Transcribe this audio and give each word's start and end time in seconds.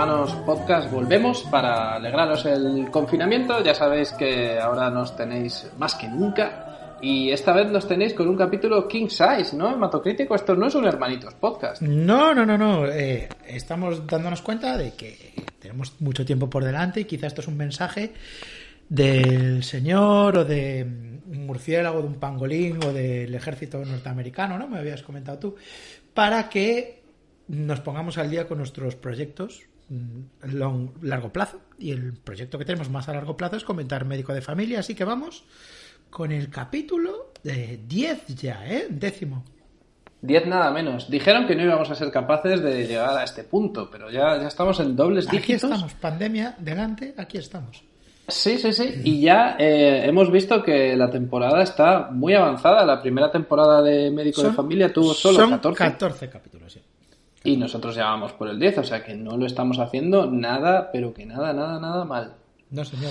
hermanos 0.00 0.32
podcast, 0.46 0.88
volvemos 0.92 1.42
para 1.50 1.96
alegraros 1.96 2.46
el 2.46 2.88
confinamiento. 2.88 3.60
Ya 3.64 3.74
sabéis 3.74 4.12
que 4.12 4.56
ahora 4.56 4.90
nos 4.90 5.16
tenéis 5.16 5.68
más 5.76 5.96
que 5.96 6.06
nunca. 6.06 6.98
Y 7.02 7.32
esta 7.32 7.52
vez 7.52 7.68
nos 7.72 7.88
tenéis 7.88 8.14
con 8.14 8.28
un 8.28 8.36
capítulo 8.36 8.86
king 8.86 9.08
size, 9.08 9.56
¿no? 9.56 9.74
Hematocrítico, 9.74 10.36
esto 10.36 10.54
no 10.54 10.68
es 10.68 10.76
un 10.76 10.86
hermanitos 10.86 11.34
podcast. 11.34 11.82
No, 11.82 12.32
no, 12.32 12.46
no, 12.46 12.56
no. 12.56 12.86
Eh, 12.86 13.28
estamos 13.44 14.06
dándonos 14.06 14.40
cuenta 14.40 14.76
de 14.76 14.92
que 14.92 15.34
tenemos 15.58 16.00
mucho 16.00 16.24
tiempo 16.24 16.48
por 16.48 16.62
delante 16.62 17.00
y 17.00 17.04
quizás 17.04 17.32
esto 17.32 17.40
es 17.40 17.48
un 17.48 17.56
mensaje 17.56 18.12
del 18.88 19.64
señor 19.64 20.38
o 20.38 20.44
de 20.44 20.84
un 20.84 21.44
murciélago, 21.44 22.02
de 22.02 22.06
un 22.06 22.20
pangolín 22.20 22.78
o 22.84 22.92
del 22.92 23.34
ejército 23.34 23.84
norteamericano, 23.84 24.60
¿no? 24.60 24.68
Me 24.68 24.78
habías 24.78 25.02
comentado 25.02 25.40
tú. 25.40 25.56
Para 26.14 26.48
que 26.48 27.02
nos 27.48 27.80
pongamos 27.80 28.16
al 28.16 28.30
día 28.30 28.46
con 28.46 28.58
nuestros 28.58 28.94
proyectos 28.94 29.67
long, 30.42 30.90
largo 31.02 31.32
plazo. 31.32 31.60
Y 31.78 31.90
el 31.92 32.12
proyecto 32.14 32.58
que 32.58 32.64
tenemos 32.64 32.90
más 32.90 33.08
a 33.08 33.14
largo 33.14 33.36
plazo 33.36 33.56
es 33.56 33.64
comentar 33.64 34.04
médico 34.04 34.32
de 34.32 34.40
familia. 34.40 34.80
Así 34.80 34.94
que 34.94 35.04
vamos 35.04 35.44
con 36.10 36.32
el 36.32 36.48
capítulo 36.50 37.32
de 37.42 37.80
10 37.86 38.26
ya, 38.28 38.66
¿eh? 38.66 38.86
Décimo. 38.90 39.44
10 40.20 40.46
nada 40.46 40.70
menos. 40.72 41.08
Dijeron 41.10 41.46
que 41.46 41.54
no 41.54 41.62
íbamos 41.62 41.90
a 41.90 41.94
ser 41.94 42.10
capaces 42.10 42.60
de 42.62 42.86
llegar 42.86 43.16
a 43.16 43.24
este 43.24 43.44
punto, 43.44 43.88
pero 43.90 44.10
ya, 44.10 44.36
ya 44.40 44.48
estamos 44.48 44.80
en 44.80 44.96
dobles 44.96 45.28
Aquí 45.28 45.36
dígitos. 45.36 45.70
estamos, 45.70 45.94
pandemia 45.94 46.56
delante, 46.58 47.14
aquí 47.16 47.38
estamos. 47.38 47.82
Sí, 48.26 48.58
sí, 48.58 48.72
sí. 48.72 49.00
Y 49.04 49.22
ya 49.22 49.56
eh, 49.58 50.02
hemos 50.04 50.30
visto 50.30 50.62
que 50.62 50.94
la 50.96 51.10
temporada 51.10 51.62
está 51.62 52.10
muy 52.10 52.34
avanzada. 52.34 52.84
La 52.84 53.00
primera 53.00 53.30
temporada 53.30 53.80
de 53.80 54.10
Médico 54.10 54.42
de 54.42 54.52
Familia 54.52 54.92
tuvo 54.92 55.14
solo 55.14 55.38
son 55.38 55.50
14. 55.50 55.78
14 55.84 56.28
capítulos, 56.28 56.72
sí. 56.72 56.80
Y 57.48 57.56
nosotros 57.56 57.94
ya 57.94 58.04
vamos 58.04 58.34
por 58.34 58.48
el 58.48 58.58
10, 58.58 58.76
o 58.76 58.84
sea 58.84 59.02
que 59.02 59.14
no 59.14 59.38
lo 59.38 59.46
estamos 59.46 59.78
haciendo 59.78 60.30
nada, 60.30 60.90
pero 60.92 61.14
que 61.14 61.24
nada, 61.24 61.54
nada, 61.54 61.80
nada 61.80 62.04
mal. 62.04 62.34
No, 62.70 62.84
señor. 62.84 63.10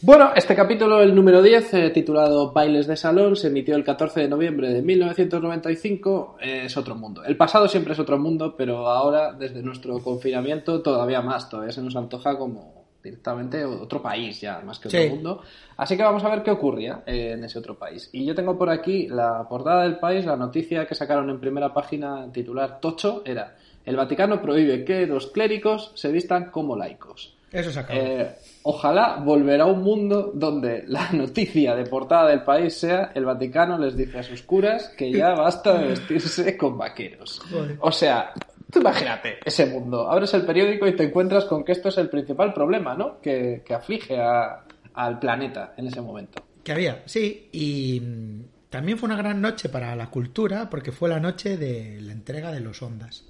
Bueno, 0.00 0.30
este 0.34 0.54
capítulo, 0.54 1.02
el 1.02 1.14
número 1.14 1.42
10, 1.42 1.74
eh, 1.74 1.90
titulado 1.90 2.52
Bailes 2.52 2.86
de 2.86 2.96
Salón, 2.96 3.36
se 3.36 3.48
emitió 3.48 3.76
el 3.76 3.84
14 3.84 4.20
de 4.20 4.28
noviembre 4.28 4.72
de 4.72 4.80
1995. 4.80 6.38
eh, 6.40 6.62
es 6.64 6.78
otro 6.78 6.94
mundo. 6.94 7.22
El 7.24 7.36
pasado 7.36 7.68
siempre 7.68 7.92
es 7.92 7.98
otro 7.98 8.18
mundo, 8.18 8.54
pero 8.56 8.88
ahora, 8.88 9.34
desde 9.34 9.62
nuestro 9.62 9.98
confinamiento, 9.98 10.80
todavía 10.80 11.20
más. 11.20 11.50
Todavía 11.50 11.72
se 11.72 11.82
nos 11.82 11.94
antoja 11.94 12.38
como 12.38 12.81
directamente 13.02 13.64
otro 13.64 14.00
país 14.00 14.40
ya, 14.40 14.60
más 14.60 14.78
que 14.78 14.88
otro 14.88 15.00
Sí. 15.00 15.08
mundo. 15.08 15.42
Así 15.76 15.96
que 15.96 16.02
vamos 16.02 16.22
a 16.24 16.28
ver 16.30 16.42
qué 16.42 16.50
ocurría 16.50 17.02
eh, 17.06 17.32
en 17.32 17.44
ese 17.44 17.58
otro 17.58 17.76
país. 17.78 18.08
Y 18.12 18.24
yo 18.24 18.34
tengo 18.34 18.56
por 18.56 18.70
aquí 18.70 19.08
la 19.08 19.46
portada 19.48 19.82
del 19.82 19.98
país, 19.98 20.24
la 20.24 20.36
noticia 20.36 20.86
que 20.86 20.94
sacaron 20.94 21.28
en 21.30 21.40
primera 21.40 21.72
página 21.74 22.30
titular 22.32 22.78
Tocho 22.80 23.22
era 23.24 23.56
El 23.84 23.96
Vaticano 23.96 24.40
prohíbe 24.40 24.84
que 24.84 25.06
los 25.06 25.26
clérigos 25.28 25.92
se 25.94 26.12
vistan 26.12 26.50
como 26.50 26.76
laicos. 26.76 27.34
Eso 27.50 27.70
se 27.70 27.80
acabó. 27.80 28.00
Eh, 28.00 28.34
ojalá 28.62 29.16
volverá 29.16 29.64
a 29.64 29.66
un 29.66 29.82
mundo 29.82 30.30
donde 30.32 30.84
la 30.86 31.10
noticia 31.12 31.74
de 31.74 31.84
portada 31.84 32.30
del 32.30 32.44
país 32.44 32.74
sea 32.74 33.12
el 33.14 33.26
Vaticano 33.26 33.76
les 33.76 33.94
dice 33.96 34.20
a 34.20 34.22
sus 34.22 34.40
curas 34.42 34.88
que 34.96 35.12
ya 35.12 35.34
basta 35.34 35.76
de 35.78 35.88
vestirse 35.88 36.56
con 36.56 36.78
vaqueros. 36.78 37.42
O 37.80 37.92
sea, 37.92 38.32
tú 38.72 38.80
imagínate 38.80 39.38
ese 39.44 39.66
mundo. 39.66 40.10
Abres 40.10 40.32
el 40.34 40.44
periódico 40.46 40.86
y 40.86 40.96
te 40.96 41.04
encuentras 41.04 41.44
con 41.44 41.62
que 41.64 41.72
esto 41.72 41.90
es 41.90 41.98
el 41.98 42.08
principal 42.08 42.52
problema, 42.54 42.94
¿no? 42.94 43.20
Que, 43.20 43.62
que 43.64 43.74
aflige 43.74 44.18
a- 44.20 44.64
al 44.94 45.18
planeta 45.18 45.74
en 45.76 45.86
ese 45.86 46.00
momento. 46.00 46.42
Que 46.64 46.72
había, 46.72 47.02
sí, 47.06 47.48
y 47.52 48.00
mm, 48.00 48.42
también 48.70 48.98
fue 48.98 49.06
una 49.08 49.16
gran 49.16 49.40
noche 49.40 49.68
para 49.68 49.94
la 49.96 50.08
cultura 50.10 50.68
porque 50.70 50.92
fue 50.92 51.08
la 51.08 51.20
noche 51.20 51.56
de 51.56 52.00
la 52.00 52.12
entrega 52.12 52.50
de 52.52 52.60
los 52.60 52.82
Ondas. 52.82 53.24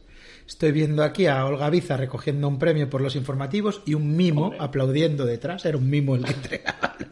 Estoy 0.46 0.72
viendo 0.72 1.02
aquí 1.04 1.26
a 1.26 1.44
Olga 1.46 1.70
Biza 1.70 1.96
recogiendo 1.96 2.46
un 2.48 2.58
premio 2.58 2.90
por 2.90 3.00
los 3.00 3.14
informativos 3.16 3.82
y 3.86 3.94
un 3.94 4.16
mimo 4.16 4.44
Hombre. 4.46 4.58
aplaudiendo 4.60 5.24
detrás. 5.24 5.64
Era 5.64 5.78
un 5.78 5.88
mimo 5.88 6.14
el 6.16 6.24
que 6.24 6.32
entregaba. 6.32 6.96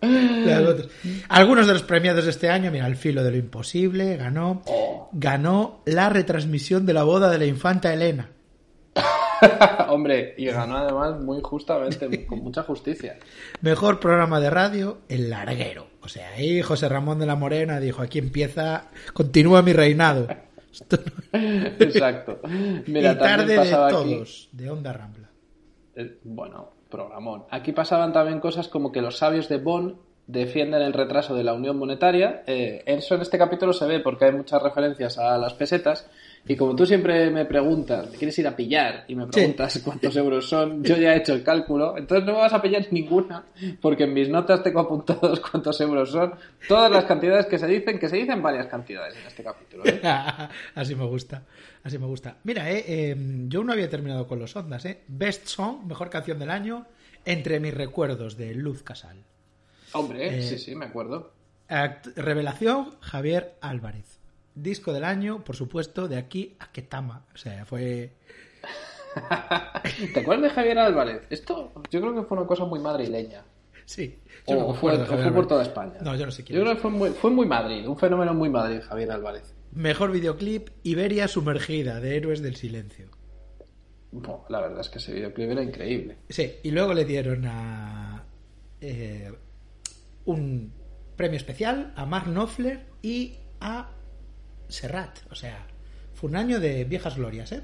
Algunos 1.28 1.66
de 1.66 1.72
los 1.74 1.82
premiados 1.82 2.24
de 2.24 2.30
este 2.30 2.48
año, 2.48 2.70
mira, 2.70 2.86
al 2.86 2.96
filo 2.96 3.22
de 3.22 3.30
lo 3.30 3.36
imposible, 3.36 4.16
ganó, 4.16 4.62
Oh. 4.66 4.77
Ganó 5.12 5.80
la 5.84 6.08
retransmisión 6.08 6.86
de 6.86 6.94
la 6.94 7.02
boda 7.04 7.30
de 7.30 7.38
la 7.38 7.46
infanta 7.46 7.92
Elena. 7.92 8.30
Hombre, 9.88 10.34
y 10.36 10.46
ganó 10.46 10.76
además 10.76 11.20
muy 11.20 11.40
justamente, 11.42 12.26
con 12.26 12.40
mucha 12.40 12.62
justicia. 12.64 13.18
Mejor 13.60 14.00
programa 14.00 14.40
de 14.40 14.50
radio, 14.50 14.98
El 15.08 15.30
Larguero. 15.30 15.86
O 16.02 16.08
sea, 16.08 16.30
ahí 16.30 16.62
José 16.62 16.88
Ramón 16.88 17.18
de 17.18 17.26
la 17.26 17.36
Morena 17.36 17.78
dijo, 17.80 18.02
aquí 18.02 18.18
empieza, 18.18 18.88
continúa 19.12 19.62
mi 19.62 19.72
reinado. 19.72 20.26
Exacto. 21.32 22.40
Mira, 22.86 23.12
y 23.12 23.18
tarde 23.18 23.46
de 23.52 23.56
pasaba 23.56 23.86
aquí- 23.88 24.14
todos, 24.14 24.48
de 24.52 24.70
Onda 24.70 24.92
Rambla. 24.92 25.28
Eh, 25.96 26.18
Bueno, 26.24 26.70
programón. 26.90 27.44
Aquí 27.50 27.72
pasaban 27.72 28.12
también 28.12 28.40
cosas 28.40 28.68
como 28.68 28.90
que 28.92 29.02
los 29.02 29.18
sabios 29.18 29.48
de 29.48 29.58
Bonn 29.58 29.96
defienden 30.28 30.82
el 30.82 30.92
retraso 30.92 31.34
de 31.34 31.42
la 31.42 31.54
unión 31.54 31.78
monetaria. 31.78 32.42
Eh, 32.46 32.82
eso 32.84 33.14
en 33.14 33.22
este 33.22 33.38
capítulo 33.38 33.72
se 33.72 33.86
ve 33.86 34.00
porque 34.00 34.26
hay 34.26 34.32
muchas 34.32 34.62
referencias 34.62 35.18
a 35.18 35.38
las 35.38 35.54
pesetas. 35.54 36.08
Y 36.46 36.54
como 36.54 36.76
tú 36.76 36.86
siempre 36.86 37.30
me 37.30 37.46
preguntas, 37.46 38.10
¿me 38.10 38.16
quieres 38.16 38.38
ir 38.38 38.46
a 38.46 38.54
pillar? 38.54 39.04
Y 39.08 39.14
me 39.14 39.26
preguntas 39.26 39.80
cuántos 39.84 40.14
euros 40.16 40.48
son, 40.48 40.84
yo 40.84 40.96
ya 40.96 41.14
he 41.14 41.18
hecho 41.18 41.32
el 41.32 41.42
cálculo. 41.42 41.96
Entonces 41.96 42.26
no 42.26 42.34
me 42.34 42.38
vas 42.40 42.52
a 42.52 42.60
pillar 42.60 42.86
ninguna, 42.90 43.44
porque 43.80 44.04
en 44.04 44.12
mis 44.12 44.28
notas 44.28 44.62
tengo 44.62 44.80
apuntados 44.80 45.40
cuántos 45.40 45.80
euros 45.80 46.10
son. 46.10 46.34
Todas 46.68 46.90
las 46.90 47.04
cantidades 47.04 47.46
que 47.46 47.58
se 47.58 47.66
dicen, 47.66 47.98
que 47.98 48.08
se 48.08 48.16
dicen 48.16 48.42
varias 48.42 48.66
cantidades 48.66 49.16
en 49.16 49.26
este 49.26 49.42
capítulo. 49.42 49.84
¿eh? 49.86 50.00
así 50.74 50.94
me 50.94 51.04
gusta, 51.06 51.42
así 51.82 51.98
me 51.98 52.06
gusta. 52.06 52.36
Mira, 52.44 52.70
eh, 52.70 52.84
eh, 52.86 53.16
yo 53.48 53.64
no 53.64 53.72
había 53.72 53.88
terminado 53.88 54.26
con 54.26 54.38
los 54.38 54.54
Ondas, 54.56 54.84
¿eh? 54.84 55.00
Best 55.08 55.46
Song, 55.46 55.84
mejor 55.86 56.10
canción 56.10 56.38
del 56.38 56.50
año, 56.50 56.86
Entre 57.24 57.60
mis 57.60 57.74
recuerdos, 57.74 58.36
de 58.36 58.54
Luz 58.54 58.82
Casal. 58.82 59.27
Hombre, 59.98 60.38
Eh, 60.38 60.42
sí, 60.42 60.58
sí, 60.58 60.74
me 60.74 60.86
acuerdo. 60.86 61.32
Revelación, 62.16 62.96
Javier 63.00 63.56
Álvarez. 63.60 64.20
Disco 64.54 64.92
del 64.92 65.04
año, 65.04 65.44
por 65.44 65.56
supuesto, 65.56 66.08
de 66.08 66.16
aquí 66.16 66.56
a 66.58 66.72
Ketama. 66.72 67.26
O 67.34 67.36
sea, 67.36 67.64
fue... 67.64 68.12
¿Te 70.14 70.20
acuerdas 70.20 70.44
de 70.44 70.50
Javier 70.50 70.78
Álvarez? 70.78 71.22
Esto 71.30 71.72
yo 71.90 72.00
creo 72.00 72.14
que 72.14 72.22
fue 72.22 72.38
una 72.38 72.46
cosa 72.46 72.64
muy 72.64 72.80
madrileña. 72.80 73.44
Sí. 73.84 74.18
O 74.46 74.54
no 74.54 74.74
fue, 74.74 74.94
o 74.96 75.34
por 75.34 75.46
toda 75.46 75.62
España. 75.62 75.94
No, 76.02 76.14
yo 76.14 76.26
no 76.26 76.32
sé 76.32 76.44
quién 76.44 76.58
Yo 76.58 76.64
creo 76.64 76.74
que 76.74 76.80
fue 76.80 76.90
muy, 76.90 77.10
fue 77.10 77.30
muy 77.30 77.46
Madrid, 77.46 77.86
un 77.88 77.96
fenómeno 77.96 78.34
muy 78.34 78.50
Madrid, 78.50 78.80
Javier 78.82 79.10
Álvarez. 79.12 79.54
Mejor 79.72 80.10
videoclip, 80.12 80.68
Iberia 80.82 81.28
sumergida, 81.28 82.00
de 82.00 82.16
Héroes 82.16 82.42
del 82.42 82.56
Silencio. 82.56 83.06
Buah, 84.12 84.40
la 84.48 84.60
verdad 84.60 84.80
es 84.80 84.88
que 84.88 84.98
ese 84.98 85.12
videoclip 85.12 85.50
era 85.50 85.62
increíble. 85.62 86.18
Sí, 86.28 86.54
y 86.62 86.70
luego 86.70 86.94
le 86.94 87.04
dieron 87.04 87.46
a 87.46 88.24
eh, 88.80 89.32
un 90.28 90.72
premio 91.16 91.36
especial 91.36 91.92
a 91.96 92.04
Mark 92.06 92.26
Knopfler 92.26 92.86
y 93.02 93.34
a 93.60 93.90
Serrat. 94.68 95.18
O 95.30 95.34
sea, 95.34 95.66
fue 96.14 96.30
un 96.30 96.36
año 96.36 96.60
de 96.60 96.84
viejas 96.84 97.16
glorias, 97.16 97.52
¿eh? 97.52 97.62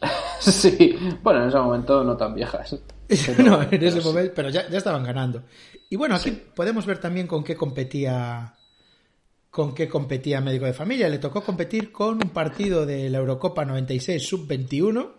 sí, 0.40 0.96
bueno, 1.22 1.42
en 1.42 1.48
ese 1.48 1.58
momento 1.58 2.02
no 2.04 2.16
tan 2.16 2.34
viejas. 2.34 2.78
Pero- 3.08 3.42
no, 3.44 3.62
en 3.62 3.68
pero 3.70 3.86
ese 3.86 4.00
sí. 4.00 4.06
momento, 4.06 4.32
pero 4.34 4.48
ya, 4.50 4.68
ya 4.68 4.78
estaban 4.78 5.04
ganando. 5.04 5.44
Y 5.88 5.94
bueno, 5.96 6.16
aquí 6.16 6.32
podemos 6.32 6.84
ver 6.86 6.98
también 6.98 7.26
con 7.28 7.44
qué 7.44 7.54
competía 7.54 8.54
con 9.50 9.74
qué 9.74 9.88
competía 9.88 10.40
Médico 10.40 10.64
de 10.66 10.72
Familia. 10.72 11.08
Le 11.08 11.18
tocó 11.18 11.42
competir 11.44 11.92
con 11.92 12.14
un 12.16 12.30
partido 12.30 12.84
de 12.84 13.08
la 13.08 13.18
Eurocopa 13.18 13.64
96 13.64 14.26
sub-21 14.26 15.12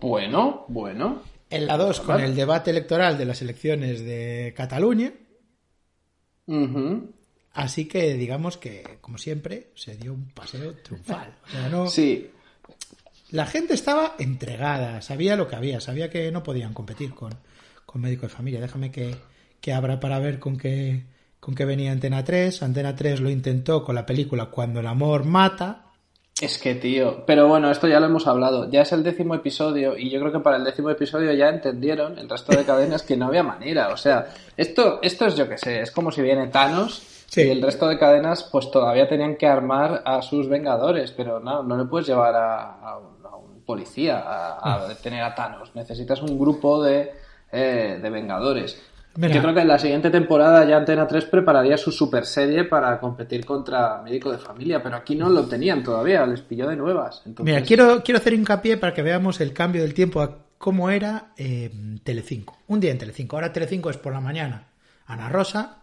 Bueno, 0.00 0.66
bueno. 0.68 1.22
En 1.48 1.66
la 1.66 1.76
2 1.78 2.00
con 2.00 2.20
el 2.20 2.34
debate 2.36 2.70
electoral 2.70 3.16
de 3.16 3.24
las 3.24 3.40
elecciones 3.40 4.04
de 4.04 4.52
Cataluña. 4.56 5.14
Así 7.52 7.86
que 7.86 8.14
digamos 8.14 8.56
que, 8.58 8.98
como 9.00 9.18
siempre, 9.18 9.68
se 9.74 9.96
dio 9.96 10.12
un 10.12 10.28
paseo 10.28 10.74
triunfal. 10.74 11.34
O 11.46 11.50
sea, 11.50 11.68
no- 11.68 11.88
Sí, 11.88 12.30
La 13.30 13.46
gente 13.46 13.74
estaba 13.74 14.14
entregada, 14.20 15.02
sabía 15.02 15.34
lo 15.36 15.48
que 15.48 15.56
había, 15.56 15.80
sabía 15.80 16.10
que 16.10 16.30
no 16.30 16.42
podían 16.44 16.72
competir 16.74 17.12
con, 17.14 17.34
con 17.84 18.00
médico 18.00 18.22
de 18.22 18.28
familia. 18.28 18.60
Déjame 18.60 18.92
que, 18.92 19.16
que 19.60 19.72
abra 19.72 19.98
para 19.98 20.18
ver 20.20 20.38
con 20.38 20.56
qué, 20.56 21.02
con 21.40 21.54
qué 21.56 21.64
venía 21.64 21.90
Antena 21.90 22.22
3. 22.24 22.62
Antena 22.62 22.94
3 22.94 23.20
lo 23.20 23.28
intentó 23.30 23.82
con 23.82 23.94
la 23.96 24.06
película 24.06 24.46
Cuando 24.46 24.78
el 24.80 24.86
amor 24.86 25.24
mata. 25.24 25.85
Es 26.40 26.58
que 26.58 26.74
tío. 26.74 27.24
Pero 27.26 27.48
bueno, 27.48 27.70
esto 27.70 27.88
ya 27.88 27.98
lo 27.98 28.06
hemos 28.06 28.26
hablado. 28.26 28.68
Ya 28.70 28.82
es 28.82 28.92
el 28.92 29.02
décimo 29.02 29.34
episodio 29.34 29.96
y 29.96 30.10
yo 30.10 30.20
creo 30.20 30.32
que 30.32 30.40
para 30.40 30.56
el 30.58 30.64
décimo 30.64 30.90
episodio 30.90 31.32
ya 31.32 31.48
entendieron 31.48 32.18
el 32.18 32.28
resto 32.28 32.52
de 32.56 32.64
cadenas 32.64 33.02
que 33.02 33.16
no 33.16 33.26
había 33.26 33.42
manera. 33.42 33.88
O 33.88 33.96
sea, 33.96 34.26
esto, 34.56 34.98
esto 35.02 35.26
es 35.26 35.36
yo 35.36 35.48
que 35.48 35.56
sé, 35.58 35.80
es 35.80 35.90
como 35.90 36.10
si 36.10 36.22
viene 36.22 36.48
Thanos 36.48 37.12
Sí. 37.28 37.40
y 37.42 37.50
el 37.50 37.60
resto 37.60 37.88
de 37.88 37.98
cadenas 37.98 38.48
pues 38.52 38.70
todavía 38.70 39.08
tenían 39.08 39.36
que 39.36 39.46
armar 39.48 40.02
a 40.04 40.22
sus 40.22 40.48
vengadores. 40.48 41.10
Pero 41.12 41.40
no, 41.40 41.62
no 41.62 41.76
le 41.76 41.84
puedes 41.86 42.06
llevar 42.06 42.34
a, 42.36 42.80
a 42.80 42.98
un, 42.98 43.24
a 43.26 43.34
un 43.36 43.62
policía 43.64 44.18
a, 44.20 44.74
a 44.84 44.88
detener 44.88 45.22
a 45.22 45.34
Thanos. 45.34 45.74
Necesitas 45.74 46.20
un 46.22 46.38
grupo 46.38 46.82
de, 46.82 47.12
eh, 47.50 47.98
de 48.00 48.10
vengadores. 48.10 48.80
Mira. 49.16 49.34
Yo 49.34 49.42
creo 49.42 49.54
que 49.54 49.60
en 49.60 49.68
la 49.68 49.78
siguiente 49.78 50.10
temporada 50.10 50.64
ya 50.68 50.76
Antena 50.76 51.06
3 51.06 51.24
prepararía 51.26 51.76
su 51.78 51.90
super 51.90 52.26
serie 52.26 52.64
para 52.64 53.00
competir 53.00 53.46
contra 53.46 54.02
Médico 54.02 54.30
de 54.30 54.38
Familia, 54.38 54.82
pero 54.82 54.96
aquí 54.96 55.14
no 55.14 55.30
lo 55.30 55.46
tenían 55.46 55.82
todavía, 55.82 56.26
les 56.26 56.42
pilló 56.42 56.68
de 56.68 56.76
nuevas. 56.76 57.22
Entonces, 57.24 57.54
Mira, 57.54 57.66
quiero, 57.66 58.02
quiero 58.02 58.18
hacer 58.18 58.34
hincapié 58.34 58.76
para 58.76 58.92
que 58.92 59.02
veamos 59.02 59.40
el 59.40 59.52
cambio 59.52 59.82
del 59.82 59.94
tiempo 59.94 60.20
a 60.20 60.38
cómo 60.58 60.90
era 60.90 61.32
eh, 61.36 61.70
Telecinco. 62.02 62.58
Un 62.68 62.80
día 62.80 62.90
en 62.90 62.98
Telecinco. 62.98 63.36
Ahora 63.36 63.52
Telecinco 63.52 63.90
es 63.90 63.96
por 63.96 64.12
la 64.12 64.20
mañana 64.20 64.68
Ana 65.06 65.28
Rosa, 65.28 65.82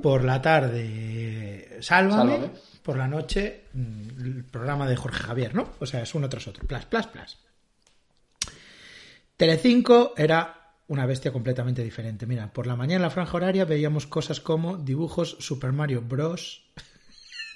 por 0.00 0.22
la 0.22 0.40
tarde 0.40 1.78
Sálvame, 1.80 2.32
Sálvame. 2.36 2.50
por 2.82 2.96
la 2.96 3.08
noche 3.08 3.64
mm, 3.72 4.20
el 4.24 4.44
programa 4.44 4.88
de 4.88 4.96
Jorge 4.96 5.22
Javier, 5.22 5.54
¿no? 5.54 5.70
O 5.80 5.86
sea, 5.86 6.02
es 6.02 6.14
uno 6.14 6.28
tras 6.28 6.46
otro. 6.46 6.64
Plas, 6.66 6.86
plas, 6.86 7.08
plas. 7.08 7.38
Telecinco 9.36 10.14
era 10.16 10.65
una 10.88 11.06
bestia 11.06 11.32
completamente 11.32 11.82
diferente. 11.82 12.26
Mira, 12.26 12.52
por 12.52 12.66
la 12.66 12.76
mañana 12.76 12.96
en 12.96 13.02
la 13.02 13.10
franja 13.10 13.36
horaria 13.36 13.64
veíamos 13.64 14.06
cosas 14.06 14.40
como 14.40 14.76
dibujos 14.76 15.36
Super 15.40 15.72
Mario 15.72 16.02
Bros. 16.02 16.64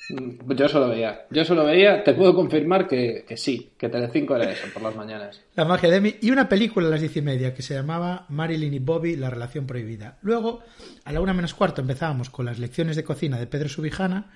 Mm, 0.08 0.52
Yo 0.54 0.68
solo 0.68 0.88
veía, 0.88 1.26
yo 1.30 1.44
solo 1.44 1.64
veía, 1.64 2.02
te 2.02 2.14
puedo 2.14 2.34
confirmar 2.34 2.88
que, 2.88 3.24
que 3.26 3.36
sí, 3.36 3.70
que 3.78 3.88
Telecinco 3.88 4.34
era 4.34 4.50
eso 4.50 4.66
por 4.74 4.82
las 4.82 4.96
mañanas. 4.96 5.40
La 5.54 5.64
magia 5.64 5.90
de 5.90 5.96
Emi 5.98 6.16
y 6.20 6.32
una 6.32 6.48
película 6.48 6.88
a 6.88 6.90
las 6.90 7.00
diez 7.00 7.16
y 7.16 7.22
media 7.22 7.54
que 7.54 7.62
se 7.62 7.74
llamaba 7.74 8.26
Marilyn 8.28 8.74
y 8.74 8.80
Bobby, 8.80 9.14
la 9.14 9.30
relación 9.30 9.66
prohibida. 9.66 10.18
Luego, 10.22 10.62
a 11.04 11.12
la 11.12 11.20
una 11.20 11.32
menos 11.34 11.54
cuarto 11.54 11.80
empezábamos 11.82 12.30
con 12.30 12.46
las 12.46 12.58
lecciones 12.58 12.96
de 12.96 13.04
cocina 13.04 13.38
de 13.38 13.46
Pedro 13.46 13.68
Subijana. 13.68 14.32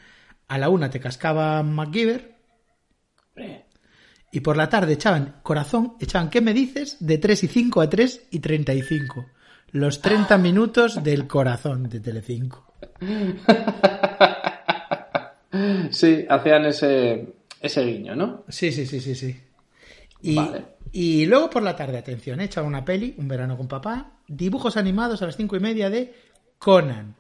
A 0.47 0.59
la 0.59 0.69
una 0.69 0.91
te 0.91 1.01
cascaba 1.01 1.63
MacGyver. 1.63 2.35
Y 4.35 4.41
por 4.41 4.57
la 4.57 4.69
tarde 4.69 4.95
echaban 4.95 5.37
Corazón, 5.45 5.95
echaban 6.01 6.29
¿Qué 6.29 6.41
me 6.41 6.53
dices? 6.53 6.97
De 6.99 7.19
3 7.19 7.45
y 7.45 7.47
5 7.47 7.81
a 7.81 7.89
3 7.89 8.27
y 8.33 8.41
35. 8.41 9.27
Los 9.71 10.01
30 10.03 10.39
minutos 10.39 11.03
del 11.05 11.27
corazón 11.29 11.89
de 11.89 12.01
Telecinco. 12.01 12.75
Sí, 15.91 16.27
hacían 16.29 16.65
ese, 16.67 17.33
ese 17.61 17.85
guiño, 17.85 18.17
¿no? 18.17 18.43
Sí, 18.49 18.73
sí, 18.73 18.87
sí, 18.87 19.01
sí, 19.01 19.15
sí. 19.15 19.41
Y, 20.21 20.35
Vale. 20.35 20.65
y 20.91 21.27
luego 21.27 21.49
por 21.49 21.63
la 21.63 21.77
tarde, 21.77 21.97
atención, 21.99 22.41
he 22.41 22.45
echado 22.47 22.67
una 22.67 22.85
peli, 22.85 23.15
Un 23.19 23.29
verano 23.29 23.57
con 23.57 23.69
papá, 23.69 24.19
dibujos 24.27 24.77
animados 24.77 25.23
a 25.23 25.27
las 25.27 25.37
cinco 25.37 25.55
y 25.55 25.61
media 25.61 25.91
de 25.91 26.13
Conan. 26.59 27.15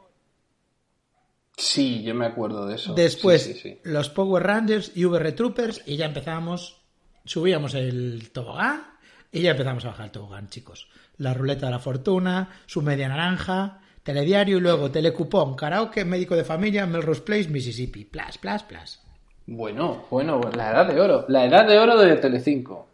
Sí, 1.57 2.03
yo 2.03 2.13
me 2.17 2.27
acuerdo 2.27 2.67
de 2.67 2.75
eso. 2.75 2.95
Después, 2.95 3.43
Sí, 3.45 3.53
sí, 3.55 3.61
sí. 3.61 3.79
los 3.85 4.11
Power 4.11 4.43
Rangers 4.43 4.91
y 4.97 5.05
VR 5.05 5.31
Troopers 5.31 5.83
y 5.87 5.97
ya 5.97 6.07
empezamos, 6.07 6.81
subíamos 7.25 7.75
el 7.75 8.31
tobogán 8.32 8.82
y 9.32 9.43
ya 9.43 9.53
empezamos 9.53 9.85
a 9.85 9.88
bajar 9.88 10.06
el 10.06 10.12
tobogán, 10.12 10.49
chicos. 10.49 10.88
La 11.19 11.35
ruleta 11.35 11.67
de 11.67 11.73
la 11.73 11.79
fortuna, 11.79 12.50
su 12.67 12.82
media 12.82 13.09
naranja, 13.09 13.81
telediario 14.03 14.59
y 14.59 14.61
luego 14.61 14.91
telecupón, 14.91 15.56
karaoke, 15.56 16.05
médico 16.05 16.37
de 16.37 16.44
familia, 16.44 16.87
Melrose 16.87 17.23
Place, 17.23 17.49
Mississippi. 17.49 18.05
Plas, 18.05 18.38
plas, 18.38 18.62
plas. 18.62 19.03
Bueno, 19.47 20.06
bueno, 20.11 20.41
la 20.55 20.71
edad 20.71 20.87
de 20.87 21.00
oro. 21.00 21.25
La 21.29 21.44
edad 21.44 21.67
de 21.67 21.79
oro 21.79 21.99
de 22.00 22.17
Telecinco. 22.17 22.88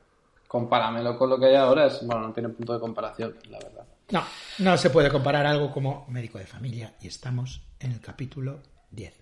Compáramelo 0.49 1.17
con 1.17 1.31
lo 1.31 1.39
que 1.39 1.47
hay 1.47 1.55
ahora, 1.55 1.87
es, 1.87 2.05
bueno, 2.05 2.29
no 2.29 2.33
tiene 2.33 2.49
punto 2.49 2.73
de 2.73 2.81
comparación, 2.81 3.37
la 3.51 3.59
verdad. 3.59 3.85
No, 4.11 4.25
no 4.59 4.77
se 4.77 4.91
puede 4.91 5.11
comparar 5.11 5.47
algo 5.47 5.71
como 5.71 6.07
médico 6.09 6.39
de 6.39 6.47
familia 6.47 6.95
y 7.01 7.07
estamos 7.07 7.63
en 7.79 7.93
el 7.93 8.01
capítulo 8.01 8.61
10. 8.91 9.20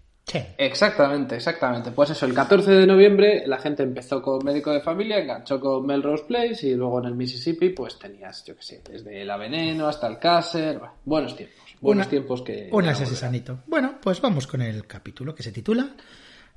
Exactamente, 0.58 1.36
exactamente. 1.36 1.90
Pues 1.92 2.10
eso, 2.10 2.26
el 2.26 2.34
14 2.34 2.70
de 2.70 2.86
noviembre 2.86 3.44
la 3.46 3.58
gente 3.58 3.82
empezó 3.82 4.20
con 4.20 4.44
Médico 4.44 4.72
de 4.72 4.80
Familia, 4.80 5.18
enganchó 5.18 5.58
con 5.60 5.86
Melrose 5.86 6.24
Place 6.24 6.66
y 6.66 6.74
luego 6.74 7.00
en 7.00 7.06
el 7.06 7.14
Mississippi 7.14 7.70
pues 7.70 7.98
tenías, 7.98 8.44
yo 8.44 8.54
qué 8.56 8.62
sé, 8.62 8.82
desde 8.88 9.24
la 9.24 9.36
Veneno 9.36 9.88
hasta 9.88 10.06
el 10.06 10.18
Cácer. 10.18 10.78
bueno, 10.78 10.94
buenos 11.04 11.36
tiempos, 11.36 11.58
buenos 11.80 12.04
Una- 12.06 12.10
tiempos 12.10 12.42
que... 12.42 12.68
Un 12.72 12.84
sanito. 13.16 13.60
Bueno, 13.66 13.98
pues 14.02 14.20
vamos 14.20 14.46
con 14.46 14.62
el 14.62 14.86
capítulo 14.86 15.34
que 15.34 15.42
se 15.42 15.52
titula 15.52 15.90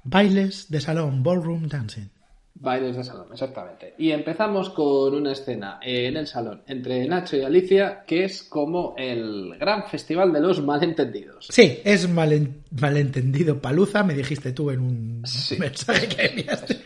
Bailes 0.03 0.69
de 0.69 0.81
salón, 0.81 1.21
ballroom 1.23 1.67
dancing. 1.67 2.09
Bailes 2.53 2.95
de 2.95 3.03
salón, 3.03 3.27
exactamente. 3.31 3.95
Y 3.97 4.11
empezamos 4.11 4.69
con 4.69 5.15
una 5.15 5.31
escena 5.31 5.79
en 5.81 6.15
el 6.17 6.27
salón 6.27 6.61
entre 6.67 7.07
Nacho 7.07 7.35
y 7.37 7.41
Alicia, 7.41 8.03
que 8.05 8.25
es 8.25 8.43
como 8.43 8.93
el 8.97 9.57
gran 9.57 9.87
festival 9.87 10.31
de 10.31 10.41
los 10.41 10.61
malentendidos. 10.61 11.47
Sí, 11.49 11.79
es 11.83 12.07
malen- 12.09 12.61
malentendido 12.79 13.59
paluza, 13.59 14.03
me 14.03 14.13
dijiste 14.13 14.51
tú 14.51 14.69
en 14.69 14.79
un 14.81 15.21
Sí. 15.25 15.57
mensaje 15.57 16.07
que 16.07 16.25
enviaste. 16.27 16.81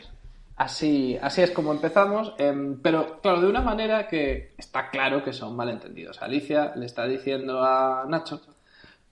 Así, 0.58 1.18
así 1.22 1.42
es 1.42 1.52
como 1.52 1.74
empezamos, 1.74 2.34
em, 2.38 2.80
pero 2.82 3.20
claro, 3.22 3.42
de 3.42 3.48
una 3.48 3.60
manera 3.62 4.08
que 4.08 4.54
está 4.58 4.90
claro 4.90 5.22
que 5.22 5.34
son 5.34 5.54
malentendidos. 5.58 6.22
Alicia 6.22 6.72
le 6.78 6.86
está 6.86 7.06
diciendo 7.06 7.62
a 7.62 8.06
Nacho 8.08 8.40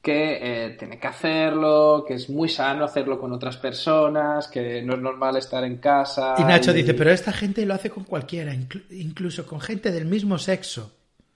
que 0.04 0.38
eh, 0.66 0.70
tiene 0.78 1.00
que 1.00 1.08
hacerlo, 1.08 2.04
que 2.06 2.16
es 2.16 2.30
muy 2.30 2.50
sano 2.50 2.84
hacerlo 2.84 3.18
con 3.18 3.32
otras 3.32 3.56
personas, 3.56 4.50
que 4.50 4.82
no 4.82 4.96
es 4.96 5.00
normal 5.00 5.38
estar 5.38 5.64
en 5.64 5.78
casa. 5.78 6.36
Y 6.38 6.44
Nacho 6.44 6.74
dice, 6.74 6.94
pero 6.94 7.10
esta 7.10 7.32
gente 7.32 7.66
lo 7.66 7.74
hace 7.74 7.90
con 7.90 8.04
cualquiera, 8.04 8.54
inclu- 8.54 8.84
incluso 8.92 9.46
con 9.48 9.62
gente 9.62 9.92
del 9.94 10.06
mismo 10.06 10.38
sexo. 10.38 10.92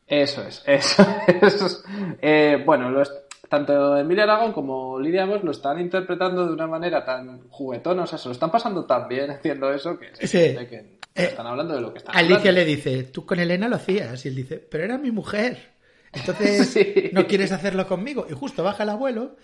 Eso 0.06 0.42
es, 0.46 0.62
eso 0.66 1.06
es. 1.42 1.84
Eh, 2.22 2.62
bueno, 2.66 3.02
tanto 3.48 3.98
Emilia 3.98 4.24
Aragón 4.24 4.52
como 4.52 5.00
Lidia 5.00 5.24
Vos 5.26 5.44
lo 5.46 5.52
están 5.52 5.80
interpretando 5.80 6.46
de 6.46 6.52
una 6.52 6.68
manera 6.68 7.06
tan 7.06 7.48
juguetona, 7.50 8.04
o 8.04 8.08
sea, 8.08 8.18
se 8.20 8.28
lo 8.28 8.34
están 8.34 8.52
pasando 8.52 8.84
tan 8.84 9.08
bien 9.08 9.32
haciendo 9.32 9.74
eso 9.74 9.98
que, 9.98 10.08
Sí. 10.20 10.28
siente 10.28 10.68
que 10.68 10.76
Eh, 11.16 11.24
están 11.24 11.48
hablando 11.48 11.74
de 11.74 11.80
lo 11.82 11.94
que 11.94 12.00
están 12.00 12.16
Alicia 12.18 12.36
hablando. 12.38 12.52
le 12.60 12.66
dice, 12.66 13.04
tú 13.04 13.26
con 13.26 13.40
Elena 13.40 13.68
lo 13.70 13.78
hacías. 13.78 14.26
Y 14.26 14.28
él 14.28 14.36
dice, 14.36 14.58
pero 14.58 14.84
era 14.84 14.98
mi 14.98 15.10
mujer. 15.12 15.77
Entonces, 16.20 16.70
Sí. 16.74 17.10
¿no 17.14 17.28
quieres 17.28 17.52
hacerlo 17.52 17.88
conmigo? 17.88 18.26
Y 18.30 18.34
justo 18.34 18.64
baja 18.64 18.84
el 18.84 18.90
abuelo. 18.90 19.38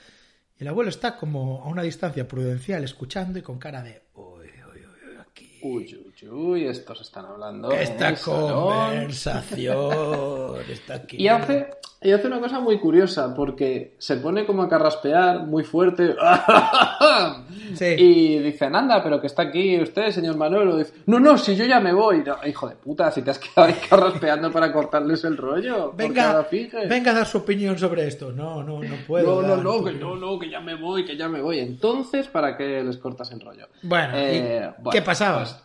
Y 0.57 0.63
el 0.63 0.67
abuelo 0.67 0.89
está 0.89 1.17
como 1.17 1.63
a 1.63 1.67
una 1.67 1.81
distancia 1.83 2.27
prudencial 2.27 2.83
escuchando 2.83 3.39
y 3.39 3.41
con 3.41 3.57
cara 3.59 3.81
de, 3.81 4.03
uy, 4.13 4.47
uy, 4.47 4.81
uy, 4.85 5.17
aquí. 5.19 5.59
Uy, 5.63 5.95
uy, 5.95 6.12
uy, 6.27 6.67
estos 6.67 7.01
están 7.01 7.25
hablando. 7.25 7.71
en 7.71 7.79
Esta 7.79 8.09
el 8.09 8.19
conversación 8.19 10.55
está 10.69 10.95
aquí. 10.95 11.17
Y 11.17 11.27
hace, 11.27 11.67
y 12.01 12.11
hace 12.11 12.27
una 12.27 12.39
cosa 12.39 12.59
muy 12.59 12.79
curiosa, 12.79 13.33
porque 13.35 13.95
se 13.97 14.17
pone 14.17 14.45
como 14.45 14.63
a 14.63 14.69
carraspear 14.69 15.45
muy 15.45 15.63
fuerte. 15.63 16.15
Sí. 17.75 17.85
Y 17.97 18.39
dicen, 18.39 18.75
anda, 18.75 19.01
pero 19.01 19.21
que 19.21 19.27
está 19.27 19.43
aquí 19.43 19.79
usted, 19.81 20.11
señor. 20.11 20.35
Dice, 20.77 20.93
no, 21.05 21.19
no, 21.19 21.37
si 21.37 21.55
yo 21.55 21.65
ya 21.65 21.79
me 21.79 21.93
voy. 21.93 22.23
No, 22.23 22.35
hijo 22.45 22.67
de 22.67 22.75
puta, 22.75 23.09
si 23.09 23.21
te 23.21 23.31
has 23.31 23.39
quedado 23.39 23.69
ahí 23.69 23.75
carraspeando 23.89 24.51
para 24.51 24.71
cortarles 24.71 25.23
el 25.23 25.37
rollo. 25.37 25.93
Venga, 25.93 26.45
venga 26.89 27.11
a 27.11 27.15
dar 27.15 27.25
su 27.25 27.39
opinión 27.39 27.77
sobre 27.79 28.05
esto. 28.05 28.31
No, 28.31 28.61
no, 28.63 28.83
no 28.83 28.95
puedo. 29.07 29.41
No, 29.41 29.55
no, 29.55 29.63
no, 29.63 29.83
que 29.83 29.93
no, 29.93 30.15
no, 30.15 30.37
que 30.37 30.49
ya 30.49 30.59
me 30.59 30.75
voy, 30.75 31.05
que 31.05 31.15
ya 31.15 31.29
me 31.29 31.41
voy. 31.41 31.59
Entonces, 31.59 32.27
¿para 32.27 32.57
qué 32.57 32.83
les 32.83 32.97
cortas 32.97 33.31
el 33.31 33.39
rollo? 33.39 33.67
Bueno, 33.81 34.17
¿y 34.17 34.21
Eh, 34.21 34.69
bueno, 34.79 34.91
¿qué 34.91 35.01
pasaba? 35.01 35.37
pues, 35.39 35.55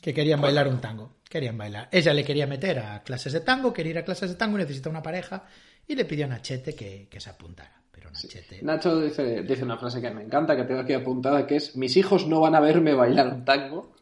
que 0.00 0.12
querían 0.14 0.40
bailar 0.40 0.68
un 0.68 0.80
tango. 0.80 1.16
Querían 1.28 1.56
bailar. 1.56 1.88
Ella 1.92 2.12
le 2.12 2.24
quería 2.24 2.46
meter 2.46 2.78
a 2.80 3.02
clases 3.02 3.32
de 3.32 3.40
tango, 3.40 3.72
quería 3.72 3.90
ir 3.92 3.98
a 3.98 4.04
clases 4.04 4.30
de 4.30 4.36
tango 4.36 4.58
y 4.58 4.62
necesita 4.62 4.90
una 4.90 5.02
pareja. 5.02 5.44
Y 5.86 5.94
le 5.94 6.04
pidió 6.04 6.24
a 6.26 6.28
Nachete 6.28 6.74
que, 6.74 7.08
que 7.08 7.20
se 7.20 7.30
apuntara. 7.30 7.80
Pero 7.90 8.10
Nachete. 8.10 8.60
Nacho 8.62 9.00
dice, 9.00 9.42
dice 9.42 9.64
una 9.64 9.76
frase 9.76 10.00
que 10.00 10.10
me 10.10 10.22
encanta, 10.22 10.56
que 10.56 10.64
tengo 10.64 10.80
aquí 10.80 10.92
apuntada, 10.92 11.46
que 11.46 11.56
es, 11.56 11.76
mis 11.76 11.96
hijos 11.96 12.26
no 12.26 12.40
van 12.40 12.54
a 12.54 12.60
verme 12.60 12.94
bailar 12.94 13.28
un 13.28 13.44
tango. 13.44 13.94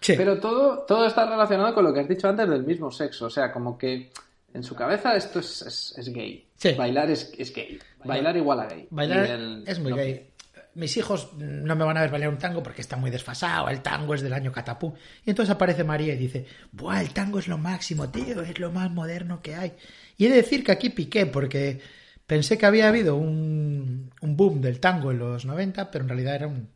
Sí. 0.00 0.14
Pero 0.16 0.40
todo, 0.40 0.80
todo 0.86 1.06
está 1.06 1.28
relacionado 1.28 1.72
con 1.74 1.84
lo 1.84 1.94
que 1.94 2.00
has 2.00 2.08
dicho 2.08 2.28
antes 2.28 2.48
del 2.48 2.64
mismo 2.64 2.90
sexo. 2.90 3.26
O 3.26 3.30
sea, 3.30 3.52
como 3.52 3.78
que 3.78 4.10
en 4.52 4.62
su 4.64 4.74
cabeza 4.74 5.14
esto 5.16 5.38
es, 5.38 5.62
es, 5.62 5.94
es 5.96 6.12
gay. 6.12 6.48
Sí. 6.56 6.72
Bailar 6.72 7.08
es, 7.10 7.32
es 7.38 7.54
gay. 7.54 7.78
Bailar 8.04 8.36
igual 8.36 8.60
a 8.60 8.66
gay. 8.66 8.88
Bailar 8.90 9.26
el- 9.26 9.64
es 9.66 9.78
muy 9.78 9.90
no- 9.92 9.96
gay. 9.96 10.31
Mis 10.74 10.96
hijos 10.96 11.32
no 11.34 11.76
me 11.76 11.84
van 11.84 11.96
a 11.96 12.00
ver 12.00 12.10
bailar 12.10 12.30
un 12.30 12.38
tango 12.38 12.62
porque 12.62 12.80
está 12.80 12.96
muy 12.96 13.10
desfasado. 13.10 13.68
El 13.68 13.82
tango 13.82 14.14
es 14.14 14.22
del 14.22 14.32
año 14.32 14.52
catapú. 14.52 14.94
Y 15.24 15.30
entonces 15.30 15.54
aparece 15.54 15.84
María 15.84 16.14
y 16.14 16.18
dice: 16.18 16.46
Buah, 16.72 17.00
el 17.00 17.10
tango 17.12 17.38
es 17.38 17.48
lo 17.48 17.58
máximo, 17.58 18.08
tío. 18.10 18.42
Es 18.42 18.58
lo 18.58 18.70
más 18.72 18.90
moderno 18.90 19.42
que 19.42 19.54
hay. 19.54 19.72
Y 20.16 20.26
he 20.26 20.30
de 20.30 20.36
decir 20.36 20.64
que 20.64 20.72
aquí 20.72 20.90
piqué 20.90 21.26
porque 21.26 21.80
pensé 22.26 22.56
que 22.56 22.66
había 22.66 22.88
habido 22.88 23.16
un, 23.16 24.10
un 24.20 24.36
boom 24.36 24.60
del 24.60 24.80
tango 24.80 25.10
en 25.10 25.18
los 25.18 25.44
90, 25.44 25.90
pero 25.90 26.04
en 26.04 26.08
realidad 26.08 26.34
era 26.36 26.46
un. 26.46 26.68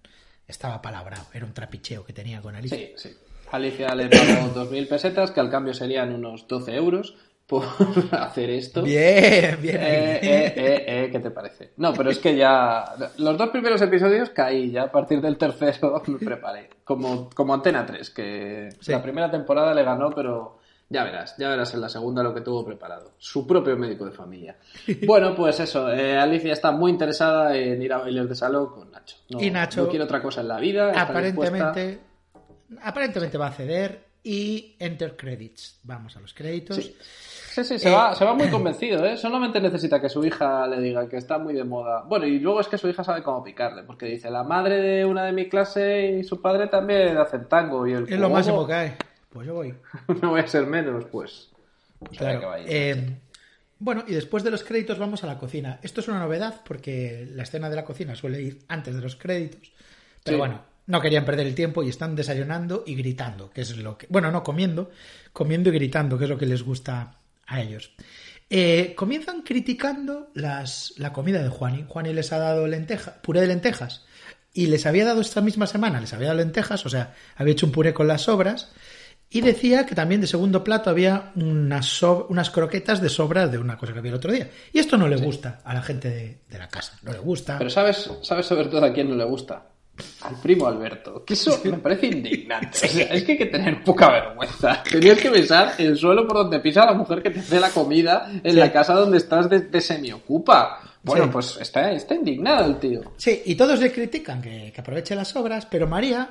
Estaba 0.47 0.81
palabrado. 0.83 1.26
Era 1.33 1.47
un 1.47 1.55
trapicheo 1.55 2.05
que 2.05 2.12
tenía 2.12 2.41
con 2.41 2.55
Alicia. 2.55 2.79
Sí, 2.79 2.93
sí. 2.97 3.17
Alicia 3.50 3.95
le 3.95 4.09
pagó 4.09 4.55
2.000 4.55 4.88
pesetas, 4.88 5.31
que 5.31 5.41
al 5.41 5.50
cambio 5.50 5.73
serían 5.73 6.12
unos 6.12 6.47
12 6.49 6.75
euros 6.75 7.17
por 7.47 7.65
hacer 8.12 8.50
esto. 8.50 8.83
Bien, 8.83 9.57
bien. 9.61 9.76
Eh, 9.76 10.17
eh, 10.23 10.55
eh, 10.57 10.85
eh, 10.87 11.09
¿qué 11.12 11.19
te 11.21 11.31
parece? 11.31 11.73
No, 11.76 11.93
pero 11.93 12.11
es 12.11 12.19
que 12.19 12.37
ya. 12.37 12.85
Los 13.19 13.38
dos 13.38 13.50
primeros 13.50 13.81
episodios 13.83 14.31
caí, 14.31 14.71
ya 14.73 14.83
a 14.85 14.91
partir 14.91 15.21
del 15.21 15.37
tercero 15.38 16.03
me 16.07 16.19
preparé. 16.19 16.71
Como, 16.85 17.31
como 17.31 17.55
Antena 17.55 17.85
3, 17.87 18.11
que 18.11 18.69
Sí. 18.81 18.93
la 18.93 19.03
primera 19.03 19.31
temporada 19.31 19.73
le 19.75 19.83
ganó, 19.85 20.11
pero 20.11 20.59
ya 20.88 21.03
verás, 21.03 21.35
ya 21.37 21.49
verás 21.49 21.75
en 21.75 21.81
la 21.81 21.88
segunda 21.88 22.23
lo 22.23 22.33
que 22.35 22.41
tuvo 22.43 22.65
preparado. 22.65 23.12
Su 23.19 23.47
propio 23.47 23.76
médico 23.76 24.05
de 24.05 24.12
familia. 24.12 24.57
Bueno, 25.07 25.35
pues 25.35 25.59
eso, 25.61 25.91
eh, 25.93 26.17
Alicia 26.17 26.53
está 26.53 26.71
muy 26.73 26.91
interesada 26.93 27.57
en 27.57 27.81
ir 27.83 27.93
a 27.93 27.99
bailes 27.99 28.29
de 28.29 28.35
salón 28.35 28.71
con 28.73 28.91
Nacho. 28.91 29.17
No, 29.31 29.41
Y 29.43 29.50
Nacho, 29.50 29.83
no 29.85 29.88
quiere 29.88 30.05
otra 30.05 30.21
cosa 30.23 30.41
en 30.43 30.49
la 30.49 30.59
vida. 30.59 30.93
aparentemente, 31.00 31.99
aparentemente 32.83 33.38
va 33.38 33.49
a 33.49 33.53
ceder 33.53 34.05
y 34.23 34.76
Enter 34.79 35.17
Credits. 35.17 35.81
Vamos 35.85 36.17
a 36.17 36.21
los 36.21 36.35
créditos. 36.35 36.76
Sí. 36.76 36.97
Sí, 37.57 37.65
sí, 37.65 37.79
se, 37.79 37.89
Eh, 37.89 37.93
va, 37.93 38.15
se 38.15 38.23
va 38.23 38.35
muy 38.35 38.51
convencido, 38.51 39.07
¿eh? 39.07 39.17
Solamente 39.17 39.63
necesita 39.63 39.99
que 39.99 40.11
su 40.11 40.23
hija 40.23 40.67
le 40.67 40.79
diga 40.79 41.09
que 41.09 41.17
está 41.17 41.39
muy 41.39 41.55
de 41.55 41.65
moda. 41.65 42.03
Bueno, 42.07 42.27
y 42.27 42.39
luego 42.39 42.61
es 42.61 42.69
que 42.69 42.77
su 42.77 42.87
hija 42.87 43.03
sabe 43.03 43.23
cómo 43.23 43.43
picarle, 43.43 43.83
porque 43.83 44.05
dice, 44.05 44.29
la 44.31 44.45
madre 44.45 44.77
de 44.83 45.07
una 45.07 45.25
de 45.25 45.33
mi 45.33 45.49
clase 45.49 46.19
y 46.19 46.25
su 46.25 46.43
padre 46.43 46.67
también 46.67 47.17
hacen 47.17 47.49
tango 47.49 47.87
y 47.87 47.95
el 47.95 48.13
Es 48.13 48.21
lo 48.21 48.29
máximo 48.29 48.67
que 48.67 48.75
hay. 48.75 48.93
Pues 49.31 49.47
yo 49.47 49.55
voy. 49.55 49.75
no 50.21 50.33
voy 50.33 50.41
a 50.41 50.47
ser 50.47 50.67
menos, 50.67 51.07
pues. 51.07 51.49
pues 51.99 52.19
Claro. 52.19 52.53
Eh, 52.59 53.17
bueno, 53.79 54.05
y 54.07 54.13
después 54.13 54.45
de 54.45 54.51
los 54.51 54.63
créditos 54.63 54.99
vamos 54.99 55.25
a 55.25 55.27
la 55.27 55.39
cocina. 55.39 55.79
Esto 55.83 56.03
es 56.03 56.09
una 56.09 56.19
novedad 56.19 56.61
porque 56.63 57.27
la 57.31 57.45
escena 57.45 57.71
de 57.71 57.77
la 57.77 57.87
cocina 57.87 58.15
suele 58.15 58.43
ir 58.43 58.59
antes 58.69 58.95
de 58.95 59.01
los 59.01 59.17
créditos. 59.17 59.73
Pero 60.23 60.37
Sí. 60.37 60.39
bueno, 60.39 60.61
no 60.89 61.01
querían 61.01 61.25
perder 61.25 61.47
el 61.47 61.55
tiempo 61.55 61.83
y 61.83 61.89
están 61.89 62.17
desayunando 62.17 62.85
y 62.87 62.97
gritando, 62.97 63.49
que 63.49 63.63
es 63.63 63.79
lo 63.79 63.97
que... 63.97 64.07
Bueno, 64.11 64.31
no, 64.31 64.43
comiendo, 64.43 64.91
comiendo 65.33 65.71
y 65.71 65.73
gritando, 65.73 66.19
que 66.19 66.25
es 66.25 66.31
lo 66.31 66.37
que 66.37 66.45
les 66.45 66.63
gusta 66.63 67.17
a 67.47 67.61
ellos. 67.61 67.93
Eh, 68.49 68.95
comienzan 68.97 69.43
criticando 69.43 70.31
las, 70.35 70.95
la 70.99 71.12
comida 71.12 71.43
de 71.43 71.49
Juani. 71.49 71.85
Juani 71.88 72.12
les 72.12 72.33
ha 72.33 72.38
dado 72.38 72.67
lenteja, 72.67 73.21
puré 73.23 73.41
de 73.41 73.49
lentejas 73.49 74.05
y 74.53 74.67
les 74.69 74.87
había 74.87 75.05
dado 75.05 75.21
esta 75.21 75.41
misma 75.41 75.67
semana, 75.67 76.00
les 76.00 76.12
había 76.12 76.29
dado 76.29 76.38
lentejas, 76.38 76.87
o 76.87 76.88
sea, 76.88 77.15
había 77.37 77.53
hecho 77.53 77.67
un 77.67 77.73
puré 77.73 77.93
con 77.93 78.07
las 78.09 78.23
sobras 78.23 78.73
y 79.29 79.41
decía 79.41 79.85
que 79.85 79.97
también 79.97 80.21
de 80.21 80.29
segundo 80.29 80.62
plato 80.62 80.88
había 80.88 81.33
unas, 81.35 81.87
so- 81.87 82.26
unas 82.31 82.50
croquetas 82.50 83.00
de 83.00 83.09
sobras 83.09 83.50
de 83.50 83.59
una 83.59 83.76
cosa 83.76 83.93
que 83.93 83.99
había 83.99 84.12
el 84.12 84.17
otro 84.19 84.31
día. 84.33 84.49
Y 84.73 84.79
esto 84.79 84.97
no 84.97 85.09
le 85.09 85.17
gusta 85.17 85.61
a 85.65 85.75
la 85.75 85.83
gente 85.83 86.09
de, 86.09 86.38
de 86.49 86.59
la 86.59 86.69
casa, 86.69 86.97
no 87.03 87.12
le 87.12 87.19
gusta. 87.19 87.59
Pero 87.59 87.69
¿sabes, 87.69 88.09
sabes 88.23 88.47
sobre 88.47 88.67
todo 88.69 88.85
a 88.85 88.93
quién 88.93 89.11
no 89.11 89.17
le 89.17 89.25
gusta? 89.25 89.67
Al 90.23 90.41
primo 90.43 90.67
Alberto. 90.67 91.25
Que 91.25 91.35
eso 91.35 91.61
me 91.65 91.79
parece 91.79 92.07
indignante. 92.09 92.69
O 92.87 92.88
sea, 92.88 93.05
es 93.07 93.25
que 93.25 93.33
hay 93.33 93.38
que 93.38 93.47
tener 93.47 93.83
poca 93.83 94.11
vergüenza. 94.11 94.83
Tenías 94.83 95.19
que 95.19 95.31
besar 95.31 95.75
el 95.79 95.97
suelo 95.97 96.26
por 96.26 96.37
donde 96.38 96.61
pisa 96.61 96.85
la 96.85 96.93
mujer 96.95 97.23
que 97.23 97.31
te 97.31 97.41
hace 97.41 97.59
la 97.61 97.71
comida 97.71 98.29
en 98.45 98.53
Sí. 98.53 98.57
la 98.59 98.73
casa 98.73 98.95
donde 98.95 99.17
estás 99.19 99.49
de, 99.49 99.61
de 99.61 99.81
semiocupa. 99.81 100.81
Bueno, 101.03 101.25
Sí. 101.26 101.31
pues 101.33 101.59
está, 101.61 101.93
está 101.93 102.15
indignado 102.15 102.67
el 102.67 102.79
tío. 102.79 103.00
Sí, 103.17 103.43
y 103.47 103.55
todos 103.55 103.79
le 103.81 103.93
critican 103.93 104.43
que, 104.43 104.73
que 104.75 104.81
aproveche 104.81 105.15
las 105.15 105.35
obras, 105.37 105.65
pero 105.67 105.87
María 105.87 106.29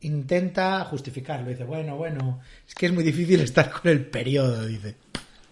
intenta 0.00 0.84
justificarlo. 0.84 1.48
Dice, 1.50 1.64
bueno, 1.64 1.96
bueno, 1.96 2.40
es 2.66 2.74
que 2.74 2.86
es 2.86 2.92
muy 2.92 3.04
difícil 3.04 3.40
estar 3.40 3.70
con 3.70 3.90
el 3.90 4.04
periodo, 4.06 4.64
dice. 4.66 4.94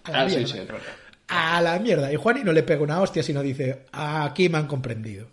A 0.05 0.11
la 0.13 0.21
Ah, 0.23 0.25
mierda. 0.27 0.47
sí. 0.47 0.59
A 1.29 1.61
la 1.63 1.79
mierda. 1.79 2.13
Y 2.13 2.17
Juani 2.17 2.43
no 2.45 2.53
le 2.53 2.63
pega 2.63 2.83
una 2.83 3.01
hostia, 3.01 3.23
sino 3.23 3.43
dice, 3.43 3.85
aquí 3.93 4.49
me 4.49 4.59
han 4.59 4.67
comprendido. 4.67 5.29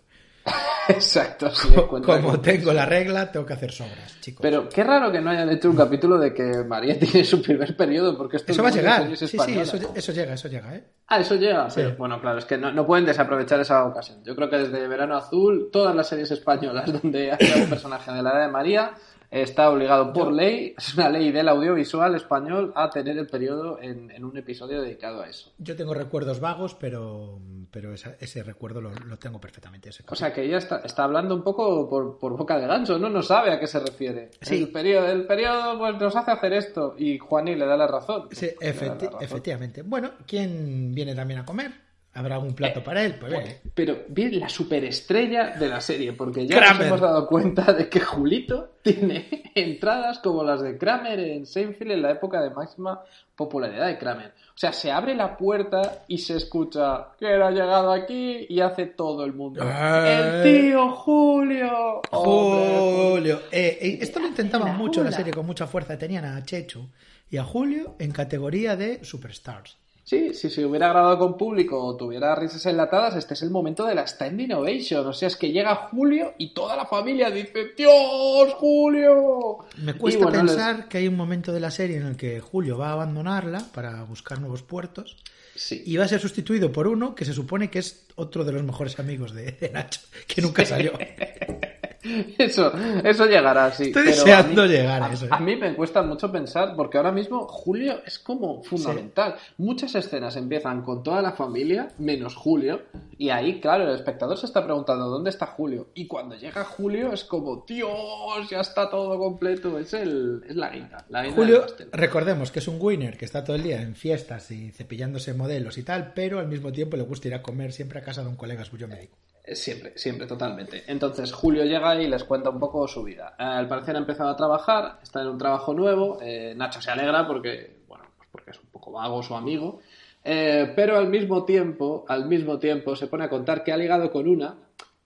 Exacto, 0.90 1.50
sí, 1.50 1.68
Como 1.74 2.40
tengo 2.40 2.72
la 2.72 2.86
regla, 2.86 3.30
tengo 3.30 3.46
que 3.46 3.52
hacer 3.54 3.72
sobras, 3.72 4.20
chicos. 4.20 4.40
Pero 4.42 4.68
qué 4.68 4.84
raro 4.84 5.10
que 5.10 5.20
no 5.20 5.30
hayan 5.30 5.50
hecho 5.50 5.70
un 5.70 5.76
capítulo 5.76 6.18
de 6.18 6.32
que 6.34 6.64
María 6.64 6.98
tiene 6.98 7.24
su 7.24 7.40
primer 7.42 7.76
periodo, 7.76 8.16
porque 8.16 8.36
esto 8.36 8.52
eso 8.52 8.62
va 8.62 8.68
a 8.68 8.72
llegar. 8.72 9.16
Sí, 9.16 9.26
sí, 9.26 9.38
eso, 9.58 9.78
eso 9.94 10.12
llega, 10.12 10.34
eso 10.34 10.48
llega, 10.48 10.74
¿eh? 10.74 10.84
Ah, 11.06 11.20
eso 11.20 11.36
llega. 11.36 11.68
Sí. 11.70 11.80
Pero, 11.82 11.96
bueno, 11.96 12.20
claro, 12.20 12.38
es 12.38 12.44
que 12.44 12.56
no, 12.56 12.72
no 12.72 12.86
pueden 12.86 13.04
desaprovechar 13.04 13.60
esa 13.60 13.84
ocasión. 13.84 14.22
Yo 14.24 14.34
creo 14.36 14.48
que 14.48 14.58
desde 14.58 14.86
Verano 14.88 15.16
Azul, 15.16 15.70
todas 15.72 15.94
las 15.94 16.08
series 16.08 16.30
españolas 16.30 16.92
donde 17.02 17.32
haya 17.32 17.56
un 17.56 17.68
personaje 17.68 18.12
de 18.12 18.22
la 18.22 18.30
edad 18.30 18.46
de 18.46 18.52
María 18.52 18.92
está 19.30 19.70
obligado 19.70 20.12
por 20.12 20.32
ley, 20.32 20.74
es 20.78 20.94
una 20.94 21.08
ley 21.08 21.30
del 21.30 21.48
audiovisual 21.48 22.14
español, 22.14 22.72
a 22.74 22.90
tener 22.90 23.16
el 23.16 23.26
periodo 23.26 23.80
en, 23.80 24.10
en 24.10 24.24
un 24.24 24.36
episodio 24.36 24.82
dedicado 24.82 25.22
a 25.22 25.28
eso. 25.28 25.52
Yo 25.58 25.76
tengo 25.76 25.94
recuerdos 25.94 26.40
vagos, 26.40 26.74
pero, 26.74 27.38
pero 27.70 27.92
esa- 27.94 28.16
ese 28.20 28.42
recuerdo 28.42 28.80
lo, 28.80 28.90
lo 28.90 29.16
tengo 29.18 29.40
perfectamente. 29.40 29.88
Ese 29.90 30.02
O 30.08 30.14
sea 30.14 30.32
que 30.32 30.42
ella 30.42 30.58
está, 30.58 30.78
está 30.84 31.04
hablando 31.04 31.34
un 31.34 31.42
poco 31.42 31.88
por, 31.88 32.18
por 32.18 32.36
boca 32.36 32.58
de 32.58 32.66
gancho, 32.66 32.98
¿no? 32.98 33.08
No 33.08 33.22
sabe 33.22 33.52
a 33.52 33.60
qué 33.60 33.66
se 33.66 33.78
refiere. 33.80 34.30
Sí. 34.40 34.56
El 34.62 34.70
periodo, 34.72 35.06
el 35.08 35.26
periodo 35.26 35.78
pues, 35.78 35.94
nos 36.00 36.16
hace 36.16 36.30
hacer 36.30 36.52
esto 36.52 36.94
y 36.98 37.18
Juaní 37.18 37.54
le 37.54 37.66
da 37.66 37.76
la 37.76 37.86
razón. 37.86 38.28
Sí, 38.32 38.46
da 38.46 38.52
la 38.52 38.94
razón. 39.10 39.22
efectivamente. 39.22 39.82
Bueno, 39.82 40.12
¿quién 40.26 40.92
viene 40.94 41.14
también 41.14 41.40
a 41.40 41.44
comer? 41.44 41.72
¿Habrá 42.12 42.40
un 42.40 42.54
plato 42.54 42.82
para 42.82 43.04
él? 43.04 43.14
Pues 43.20 43.30
viene. 43.30 43.60
Pero 43.72 43.98
bien 44.08 44.40
la 44.40 44.48
superestrella 44.48 45.50
de 45.50 45.68
la 45.68 45.80
serie, 45.80 46.12
porque 46.12 46.44
ya 46.44 46.56
Kramer. 46.56 46.76
nos 46.76 46.86
hemos 46.86 47.00
dado 47.00 47.26
cuenta 47.28 47.72
de 47.72 47.88
que 47.88 48.00
Julito 48.00 48.78
tiene 48.82 49.52
entradas 49.54 50.18
como 50.18 50.42
las 50.42 50.60
de 50.60 50.76
Kramer 50.76 51.20
en 51.20 51.46
Seinfeld 51.46 51.92
en 51.92 52.02
la 52.02 52.10
época 52.10 52.42
de 52.42 52.50
máxima 52.50 53.00
popularidad 53.36 53.86
de 53.86 53.96
Kramer. 53.96 54.34
O 54.48 54.58
sea, 54.60 54.72
se 54.72 54.90
abre 54.90 55.14
la 55.14 55.36
puerta 55.36 56.02
y 56.08 56.18
se 56.18 56.36
escucha 56.36 57.12
que 57.18 57.28
ha 57.28 57.50
llegado 57.50 57.92
aquí 57.92 58.44
y 58.48 58.60
hace 58.60 58.86
todo 58.86 59.24
el 59.24 59.32
mundo. 59.32 59.62
Eh. 59.64 60.42
¡El 60.42 60.42
tío 60.42 60.90
Julio! 60.90 62.02
¡Hombre, 62.10 63.12
Julio. 63.12 63.40
Eh, 63.52 63.78
eh, 63.80 63.98
esto 64.02 64.18
lo 64.18 64.26
intentaban 64.26 64.68
La 64.68 64.74
mucho 64.74 65.00
en 65.00 65.06
la 65.06 65.12
serie 65.12 65.32
con 65.32 65.46
mucha 65.46 65.68
fuerza. 65.68 65.96
Tenían 65.96 66.24
a 66.24 66.42
Chechu 66.44 66.88
y 67.30 67.36
a 67.36 67.44
Julio 67.44 67.94
en 68.00 68.10
categoría 68.10 68.74
de 68.74 69.04
superstars. 69.04 69.78
Sí, 70.10 70.34
si 70.34 70.50
se 70.50 70.66
hubiera 70.66 70.88
grabado 70.88 71.20
con 71.20 71.36
público 71.36 71.80
o 71.80 71.96
tuviera 71.96 72.34
risas 72.34 72.66
enlatadas, 72.66 73.14
este 73.14 73.34
es 73.34 73.42
el 73.42 73.50
momento 73.50 73.84
de 73.86 73.94
la 73.94 74.02
Stand 74.02 74.40
Innovation. 74.40 75.06
O 75.06 75.12
sea, 75.12 75.28
es 75.28 75.36
que 75.36 75.52
llega 75.52 75.72
Julio 75.88 76.34
y 76.36 76.52
toda 76.52 76.74
la 76.74 76.84
familia 76.84 77.30
dice 77.30 77.74
¡Dios, 77.76 78.52
Julio! 78.54 79.58
Me 79.76 79.94
cuesta 79.94 80.24
bueno, 80.24 80.42
les- 80.42 80.52
pensar 80.56 80.88
que 80.88 80.98
hay 80.98 81.06
un 81.06 81.14
momento 81.16 81.52
de 81.52 81.60
la 81.60 81.70
serie 81.70 81.98
en 81.98 82.06
el 82.06 82.16
que 82.16 82.40
Julio 82.40 82.76
va 82.76 82.88
a 82.88 82.92
abandonarla 82.94 83.62
para 83.72 84.02
buscar 84.02 84.40
nuevos 84.40 84.64
puertos 84.64 85.16
Sí. 85.54 85.80
y 85.86 85.96
va 85.96 86.06
a 86.06 86.08
ser 86.08 86.18
sustituido 86.20 86.72
por 86.72 86.88
uno 86.88 87.14
que 87.14 87.24
se 87.24 87.32
supone 87.32 87.70
que 87.70 87.78
es 87.78 88.06
otro 88.16 88.44
de 88.44 88.50
los 88.52 88.64
mejores 88.64 88.98
amigos 88.98 89.32
de, 89.32 89.52
de 89.52 89.70
Nacho, 89.70 90.00
que 90.26 90.42
nunca 90.42 90.64
salió. 90.64 90.90
Eso, 92.38 92.72
eso 93.04 93.26
llegará, 93.26 93.70
sí. 93.72 93.84
Estoy 93.84 94.04
pero 94.04 94.16
deseando 94.16 94.62
a 94.62 94.64
mí- 94.66 94.70
llegar 94.72 95.02
a 95.02 95.12
eso, 95.12 95.26
¿eh? 95.26 95.28
a 95.30 95.38
mí 95.40 95.56
me 95.56 95.74
cuesta 95.74 96.02
mucho 96.02 96.32
pensar, 96.32 96.74
porque 96.74 96.96
ahora 96.96 97.12
mismo 97.12 97.46
Julio 97.46 98.00
es 98.06 98.18
como 98.18 98.62
fundamental. 98.62 99.34
Muchas 99.58 99.94
escenas 99.94 100.36
empiezan 100.36 100.82
con 100.82 101.02
toda 101.02 101.20
la 101.20 101.32
familia, 101.32 101.88
menos 101.98 102.34
Julio, 102.34 102.82
y 103.18 103.28
ahí, 103.30 103.60
claro, 103.60 103.84
el 103.88 103.94
espectador 103.94 104.38
se 104.38 104.46
está 104.46 104.64
preguntando 104.64 105.08
dónde 105.08 105.30
está 105.30 105.46
Julio. 105.46 105.88
Y 105.94 106.06
cuando 106.06 106.36
llega 106.36 106.64
Julio 106.64 107.12
es 107.12 107.24
como, 107.24 107.64
Dios, 107.68 108.48
ya 108.50 108.60
está 108.60 108.88
todo 108.88 109.18
completo. 109.18 109.78
Es, 109.78 109.92
el, 109.92 110.42
es 110.48 110.56
la 110.56 110.70
guinda, 110.70 111.04
la 111.10 111.22
guinda 111.22 111.36
Julio, 111.36 111.66
recordemos 111.92 112.50
que 112.50 112.60
es 112.60 112.68
un 112.68 112.78
winner 112.80 113.18
que 113.18 113.24
está 113.26 113.44
todo 113.44 113.56
el 113.56 113.62
día 113.62 113.82
en 113.82 113.94
fiestas 113.94 114.50
y 114.50 114.70
cepillándose 114.70 115.34
modelos 115.34 115.76
y 115.76 115.82
tal, 115.82 116.12
pero 116.14 116.38
al 116.38 116.48
mismo 116.48 116.72
tiempo 116.72 116.96
le 116.96 117.02
gusta 117.02 117.28
ir 117.28 117.34
a 117.34 117.42
comer 117.42 117.72
siempre 117.72 117.98
a 117.98 118.02
casa 118.02 118.22
de 118.22 118.28
un 118.28 118.36
colega 118.36 118.64
suyo 118.64 118.88
médico. 118.88 119.16
Eh, 119.44 119.54
Siempre, 119.54 119.92
siempre, 119.96 120.26
totalmente. 120.26 120.84
Entonces 120.86 121.32
Julio 121.32 121.64
llega 121.64 122.00
y 122.00 122.06
les 122.08 122.24
cuenta 122.24 122.50
un 122.50 122.60
poco 122.60 122.86
su 122.86 123.02
vida. 123.02 123.34
Eh, 123.38 123.42
al 123.42 123.68
parecer 123.68 123.96
ha 123.96 123.98
empezado 123.98 124.30
a 124.30 124.36
trabajar, 124.36 124.98
está 125.02 125.22
en 125.22 125.28
un 125.28 125.38
trabajo 125.38 125.74
nuevo. 125.74 126.18
eh, 126.22 126.54
Nacho 126.56 126.80
se 126.80 126.90
alegra 126.90 127.26
porque, 127.26 127.80
bueno, 127.88 128.04
pues 128.16 128.28
porque 128.30 128.50
es 128.50 128.58
un 128.60 128.70
poco 128.70 128.92
vago 128.92 129.22
su 129.22 129.34
amigo. 129.34 129.80
Pero 130.22 130.98
al 130.98 131.08
mismo 131.08 131.44
tiempo, 131.46 132.04
al 132.06 132.26
mismo 132.26 132.58
tiempo, 132.58 132.94
se 132.94 133.06
pone 133.06 133.24
a 133.24 133.30
contar 133.30 133.64
que 133.64 133.72
ha 133.72 133.76
ligado 133.78 134.10
con 134.12 134.28
una 134.28 134.58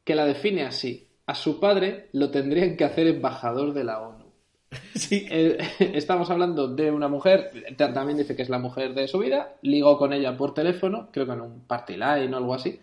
que 0.03 0.17
la 0.17 0.27
define 0.27 0.65
así. 0.65 1.07
A 1.27 1.37
su 1.37 1.61
padre 1.61 2.09
lo 2.13 2.31
tendrían 2.33 2.77
que 2.77 2.85
hacer 2.85 3.07
embajador 3.07 3.73
de 3.73 3.85
la 3.85 4.01
ONU. 4.01 4.24
Sí. 4.95 5.27
Eh, 5.31 5.59
estamos 5.95 6.31
hablando 6.31 6.69
de 6.69 6.91
una 6.91 7.09
mujer, 7.09 7.51
ta- 7.77 7.93
también 7.93 8.19
dice 8.19 8.35
que 8.37 8.43
es 8.43 8.49
la 8.49 8.59
mujer 8.59 8.95
de 8.95 9.09
su 9.09 9.19
vida, 9.19 9.55
ligó 9.63 9.99
con 9.99 10.13
ella 10.13 10.37
por 10.37 10.55
teléfono, 10.55 11.09
creo 11.13 11.27
que 11.27 11.33
en 11.33 11.41
un 11.41 11.61
party 11.67 11.95
line 11.95 12.33
o 12.35 12.37
algo 12.37 12.55
así. 12.55 12.79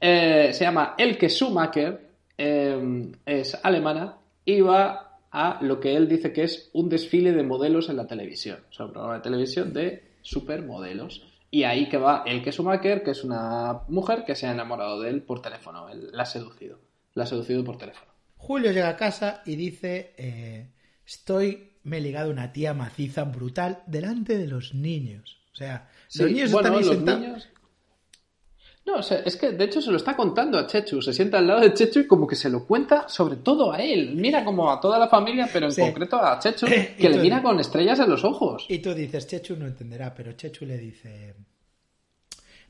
Eh, 0.00 0.50
se 0.52 0.64
llama 0.64 0.94
Elke 0.98 1.28
Schumacher, 1.28 2.08
eh, 2.36 3.10
es 3.26 3.58
alemana 3.62 4.16
y 4.44 4.60
va 4.60 5.18
a 5.30 5.58
lo 5.62 5.78
que 5.80 5.94
él 5.96 6.08
dice 6.08 6.32
que 6.32 6.44
es 6.44 6.70
un 6.72 6.88
desfile 6.88 7.32
de 7.32 7.42
modelos 7.42 7.88
en 7.90 7.96
la 7.96 8.06
televisión, 8.06 8.58
o 8.70 8.72
sea, 8.72 8.86
un 8.86 8.92
programa 8.92 9.16
de 9.16 9.22
televisión 9.22 9.72
de 9.72 10.02
supermodelos. 10.22 11.22
Y 11.50 11.62
ahí 11.64 11.88
que 11.88 11.96
va 11.96 12.24
Elke 12.26 12.52
Schumacher, 12.52 13.02
que 13.02 13.10
es 13.12 13.24
una 13.24 13.80
mujer 13.88 14.24
que 14.26 14.34
se 14.34 14.46
ha 14.46 14.52
enamorado 14.52 15.00
de 15.00 15.08
él 15.10 15.22
por 15.22 15.40
teléfono, 15.40 15.88
él 15.88 16.10
la 16.12 16.24
ha 16.24 16.26
seducido, 16.26 16.78
la 17.14 17.24
ha 17.24 17.26
seducido 17.26 17.64
por 17.64 17.78
teléfono. 17.78 18.10
Julio 18.36 18.70
llega 18.70 18.90
a 18.90 18.96
casa 18.96 19.42
y 19.46 19.56
dice, 19.56 20.12
estoy, 21.08 21.72
me 21.84 21.98
he 21.98 22.00
ligado 22.00 22.30
una 22.30 22.52
tía 22.52 22.74
maciza 22.74 23.24
brutal 23.24 23.82
delante 23.86 24.36
de 24.36 24.46
los 24.46 24.74
niños. 24.74 25.38
O 25.52 25.56
sea, 25.56 25.88
Sí, 26.06 26.22
los 26.22 26.30
niños 26.32 26.52
bueno, 26.52 26.68
están 26.68 26.78
ahí 26.82 26.84
los 26.86 26.96
sentados. 26.96 27.20
niños- 27.20 27.48
No, 28.86 28.94
o 28.96 29.02
sea, 29.02 29.18
es 29.18 29.36
que 29.36 29.50
de 29.50 29.64
hecho 29.64 29.82
se 29.82 29.90
lo 29.90 29.96
está 29.98 30.16
contando 30.16 30.58
a 30.58 30.66
Chechu. 30.66 31.02
Se 31.02 31.12
sienta 31.12 31.38
al 31.38 31.46
lado 31.46 31.60
de 31.60 31.74
Chechu 31.74 32.00
y 32.00 32.06
como 32.06 32.26
que 32.26 32.36
se 32.36 32.48
lo 32.48 32.66
cuenta 32.66 33.06
sobre 33.08 33.36
todo 33.36 33.70
a 33.72 33.78
él. 33.82 34.14
Mira 34.14 34.44
como 34.44 34.70
a 34.70 34.80
toda 34.80 34.98
la 34.98 35.08
familia, 35.08 35.48
pero 35.52 35.66
en 35.66 35.72
Sí. 35.72 35.80
concreto 35.82 36.16
a 36.22 36.38
Chechu, 36.38 36.66
que 36.98 37.08
le 37.08 37.18
mira 37.18 37.42
con 37.42 37.58
estrellas 37.60 37.98
en 37.98 38.08
los 38.08 38.24
ojos. 38.24 38.64
Y 38.68 38.78
tú 38.78 38.94
dices, 38.94 39.26
Chechu 39.26 39.56
no 39.56 39.66
entenderá, 39.66 40.14
pero 40.14 40.32
Chechu 40.32 40.64
le 40.64 40.78
dice, 40.78 41.34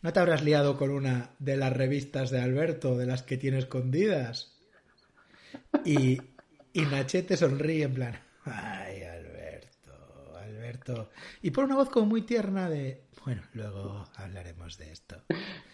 ¿no 0.03 0.13
te 0.13 0.19
habrás 0.21 0.43
liado 0.43 0.77
con 0.77 0.91
una 0.91 1.31
de 1.39 1.57
las 1.57 1.73
revistas 1.73 2.31
de 2.31 2.41
Alberto, 2.41 2.97
de 2.97 3.07
las 3.07 3.23
que 3.23 3.37
tiene 3.37 3.59
escondidas? 3.59 4.57
Y, 5.85 6.19
y 6.73 6.81
Nachete 6.83 7.37
sonríe 7.37 7.85
en 7.85 7.95
plan, 7.95 8.21
ay, 8.51 9.03
Alberto, 9.03 9.93
Alberto. 10.43 11.09
Y 11.43 11.51
por 11.51 11.65
una 11.65 11.77
voz 11.77 11.89
como 11.91 12.07
muy 12.07 12.23
tierna 12.23 12.69
de... 12.69 13.03
Bueno, 13.25 13.43
luego 13.53 14.07
hablaremos 14.17 14.79
de 14.79 14.91
esto. 14.93 15.17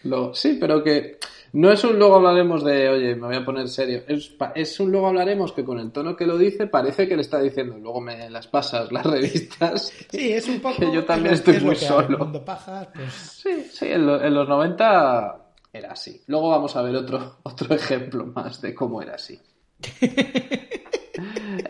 Lo, 0.03 0.33
sí, 0.33 0.57
pero 0.59 0.83
que 0.83 1.19
no 1.53 1.71
es 1.71 1.81
un 1.85 1.97
luego 1.97 2.15
hablaremos 2.15 2.65
de, 2.65 2.89
oye, 2.89 3.15
me 3.15 3.27
voy 3.27 3.35
a 3.37 3.45
poner 3.45 3.69
serio. 3.69 4.03
Es, 4.07 4.35
es 4.55 4.79
un 4.81 4.91
luego 4.91 5.07
hablaremos 5.07 5.53
que 5.53 5.63
con 5.63 5.79
el 5.79 5.91
tono 5.91 6.17
que 6.17 6.25
lo 6.25 6.37
dice 6.37 6.67
parece 6.67 7.07
que 7.07 7.15
le 7.15 7.21
está 7.21 7.39
diciendo, 7.39 7.77
luego 7.77 8.01
me 8.01 8.29
las 8.29 8.47
pasas 8.47 8.91
las 8.91 9.05
revistas. 9.05 9.93
Sí, 10.09 10.33
es 10.33 10.47
un 10.49 10.59
poco... 10.59 10.75
Que 10.79 10.91
yo 10.91 11.05
también 11.05 11.35
estoy 11.35 11.55
es 11.55 11.63
muy 11.63 11.75
solo. 11.77 12.17
Mundo 12.17 12.43
pues... 12.43 13.13
Sí, 13.13 13.67
sí, 13.71 13.85
en, 13.87 14.05
lo- 14.05 14.21
en 14.21 14.33
los 14.33 14.49
90 14.49 15.37
era 15.71 15.91
así. 15.93 16.21
Luego 16.27 16.49
vamos 16.49 16.75
a 16.75 16.81
ver 16.81 16.95
otro, 16.95 17.37
otro 17.43 17.73
ejemplo 17.73 18.25
más 18.25 18.59
de 18.61 18.73
cómo 18.75 19.01
era 19.01 19.15
así. 19.15 19.39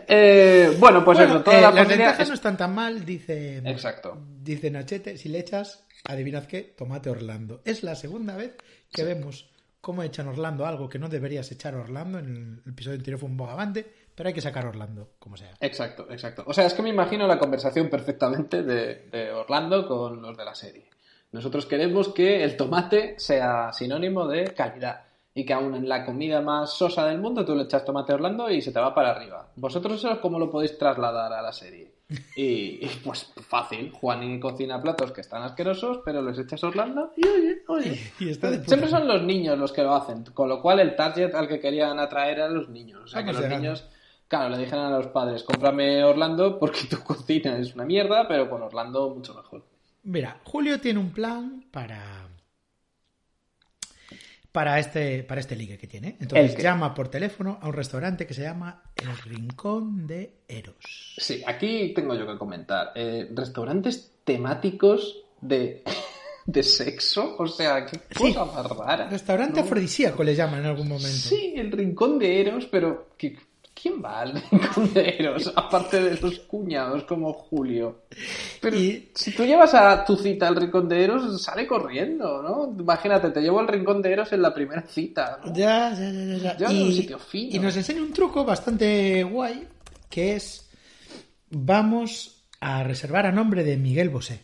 Eh, 0.08 0.76
bueno, 0.78 1.04
pues 1.04 1.18
Bueno, 1.18 1.34
eso, 1.34 1.42
toda 1.44 1.58
eh, 1.58 1.60
la 1.62 1.70
las 1.70 1.84
familia... 1.86 2.10
es- 2.18 2.28
no 2.28 2.34
están 2.34 2.56
tan 2.56 2.74
mal, 2.74 3.04
dice... 3.04 3.58
Exacto. 3.64 4.18
Dice 4.42 4.70
Nachete, 4.70 5.16
si 5.18 5.28
le 5.28 5.38
echas, 5.40 5.84
adivinad 6.04 6.44
qué, 6.46 6.62
tomate 6.76 7.10
Orlando. 7.10 7.60
Es 7.64 7.82
la 7.82 7.94
segunda 7.94 8.36
vez 8.36 8.56
que 8.92 9.04
vemos 9.04 9.48
cómo 9.80 10.02
echan 10.02 10.28
Orlando 10.28 10.66
algo 10.66 10.88
que 10.88 10.98
no 10.98 11.08
deberías 11.08 11.50
echar 11.52 11.74
Orlando. 11.74 12.18
En 12.18 12.62
el 12.64 12.72
episodio 12.72 12.96
anterior 12.96 13.20
fue 13.20 13.28
un 13.28 13.36
bogavante, 13.36 13.86
pero 14.14 14.28
hay 14.28 14.34
que 14.34 14.40
sacar 14.40 14.66
Orlando, 14.66 15.10
como 15.18 15.36
sea. 15.36 15.52
Exacto, 15.60 16.06
exacto. 16.10 16.44
O 16.46 16.52
sea, 16.52 16.66
es 16.66 16.74
que 16.74 16.82
me 16.82 16.90
imagino 16.90 17.26
la 17.26 17.38
conversación 17.38 17.88
perfectamente 17.88 18.62
de, 18.62 19.08
de 19.10 19.30
Orlando 19.32 19.86
con 19.86 20.20
los 20.22 20.36
de 20.36 20.44
la 20.44 20.54
serie. 20.54 20.90
Nosotros 21.32 21.66
queremos 21.66 22.08
que 22.14 22.42
el 22.44 22.56
tomate 22.56 23.14
sea 23.18 23.72
sinónimo 23.72 24.26
de 24.26 24.54
calidad 24.54 25.02
y 25.36 25.44
que 25.44 25.52
aún 25.52 25.74
en 25.74 25.86
la 25.86 26.02
comida 26.02 26.40
más 26.40 26.72
sosa 26.72 27.04
del 27.04 27.18
mundo 27.18 27.44
tú 27.44 27.54
le 27.54 27.64
echas 27.64 27.84
tomate 27.84 28.14
Orlando 28.14 28.50
y 28.50 28.62
se 28.62 28.72
te 28.72 28.80
va 28.80 28.94
para 28.94 29.10
arriba. 29.10 29.46
¿Vosotros 29.56 30.02
eso 30.02 30.18
cómo 30.18 30.38
lo 30.38 30.50
podéis 30.50 30.78
trasladar 30.78 31.30
a 31.32 31.42
la 31.42 31.52
serie? 31.52 31.92
Y, 32.36 32.84
y, 32.84 33.00
pues 33.04 33.32
fácil, 33.48 33.90
Juani 33.90 34.38
cocina 34.38 34.80
platos 34.80 35.10
que 35.12 35.20
están 35.20 35.42
asquerosos, 35.42 36.00
pero 36.04 36.22
les 36.22 36.38
echas 36.38 36.62
Orlando 36.64 37.12
y 37.16 37.26
oye, 37.26 37.62
oye. 37.66 38.12
Y 38.20 38.30
está 38.30 38.62
Siempre 38.62 38.88
son 38.88 39.08
los 39.08 39.22
niños 39.22 39.58
los 39.58 39.72
que 39.72 39.82
lo 39.82 39.94
hacen, 39.94 40.24
con 40.32 40.48
lo 40.48 40.62
cual 40.62 40.80
el 40.80 40.94
target 40.94 41.34
al 41.34 41.48
que 41.48 41.58
querían 41.58 41.98
atraer 41.98 42.38
eran 42.38 42.54
los 42.54 42.68
niños. 42.68 43.02
O 43.04 43.08
sea, 43.08 43.22
que 43.22 43.32
Vamos 43.32 43.42
los 43.42 43.50
niños, 43.50 43.84
claro, 44.28 44.50
le 44.50 44.58
dijeron 44.58 44.86
a 44.86 44.96
los 44.96 45.08
padres, 45.08 45.42
cómprame 45.42 46.04
Orlando 46.04 46.58
porque 46.58 46.86
tu 46.88 46.98
cocina 47.02 47.58
es 47.58 47.74
una 47.74 47.84
mierda, 47.84 48.28
pero 48.28 48.48
con 48.48 48.62
Orlando 48.62 49.10
mucho 49.10 49.34
mejor. 49.34 49.64
Mira, 50.04 50.40
Julio 50.44 50.80
tiene 50.80 51.00
un 51.00 51.10
plan 51.10 51.64
para 51.72 52.25
para 54.56 54.78
este 54.78 55.22
para 55.22 55.38
este 55.42 55.54
ligue 55.54 55.76
que 55.76 55.86
tiene. 55.86 56.16
Entonces 56.18 56.56
llama 56.56 56.94
por 56.94 57.08
teléfono 57.08 57.58
a 57.60 57.68
un 57.68 57.74
restaurante 57.74 58.26
que 58.26 58.32
se 58.32 58.40
llama 58.40 58.82
El 58.96 59.14
Rincón 59.18 60.06
de 60.06 60.38
Eros. 60.48 61.14
Sí, 61.18 61.42
aquí 61.46 61.92
tengo 61.94 62.14
yo 62.14 62.26
que 62.26 62.38
comentar. 62.38 62.92
Eh, 62.94 63.28
restaurantes 63.34 64.12
temáticos 64.24 65.24
de, 65.42 65.82
de 66.46 66.62
sexo, 66.62 67.36
o 67.38 67.46
sea, 67.46 67.84
qué 67.84 67.98
Sí. 68.16 68.32
cosa 68.32 68.46
más 68.46 68.66
rara. 68.66 69.10
Restaurante 69.10 69.60
¿no? 69.60 69.66
afrodisíaco 69.66 70.24
le 70.24 70.34
llaman 70.34 70.60
en 70.60 70.66
algún 70.66 70.88
momento. 70.88 71.06
Sí, 71.28 71.52
el 71.54 71.70
rincón 71.70 72.18
de 72.18 72.40
Eros, 72.40 72.66
pero 72.70 73.10
¿qué- 73.18 73.36
¿quién 73.80 74.02
va 74.02 74.20
al 74.22 74.32
rincón 74.50 74.92
de 74.94 75.16
Eros? 75.18 75.52
Aparte 75.56 76.00
de 76.00 76.18
los 76.20 76.38
cuñados 76.40 77.04
como 77.04 77.32
Julio. 77.32 78.02
Pero 78.60 78.76
Y- 78.76 79.10
si 79.14 79.32
tú 79.34 79.44
llevas 79.44 79.74
a 79.74 80.04
tu 80.04 80.16
cita 80.16 80.48
al 80.48 80.56
rincón 80.56 80.88
de 80.88 81.04
Eros, 81.04 81.42
sale 81.42 81.66
corriendo, 81.66 82.42
¿no? 82.42 82.74
Imagínate, 82.80 83.30
te 83.30 83.40
llevo 83.40 83.60
al 83.60 83.68
rincón 83.68 84.00
de 84.00 84.12
Eros 84.12 84.32
en 84.32 84.42
la 84.42 84.54
primera 84.54 84.82
cita. 84.82 85.38
¿no? 85.44 85.52
Ya, 85.54 85.92
ya, 85.94 86.10
ya, 86.10 86.56
ya, 86.56 86.72
y, 86.72 86.82
un 86.82 86.92
sitio 86.92 87.18
fino. 87.18 87.54
y 87.54 87.58
nos 87.58 87.76
enseña 87.76 88.02
un 88.02 88.12
truco 88.12 88.44
bastante 88.44 89.22
guay 89.24 89.66
que 90.08 90.36
es 90.36 90.68
vamos 91.50 92.44
a 92.60 92.82
reservar 92.82 93.26
a 93.26 93.32
nombre 93.32 93.62
de 93.64 93.76
Miguel 93.76 94.08
Bosé. 94.10 94.40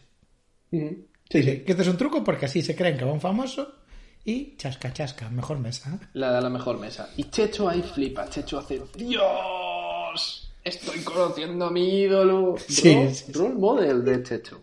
Ujú. 0.70 1.06
Dice 1.30 1.64
que 1.64 1.72
este 1.72 1.82
es 1.82 1.88
un 1.88 1.96
truco 1.96 2.22
porque 2.22 2.44
así 2.46 2.60
se 2.62 2.76
creen 2.76 2.96
que 2.98 3.04
va 3.06 3.12
un 3.12 3.20
famoso 3.20 3.76
y 4.24 4.56
chasca 4.56 4.92
chasca, 4.92 5.28
mejor 5.30 5.58
mesa. 5.58 5.98
La 6.14 6.32
de 6.32 6.40
la 6.42 6.48
mejor 6.48 6.78
mesa. 6.78 7.10
Y 7.16 7.24
Checho 7.24 7.68
ahí 7.68 7.82
flipa. 7.82 8.28
Checho 8.28 8.58
hace 8.58 8.80
¡Dios! 8.96 10.48
Estoy 10.64 11.00
conociendo 11.00 11.66
a 11.66 11.70
mi 11.70 12.02
ídolo. 12.02 12.54
Sí, 12.68 12.94
Role, 12.94 13.14
sí, 13.14 13.24
sí. 13.26 13.32
role 13.32 13.54
model 13.54 14.04
de 14.04 14.22
Checho. 14.22 14.60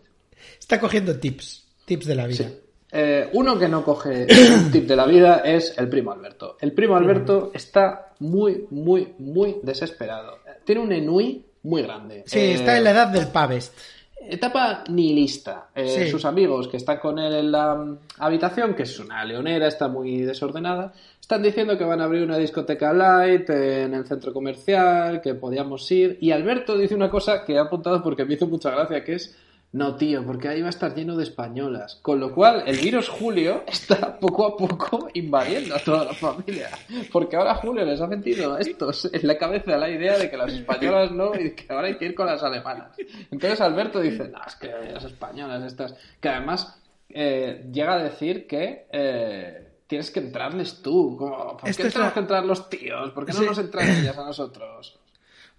Está 0.59 0.79
cogiendo 0.79 1.17
tips, 1.19 1.65
tips 1.85 2.05
de 2.05 2.15
la 2.15 2.27
vida. 2.27 2.47
Sí. 2.47 2.57
Eh, 2.91 3.29
uno 3.33 3.59
que 3.59 3.67
no 3.67 3.83
coge 3.83 4.25
un 4.55 4.71
tip 4.71 4.87
de 4.87 4.95
la 4.95 5.05
vida 5.05 5.37
es 5.45 5.77
el 5.77 5.89
primo 5.89 6.11
Alberto. 6.11 6.57
El 6.59 6.71
primo 6.73 6.95
Alberto 6.95 7.51
está 7.53 8.13
muy, 8.19 8.65
muy, 8.71 9.13
muy 9.19 9.57
desesperado. 9.61 10.39
Tiene 10.65 10.81
un 10.81 10.91
enui 10.91 11.45
muy 11.63 11.81
grande. 11.83 12.23
Sí, 12.25 12.39
Eh, 12.39 12.53
está 12.55 12.77
en 12.77 12.83
la 12.85 12.91
edad 12.91 13.07
del 13.07 13.27
pavest. 13.27 13.77
Etapa 14.21 14.83
nihilista. 14.89 15.69
Eh, 15.75 15.87
Sí. 15.87 16.09
Sus 16.09 16.25
amigos 16.25 16.67
que 16.67 16.77
están 16.77 16.99
con 16.99 17.17
él 17.19 17.33
en 17.33 17.51
la 17.51 17.75
mm, 17.75 17.97
habitación, 18.19 18.73
que 18.75 18.83
es 18.83 18.99
una 18.99 19.23
leonera, 19.23 19.67
está 19.67 19.87
muy 19.87 20.21
desordenada, 20.21 20.93
están 21.19 21.41
diciendo 21.43 21.77
que 21.77 21.83
van 21.83 22.01
a 22.01 22.05
abrir 22.05 22.23
una 22.23 22.37
discoteca 22.37 22.91
light 22.91 23.49
en 23.49 23.93
el 23.93 24.05
centro 24.05 24.33
comercial, 24.33 25.21
que 25.21 25.35
podíamos 25.35 25.89
ir. 25.91 26.17
Y 26.21 26.31
Alberto 26.31 26.77
dice 26.77 26.95
una 26.95 27.09
cosa 27.09 27.45
que 27.45 27.53
he 27.53 27.59
apuntado 27.59 28.01
porque 28.03 28.25
me 28.25 28.33
hizo 28.33 28.47
mucha 28.47 28.71
gracia, 28.71 29.03
que 29.03 29.13
es, 29.15 29.35
no 29.71 29.95
tío, 29.97 30.25
porque 30.25 30.47
ahí 30.47 30.61
va 30.61 30.67
a 30.67 30.71
estar 30.71 30.95
lleno 30.95 31.15
de 31.15 31.23
españolas. 31.23 31.99
Con 32.01 32.19
lo 32.19 32.33
cual, 32.33 32.63
el 32.65 32.77
virus 32.77 33.07
Julio 33.07 33.63
está 33.67 34.17
poco 34.19 34.45
a 34.47 34.57
poco 34.57 35.09
invadiendo 35.13 35.75
a 35.75 35.79
toda 35.79 36.05
la 36.05 36.13
familia. 36.13 36.69
Porque 37.11 37.35
ahora 37.35 37.53
Julio 37.55 37.85
les 37.85 38.01
ha 38.01 38.07
metido 38.07 38.55
a 38.55 38.59
estos 38.59 39.09
en 39.13 39.27
la 39.27 39.37
cabeza 39.37 39.77
la 39.77 39.89
idea 39.89 40.17
de 40.17 40.29
que 40.29 40.37
las 40.37 40.51
españolas 40.53 41.11
no 41.11 41.35
y 41.39 41.51
que 41.55 41.71
ahora 41.71 41.87
hay 41.87 41.97
que 41.97 42.05
ir 42.05 42.15
con 42.15 42.25
las 42.25 42.41
alemanas. 42.41 42.95
Entonces 43.31 43.61
Alberto 43.61 43.99
dice, 43.99 44.27
no, 44.29 44.39
es 44.47 44.55
que 44.55 44.69
las 44.91 45.03
españolas 45.03 45.63
estas... 45.63 45.93
Que 46.19 46.29
además 46.29 46.81
eh, 47.09 47.65
llega 47.71 47.93
a 47.93 48.03
decir 48.03 48.47
que... 48.47 48.87
eh, 48.91 49.65
Tienes 49.89 50.11
que 50.11 50.19
entrarles 50.19 50.83
tú. 50.83 51.17
¿Por 51.17 51.63
qué 51.63 51.71
es 51.71 51.77
tenemos 51.77 51.99
la- 51.99 52.13
que 52.13 52.19
entrar 52.19 52.45
los 52.45 52.69
tíos? 52.69 53.09
¿Por 53.09 53.25
qué 53.25 53.33
no 53.33 53.39
Sí. 53.39 53.45
nos 53.47 53.57
entran 53.57 53.89
ellas 53.89 54.15
a 54.19 54.23
nosotros? 54.23 54.99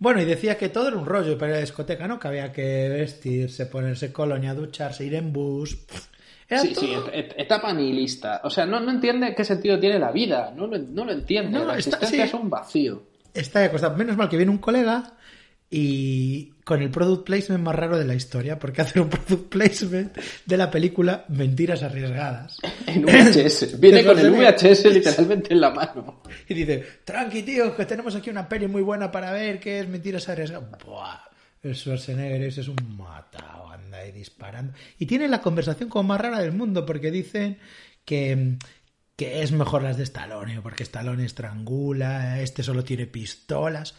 Bueno, 0.01 0.21
y 0.21 0.25
decía 0.25 0.57
que 0.59 0.71
todo 0.71 0.89
era 0.89 0.97
un 0.97 1.05
rollo 1.07 1.37
para 1.39 1.53
la 1.53 1.59
discoteca, 1.61 2.09
¿no? 2.09 2.19
Que 2.19 2.27
había 2.29 2.51
que 2.53 2.89
vestirse, 2.89 3.67
ponerse 3.67 4.13
colonia, 4.13 4.55
ducharse, 4.55 5.05
ir 5.05 5.15
en 5.15 5.33
bus. 5.33 5.79
Era 6.49 6.63
Sí, 6.63 6.73
todo- 6.73 6.85
sí, 6.85 6.93
et- 7.13 7.15
et- 7.33 7.35
etapa 7.39 7.73
nihilista. 7.73 8.41
O 8.45 8.51
sea, 8.51 8.65
no, 8.67 8.81
no 8.81 8.91
entiende 8.91 9.35
qué 9.37 9.45
sentido 9.45 9.79
tiene 9.79 9.99
la 9.99 10.11
vida. 10.11 10.53
No 10.57 10.67
lo, 10.67 10.79
no 10.79 11.05
lo 11.05 11.13
entiende. 11.13 11.53
No, 11.59 11.67
la 11.67 11.77
está- 11.79 11.97
existencia 11.97 12.25
sí. 12.25 12.29
es 12.29 12.35
un 12.35 12.49
vacío. 12.51 13.03
Está 13.35 13.63
acostado. 13.63 13.97
Menos 13.97 14.17
mal 14.17 14.29
que 14.29 14.37
viene 14.37 14.51
un 14.51 14.59
colega 14.59 15.13
y 15.73 16.55
con 16.65 16.83
el 16.83 16.91
product 16.91 17.25
placement 17.25 17.63
más 17.63 17.77
raro 17.77 17.97
de 17.97 18.05
la 18.05 18.15
historia, 18.15 18.59
porque 18.59 18.83
hace 18.83 19.01
un 19.01 19.09
product 19.09 19.49
placement 19.49 20.19
de 20.45 20.57
la 20.57 20.69
película 20.69 21.25
Mentiras 21.29 21.85
Arriesgadas. 21.85 22.59
En 22.87 23.03
VHS. 23.03 23.79
Viene 23.81 24.05
con 24.05 24.19
el. 24.19 24.33
VHS 24.33 24.85
literalmente 24.93 25.55
en 25.55 25.61
la 25.61 25.71
mano. 25.71 26.23
Y 26.49 26.55
dice, 26.55 26.85
tranqui 27.05 27.45
tío, 27.45 27.77
que 27.77 27.87
tenemos 27.87 28.17
aquí 28.17 28.31
una 28.31 28.49
peli 28.49 28.67
muy 28.67 28.83
buena 28.83 29.13
para 29.13 29.31
ver, 29.31 29.61
que 29.61 29.79
es 29.79 29.89
Mentiras 29.89 30.29
Arriesgadas. 30.29 30.71
Buah, 30.85 31.21
el 31.63 31.77
Schwarzenegger 31.77 32.43
ese 32.43 32.63
es 32.63 32.69
un 32.69 32.97
matado, 32.97 33.71
anda 33.71 33.99
ahí 33.99 34.11
disparando. 34.11 34.73
Y 34.99 35.07
tiene 35.07 35.29
la 35.29 35.41
conversación 35.41 35.89
como 35.89 36.09
más 36.09 36.21
rara 36.21 36.41
del 36.41 36.53
mundo, 36.53 36.85
porque 36.85 37.13
dicen 37.13 37.59
que, 38.05 38.57
que 39.15 39.43
es 39.43 39.53
mejor 39.53 39.85
las 39.85 39.97
de 39.97 40.03
Stallone, 40.03 40.63
porque 40.63 40.83
Stallone 40.83 41.25
estrangula, 41.25 42.41
este 42.41 42.65
solo 42.65 42.83
tiene 42.83 43.07
pistolas. 43.07 43.95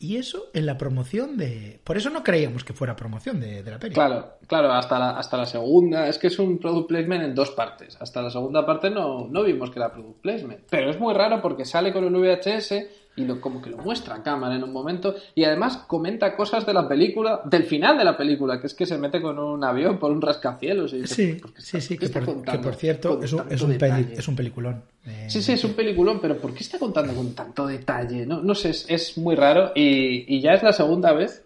Y 0.00 0.16
eso 0.16 0.50
en 0.54 0.66
la 0.66 0.78
promoción 0.78 1.36
de... 1.36 1.80
Por 1.82 1.96
eso 1.96 2.08
no 2.10 2.22
creíamos 2.22 2.62
que 2.62 2.72
fuera 2.72 2.94
promoción 2.94 3.40
de, 3.40 3.64
de 3.64 3.70
la 3.70 3.78
peli. 3.80 3.94
Claro, 3.94 4.34
claro, 4.46 4.72
hasta 4.72 4.98
la, 4.98 5.10
hasta 5.10 5.36
la 5.36 5.46
segunda. 5.46 6.06
Es 6.08 6.18
que 6.18 6.28
es 6.28 6.38
un 6.38 6.58
product 6.58 6.88
placement 6.88 7.24
en 7.24 7.34
dos 7.34 7.50
partes. 7.50 7.96
Hasta 8.00 8.22
la 8.22 8.30
segunda 8.30 8.64
parte 8.64 8.90
no, 8.90 9.26
no 9.28 9.42
vimos 9.42 9.70
que 9.70 9.80
era 9.80 9.92
product 9.92 10.20
placement. 10.20 10.60
Pero 10.70 10.90
es 10.90 11.00
muy 11.00 11.14
raro 11.14 11.42
porque 11.42 11.64
sale 11.64 11.92
con 11.92 12.04
el 12.04 12.14
VHS 12.14 12.74
y 13.18 13.24
lo, 13.26 13.40
como 13.40 13.60
que 13.60 13.70
lo 13.70 13.78
muestra 13.78 14.14
a 14.16 14.22
cámara 14.22 14.54
en 14.56 14.64
un 14.64 14.72
momento. 14.72 15.14
Y 15.34 15.44
además 15.44 15.76
comenta 15.86 16.34
cosas 16.36 16.64
de 16.64 16.72
la 16.72 16.86
película, 16.88 17.40
del 17.44 17.64
final 17.64 17.98
de 17.98 18.04
la 18.04 18.16
película, 18.16 18.60
que 18.60 18.66
es 18.68 18.74
que 18.74 18.86
se 18.86 18.96
mete 18.98 19.20
con 19.20 19.38
un 19.38 19.62
avión 19.64 19.98
por 19.98 20.10
un 20.12 20.20
rascacielos. 20.22 20.92
Y 20.92 21.02
dices, 21.02 21.16
Sí, 21.16 21.32
¿por 21.34 21.52
qué 21.52 21.60
sí, 21.62 21.80
sí, 21.80 21.98
que 21.98 22.08
por, 22.08 22.20
que 22.22 22.26
contando 22.32 22.62
por 22.62 22.74
cierto 22.76 23.20
es 23.22 23.32
un, 23.32 23.42
es, 23.50 23.60
un 23.62 23.76
peli- 23.76 24.12
es 24.16 24.28
un 24.28 24.36
peliculón. 24.36 24.82
Eh, 25.06 25.26
Sí, 25.28 25.42
sí, 25.42 25.52
es 25.52 25.64
un 25.64 25.72
peliculón, 25.74 26.20
pero 26.20 26.36
¿por 26.36 26.52
qué 26.54 26.60
está 26.62 26.78
contando 26.78 27.12
con 27.14 27.34
tanto 27.34 27.66
detalle? 27.66 28.24
No, 28.26 28.40
no 28.42 28.54
sé, 28.54 28.70
es, 28.70 28.86
es 28.88 29.18
muy 29.18 29.34
raro 29.34 29.72
y, 29.74 30.24
y 30.34 30.40
ya 30.40 30.52
es 30.52 30.62
la 30.62 30.72
segunda 30.72 31.12
vez 31.12 31.42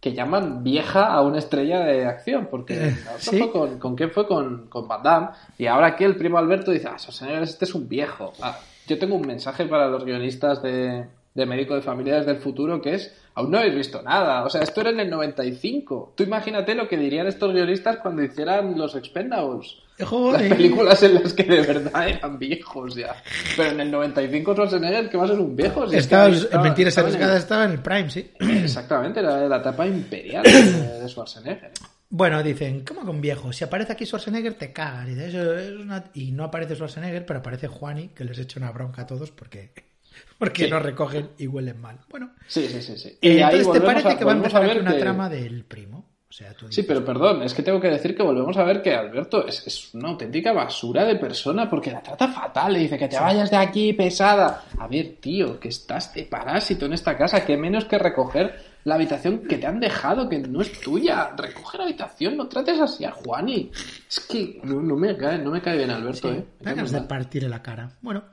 que 0.00 0.12
llaman 0.12 0.62
vieja 0.62 1.06
a 1.06 1.22
una 1.22 1.38
estrella 1.38 1.80
de 1.80 2.04
acción, 2.04 2.48
porque 2.50 2.88
Eh, 2.88 2.96
¿sí? 3.18 3.38
fue 3.38 3.50
con, 3.50 3.78
¿con 3.78 3.96
quién 3.96 4.10
fue? 4.10 4.26
Con, 4.26 4.66
con 4.68 4.86
Van 4.86 5.02
Damme, 5.02 5.28
y 5.56 5.64
ahora 5.64 5.86
aquí 5.86 6.04
el 6.04 6.16
primo 6.16 6.36
Alberto 6.36 6.70
dice, 6.72 6.88
ah, 6.88 6.98
señores, 6.98 7.48
este 7.48 7.64
es 7.64 7.74
un 7.74 7.88
viejo. 7.88 8.34
Ah, 8.42 8.58
yo 8.86 8.98
tengo 8.98 9.16
un 9.16 9.26
mensaje 9.26 9.64
para 9.66 9.88
los 9.88 10.04
guionistas 10.04 10.62
de, 10.62 11.04
de 11.34 11.46
Médico 11.46 11.74
de 11.74 11.82
Familias 11.82 12.26
del 12.26 12.36
futuro 12.36 12.80
que 12.82 12.94
es, 12.94 13.12
aún 13.34 13.50
no 13.50 13.58
habéis 13.58 13.74
visto 13.74 14.02
nada, 14.02 14.44
o 14.44 14.50
sea, 14.50 14.62
esto 14.62 14.80
era 14.82 14.90
en 14.90 15.00
el 15.00 15.10
95. 15.10 16.12
Tú 16.16 16.22
imagínate 16.22 16.74
lo 16.74 16.88
que 16.88 16.96
dirían 16.96 17.26
estos 17.26 17.52
guionistas 17.52 17.96
cuando 17.98 18.22
hicieran 18.22 18.76
los 18.78 18.94
Expendables. 18.94 19.76
Las 19.96 20.08
Joder. 20.08 20.48
películas 20.48 21.00
en 21.04 21.14
las 21.14 21.32
que 21.34 21.44
de 21.44 21.60
verdad 21.60 22.08
eran 22.08 22.36
viejos 22.36 22.96
ya. 22.96 23.14
Pero 23.56 23.70
en 23.70 23.80
el 23.80 23.90
95 23.92 24.52
Schwarzenegger, 24.54 25.08
que 25.08 25.16
va 25.16 25.24
a 25.24 25.28
ser 25.28 25.38
un 25.38 25.54
viejo? 25.54 25.82
Si 25.88 25.94
es 25.96 26.08
que 26.08 26.14
Estaba, 26.14 26.28
estaba- 26.28 26.62
Mentiras 26.64 26.88
estaba 26.88 27.08
en 27.08 27.14
el- 27.14 27.16
Arriesgadas 27.22 27.42
estaba 27.44 27.64
en 27.64 27.70
el 27.70 27.78
Prime, 27.78 28.10
sí. 28.10 28.30
Exactamente, 28.40 29.20
era 29.20 29.46
la 29.46 29.56
etapa 29.58 29.86
imperial 29.86 30.42
de 30.42 31.08
Schwarzenegger. 31.08 31.70
Bueno, 32.10 32.42
dicen, 32.42 32.84
¿cómo 32.84 33.04
con 33.04 33.20
viejo? 33.20 33.52
Si 33.52 33.64
aparece 33.64 33.92
aquí 33.92 34.06
Schwarzenegger, 34.06 34.54
te 34.54 34.72
cagas. 34.72 35.08
Y, 35.08 35.14
dice, 35.14 35.28
"Eso 35.28 35.58
es 35.58 35.70
una-". 35.72 36.04
y 36.14 36.30
no 36.32 36.44
aparece 36.44 36.74
Schwarzenegger, 36.76 37.26
pero 37.26 37.40
aparece 37.40 37.66
Juani, 37.66 38.08
que 38.08 38.24
les 38.24 38.38
echa 38.38 38.60
una 38.60 38.70
bronca 38.70 39.02
a 39.02 39.06
todos 39.06 39.30
porque, 39.32 39.72
porque 40.38 40.64
Sí. 40.66 40.70
no 40.70 40.78
recogen 40.78 41.30
y 41.38 41.46
huelen 41.46 41.80
mal. 41.80 41.98
Bueno, 42.10 42.30
Sí, 42.46 42.68
sí, 42.68 42.80
sí. 42.82 42.96
sí. 42.96 43.18
y 43.20 43.40
ahí 43.40 43.56
entonces 43.58 43.72
te 43.72 43.80
parece 43.80 44.08
a- 44.10 44.18
que 44.18 44.24
va 44.24 44.32
a 44.32 44.36
empezar 44.36 44.64
ver 44.66 44.80
una 44.80 44.92
que- 44.94 45.00
trama 45.00 45.28
del 45.28 45.64
primo. 45.64 46.10
O 46.28 46.36
sea, 46.36 46.52
tú 46.52 46.66
Sí, 46.70 46.82
pero 46.82 47.04
perdón, 47.04 47.44
es 47.44 47.54
que 47.54 47.62
tengo 47.62 47.80
que 47.80 47.86
decir 47.88 48.16
que 48.16 48.22
volvemos 48.24 48.56
a 48.56 48.64
ver 48.64 48.82
que 48.82 48.92
Alberto 48.92 49.46
es, 49.46 49.64
es 49.68 49.94
una 49.94 50.08
auténtica 50.08 50.52
basura 50.52 51.04
de 51.04 51.14
persona 51.14 51.70
porque 51.70 51.92
la 51.92 52.02
trata 52.02 52.26
fatal. 52.26 52.72
Le 52.72 52.80
dice 52.80 52.98
que 52.98 53.06
te 53.06 53.16
vayas 53.20 53.52
de 53.52 53.56
aquí, 53.56 53.92
pesada. 53.92 54.64
A 54.78 54.88
ver, 54.88 55.14
tío, 55.20 55.60
que 55.60 55.68
estás 55.68 56.12
de 56.12 56.24
parásito 56.24 56.86
en 56.86 56.92
esta 56.94 57.16
casa, 57.16 57.44
que 57.46 57.56
menos 57.56 57.84
que 57.84 57.98
recoger 57.98 58.73
la 58.84 58.94
habitación 58.94 59.40
que 59.40 59.58
te 59.58 59.66
han 59.66 59.80
dejado, 59.80 60.28
que 60.28 60.38
no 60.38 60.60
es 60.60 60.80
tuya. 60.80 61.30
Recoge 61.36 61.78
la 61.78 61.84
habitación, 61.84 62.36
no 62.36 62.46
trates 62.46 62.80
así 62.80 63.04
a 63.04 63.10
Juani. 63.10 63.70
Es 64.08 64.20
que 64.20 64.60
no, 64.62 64.80
no 64.80 64.96
me 64.96 65.16
cae, 65.16 65.38
no 65.38 65.50
me 65.50 65.60
cae 65.60 65.78
bien 65.78 65.90
Alberto, 65.90 66.30
Sí, 66.30 66.36
eh. 66.36 66.46
Me 66.60 66.74
de 66.74 67.00
partirle 67.02 67.48
la 67.48 67.62
cara. 67.62 67.90
Bueno, 68.02 68.24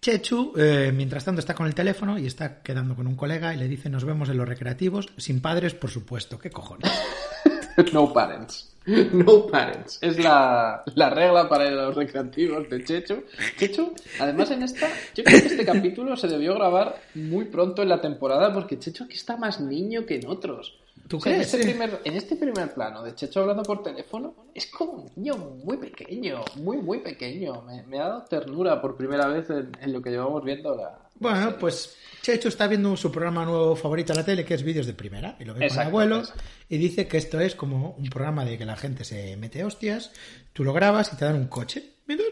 Chechu, 0.00 0.52
eh, 0.56 0.92
mientras 0.94 1.24
tanto, 1.24 1.40
está 1.40 1.54
con 1.54 1.66
el 1.66 1.74
teléfono 1.74 2.18
y 2.18 2.26
está 2.26 2.62
quedando 2.62 2.94
con 2.94 3.06
un 3.06 3.16
colega 3.16 3.52
y 3.52 3.56
le 3.56 3.66
dice: 3.66 3.90
Nos 3.90 4.04
vemos 4.04 4.28
en 4.28 4.36
los 4.36 4.48
recreativos, 4.48 5.08
sin 5.16 5.40
padres, 5.40 5.74
por 5.74 5.90
supuesto. 5.90 6.38
¿Qué 6.38 6.50
cojones? 6.50 6.90
No 7.92 8.10
parents. 8.10 8.75
No 9.12 9.46
parents. 9.46 9.98
Es 10.00 10.18
la, 10.22 10.82
la 10.94 11.10
regla 11.10 11.48
para 11.48 11.70
los 11.70 11.94
recreativos 11.94 12.68
de 12.70 12.84
Chechu. 12.84 13.24
Chechu, 13.58 13.92
además 14.20 14.50
en 14.52 14.62
esta, 14.62 14.88
yo 15.14 15.24
creo 15.24 15.40
que 15.40 15.46
este 15.48 15.64
capítulo 15.64 16.16
se 16.16 16.28
debió 16.28 16.54
grabar 16.54 17.00
muy 17.14 17.46
pronto 17.46 17.82
en 17.82 17.88
la 17.88 18.00
temporada 18.00 18.52
porque 18.52 18.78
Chechu 18.78 19.04
aquí 19.04 19.14
está 19.14 19.36
más 19.36 19.60
niño 19.60 20.06
que 20.06 20.16
en 20.16 20.26
otros. 20.28 20.78
¿Tú 21.08 21.18
O 21.18 21.20
sea, 21.20 21.34
crees? 21.34 21.52
En 21.54 21.60
este, 21.60 21.70
primer, 21.72 22.00
en 22.04 22.14
este 22.14 22.36
primer 22.36 22.74
plano 22.74 23.02
de 23.02 23.14
Chechu 23.14 23.38
hablando 23.40 23.62
por 23.62 23.82
teléfono, 23.82 24.34
es 24.54 24.66
como 24.66 24.92
un 24.92 25.10
niño 25.16 25.36
muy 25.64 25.76
pequeño, 25.76 26.40
muy, 26.56 26.78
muy 26.78 26.98
pequeño. 26.98 27.62
Me, 27.62 27.82
me 27.84 28.00
ha 28.00 28.08
dado 28.08 28.24
ternura 28.24 28.80
por 28.80 28.96
primera 28.96 29.26
vez 29.28 29.48
en, 29.50 29.70
en 29.80 29.92
lo 29.92 30.00
que 30.02 30.10
llevamos 30.10 30.44
viendo 30.44 30.74
la. 30.74 31.05
Bueno, 31.18 31.56
pues 31.58 31.96
Chechu 32.22 32.48
está 32.48 32.66
viendo 32.66 32.96
su 32.96 33.10
programa 33.12 33.44
nuevo 33.44 33.76
favorito 33.76 34.12
a 34.12 34.16
la 34.16 34.24
tele, 34.24 34.44
que 34.44 34.54
es 34.54 34.62
Vídeos 34.62 34.86
de 34.86 34.94
Primera, 34.94 35.36
y 35.38 35.44
lo 35.44 35.54
ve 35.54 35.60
con 35.60 35.64
Exacto, 35.64 35.88
abuelo, 35.88 36.18
exacto. 36.18 36.42
y 36.68 36.78
dice 36.78 37.06
que 37.06 37.18
esto 37.18 37.40
es 37.40 37.54
como 37.54 37.92
un 37.98 38.08
programa 38.08 38.44
de 38.44 38.58
que 38.58 38.64
la 38.64 38.76
gente 38.76 39.04
se 39.04 39.36
mete 39.36 39.64
hostias, 39.64 40.12
tú 40.52 40.64
lo 40.64 40.72
grabas 40.72 41.12
y 41.12 41.16
te 41.16 41.24
dan 41.24 41.36
un 41.36 41.46
coche. 41.46 41.92
Mira, 42.06 42.24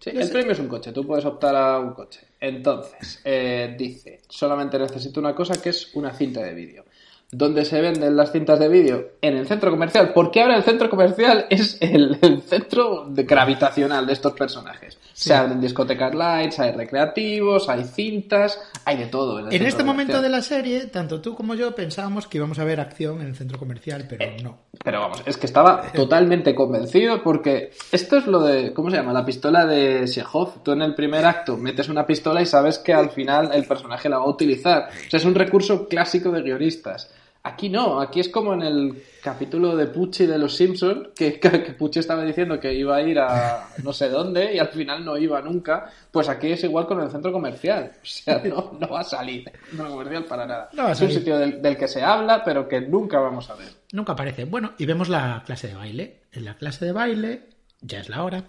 Sí, 0.00 0.10
el 0.14 0.30
premio 0.30 0.52
es 0.52 0.58
un 0.60 0.68
coche, 0.68 0.92
tú 0.92 1.04
puedes 1.04 1.24
optar 1.24 1.56
a 1.56 1.78
un 1.80 1.92
coche. 1.92 2.20
Entonces, 2.40 3.20
eh, 3.24 3.74
dice, 3.76 4.20
solamente 4.28 4.78
necesito 4.78 5.18
una 5.18 5.34
cosa 5.34 5.60
que 5.60 5.70
es 5.70 5.92
una 5.94 6.12
cinta 6.14 6.40
de 6.42 6.54
vídeo. 6.54 6.84
¿Dónde 7.30 7.66
se 7.66 7.82
venden 7.82 8.16
las 8.16 8.32
cintas 8.32 8.58
de 8.58 8.68
vídeo? 8.68 9.10
En 9.20 9.36
el 9.36 9.46
centro 9.46 9.70
comercial. 9.70 10.12
Porque 10.14 10.40
ahora 10.40 10.56
el 10.56 10.62
centro 10.62 10.88
comercial 10.88 11.44
es 11.50 11.76
el, 11.82 12.18
el 12.22 12.40
centro 12.40 13.04
de 13.06 13.24
gravitacional 13.24 14.06
de 14.06 14.14
estos 14.14 14.32
personajes. 14.32 14.96
Se 15.12 15.34
abren 15.34 15.60
discotecas 15.60 16.14
lights, 16.14 16.58
hay 16.58 16.72
recreativos, 16.72 17.68
hay 17.68 17.84
cintas, 17.84 18.58
hay 18.86 18.96
de 18.96 19.06
todo. 19.08 19.50
En 19.50 19.66
este 19.66 19.84
momento 19.84 20.22
de 20.22 20.30
la 20.30 20.40
serie, 20.40 20.86
tanto 20.86 21.20
tú 21.20 21.34
como 21.34 21.54
yo 21.54 21.74
pensábamos 21.74 22.26
que 22.26 22.38
íbamos 22.38 22.60
a 22.60 22.64
ver 22.64 22.80
acción 22.80 23.20
en 23.20 23.26
el 23.26 23.36
centro 23.36 23.58
comercial, 23.58 24.06
pero 24.08 24.24
Eh, 24.24 24.36
no. 24.42 24.60
Pero 24.82 25.00
vamos, 25.00 25.22
es 25.26 25.36
que 25.36 25.46
estaba 25.46 25.82
totalmente 25.92 26.54
convencido 26.54 27.22
porque 27.22 27.72
esto 27.92 28.16
es 28.16 28.26
lo 28.26 28.40
de, 28.40 28.72
¿cómo 28.72 28.90
se 28.90 28.96
llama? 28.96 29.12
La 29.12 29.26
pistola 29.26 29.66
de 29.66 30.04
Chekhov. 30.06 30.62
Tú 30.62 30.72
en 30.72 30.80
el 30.80 30.94
primer 30.94 31.26
acto 31.26 31.58
metes 31.58 31.90
una 31.90 32.06
pistola 32.06 32.40
y 32.40 32.46
sabes 32.46 32.78
que 32.78 32.94
al 32.94 33.10
final 33.10 33.50
el 33.52 33.66
personaje 33.66 34.08
la 34.08 34.16
va 34.16 34.24
a 34.24 34.28
utilizar. 34.28 34.88
O 34.88 35.10
sea, 35.10 35.18
es 35.18 35.26
un 35.26 35.34
recurso 35.34 35.88
clásico 35.88 36.30
de 36.30 36.40
guionistas. 36.40 37.10
Aquí 37.44 37.68
no, 37.70 38.00
aquí 38.00 38.20
es 38.20 38.28
como 38.28 38.52
en 38.52 38.62
el 38.62 39.02
capítulo 39.22 39.74
de 39.76 39.86
Pucci 39.86 40.26
de 40.26 40.36
Los 40.38 40.54
Simpson 40.56 41.10
que, 41.16 41.38
que 41.40 41.48
Pucci 41.78 42.00
estaba 42.00 42.24
diciendo 42.24 42.58
que 42.60 42.74
iba 42.74 42.96
a 42.96 43.02
ir 43.02 43.18
a 43.18 43.68
no 43.82 43.92
sé 43.92 44.08
dónde 44.10 44.54
y 44.54 44.58
al 44.58 44.68
final 44.68 45.04
no 45.04 45.16
iba 45.16 45.40
nunca. 45.40 45.90
Pues 46.10 46.28
aquí 46.28 46.48
es 46.52 46.62
igual 46.64 46.86
con 46.86 47.00
el 47.00 47.10
centro 47.10 47.32
comercial. 47.32 47.92
O 48.02 48.06
sea, 48.06 48.42
no, 48.44 48.76
no 48.78 48.88
va 48.88 49.00
a 49.00 49.04
salir 49.04 49.44
el 49.48 49.68
centro 49.70 49.88
comercial 49.90 50.24
para 50.24 50.46
nada. 50.46 50.68
No 50.74 50.90
es 50.90 51.00
un 51.00 51.10
sitio 51.10 51.38
del, 51.38 51.62
del 51.62 51.76
que 51.76 51.88
se 51.88 52.02
habla, 52.02 52.42
pero 52.44 52.68
que 52.68 52.80
nunca 52.82 53.18
vamos 53.20 53.48
a 53.50 53.54
ver. 53.54 53.68
Nunca 53.92 54.12
aparece. 54.12 54.44
Bueno, 54.44 54.72
y 54.76 54.84
vemos 54.84 55.08
la 55.08 55.42
clase 55.46 55.68
de 55.68 55.74
baile. 55.74 56.16
En 56.32 56.44
la 56.44 56.54
clase 56.56 56.84
de 56.84 56.92
baile, 56.92 57.42
ya 57.80 58.00
es 58.00 58.08
la 58.10 58.24
hora. 58.24 58.44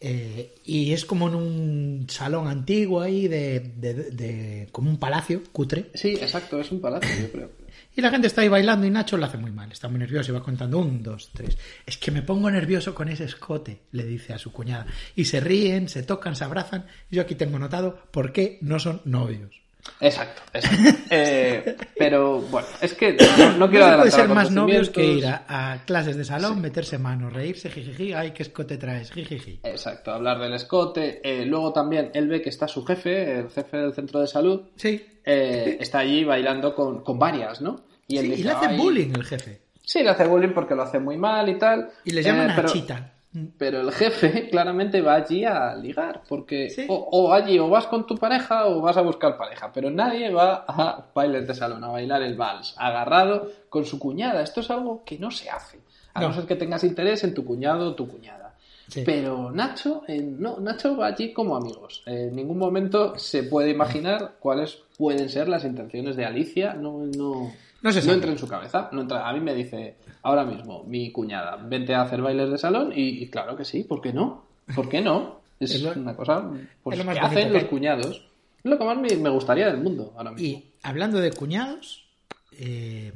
eh, 0.00 0.54
y 0.64 0.92
es 0.92 1.04
como 1.04 1.28
en 1.28 1.34
un 1.34 2.06
salón 2.08 2.48
antiguo 2.48 3.00
ahí, 3.00 3.28
de, 3.28 3.60
de- 3.76 3.94
de- 4.10 4.68
como 4.72 4.90
un 4.90 4.98
palacio 4.98 5.42
cutre. 5.52 5.90
Sí, 5.94 6.10
exacto, 6.14 6.58
es 6.58 6.70
un 6.72 6.80
palacio, 6.80 7.08
yo 7.22 7.30
creo. 7.32 7.50
Y 7.96 8.00
la 8.00 8.10
gente 8.10 8.26
está 8.26 8.40
ahí 8.40 8.48
bailando 8.48 8.86
y 8.86 8.90
Nacho 8.90 9.16
lo 9.16 9.24
hace 9.24 9.38
muy 9.38 9.52
mal. 9.52 9.70
Está 9.70 9.88
muy 9.88 9.98
nervioso 9.98 10.32
y 10.32 10.34
va 10.34 10.42
contando 10.42 10.78
un, 10.78 11.02
dos, 11.02 11.30
tres. 11.32 11.56
Es 11.86 11.96
que 11.96 12.10
me 12.10 12.22
pongo 12.22 12.50
nervioso 12.50 12.94
con 12.94 13.08
ese 13.08 13.24
escote, 13.24 13.82
le 13.92 14.04
dice 14.04 14.32
a 14.32 14.38
su 14.38 14.52
cuñada. 14.52 14.86
Y 15.14 15.26
se 15.26 15.40
ríen, 15.40 15.88
se 15.88 16.02
tocan, 16.02 16.34
se 16.34 16.44
abrazan. 16.44 16.86
Yo 17.10 17.22
aquí 17.22 17.36
tengo 17.36 17.58
notado 17.58 18.08
por 18.10 18.32
qué 18.32 18.58
no 18.62 18.80
son 18.80 19.00
novios. 19.04 19.63
Exacto, 20.00 20.42
exacto. 20.52 20.98
Eh, 21.10 21.76
pero 21.96 22.40
bueno, 22.40 22.66
es 22.80 22.94
que 22.94 23.16
no, 23.38 23.56
no 23.58 23.70
quiero 23.70 23.88
No 23.90 23.96
puede 23.98 24.10
ser 24.10 24.28
más 24.28 24.50
novios 24.50 24.90
que 24.90 25.04
ir 25.04 25.26
a, 25.26 25.44
a 25.72 25.84
clases 25.84 26.16
de 26.16 26.24
salón, 26.24 26.60
meterse 26.60 26.98
manos, 26.98 27.32
reírse, 27.32 27.70
jijiji, 27.70 28.12
ay, 28.12 28.32
qué 28.32 28.42
escote 28.42 28.76
traes, 28.76 29.10
jijiji. 29.12 29.60
Exacto, 29.62 30.12
hablar 30.12 30.38
del 30.40 30.54
escote. 30.54 31.20
Eh, 31.22 31.44
luego 31.46 31.72
también 31.72 32.10
él 32.14 32.28
ve 32.28 32.42
que 32.42 32.48
está 32.48 32.66
su 32.66 32.84
jefe, 32.84 33.38
el 33.40 33.50
jefe 33.50 33.76
del 33.76 33.94
centro 33.94 34.20
de 34.20 34.26
salud, 34.26 34.62
Sí, 34.76 35.04
eh, 35.24 35.76
está 35.80 35.98
allí 36.00 36.24
bailando 36.24 36.74
con, 36.74 37.02
con 37.04 37.18
varias, 37.18 37.60
¿no? 37.60 37.84
Y, 38.08 38.18
él 38.18 38.26
Sí, 38.34 38.40
y 38.40 38.44
le 38.44 38.50
hace 38.50 38.66
"Ay". 38.66 38.76
bullying 38.76 39.12
el 39.14 39.24
jefe. 39.24 39.60
Sí, 39.82 40.02
le 40.02 40.10
hace 40.10 40.26
bullying 40.26 40.52
porque 40.54 40.74
lo 40.74 40.82
hace 40.82 40.98
muy 40.98 41.16
mal 41.16 41.48
y 41.48 41.58
tal. 41.58 41.90
Y 42.04 42.10
le 42.10 42.22
llaman 42.22 42.48
Eh, 42.48 42.52
a 42.52 42.56
pero- 42.56 42.68
Chita. 42.70 43.13
Pero 43.58 43.80
el 43.80 43.90
jefe 43.92 44.48
claramente 44.50 45.00
va 45.02 45.14
allí 45.14 45.44
a 45.44 45.74
ligar, 45.74 46.22
porque 46.28 46.70
Sí. 46.70 46.86
o, 46.88 46.94
o 47.10 47.32
allí 47.32 47.58
o 47.58 47.68
vas 47.68 47.86
con 47.88 48.06
tu 48.06 48.16
pareja 48.16 48.66
o 48.66 48.80
vas 48.80 48.96
a 48.96 49.02
buscar 49.02 49.36
pareja, 49.36 49.72
pero 49.72 49.90
nadie 49.90 50.30
va 50.32 50.64
a 50.68 51.06
bailes 51.14 51.46
de 51.46 51.54
salón, 51.54 51.82
a 51.82 51.88
bailar 51.88 52.22
el 52.22 52.36
vals, 52.36 52.74
agarrado 52.78 53.50
con 53.68 53.84
su 53.84 53.98
cuñada. 53.98 54.42
Esto 54.42 54.60
es 54.60 54.70
algo 54.70 55.02
que 55.04 55.18
no 55.18 55.30
se 55.32 55.50
hace, 55.50 55.80
a 56.14 56.20
no, 56.20 56.28
No. 56.28 56.34
ser 56.34 56.44
que 56.46 56.56
tengas 56.56 56.84
interés 56.84 57.24
en 57.24 57.34
tu 57.34 57.44
cuñado 57.44 57.88
o 57.90 57.94
tu 57.94 58.06
cuñada. 58.06 58.54
Sí. 58.86 59.02
Pero 59.04 59.50
Nacho, 59.50 60.02
eh, 60.06 60.20
no, 60.20 60.58
Nacho 60.60 60.94
va 60.96 61.06
allí 61.06 61.32
como 61.32 61.56
amigos. 61.56 62.02
En 62.06 62.36
ningún 62.36 62.58
momento 62.58 63.18
se 63.18 63.42
puede 63.42 63.70
imaginar 63.70 64.34
cuáles 64.38 64.78
pueden 64.98 65.28
ser 65.30 65.48
las 65.48 65.64
intenciones 65.64 66.16
de 66.16 66.26
Alicia. 66.26 66.74
No, 66.74 66.98
no, 67.16 67.50
No 67.84 67.92
se 67.92 68.02
sabe. 68.02 68.14
entra 68.14 68.30
en 68.32 68.38
su 68.38 68.48
cabeza. 68.48 68.88
No 68.92 69.02
entra. 69.02 69.28
A 69.28 69.32
mí 69.32 69.38
me 69.40 69.54
dice 69.54 69.96
ahora 70.22 70.44
mismo 70.44 70.82
mi 70.84 71.12
cuñada, 71.12 71.56
vente 71.56 71.94
a 71.94 72.02
hacer 72.02 72.20
bailes 72.20 72.50
de 72.50 72.58
salón 72.58 72.92
y, 72.94 73.22
y 73.22 73.28
claro 73.28 73.56
que 73.56 73.64
sí, 73.64 73.84
¿por 73.84 74.00
qué 74.00 74.12
no? 74.12 74.46
¿Por 74.74 74.88
qué 74.88 75.00
no? 75.00 75.40
Es, 75.60 75.74
Es 75.76 75.82
lo- 75.82 75.92
una 75.92 76.16
cosa 76.16 76.42
pues, 76.82 76.98
es 76.98 77.04
lo 77.04 77.04
más 77.04 77.14
que 77.16 77.20
bonito 77.22 77.38
hacen 77.40 77.52
los 77.52 77.64
cuñados. 77.64 78.26
Es 78.64 78.70
lo 78.70 78.78
que 78.78 78.84
más 78.84 78.96
me, 78.98 79.14
me 79.16 79.28
gustaría 79.30 79.66
del 79.66 79.76
mundo 79.78 80.12
ahora 80.16 80.32
mismo. 80.32 80.46
Y 80.48 80.64
hablando 80.82 81.20
de 81.20 81.30
cuñados, 81.32 82.06
eh, 82.52 83.12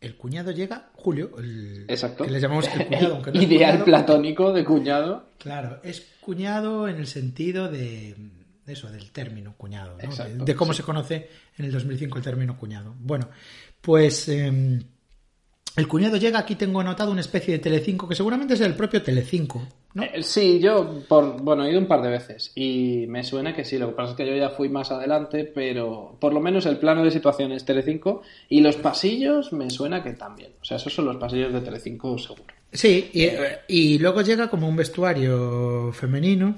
el 0.00 0.16
cuñado 0.16 0.50
llega, 0.52 0.90
Julio, 0.94 1.30
el, 1.38 1.84
Exacto. 1.88 2.24
que 2.24 2.30
le 2.30 2.40
llamamos 2.40 2.66
el 2.68 2.86
cuñado, 2.86 3.14
aunque 3.16 3.32
no 3.32 3.42
Ideal 3.42 3.70
cuñado. 3.72 3.84
platónico 3.84 4.52
de 4.52 4.64
cuñado. 4.64 5.24
Claro, 5.38 5.78
es 5.82 6.14
cuñado 6.20 6.88
en 6.88 6.96
el 6.96 7.06
sentido 7.06 7.68
de, 7.70 8.14
de 8.64 8.72
eso, 8.72 8.90
del 8.90 9.10
término 9.12 9.54
cuñado, 9.56 9.96
¿no? 9.96 10.04
Exacto, 10.04 10.38
de, 10.38 10.44
de 10.44 10.54
cómo 10.54 10.72
sí. 10.72 10.78
se 10.78 10.82
conoce 10.82 11.28
en 11.58 11.64
el 11.66 11.72
2005 11.72 12.18
el 12.18 12.24
término 12.24 12.56
cuñado. 12.58 12.94
Bueno, 13.00 13.28
pues 13.86 14.28
eh, 14.28 14.80
el 15.76 15.86
cuñado 15.86 16.16
llega, 16.16 16.40
aquí 16.40 16.56
tengo 16.56 16.80
anotado 16.80 17.12
una 17.12 17.20
especie 17.20 17.54
de 17.54 17.60
Telecinco, 17.60 18.08
que 18.08 18.16
seguramente 18.16 18.54
es 18.54 18.60
el 18.60 18.74
propio 18.74 19.00
Telecinco, 19.00 19.64
¿no? 19.94 20.02
Eh, 20.02 20.24
sí, 20.24 20.58
yo, 20.58 21.04
por, 21.06 21.40
bueno, 21.40 21.64
he 21.64 21.70
ido 21.70 21.78
un 21.78 21.86
par 21.86 22.02
de 22.02 22.10
veces 22.10 22.50
y 22.56 23.04
me 23.06 23.22
suena 23.22 23.54
que 23.54 23.64
sí. 23.64 23.78
Lo 23.78 23.90
que 23.90 23.94
pasa 23.94 24.10
es 24.10 24.16
que 24.16 24.26
yo 24.26 24.34
ya 24.34 24.50
fui 24.50 24.68
más 24.68 24.90
adelante, 24.90 25.44
pero 25.44 26.16
por 26.18 26.34
lo 26.34 26.40
menos 26.40 26.66
el 26.66 26.78
plano 26.78 27.04
de 27.04 27.12
situación 27.12 27.52
es 27.52 27.64
Telecinco 27.64 28.22
y 28.48 28.60
los 28.60 28.74
pasillos 28.74 29.52
me 29.52 29.70
suena 29.70 30.02
que 30.02 30.14
también. 30.14 30.50
O 30.60 30.64
sea, 30.64 30.78
esos 30.78 30.92
son 30.92 31.04
los 31.04 31.16
pasillos 31.18 31.52
de 31.52 31.60
Telecinco 31.60 32.18
seguro. 32.18 32.52
Sí, 32.72 33.08
y, 33.12 33.28
y 33.68 33.98
luego 34.00 34.22
llega 34.22 34.50
como 34.50 34.68
un 34.68 34.74
vestuario 34.74 35.92
femenino. 35.92 36.56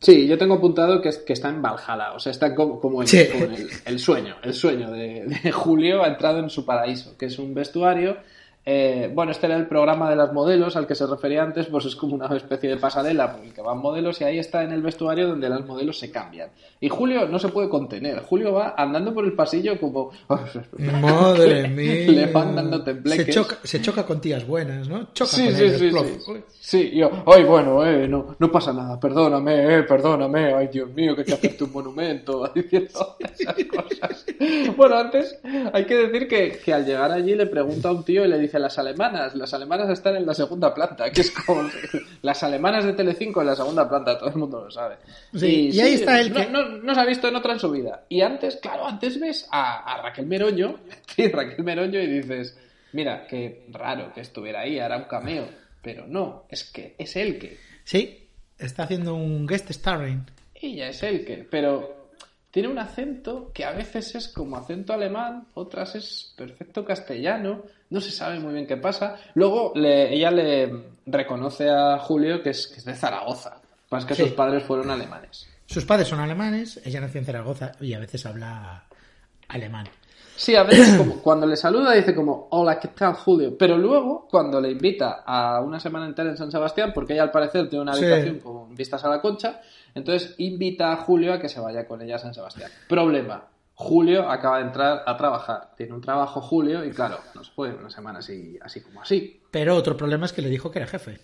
Sí, 0.00 0.26
yo 0.26 0.38
tengo 0.38 0.54
apuntado 0.54 1.00
que, 1.02 1.10
es- 1.10 1.18
que 1.18 1.34
está 1.34 1.48
en 1.50 1.60
Valhalla, 1.60 2.14
o 2.14 2.18
sea, 2.18 2.32
está 2.32 2.54
como, 2.54 2.80
como, 2.80 3.02
el, 3.02 3.08
Sí. 3.08 3.26
como 3.30 3.44
el, 3.44 3.68
el 3.84 3.98
sueño, 3.98 4.36
el 4.42 4.54
sueño 4.54 4.90
de, 4.90 5.26
de 5.42 5.52
Julio 5.52 6.02
ha 6.02 6.08
entrado 6.08 6.38
en 6.38 6.48
su 6.48 6.64
paraíso, 6.64 7.16
que 7.18 7.26
es 7.26 7.38
un 7.38 7.52
vestuario. 7.54 8.16
Eh, 8.66 9.10
bueno, 9.14 9.32
este 9.32 9.46
era 9.46 9.56
el 9.56 9.66
programa 9.66 10.10
de 10.10 10.16
las 10.16 10.34
modelos 10.34 10.76
al 10.76 10.86
que 10.86 10.94
se 10.94 11.06
refería 11.06 11.42
antes, 11.42 11.66
pues 11.66 11.86
es 11.86 11.96
como 11.96 12.14
una 12.14 12.26
especie 12.36 12.68
de 12.68 12.76
pasarela 12.76 13.32
por 13.32 13.42
el 13.44 13.54
que 13.54 13.62
van 13.62 13.78
modelos 13.78 14.20
y 14.20 14.24
ahí 14.24 14.38
está 14.38 14.62
en 14.62 14.72
el 14.72 14.82
vestuario 14.82 15.28
donde 15.28 15.48
las 15.48 15.64
modelos 15.66 15.98
se 15.98 16.10
cambian. 16.10 16.50
Y 16.78 16.90
Julio 16.90 17.26
no 17.26 17.38
se 17.38 17.48
puede 17.48 17.70
contener, 17.70 18.20
Julio 18.22 18.52
va 18.52 18.74
andando 18.76 19.14
por 19.14 19.24
el 19.24 19.32
pasillo 19.32 19.80
como... 19.80 20.10
Madre 20.78 21.68
mía. 21.68 22.12
Le 22.12 22.26
van 22.26 22.54
dando 22.54 22.78
se 22.78 22.84
tembleques. 22.84 23.34
choca, 23.34 23.58
se 23.62 23.80
choca 23.80 24.04
con 24.04 24.20
tías 24.20 24.46
buenas, 24.46 24.88
¿no? 24.88 25.08
Choca 25.14 25.30
Sí, 25.30 25.46
con 25.46 25.54
sí, 25.54 25.70
sí, 25.70 25.90
sí. 25.90 26.32
Sí, 26.60 26.90
yo, 26.94 27.10
ay, 27.26 27.44
bueno, 27.44 27.84
eh, 27.84 28.06
no, 28.06 28.36
no 28.38 28.52
pasa 28.52 28.72
nada, 28.72 29.00
perdóname, 29.00 29.78
eh, 29.78 29.82
perdóname, 29.84 30.54
ay, 30.54 30.68
Dios 30.68 30.90
mío, 30.92 31.14
que 31.14 31.22
hay 31.22 31.26
que 31.26 31.32
hacerte 31.34 31.64
un 31.64 31.72
monumento, 31.72 32.46
diciendo 32.54 33.16
esas 33.18 33.56
cosas. 33.64 34.26
Bueno, 34.76 34.96
antes 34.96 35.40
hay 35.72 35.86
que 35.86 35.96
decir 35.96 36.28
que, 36.28 36.60
que 36.62 36.74
al 36.74 36.84
llegar 36.84 37.10
allí 37.10 37.34
le 37.34 37.46
pregunta 37.46 37.88
a 37.88 37.92
un 37.92 38.04
tío 38.04 38.24
y 38.24 38.28
le 38.28 38.38
dice, 38.38 38.49
dice 38.50 38.58
las 38.58 38.78
alemanas, 38.78 39.36
las 39.36 39.54
alemanas 39.54 39.88
están 39.90 40.16
en 40.16 40.26
la 40.26 40.34
segunda 40.34 40.74
planta, 40.74 41.10
que 41.12 41.20
es 41.20 41.30
como 41.30 41.70
las 42.22 42.42
alemanas 42.42 42.84
de 42.84 42.94
Telecinco 42.94 43.40
en 43.40 43.46
la 43.46 43.54
segunda 43.54 43.88
planta, 43.88 44.18
todo 44.18 44.30
el 44.30 44.36
mundo 44.36 44.64
lo 44.64 44.70
sabe. 44.70 44.96
Sí, 45.32 45.70
y, 45.72 45.80
ahí 45.80 45.94
está 45.94 46.20
el 46.20 46.32
no, 46.32 46.40
que... 46.40 46.46
no, 46.50 46.68
no 46.68 46.94
se 46.94 47.00
ha 47.00 47.06
visto 47.06 47.28
en 47.28 47.36
otra 47.36 47.52
en 47.52 47.60
su 47.60 47.70
vida. 47.70 48.04
Y 48.08 48.22
antes, 48.22 48.56
claro, 48.56 48.86
antes 48.86 49.20
ves 49.20 49.46
a, 49.52 49.84
a 49.84 50.02
Raquel 50.02 50.26
Meroño, 50.26 50.80
sí, 51.06 51.28
Raquel 51.28 51.64
Meroño 51.64 52.00
y 52.00 52.08
dices, 52.08 52.58
mira, 52.92 53.24
qué 53.28 53.66
raro 53.70 54.12
que 54.12 54.22
estuviera 54.22 54.62
ahí, 54.62 54.80
hará 54.80 54.96
un 54.96 55.04
cameo. 55.04 55.46
Pero 55.80 56.06
no, 56.06 56.46
es 56.48 56.64
que 56.64 56.96
es 56.98 57.14
el 57.16 57.38
que. 57.38 57.56
Sí, 57.84 58.28
está 58.58 58.82
haciendo 58.82 59.14
un 59.14 59.46
guest 59.46 59.70
starring. 59.70 60.26
Ella 60.54 60.88
es 60.88 61.02
el 61.04 61.24
que, 61.24 61.46
pero 61.48 61.99
tiene 62.50 62.68
un 62.68 62.78
acento 62.78 63.50
que 63.54 63.64
a 63.64 63.72
veces 63.72 64.14
es 64.14 64.28
como 64.28 64.56
acento 64.56 64.92
alemán, 64.92 65.46
otras 65.54 65.94
es 65.94 66.32
perfecto 66.36 66.84
castellano, 66.84 67.62
no 67.90 68.00
se 68.00 68.10
sabe 68.10 68.40
muy 68.40 68.52
bien 68.54 68.66
qué 68.66 68.76
pasa. 68.76 69.16
Luego 69.34 69.72
le- 69.74 70.12
ella 70.14 70.30
le 70.30 70.84
reconoce 71.06 71.68
a 71.70 71.98
Julio 71.98 72.42
que 72.42 72.50
es, 72.50 72.66
que 72.66 72.76
es 72.78 72.84
de 72.84 72.94
Zaragoza, 72.94 73.60
más 73.90 74.04
que 74.04 74.14
Sí. 74.14 74.22
sus 74.22 74.32
padres 74.32 74.62
fueron 74.64 74.90
alemanes. 74.90 75.46
Sus 75.66 75.84
padres 75.84 76.08
son 76.08 76.18
alemanes, 76.20 76.80
ella 76.84 77.00
nació 77.00 77.20
en 77.20 77.26
Zaragoza 77.26 77.72
y 77.80 77.94
a 77.94 78.00
veces 78.00 78.26
habla 78.26 78.84
alemán. 79.48 79.86
Sí, 80.36 80.56
a 80.56 80.62
veces 80.62 80.96
como 80.96 81.16
cuando 81.22 81.46
le 81.46 81.54
saluda 81.54 81.92
dice 81.92 82.14
como, 82.14 82.48
hola, 82.50 82.80
¿qué 82.80 82.88
tal, 82.88 83.12
Julio? 83.12 83.56
Pero 83.58 83.76
luego, 83.76 84.26
cuando 84.30 84.58
le 84.60 84.70
invita 84.70 85.22
a 85.26 85.60
una 85.60 85.78
semana 85.78 86.06
entera 86.06 86.30
en 86.30 86.36
San 86.36 86.50
Sebastián, 86.50 86.92
porque 86.94 87.12
ella 87.12 87.24
al 87.24 87.30
parecer 87.30 87.68
tiene 87.68 87.82
una 87.82 87.92
Sí. 87.94 88.04
habitación 88.04 88.38
con 88.40 88.74
vistas 88.74 89.04
a 89.04 89.08
la 89.10 89.20
concha, 89.20 89.60
entonces 89.94 90.34
invita 90.38 90.92
a 90.92 90.96
Julio 90.96 91.32
a 91.32 91.38
que 91.38 91.48
se 91.48 91.60
vaya 91.60 91.86
con 91.86 92.02
ella 92.02 92.16
a 92.16 92.18
San 92.18 92.34
Sebastián. 92.34 92.70
Problema, 92.88 93.44
Julio 93.74 94.28
acaba 94.28 94.58
de 94.58 94.64
entrar 94.64 95.02
a 95.06 95.16
trabajar. 95.16 95.70
Tiene 95.76 95.94
un 95.94 96.02
trabajo 96.02 96.40
Julio 96.40 96.84
y 96.84 96.90
claro, 96.90 97.18
no 97.34 97.42
se 97.42 97.50
puede 97.52 97.74
una 97.74 97.88
semana 97.88 98.18
así, 98.18 98.58
así 98.60 98.82
como 98.82 99.00
así. 99.00 99.40
Pero 99.50 99.74
otro 99.74 99.96
problema 99.96 100.26
es 100.26 100.32
que 100.32 100.42
le 100.42 100.50
dijo 100.50 100.70
que 100.70 100.80
era 100.80 100.88
jefe. 100.88 101.18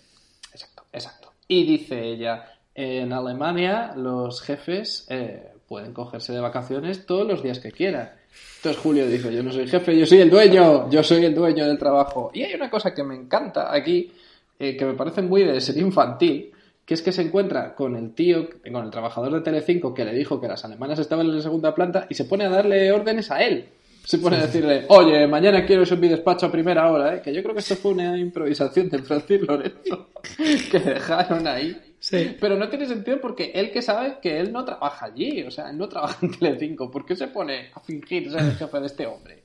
Exacto, 0.51 0.83
exacto. 0.91 1.33
Y 1.47 1.65
dice 1.65 2.01
ella, 2.01 2.45
en 2.73 3.13
Alemania 3.13 3.93
los 3.95 4.41
jefes 4.41 5.05
eh, 5.09 5.51
pueden 5.67 5.93
cogerse 5.93 6.33
de 6.33 6.39
vacaciones 6.39 7.05
todos 7.05 7.27
los 7.27 7.43
días 7.43 7.59
que 7.59 7.71
quieran. 7.71 8.11
Entonces 8.57 8.81
Julio 8.81 9.07
dice, 9.07 9.33
yo 9.33 9.43
no 9.43 9.51
soy 9.51 9.67
jefe, 9.67 9.97
yo 9.97 10.05
soy 10.05 10.21
el 10.21 10.29
dueño, 10.29 10.89
yo 10.89 11.03
soy 11.03 11.25
el 11.25 11.35
dueño 11.35 11.65
del 11.65 11.77
trabajo. 11.77 12.31
Y 12.33 12.41
hay 12.41 12.55
una 12.55 12.69
cosa 12.69 12.93
que 12.93 13.03
me 13.03 13.15
encanta 13.15 13.73
aquí, 13.73 14.11
eh, 14.57 14.75
que 14.75 14.85
me 14.85 14.93
parece 14.93 15.21
muy 15.21 15.43
de 15.43 15.61
serie 15.61 15.83
infantil, 15.83 16.51
que 16.87 16.93
es 16.93 17.01
que 17.01 17.11
se 17.11 17.21
encuentra 17.21 17.75
con 17.75 17.97
el 17.97 18.13
tío, 18.13 18.47
con 18.71 18.85
el 18.85 18.89
trabajador 18.91 19.33
de 19.33 19.41
Telecinco 19.41 19.93
que 19.93 20.05
le 20.05 20.13
dijo 20.13 20.39
que 20.39 20.47
las 20.47 20.63
alemanas 20.63 20.97
estaban 20.97 21.25
en 21.25 21.35
la 21.35 21.41
segunda 21.41 21.75
planta 21.75 22.07
y 22.09 22.15
se 22.15 22.23
pone 22.23 22.45
a 22.45 22.49
darle 22.49 22.93
órdenes 22.93 23.29
a 23.29 23.43
él. 23.43 23.67
Se 24.05 24.19
pone 24.19 24.37
a 24.37 24.43
decirle, 24.43 24.85
oye, 24.87 25.27
mañana 25.27 25.65
quiero 25.65 25.83
eso 25.83 25.95
en 25.95 25.99
mi 25.99 26.07
despacho 26.07 26.45
a 26.45 26.51
primera 26.51 26.89
hora, 26.89 27.15
¿eh? 27.15 27.21
que 27.21 27.33
yo 27.33 27.43
creo 27.43 27.53
que 27.53 27.59
esto 27.59 27.75
fue 27.75 27.91
una 27.91 28.17
improvisación 28.17 28.87
de 28.87 28.99
Francis 28.99 29.41
Lorenzo 29.41 30.11
que 30.71 30.79
dejaron 30.79 31.45
ahí. 31.45 31.77
Sí. 31.99 32.37
Pero 32.39 32.55
no 32.55 32.69
tiene 32.69 32.85
sentido 32.85 33.19
porque 33.19 33.51
él 33.53 33.69
que 33.69 33.81
sabe 33.81 34.19
que 34.21 34.39
él 34.39 34.53
no 34.53 34.63
trabaja 34.63 35.07
allí, 35.07 35.43
o 35.43 35.51
sea, 35.51 35.69
él 35.69 35.77
no 35.77 35.89
trabaja 35.89 36.25
en 36.25 36.31
Telecinco. 36.31 36.89
¿Por 36.89 37.05
qué 37.05 37.17
se 37.17 37.27
pone 37.27 37.69
a 37.73 37.81
fingir 37.81 38.31
ser 38.31 38.43
el 38.43 38.55
jefe 38.55 38.79
de 38.79 38.85
este 38.85 39.05
hombre? 39.05 39.43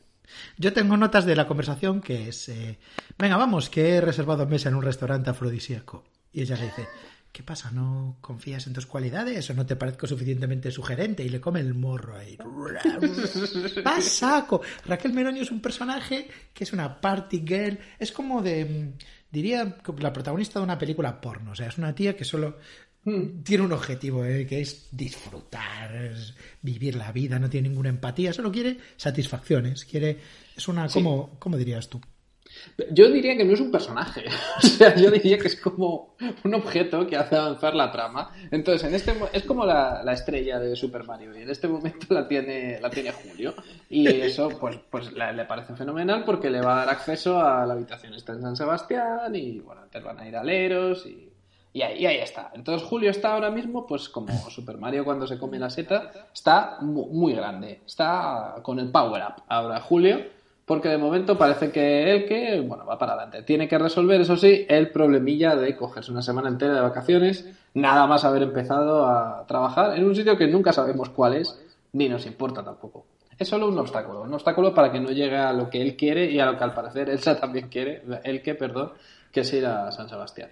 Yo 0.58 0.72
tengo 0.72 0.96
notas 0.96 1.26
de 1.26 1.34
la 1.34 1.48
conversación 1.48 2.02
que 2.02 2.28
es, 2.28 2.48
eh, 2.50 2.78
venga, 3.18 3.36
vamos, 3.36 3.68
que 3.68 3.96
he 3.96 4.00
reservado 4.00 4.46
mesa 4.46 4.68
en 4.68 4.76
un 4.76 4.82
restaurante 4.82 5.30
afrodisíaco. 5.30 6.04
Y 6.32 6.42
ella 6.42 6.56
le 6.56 6.66
dice, 6.66 6.86
¿qué 7.32 7.42
pasa? 7.42 7.70
¿No 7.70 8.18
confías 8.20 8.66
en 8.66 8.74
tus 8.74 8.86
cualidades 8.86 9.48
o 9.50 9.54
no 9.54 9.64
te 9.66 9.76
parezco 9.76 10.06
suficientemente 10.06 10.70
sugerente? 10.70 11.24
Y 11.24 11.28
le 11.30 11.40
come 11.40 11.60
el 11.60 11.74
morro 11.74 12.16
ahí. 12.16 12.36
¡Va 13.86 14.00
saco! 14.00 14.60
Raquel 14.86 15.12
Meroño 15.12 15.42
es 15.42 15.50
un 15.50 15.60
personaje 15.60 16.28
que 16.52 16.64
es 16.64 16.72
una 16.72 17.00
party 17.00 17.42
girl, 17.46 17.78
es 17.98 18.12
como 18.12 18.42
de, 18.42 18.64
mm, 18.64 18.98
diría, 19.30 19.76
la 19.98 20.12
protagonista 20.12 20.58
de 20.58 20.64
una 20.64 20.78
película 20.78 21.20
porno. 21.20 21.52
O 21.52 21.54
sea, 21.54 21.68
es 21.68 21.78
una 21.78 21.94
tía 21.94 22.14
que 22.16 22.24
solo 22.24 22.58
tiene 23.42 23.64
un 23.64 23.72
objetivo, 23.72 24.24
eh, 24.24 24.46
que 24.46 24.60
es 24.60 24.86
disfrutar, 24.92 25.92
es 25.96 26.34
vivir 26.60 26.94
la 26.94 27.10
vida, 27.10 27.38
no 27.40 27.50
tiene 27.50 27.68
ninguna 27.68 27.88
empatía, 27.88 28.32
solo 28.32 28.52
quiere 28.52 28.78
satisfacciones, 28.96 29.84
quiere, 29.84 30.18
es 30.56 30.68
una, 30.68 30.88
Sí. 30.88 30.94
¿cómo, 30.94 31.36
¿cómo 31.40 31.56
dirías 31.56 31.88
tú? 31.88 32.00
Yo 32.90 33.10
diría 33.10 33.36
que 33.36 33.44
no 33.44 33.52
es 33.52 33.60
un 33.60 33.70
personaje. 33.70 34.24
O 34.58 34.66
sea, 34.66 34.94
yo 34.94 35.10
diría 35.10 35.38
que 35.38 35.48
es 35.48 35.56
como 35.60 36.14
un 36.44 36.54
objeto 36.54 37.06
que 37.06 37.16
hace 37.16 37.36
avanzar 37.36 37.74
la 37.74 37.90
trama. 37.92 38.30
Entonces, 38.50 38.88
en 38.88 38.94
este 38.94 39.14
es 39.32 39.42
como 39.44 39.64
la, 39.66 40.02
la 40.04 40.12
estrella 40.12 40.58
de 40.58 40.74
Super 40.76 41.04
Mario. 41.04 41.36
Y 41.38 41.42
en 41.42 41.50
este 41.50 41.68
momento 41.68 42.06
la 42.10 42.26
tiene, 42.28 42.80
la 42.80 42.90
tiene 42.90 43.12
Julio. 43.12 43.54
Y 43.90 44.06
eso, 44.08 44.48
pues, 44.60 44.78
pues 44.90 45.12
le 45.12 45.44
parece 45.44 45.74
fenomenal 45.74 46.24
porque 46.24 46.50
le 46.50 46.60
va 46.60 46.74
a 46.74 46.78
dar 46.86 46.90
acceso 46.94 47.40
a 47.40 47.64
la 47.66 47.74
habitación 47.74 48.14
esta 48.14 48.32
en 48.32 48.42
San 48.42 48.56
Sebastián. 48.56 49.34
Y 49.34 49.60
bueno, 49.60 49.82
antes 49.82 50.02
van 50.02 50.18
a 50.18 50.28
ir 50.28 50.36
aleros 50.36 51.06
y. 51.06 51.28
Y 51.74 51.80
ahí, 51.80 52.04
ahí 52.04 52.18
está. 52.18 52.50
Entonces 52.54 52.86
Julio 52.86 53.10
está 53.10 53.32
ahora 53.32 53.50
mismo, 53.50 53.86
pues 53.86 54.10
como 54.10 54.30
Super 54.50 54.76
Mario 54.76 55.06
cuando 55.06 55.26
se 55.26 55.38
come 55.38 55.58
la 55.58 55.70
seta, 55.70 56.12
está 56.34 56.76
mu- 56.82 57.06
muy 57.06 57.32
grande. 57.32 57.80
Está 57.86 58.56
con 58.62 58.78
el 58.78 58.90
power 58.90 59.22
up 59.22 59.42
ahora 59.48 59.80
Julio, 59.80 60.20
porque 60.64 60.88
de 60.88 60.98
momento 60.98 61.36
parece 61.36 61.70
que 61.70 62.12
él 62.12 62.26
que, 62.26 62.60
bueno, 62.60 62.86
va 62.86 62.98
para 62.98 63.14
adelante. 63.14 63.42
Tiene 63.42 63.68
que 63.68 63.78
resolver, 63.78 64.20
eso 64.20 64.36
sí, 64.36 64.64
el 64.68 64.90
problemilla 64.90 65.56
de 65.56 65.76
cogerse 65.76 66.12
una 66.12 66.22
semana 66.22 66.48
entera 66.48 66.74
de 66.74 66.80
vacaciones, 66.80 67.48
nada 67.74 68.06
más 68.06 68.24
haber 68.24 68.42
empezado 68.42 69.06
a 69.06 69.44
trabajar 69.46 69.96
en 69.96 70.04
un 70.04 70.14
sitio 70.14 70.36
que 70.36 70.46
nunca 70.46 70.72
sabemos 70.72 71.08
cuál 71.10 71.34
es, 71.34 71.60
ni 71.92 72.08
nos 72.08 72.26
importa 72.26 72.64
tampoco. 72.64 73.06
Es 73.38 73.48
solo 73.48 73.66
un 73.66 73.78
obstáculo, 73.78 74.22
un 74.22 74.34
obstáculo 74.34 74.72
para 74.72 74.92
que 74.92 75.00
no 75.00 75.10
llegue 75.10 75.36
a 75.36 75.52
lo 75.52 75.68
que 75.68 75.82
él 75.82 75.96
quiere 75.96 76.30
y 76.30 76.38
a 76.38 76.46
lo 76.46 76.56
que 76.56 76.64
al 76.64 76.74
parecer 76.74 77.10
Elsa 77.10 77.40
también 77.40 77.68
quiere, 77.68 78.02
el 78.22 78.42
que, 78.42 78.54
perdón, 78.54 78.92
que 79.32 79.40
es 79.40 79.52
ir 79.52 79.66
a 79.66 79.90
San 79.90 80.08
Sebastián. 80.08 80.50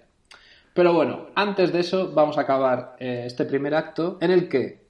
Pero 0.73 0.93
bueno, 0.93 1.27
antes 1.35 1.71
de 1.71 1.79
eso 1.79 2.11
vamos 2.13 2.37
a 2.37 2.41
acabar 2.41 2.95
eh, 2.99 3.23
este 3.25 3.45
primer 3.45 3.75
acto 3.75 4.17
en 4.21 4.31
el 4.31 4.49
que, 4.49 4.80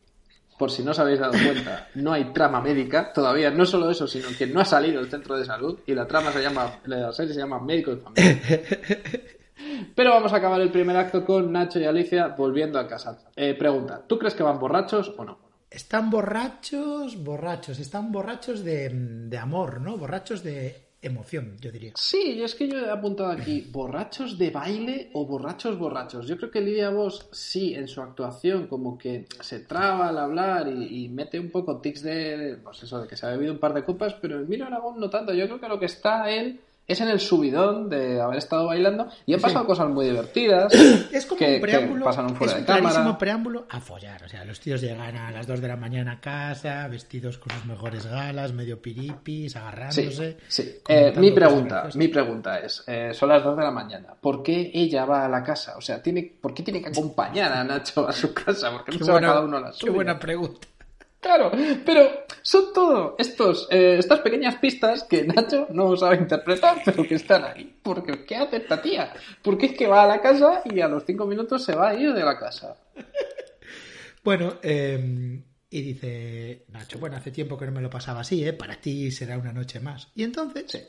por 0.61 0.69
si 0.69 0.83
no 0.83 0.91
os 0.91 0.99
habéis 0.99 1.19
dado 1.19 1.31
cuenta, 1.31 1.87
no 1.95 2.13
hay 2.13 2.25
trama 2.25 2.61
médica 2.61 3.11
todavía, 3.11 3.49
no 3.49 3.65
solo 3.65 3.89
eso, 3.89 4.05
sino 4.05 4.27
que 4.37 4.45
no 4.45 4.59
ha 4.59 4.65
salido 4.65 4.99
el 4.99 5.09
centro 5.09 5.35
de 5.35 5.43
salud 5.43 5.79
y 5.87 5.95
la 5.95 6.05
trama 6.05 6.31
se 6.31 6.39
llama, 6.39 6.79
la 6.85 7.11
serie 7.11 7.33
se 7.33 7.39
llama 7.39 7.59
Médico 7.59 7.95
de 7.95 7.97
Familia. 7.97 8.39
Pero 9.95 10.11
vamos 10.11 10.31
a 10.31 10.35
acabar 10.35 10.61
el 10.61 10.69
primer 10.69 10.95
acto 10.97 11.25
con 11.25 11.51
Nacho 11.51 11.79
y 11.79 11.85
Alicia 11.85 12.27
volviendo 12.27 12.77
a 12.77 12.85
casa. 12.85 13.17
Eh, 13.35 13.55
pregunta, 13.55 14.03
¿tú 14.05 14.19
crees 14.19 14.35
que 14.35 14.43
van 14.43 14.59
borrachos 14.59 15.11
o 15.17 15.25
no? 15.25 15.39
Están 15.67 16.11
borrachos, 16.11 17.17
borrachos, 17.23 17.79
están 17.79 18.11
borrachos 18.11 18.63
de, 18.63 18.89
de 18.93 19.37
amor, 19.39 19.81
¿no? 19.81 19.97
Borrachos 19.97 20.43
de 20.43 20.90
emoción, 21.01 21.57
yo 21.59 21.71
diría. 21.71 21.93
Sí, 21.95 22.41
es 22.41 22.55
que 22.55 22.67
yo 22.67 22.77
he 22.77 22.89
apuntado 22.89 23.31
aquí, 23.31 23.67
¿borrachos 23.71 24.37
de 24.37 24.49
baile 24.51 25.09
o 25.13 25.25
borrachos 25.25 25.77
borrachos? 25.77 26.27
Yo 26.27 26.37
creo 26.37 26.51
que 26.51 26.61
Lidia 26.61 26.89
Vos 26.89 27.27
sí, 27.31 27.73
en 27.73 27.87
su 27.87 28.01
actuación, 28.01 28.67
como 28.67 28.97
que 28.97 29.25
se 29.39 29.61
traba 29.61 30.09
al 30.09 30.17
hablar 30.17 30.67
y, 30.67 31.05
y 31.05 31.09
mete 31.09 31.39
un 31.39 31.49
poco 31.49 31.81
tics 31.81 32.03
de, 32.03 32.37
de, 32.37 32.57
pues 32.57 32.83
eso, 32.83 33.01
de 33.01 33.07
que 33.07 33.15
se 33.15 33.25
ha 33.25 33.29
bebido 33.29 33.53
un 33.53 33.59
par 33.59 33.73
de 33.73 33.83
copas, 33.83 34.13
pero 34.15 34.39
Emilio 34.39 34.65
Aragón 34.65 34.99
no 34.99 35.09
tanto. 35.09 35.33
Yo 35.33 35.45
creo 35.45 35.59
que 35.59 35.67
lo 35.67 35.79
que 35.79 35.85
está 35.85 36.29
él 36.31 36.59
es 36.87 36.99
en 36.99 37.07
el 37.07 37.19
subidón 37.21 37.89
de 37.89 38.19
haber 38.19 38.37
estado 38.37 38.65
bailando 38.67 39.07
y 39.25 39.33
han 39.33 39.39
Sí. 39.39 39.43
pasado 39.43 39.65
cosas 39.65 39.87
muy 39.89 40.05
divertidas. 40.07 40.73
Es 41.11 41.25
como 41.25 41.39
que, 41.39 41.55
un 41.55 41.61
preámbulo, 41.61 42.05
pasaron 42.05 42.35
fuera 42.35 42.51
es 42.51 42.55
de 42.57 42.59
un 42.61 42.65
clarísimo 42.65 42.93
cámara. 42.99 43.17
preámbulo 43.17 43.65
a 43.69 43.79
follar. 43.79 44.23
O 44.23 44.27
sea, 44.29 44.43
los 44.45 44.59
tíos 44.59 44.81
llegan 44.81 45.15
a 45.15 45.31
las 45.31 45.47
2 45.47 45.61
de 45.61 45.67
la 45.67 45.75
mañana 45.77 46.13
a 46.13 46.19
casa, 46.21 46.87
vestidos 46.87 47.37
con 47.37 47.51
sus 47.53 47.65
mejores 47.65 48.05
galas, 48.07 48.51
medio 48.53 48.81
piripis, 48.81 49.53
Sí, 49.53 49.57
agarrándose. 49.57 50.37
sí. 50.47 50.75
comentando 50.83 51.19
Eh, 51.19 51.21
mi 51.21 51.31
pregunta, 51.31 51.89
mi 51.95 52.07
pregunta 52.09 52.59
es, 52.59 52.83
eh, 52.87 53.11
son 53.13 53.29
las 53.29 53.43
2 53.43 53.55
de 53.57 53.63
la 53.63 53.71
mañana, 53.71 54.13
¿por 54.19 54.43
qué 54.43 54.71
ella 54.73 55.05
va 55.05 55.25
a 55.25 55.29
la 55.29 55.43
casa? 55.43 55.77
O 55.77 55.81
sea, 55.81 56.01
tiene, 56.01 56.29
¿por 56.41 56.53
qué 56.53 56.63
tiene 56.63 56.81
que 56.81 56.89
acompañar 56.89 57.51
a 57.53 57.63
Nacho 57.63 58.07
a 58.07 58.11
su 58.11 58.33
casa? 58.33 58.71
¿Por 58.71 58.83
qué 58.85 58.91
no 58.93 58.97
Qué 58.97 59.03
se 59.05 59.11
va 59.11 59.21
cada 59.21 59.41
uno 59.41 59.57
a 59.57 59.61
la 59.61 59.71
qué 59.71 59.77
suya? 59.77 59.91
buena 59.93 60.19
pregunta. 60.19 60.67
Claro, 61.21 61.51
pero 61.85 62.25
son 62.41 62.73
todo 62.73 63.15
estos, 63.19 63.67
eh, 63.69 63.97
estas 63.99 64.19
pequeñas 64.21 64.55
pistas 64.55 65.03
que 65.03 65.23
Nacho 65.23 65.67
no 65.69 65.95
sabe 65.95 66.17
interpretar, 66.17 66.81
pero 66.83 67.03
que 67.03 67.15
están 67.15 67.45
ahí. 67.45 67.75
Porque, 67.83 68.25
¿qué 68.25 68.35
hace 68.35 68.57
esta 68.57 68.81
tía? 68.81 69.13
Porque 69.43 69.67
es 69.67 69.73
que 69.77 69.85
va 69.87 70.03
a 70.03 70.07
la 70.07 70.19
casa 70.19 70.63
y 70.65 70.81
a 70.81 70.87
los 70.87 71.05
cinco 71.05 71.27
minutos 71.27 71.63
se 71.63 71.75
va 71.75 71.89
a 71.89 71.93
ir 71.93 72.13
de 72.13 72.23
la 72.23 72.37
casa. 72.39 72.75
Bueno, 74.23 74.55
eh, 74.61 75.41
y 75.69 75.81
dice 75.81 76.65
Nacho, 76.69 76.99
bueno, 76.99 77.17
hace 77.17 77.31
tiempo 77.31 77.57
que 77.57 77.65
no 77.65 77.71
me 77.71 77.81
lo 77.81 77.89
pasaba 77.89 78.21
así, 78.21 78.45
¿eh? 78.45 78.53
Para 78.53 78.75
ti 78.75 79.09
será 79.11 79.37
una 79.37 79.53
noche 79.53 79.79
más. 79.79 80.09
Y 80.15 80.23
entonces, 80.23 80.65
Sí. 80.67 80.79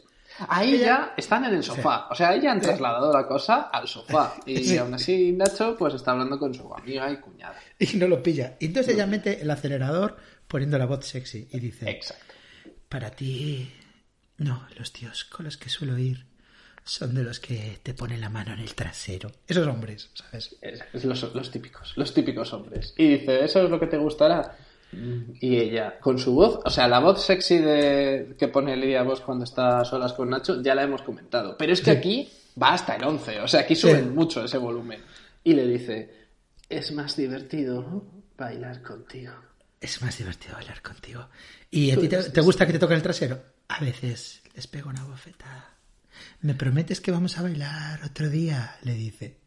Ahí 0.48 0.74
Ella- 0.74 0.84
ya 0.86 1.14
están 1.16 1.44
en 1.44 1.54
el 1.54 1.62
sofá. 1.62 2.08
O 2.10 2.14
sea, 2.14 2.34
ella 2.34 2.52
han 2.52 2.60
trasladado 2.60 3.12
la 3.12 3.26
cosa 3.26 3.62
al 3.72 3.86
sofá. 3.86 4.34
Y 4.46 4.76
aún 4.76 4.94
así 4.94 5.32
Nacho 5.32 5.76
pues 5.78 5.94
está 5.94 6.12
hablando 6.12 6.38
con 6.38 6.54
su 6.54 6.72
amiga 6.74 7.10
y 7.10 7.16
cuñada. 7.18 7.54
y 7.78 7.96
no 7.96 8.08
lo 8.08 8.22
pilla. 8.22 8.56
Y 8.60 8.66
entonces 8.66 8.94
ella 8.94 9.06
mete 9.06 9.40
el 9.42 9.50
acelerador 9.50 10.16
poniendo 10.48 10.78
la 10.78 10.86
voz 10.86 11.04
sexy 11.06 11.48
y 11.52 11.60
dice, 11.60 11.90
Exacto. 11.90 12.34
para 12.88 13.10
ti, 13.10 13.70
no, 14.38 14.66
los 14.78 14.92
tíos 14.92 15.24
con 15.24 15.44
los 15.44 15.56
que 15.56 15.68
suelo 15.68 15.96
ir 15.98 16.26
son 16.84 17.14
de 17.14 17.22
los 17.22 17.38
que 17.38 17.78
te 17.82 17.94
ponen 17.94 18.20
la 18.20 18.28
mano 18.28 18.52
en 18.54 18.60
el 18.60 18.74
trasero. 18.74 19.30
Esos 19.46 19.66
hombres, 19.68 20.10
¿sabes? 20.14 20.56
Es, 20.60 20.80
es 20.92 21.04
los, 21.04 21.32
los 21.34 21.50
típicos, 21.50 21.92
los 21.96 22.12
típicos 22.12 22.52
hombres. 22.52 22.92
Y 22.96 23.18
dice, 23.18 23.44
¿eso 23.44 23.62
es 23.62 23.70
lo 23.70 23.78
que 23.78 23.86
te 23.86 23.96
gustará? 23.98 24.56
Y 24.92 25.56
ella, 25.56 25.98
con 25.98 26.18
su 26.18 26.34
voz, 26.34 26.60
o 26.64 26.70
sea, 26.70 26.86
la 26.86 27.00
voz 27.00 27.24
sexy 27.24 27.58
de 27.58 28.34
que 28.38 28.48
pone 28.48 28.76
Lidia 28.76 29.02
Vos 29.02 29.22
cuando 29.22 29.44
está 29.44 29.80
a 29.80 29.84
solas 29.84 30.12
con 30.12 30.28
Nacho, 30.28 30.60
ya 30.62 30.74
la 30.74 30.82
hemos 30.82 31.02
comentado. 31.02 31.56
Pero 31.58 31.72
es 31.72 31.80
que 31.80 31.90
aquí 31.90 32.28
va 32.62 32.74
hasta 32.74 32.96
el 32.96 33.04
11, 33.04 33.40
o 33.40 33.48
sea, 33.48 33.60
aquí 33.60 33.74
suben 33.74 34.14
mucho 34.14 34.44
ese 34.44 34.58
volumen. 34.58 35.00
Y 35.44 35.54
le 35.54 35.66
dice, 35.66 36.10
es 36.68 36.92
más 36.92 37.16
divertido 37.16 38.04
bailar 38.36 38.82
contigo. 38.82 39.32
Es 39.80 40.00
más 40.02 40.16
divertido 40.18 40.54
bailar 40.54 40.82
contigo. 40.82 41.26
¿Y 41.70 41.90
a 41.90 41.96
ti 41.96 42.08
te, 42.08 42.22
te 42.24 42.40
gusta 42.40 42.66
que 42.66 42.72
te 42.72 42.78
toque 42.78 42.94
el 42.94 43.02
trasero? 43.02 43.42
A 43.68 43.80
veces 43.80 44.42
les 44.54 44.66
pego 44.66 44.90
una 44.90 45.04
bofetada. 45.04 45.74
¿Me 46.42 46.54
prometes 46.54 47.00
que 47.00 47.10
vamos 47.10 47.38
a 47.38 47.42
bailar 47.42 48.04
otro 48.04 48.28
día? 48.28 48.76
Le 48.82 48.94
dice. 48.94 49.41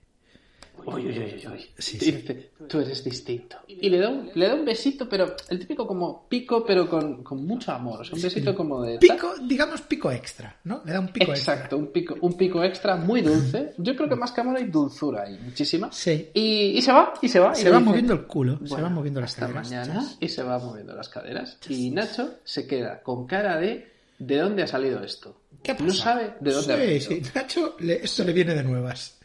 Uy, 0.85 1.07
uy, 1.07 1.19
uy, 1.19 1.47
uy. 1.53 1.65
Sí, 1.77 1.99
sí. 1.99 2.11
Dice, 2.11 2.51
tú 2.67 2.79
eres 2.79 3.03
distinto. 3.03 3.57
Y 3.67 3.89
le 3.89 3.97
da, 3.99 4.09
un, 4.09 4.29
le 4.33 4.47
da 4.47 4.53
un 4.55 4.65
besito, 4.65 5.07
pero 5.09 5.35
el 5.49 5.59
típico 5.59 5.85
como 5.87 6.27
pico, 6.29 6.63
pero 6.65 6.87
con, 6.89 7.23
con 7.23 7.45
mucho 7.45 7.71
amor. 7.71 8.01
O 8.01 8.03
sea, 8.03 8.15
un 8.15 8.21
besito 8.21 8.55
como 8.55 8.81
de... 8.83 8.97
Pico, 8.99 9.33
digamos 9.47 9.81
pico 9.81 10.11
extra, 10.11 10.57
¿no? 10.65 10.81
Le 10.85 10.93
da 10.93 10.99
un 10.99 11.07
pico 11.09 11.31
Exacto, 11.31 11.61
extra. 11.63 11.77
un 11.77 11.87
pico, 11.87 12.15
un 12.21 12.33
pico 12.37 12.63
extra 12.63 12.95
muy 12.95 13.21
dulce. 13.21 13.73
Yo 13.77 13.95
creo 13.95 14.07
que 14.09 14.15
más 14.15 14.31
que 14.31 14.41
amor 14.41 14.57
hay 14.57 14.65
dulzura 14.65 15.23
ahí, 15.23 15.37
muchísima. 15.43 15.91
Sí. 15.91 16.29
Y, 16.33 16.77
y 16.77 16.81
se 16.81 16.91
va, 16.91 17.13
y 17.21 17.27
se 17.29 17.39
va. 17.39 17.51
y 17.53 17.61
Se 17.61 17.69
va 17.69 17.77
dice, 17.79 17.89
moviendo 17.89 18.13
el 18.13 18.25
culo, 18.25 18.59
se 18.63 18.69
"Bueno, 18.69 18.83
va 18.83 18.89
moviendo 18.89 19.21
las 19.21 19.31
hasta 19.31 19.41
caderas. 19.47 19.69
mañana 19.69 20.05
y 20.19 20.29
se 20.29 20.43
va 20.43 20.59
moviendo 20.59 20.95
las 20.95 21.09
caderas. 21.09 21.57
Y 21.69 21.89
Nacho 21.91 22.35
se 22.43 22.67
queda 22.67 23.01
con 23.01 23.25
cara 23.25 23.57
de 23.59 23.91
¿de 24.19 24.37
dónde 24.37 24.63
ha 24.63 24.67
salido 24.67 25.03
esto? 25.03 25.41
¿Qué 25.61 25.73
No 25.73 25.87
pasa? 25.87 26.03
sabe 26.03 26.33
de 26.39 26.51
dónde 26.51 26.73
ha 26.73 26.77
Sí, 26.77 26.81
venido. 26.85 27.09
sí. 27.09 27.21
Nacho, 27.33 27.75
le- 27.79 28.03
esto 28.05 28.23
le 28.23 28.33
viene 28.33 28.53
de 28.53 28.63
nuevas. 28.63 29.17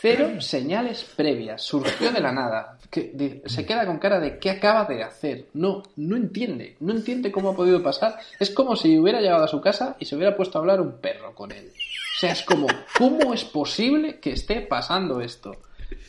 Cero 0.00 0.40
señales 0.40 1.02
previas, 1.02 1.62
surgió 1.62 2.12
de 2.12 2.20
la 2.20 2.30
nada. 2.30 2.78
Que 2.88 3.42
se 3.46 3.66
queda 3.66 3.84
con 3.84 3.98
cara 3.98 4.20
de 4.20 4.38
¿qué 4.38 4.50
acaba 4.50 4.84
de 4.84 5.02
hacer? 5.02 5.46
No, 5.54 5.82
no 5.96 6.16
entiende, 6.16 6.76
no 6.80 6.92
entiende 6.92 7.32
cómo 7.32 7.50
ha 7.50 7.56
podido 7.56 7.82
pasar. 7.82 8.16
Es 8.38 8.50
como 8.50 8.76
si 8.76 8.96
hubiera 8.98 9.20
llegado 9.20 9.44
a 9.44 9.48
su 9.48 9.60
casa 9.60 9.96
y 9.98 10.04
se 10.04 10.14
hubiera 10.14 10.36
puesto 10.36 10.56
a 10.56 10.60
hablar 10.60 10.80
un 10.80 10.98
perro 11.00 11.34
con 11.34 11.50
él. 11.50 11.66
O 11.66 12.20
sea, 12.20 12.32
es 12.32 12.42
como, 12.42 12.68
¿cómo 12.96 13.34
es 13.34 13.44
posible 13.44 14.20
que 14.20 14.32
esté 14.32 14.60
pasando 14.60 15.20
esto? 15.20 15.56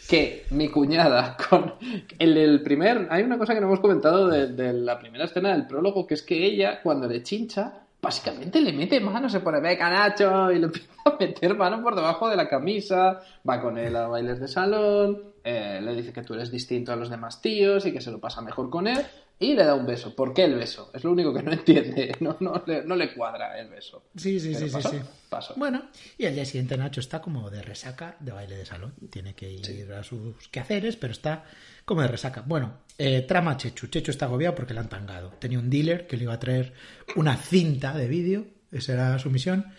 Que 0.07 0.45
mi 0.51 0.69
cuñada 0.69 1.35
con 1.49 1.73
el, 2.19 2.61
primer... 2.61 3.07
Hay 3.09 3.23
una 3.23 3.39
cosa 3.39 3.55
que 3.55 3.61
no 3.61 3.67
hemos 3.67 3.79
comentado 3.79 4.27
de 4.27 4.73
la 4.73 4.99
primera 4.99 5.25
escena 5.25 5.51
del 5.51 5.65
prólogo, 5.65 6.05
que 6.05 6.13
es 6.13 6.21
que 6.21 6.45
ella, 6.45 6.81
cuando 6.83 7.07
le 7.07 7.23
chincha, 7.23 7.85
básicamente 8.01 8.61
le 8.61 8.73
mete 8.73 8.99
mano, 8.99 9.29
se 9.29 9.39
pone, 9.39 9.59
venga 9.59 9.89
Nacho, 9.89 10.51
y 10.51 10.59
le 10.59 10.65
empieza 10.67 10.89
a 11.05 11.17
meter 11.19 11.55
mano 11.55 11.81
por 11.81 11.95
debajo 11.95 12.29
de 12.29 12.35
la 12.35 12.47
camisa, 12.47 13.19
va 13.47 13.61
con 13.61 13.77
él 13.77 13.95
a 13.95 14.07
bailes 14.07 14.39
de 14.39 14.47
salón, 14.47 15.23
eh, 15.43 15.79
le 15.81 15.95
dice 15.95 16.13
que 16.13 16.23
tú 16.23 16.33
eres 16.33 16.51
distinto 16.51 16.91
a 16.91 16.95
los 16.95 17.09
demás 17.09 17.41
tíos 17.41 17.85
y 17.85 17.91
que 17.91 18.01
se 18.01 18.11
lo 18.11 18.19
pasa 18.19 18.41
mejor 18.41 18.69
con 18.69 18.87
él, 18.87 19.05
y 19.39 19.53
le 19.53 19.63
da 19.63 19.73
un 19.73 19.85
beso. 19.85 20.13
¿Por 20.15 20.33
qué 20.33 20.43
el 20.43 20.55
beso? 20.55 20.91
Es 20.93 21.03
lo 21.03 21.11
único 21.11 21.33
que 21.33 21.41
no 21.41 21.51
entiende, 21.53 22.15
no, 22.19 22.35
no, 22.39 22.61
le, 22.65 22.83
no 22.83 22.95
le 22.95 23.13
cuadra 23.13 23.57
el 23.59 23.69
beso. 23.69 24.03
Sí, 24.15 24.39
sí, 24.39 24.51
Pero 24.53 24.67
sí, 24.67 24.73
pasó, 24.73 24.89
sí. 24.89 24.97
pasó. 25.29 25.53
Bueno, 25.55 25.89
y 26.17 26.25
al 26.25 26.35
día 26.35 26.45
siguiente 26.45 26.77
Nacho 26.77 26.99
está 26.99 27.21
como 27.21 27.49
de 27.49 27.61
resaca 27.61 28.17
de 28.19 28.31
baile 28.31 28.57
de 28.57 28.65
salón. 28.65 28.93
Tiene 29.09 29.33
que 29.33 29.49
ir 29.49 29.91
a 29.93 30.03
sus 30.03 30.35
quehaceres, 30.49 30.97
pero 30.97 31.13
está 31.13 31.45
como 31.85 32.01
de 32.01 32.09
resaca. 32.09 32.43
Bueno, 32.45 32.79
eh, 32.97 33.21
trama 33.21 33.55
Chechu. 33.55 33.87
Chechu 33.87 34.11
está 34.11 34.25
agobiado 34.25 34.55
porque 34.55 34.73
le 34.73 34.81
han 34.81 34.89
tangado. 34.89 35.31
Tenía 35.39 35.59
un 35.59 35.69
dealer 35.69 36.05
que 36.05 36.17
le 36.17 36.23
iba 36.23 36.33
a 36.33 36.39
traer 36.39 36.73
una 37.15 37.37
cinta 37.37 37.95
de 37.95 38.07
vídeo. 38.07 38.45
Esa 38.71 38.93
era 38.93 39.19
su 39.19 39.29
misión. 39.31 39.73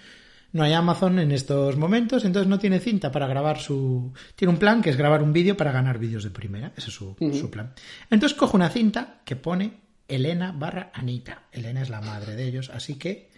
No 0.53 0.65
hay 0.65 0.73
Amazon 0.73 1.19
en 1.19 1.31
estos 1.31 1.77
momentos, 1.77 2.25
entonces 2.25 2.49
no 2.49 2.59
tiene 2.59 2.81
cinta 2.81 3.13
para 3.13 3.29
grabar 3.29 3.61
su... 3.61 4.13
Tiene 4.35 4.53
un 4.53 4.59
plan 4.59 4.83
que 4.83 4.91
es 4.91 4.97
grabar 4.97 5.23
un 5.23 5.33
vídeo 5.33 5.57
para 5.57 5.71
ganar 5.71 5.99
vídeos 5.99 6.25
de 6.25 6.31
primera. 6.31 6.73
Ese 6.77 6.89
es 6.89 6.95
su, 6.95 7.17
su 7.19 7.51
plan. 7.51 7.73
Entonces 8.11 8.37
coge 8.37 8.57
una 8.57 8.69
cinta 8.69 9.21
que 9.25 9.37
pone 9.37 9.75
Elena 10.09 10.53
barra 10.53 10.91
Anita. 10.93 11.45
Elena 11.53 11.83
es 11.83 11.89
la 11.89 12.01
madre 12.01 12.35
de 12.35 12.47
ellos, 12.47 12.71
así 12.71 12.97
que 12.97 13.31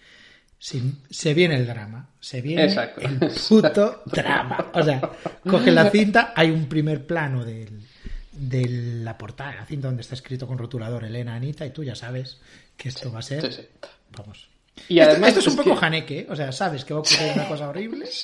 se, 0.58 0.80
se 1.10 1.34
viene 1.34 1.56
el 1.56 1.66
drama, 1.66 2.08
se 2.20 2.40
viene 2.40 2.64
Exacto. 2.64 3.00
el 3.02 3.18
puto 3.48 4.02
drama. 4.06 4.70
O 4.72 4.82
sea, 4.82 5.00
coge 5.46 5.70
la 5.70 5.90
cinta, 5.90 6.32
hay 6.34 6.50
un 6.50 6.66
primer 6.66 7.06
plano 7.06 7.44
del, 7.44 7.82
de 8.32 8.68
la 9.02 9.18
portada, 9.18 9.56
la 9.56 9.66
cinta 9.66 9.88
donde 9.88 10.02
está 10.02 10.14
escrito 10.14 10.46
con 10.46 10.56
rotulador 10.58 11.04
Elena 11.04 11.34
Anita, 11.34 11.66
y 11.66 11.70
tú 11.70 11.84
ya 11.84 11.94
sabes 11.94 12.40
que 12.76 12.88
esto 12.88 13.12
va 13.12 13.18
a 13.18 13.22
ser. 13.22 13.52
Sí, 13.52 13.62
sí. 13.62 13.68
Vamos. 14.16 14.51
Y 14.88 14.98
Esto- 14.98 15.10
además 15.12 15.28
esto, 15.28 15.40
es 15.40 15.46
un 15.48 15.52
es 15.52 15.56
poco 15.58 15.70
que- 15.74 15.80
janeque, 15.80 16.18
¿eh? 16.20 16.26
o 16.30 16.36
sea, 16.36 16.50
sabes 16.52 16.84
que 16.84 16.94
va 16.94 16.98
a 16.98 17.02
ocurrir 17.02 17.32
una 17.34 17.48
cosa 17.48 17.68
horrible. 17.68 18.06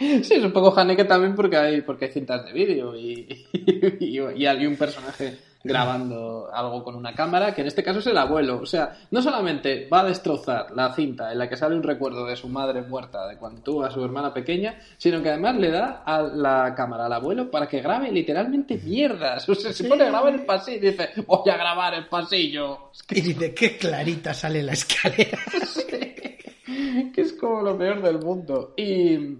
Sí, 0.00 0.22
sí, 0.24 0.34
es 0.34 0.42
un 0.44 0.52
poco 0.52 0.74
Haneke 0.80 1.04
también 1.04 1.34
porque 1.34 1.58
hay, 1.58 1.82
porque 1.82 2.06
hay 2.06 2.10
cintas 2.12 2.42
de 2.46 2.54
vídeo 2.54 2.96
y, 2.96 3.46
y, 4.00 4.18
y 4.18 4.46
hay 4.46 4.64
un 4.66 4.76
personaje 4.76 5.36
grabando 5.62 6.48
algo 6.52 6.82
con 6.82 6.94
una 6.94 7.14
cámara, 7.14 7.54
que 7.54 7.60
en 7.60 7.66
este 7.66 7.82
caso 7.82 7.98
es 7.98 8.06
el 8.06 8.16
abuelo. 8.16 8.60
O 8.60 8.66
sea, 8.66 8.96
no 9.10 9.20
solamente 9.20 9.88
va 9.92 10.00
a 10.00 10.04
destrozar 10.04 10.70
la 10.74 10.92
cinta 10.94 11.32
en 11.32 11.38
la 11.38 11.48
que 11.48 11.56
sale 11.56 11.76
un 11.76 11.82
recuerdo 11.82 12.26
de 12.26 12.36
su 12.36 12.48
madre 12.48 12.82
muerta 12.82 13.26
de 13.28 13.36
cuando 13.36 13.60
tuvo 13.62 13.84
a 13.84 13.90
su 13.90 14.04
hermana 14.04 14.32
pequeña, 14.32 14.78
sino 14.96 15.22
que 15.22 15.28
además 15.28 15.56
le 15.56 15.70
da 15.70 16.02
a 16.04 16.22
la 16.22 16.74
cámara 16.74 17.06
al 17.06 17.12
abuelo 17.12 17.50
para 17.50 17.68
que 17.68 17.80
grabe 17.80 18.10
literalmente 18.10 18.78
mierdas. 18.78 19.48
O 19.48 19.54
sea, 19.54 19.72
se 19.72 19.84
pone 19.84 20.04
a 20.04 20.08
grabar 20.08 20.34
el 20.34 20.44
pasillo 20.44 20.78
y 20.78 20.90
dice, 20.90 21.10
voy 21.26 21.50
a 21.50 21.56
grabar 21.56 21.94
el 21.94 22.06
pasillo. 22.06 22.90
Y 23.10 23.20
dice, 23.20 23.54
qué 23.54 23.76
clarita 23.76 24.32
sale 24.32 24.62
la 24.62 24.72
escalera. 24.72 25.38
que 27.14 27.20
es 27.20 27.32
como 27.32 27.62
lo 27.62 27.76
peor 27.76 28.02
del 28.02 28.18
mundo. 28.18 28.74
Y 28.76 29.38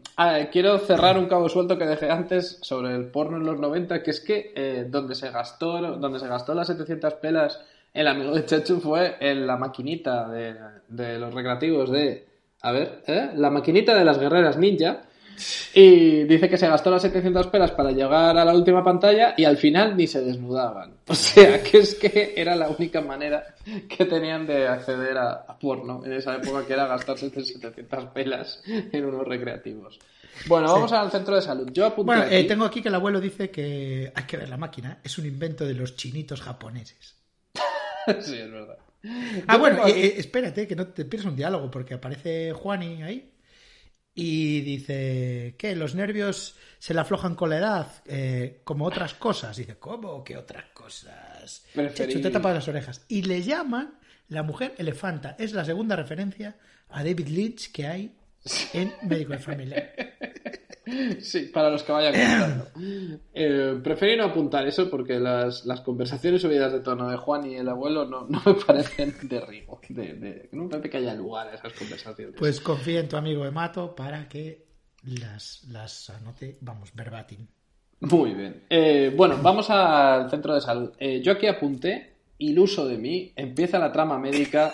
quiero 0.52 0.78
cerrar 0.78 1.18
un 1.18 1.26
cabo 1.26 1.48
suelto 1.48 1.78
que 1.78 1.86
dejé 1.86 2.10
antes 2.10 2.58
sobre 2.62 2.94
el 2.94 3.06
porno 3.06 3.36
en 3.36 3.44
los 3.44 3.58
90, 3.58 4.02
que 4.02 4.10
es 4.10 4.20
que 4.20 4.52
eh, 4.54 4.86
donde 4.88 5.14
se 5.14 5.30
gastó 5.30 5.80
donde 5.80 6.18
se 6.18 6.28
gastó 6.28 6.54
las 6.54 6.66
700 6.66 7.14
pelas 7.14 7.60
el 7.92 8.06
amigo 8.06 8.32
de 8.32 8.46
Chechu 8.46 8.80
fue 8.80 9.16
en 9.20 9.46
la 9.46 9.56
maquinita 9.56 10.28
de, 10.28 10.54
de 10.88 11.18
los 11.18 11.34
recreativos 11.34 11.90
de... 11.90 12.26
A 12.62 12.72
ver, 12.72 13.02
¿eh? 13.06 13.30
La 13.34 13.50
maquinita 13.50 13.96
de 13.96 14.04
las 14.04 14.18
guerreras 14.18 14.58
ninja. 14.58 15.02
Y 15.74 16.24
dice 16.24 16.48
que 16.48 16.58
se 16.58 16.68
gastó 16.68 16.90
las 16.90 17.02
700 17.02 17.46
pelas 17.48 17.70
para 17.72 17.92
llegar 17.92 18.36
a 18.36 18.44
la 18.44 18.54
última 18.54 18.82
pantalla 18.82 19.34
y 19.36 19.44
al 19.44 19.56
final 19.56 19.96
ni 19.96 20.06
se 20.06 20.22
desnudaban. 20.22 20.94
O 21.08 21.14
sea, 21.14 21.62
que 21.62 21.78
es 21.78 21.94
que 21.94 22.34
era 22.36 22.54
la 22.56 22.68
única 22.68 23.00
manera 23.00 23.54
que 23.88 24.04
tenían 24.04 24.46
de 24.46 24.68
acceder 24.68 25.18
a, 25.18 25.32
a 25.46 25.58
porno 25.58 26.04
en 26.04 26.12
esa 26.12 26.36
época, 26.36 26.66
que 26.66 26.72
era 26.72 26.86
gastarse 26.86 27.30
700 27.30 28.06
pelas 28.12 28.62
en 28.66 29.04
unos 29.04 29.26
recreativos. 29.26 29.98
Bueno, 30.46 30.72
vamos 30.72 30.92
al 30.92 31.10
centro 31.10 31.34
de 31.34 31.42
salud. 31.42 31.70
Yo 31.72 31.86
apunté 31.86 32.06
Bueno, 32.06 32.24
eh, 32.30 32.44
tengo 32.44 32.64
aquí 32.64 32.80
que 32.82 32.88
el 32.88 32.94
abuelo 32.94 33.20
dice 33.20 33.50
que 33.50 34.12
hay 34.14 34.24
que 34.24 34.36
ver 34.36 34.48
la 34.48 34.56
máquina, 34.56 34.98
es 35.04 35.18
un 35.18 35.26
invento 35.26 35.66
de 35.66 35.74
los 35.74 35.96
chinitos 35.96 36.40
japoneses. 36.40 37.16
sí, 38.20 38.38
es 38.38 38.50
verdad. 38.50 38.78
Ah, 39.46 39.54
Yo 39.54 39.58
bueno, 39.58 39.86
eh, 39.86 40.06
eh, 40.06 40.14
espérate, 40.18 40.66
que 40.66 40.76
no 40.76 40.86
te 40.88 41.04
pierdas 41.04 41.30
un 41.30 41.36
diálogo, 41.36 41.70
porque 41.70 41.94
aparece 41.94 42.52
Juani 42.52 43.02
ahí 43.02 43.30
y 44.20 44.60
dice 44.60 45.54
que 45.58 45.74
los 45.76 45.94
nervios 45.94 46.56
se 46.78 46.94
le 46.94 47.00
aflojan 47.00 47.34
con 47.34 47.50
la 47.50 47.58
edad, 47.58 47.86
eh, 48.06 48.60
como 48.64 48.84
otras 48.86 49.14
cosas. 49.14 49.56
dice, 49.56 49.76
¿cómo 49.78 50.22
que 50.24 50.36
otras 50.36 50.66
cosas? 50.72 51.64
Preferí- 51.74 51.94
Chechu, 51.94 52.20
te 52.20 52.30
tapas 52.30 52.54
las 52.54 52.68
orejas. 52.68 53.04
Y 53.08 53.22
le 53.22 53.42
llaman 53.42 53.94
la 54.28 54.42
mujer 54.42 54.74
elefanta. 54.78 55.36
Es 55.38 55.52
la 55.52 55.64
segunda 55.64 55.96
referencia 55.96 56.56
a 56.88 57.02
David 57.04 57.28
Lynch 57.28 57.72
que 57.72 57.86
hay 57.86 58.14
en 58.72 58.92
Médico 59.02 59.32
de 59.32 59.38
Familia. 59.38 59.92
Sí, 61.20 61.42
para 61.52 61.70
los 61.70 61.82
que 61.84 61.92
vayan 61.92 62.12
contando. 62.14 62.66
Eh, 63.32 63.78
preferí 63.82 64.16
no 64.16 64.24
apuntar 64.24 64.66
eso 64.66 64.90
porque 64.90 65.20
las, 65.20 65.64
las 65.64 65.82
conversaciones 65.82 66.42
subidas 66.42 66.72
de 66.72 66.80
tono 66.80 67.08
de 67.08 67.16
Juan 67.16 67.46
y 67.46 67.56
el 67.56 67.68
abuelo 67.68 68.06
no, 68.06 68.26
no 68.28 68.42
me 68.44 68.54
parecen 68.54 69.14
de 69.22 69.40
rigo. 69.40 69.80
De, 69.88 70.14
de- 70.14 70.48
no 70.52 70.64
me 70.64 70.70
parece 70.70 70.90
que 70.90 70.96
haya 70.96 71.14
lugar 71.14 71.48
a 71.48 71.54
esas 71.54 71.72
conversaciones. 71.74 72.34
Pues 72.38 72.60
confía 72.60 73.00
en 73.00 73.08
tu 73.08 73.16
amigo 73.16 73.44
Emato 73.46 73.94
para 73.94 74.28
que 74.28 74.66
las, 75.04 75.62
las 75.68 76.10
anote, 76.10 76.58
vamos, 76.60 76.90
verbatim. 76.94 77.46
Muy 78.00 78.32
bien. 78.34 78.64
Eh, 78.68 79.12
bueno, 79.14 79.38
vamos 79.42 79.70
al 79.70 80.28
centro 80.30 80.54
de 80.54 80.60
salud. 80.60 80.90
Eh, 80.98 81.20
yo 81.22 81.32
aquí 81.32 81.46
apunté, 81.46 82.14
iluso 82.38 82.88
de 82.88 82.96
mí, 82.96 83.32
empieza 83.36 83.78
la 83.78 83.92
trama 83.92 84.18
médica 84.18 84.72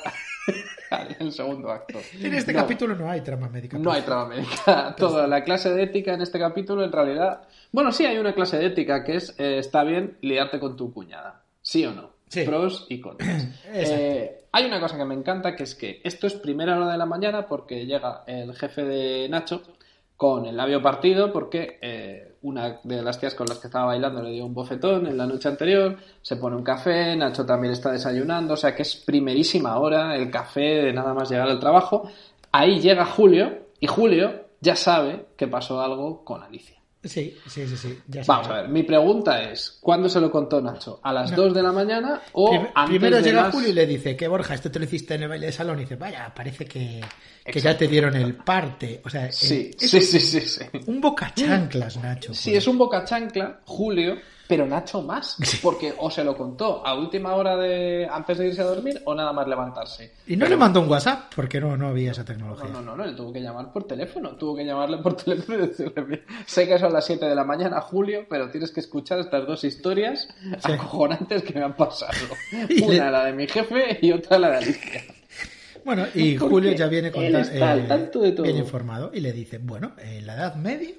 en 0.90 1.16
el 1.26 1.32
segundo 1.32 1.70
acto. 1.70 1.98
En 2.20 2.34
este 2.34 2.52
No. 2.52 2.60
capítulo 2.60 2.94
no 2.94 3.10
hay 3.10 3.20
trama 3.22 3.48
médica. 3.48 3.78
No 3.78 3.92
hay 3.92 4.02
trama 4.02 4.26
médica. 4.26 4.94
Toda 4.98 5.26
la 5.26 5.42
clase 5.44 5.72
de 5.74 5.82
ética 5.82 6.14
en 6.14 6.22
este 6.22 6.38
capítulo, 6.38 6.84
en 6.84 6.92
realidad. 6.92 7.42
Bueno, 7.72 7.92
sí 7.92 8.04
hay 8.06 8.18
una 8.18 8.34
clase 8.34 8.58
de 8.58 8.66
ética 8.66 9.04
que 9.04 9.16
es: 9.16 9.34
eh, 9.38 9.58
está 9.58 9.82
bien 9.84 10.16
liarte 10.20 10.58
con 10.60 10.76
tu 10.76 10.92
cuñada. 10.92 11.42
¿Sí 11.62 11.84
o 11.84 11.92
no? 11.92 12.10
Sí. 12.28 12.42
Pros 12.44 12.86
y 12.88 13.00
contras. 13.00 13.48
Eh, 13.78 14.44
hay 14.52 14.64
una 14.64 14.80
cosa 14.80 14.96
que 14.96 15.04
me 15.04 15.14
encanta 15.14 15.54
que 15.54 15.64
es 15.64 15.74
que 15.74 16.00
esto 16.02 16.26
es 16.26 16.34
primera 16.34 16.76
hora 16.76 16.90
de 16.90 16.96
la 16.96 17.04
mañana 17.04 17.46
porque 17.46 17.84
llega 17.84 18.22
el 18.26 18.54
jefe 18.54 18.84
de 18.84 19.28
Nacho 19.28 19.62
con 20.16 20.46
el 20.46 20.56
labio 20.56 20.80
partido 20.80 21.30
porque 21.30 21.78
eh, 21.82 22.35
una 22.46 22.78
de 22.84 23.02
las 23.02 23.18
tías 23.18 23.34
con 23.34 23.46
las 23.48 23.58
que 23.58 23.66
estaba 23.66 23.86
bailando 23.86 24.22
le 24.22 24.30
dio 24.30 24.46
un 24.46 24.54
bofetón 24.54 25.06
en 25.06 25.16
la 25.16 25.26
noche 25.26 25.48
anterior, 25.48 25.96
se 26.22 26.36
pone 26.36 26.56
un 26.56 26.62
café, 26.62 27.16
Nacho 27.16 27.44
también 27.44 27.72
está 27.72 27.90
desayunando, 27.90 28.54
o 28.54 28.56
sea 28.56 28.74
que 28.74 28.82
es 28.82 28.96
primerísima 28.96 29.78
hora 29.78 30.16
el 30.16 30.30
café 30.30 30.84
de 30.84 30.92
nada 30.92 31.12
más 31.12 31.28
llegar 31.28 31.48
al 31.48 31.58
trabajo. 31.58 32.08
Ahí 32.52 32.80
llega 32.80 33.04
Julio 33.04 33.66
y 33.80 33.88
Julio 33.88 34.46
ya 34.60 34.76
sabe 34.76 35.26
que 35.36 35.48
pasó 35.48 35.80
algo 35.80 36.24
con 36.24 36.42
Alicia. 36.42 36.75
Sí, 37.08 37.36
sí, 37.46 37.66
sí, 37.66 37.76
sí. 37.76 37.98
Ya 38.08 38.22
Vamos 38.26 38.48
a 38.48 38.54
ver, 38.62 38.68
mi 38.68 38.82
pregunta 38.82 39.42
es, 39.50 39.78
¿cuándo 39.80 40.08
se 40.08 40.20
lo 40.20 40.30
contó 40.30 40.60
Nacho? 40.60 41.00
¿A 41.02 41.12
las 41.12 41.34
2 41.34 41.54
de 41.54 41.62
la 41.62 41.72
mañana 41.72 42.20
o 42.32 42.50
Prim- 42.50 42.66
antes 42.74 42.90
Primero 42.90 43.16
de 43.16 43.22
llega 43.22 43.42
las- 43.42 43.54
Julio 43.54 43.68
y 43.68 43.72
le 43.72 43.86
dice 43.86 44.16
que 44.16 44.28
Borja, 44.28 44.54
esto 44.54 44.70
te 44.70 44.78
lo 44.78 44.84
hiciste 44.84 45.14
en 45.14 45.22
el 45.22 45.28
baile 45.28 45.46
de 45.46 45.52
salón. 45.52 45.78
Y 45.78 45.82
dice, 45.82 45.96
vaya, 45.96 46.32
parece 46.34 46.64
que, 46.66 47.00
que 47.44 47.60
ya 47.60 47.76
te 47.76 47.86
dieron 47.88 48.14
el 48.16 48.34
parte. 48.34 49.00
O 49.04 49.10
sea, 49.10 49.30
Sí, 49.32 49.70
sí, 49.78 50.00
sí, 50.00 50.20
sí, 50.20 50.40
sí. 50.40 50.64
un 50.86 51.00
boca 51.00 51.32
chanclas, 51.34 51.96
Nacho. 51.98 52.34
Sí, 52.34 52.54
es 52.54 52.66
un 52.66 52.78
boca 52.78 53.04
chancla, 53.04 53.60
Julio, 53.64 54.16
pero 54.48 54.66
Nacho 54.66 55.02
más. 55.02 55.36
Porque 55.62 55.94
o 55.98 56.10
se 56.10 56.22
lo 56.24 56.36
contó 56.36 56.86
a 56.86 56.94
última 56.94 57.34
hora 57.34 57.56
de 57.56 58.08
antes 58.10 58.38
de 58.38 58.48
irse 58.48 58.60
a 58.62 58.64
dormir 58.64 59.00
o 59.04 59.14
nada 59.14 59.32
más 59.32 59.46
levantarse. 59.48 60.12
Y 60.26 60.36
no 60.36 60.46
le 60.46 60.56
mandó 60.56 60.80
un 60.80 60.88
WhatsApp 60.88 61.32
porque 61.34 61.60
no, 61.60 61.76
no 61.76 61.88
había 61.88 62.12
esa 62.12 62.24
tecnología. 62.24 62.68
No, 62.70 62.80
no, 62.80 62.92
no, 62.92 62.96
no, 62.96 63.04
él 63.04 63.16
tuvo 63.16 63.32
que 63.32 63.40
llamar 63.40 63.72
por 63.72 63.84
teléfono. 63.84 64.30
Tuvo 64.36 64.56
que 64.56 64.64
llamarle 64.64 64.98
por 64.98 65.14
teléfono 65.22 65.58
y 65.64 65.66
decirle, 65.68 66.02
"Mira, 66.02 66.22
sé 66.46 66.66
que 66.66 66.78
son 66.78 66.92
las 66.92 67.04
7 67.06 67.26
de 67.26 67.34
la 67.34 67.44
mañana, 67.44 67.80
Julio, 67.80 68.26
pero 68.28 68.50
tienes 68.50 68.70
que 68.70 68.80
escuchar 68.80 69.18
estas 69.20 69.46
dos 69.46 69.64
historias 69.64 70.28
Sí. 70.64 70.72
acojonantes 70.72 71.42
que 71.42 71.54
me 71.54 71.62
han 71.64 71.74
pasado. 71.74 72.12
Le- 72.68 72.82
Una 72.84 73.10
la 73.10 73.24
de 73.24 73.32
mi 73.32 73.46
jefe 73.46 73.98
y 74.02 74.12
otra 74.12 74.38
la 74.38 74.50
de 74.50 74.56
Alicia. 74.58 75.02
Bueno, 75.84 76.04
y 76.14 76.36
Julio 76.36 76.72
ya 76.72 76.88
viene 76.88 77.12
con 77.12 77.22
todo. 78.10 78.42
bien 78.42 78.56
informado 78.56 79.10
y 79.14 79.20
le 79.20 79.32
dice, 79.32 79.58
bueno, 79.58 79.92
en 79.98 80.26
la 80.26 80.34
Edad 80.34 80.56
Media, 80.56 80.90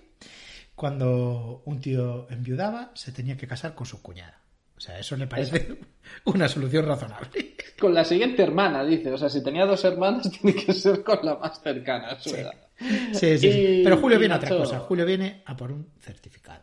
cuando 0.77 1.63
un 1.65 1.81
tío 1.81 2.27
enviudaba, 2.29 2.91
se 2.93 3.11
tenía 3.11 3.35
que 3.35 3.47
casar 3.47 3.73
con 3.73 3.87
su 3.87 3.99
cuñada. 3.99 4.39
O 4.77 4.79
sea, 4.79 4.99
eso 4.99 5.17
le 5.17 5.25
parece 5.25 5.79
una 6.25 6.47
solución 6.47 6.85
razonable. 6.85 7.55
Con 7.79 7.95
la 7.95 8.05
siguiente 8.05 8.43
hermana, 8.43 8.85
dice. 8.85 9.11
O 9.11 9.17
sea, 9.17 9.27
si 9.27 9.43
tenía 9.43 9.65
dos 9.65 9.83
hermanas, 9.83 10.29
tiene 10.41 10.53
que 10.63 10.71
ser 10.73 11.03
con 11.03 11.17
la 11.23 11.35
más 11.35 11.59
cercana 11.63 12.09
a 12.09 12.19
su 12.19 12.29
edad. 12.35 12.51
Sí, 12.79 13.37
sí, 13.37 13.37
sí. 13.39 13.47
Y- 13.47 13.83
Pero 13.83 13.97
Julio 13.97 14.19
viene 14.19 14.35
a 14.35 14.37
otra 14.37 14.49
cosa. 14.55 14.79
Julio 14.81 15.03
viene 15.03 15.41
a 15.47 15.57
por 15.57 15.71
un 15.71 15.89
certificado. 15.99 16.61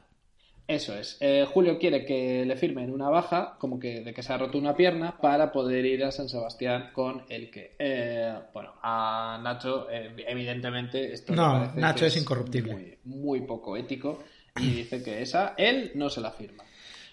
Eso 0.67 0.95
es. 0.95 1.19
Eh, 1.21 1.47
Julio 1.53 1.79
quiere 1.79 2.07
que 2.07 2.45
le 2.47 2.57
firmen 2.57 2.91
una 2.91 3.11
baja, 3.11 3.57
como 3.59 3.79
que 3.79 4.01
de 4.01 4.15
que 4.15 4.23
se 4.23 4.33
ha 4.33 4.39
roto 4.39 4.57
una 4.57 4.75
pierna, 4.75 5.19
para 5.21 5.53
poder 5.53 5.85
ir 5.85 6.03
a 6.05 6.11
San 6.11 6.29
Sebastián 6.29 6.91
con 6.95 7.23
el 7.29 7.51
que. 7.51 7.77
Eh, 7.79 8.33
bueno, 8.55 8.73
a 8.83 9.39
Nacho, 9.43 9.89
eh, 9.91 10.15
evidentemente, 10.27 11.13
esto 11.13 11.35
No, 11.35 11.53
parece 11.53 11.81
Nacho 11.81 12.01
que 12.01 12.07
es 12.07 12.17
incorruptible. 12.17 12.73
Muy, 12.73 12.99
muy 13.05 13.41
poco 13.43 13.77
ético 13.77 14.25
y 14.59 14.71
dice 14.71 15.03
que 15.03 15.21
esa, 15.21 15.53
él 15.59 15.93
no 15.97 16.09
se 16.09 16.23
la 16.23 16.31
firma. 16.31 16.65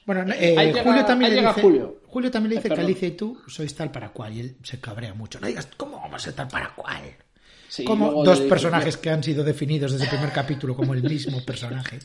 Bueno, 0.06 0.22
eh, 0.34 0.56
llega- 0.56 0.84
Julio 0.84 1.06
también 1.06 1.36
le 1.36 1.42
dice, 1.42 1.62
Julio. 1.62 2.32
también 2.32 2.50
le 2.52 2.56
dice 2.56 2.70
que. 2.70 2.80
Alicia 2.82 3.08
y 3.10 3.12
tú 3.12 3.38
sois 3.48 3.76
tal 3.76 3.92
para 3.92 4.10
cual 4.10 4.34
y 4.34 4.40
él 4.40 4.56
se 4.64 4.80
cabrea 4.80 5.14
mucho. 5.14 5.40
No 5.42 5.48
digas, 5.48 5.68
¿cómo 5.76 5.98
vamos 5.98 6.16
a 6.16 6.20
ser 6.20 6.34
tal 6.34 6.48
para 6.48 6.74
cual? 6.74 7.02
Sí, 7.68 7.86
como 7.86 8.24
dos 8.24 8.42
personajes 8.42 8.98
que 8.98 9.10
han 9.10 9.24
sido 9.24 9.44
definidos 9.44 9.92
desde 9.94 10.06
el 10.06 10.10
primer 10.10 10.32
capítulo 10.34 10.76
como 10.76 10.94
el 10.94 11.04
mismo 11.04 11.44
personaje. 11.46 12.00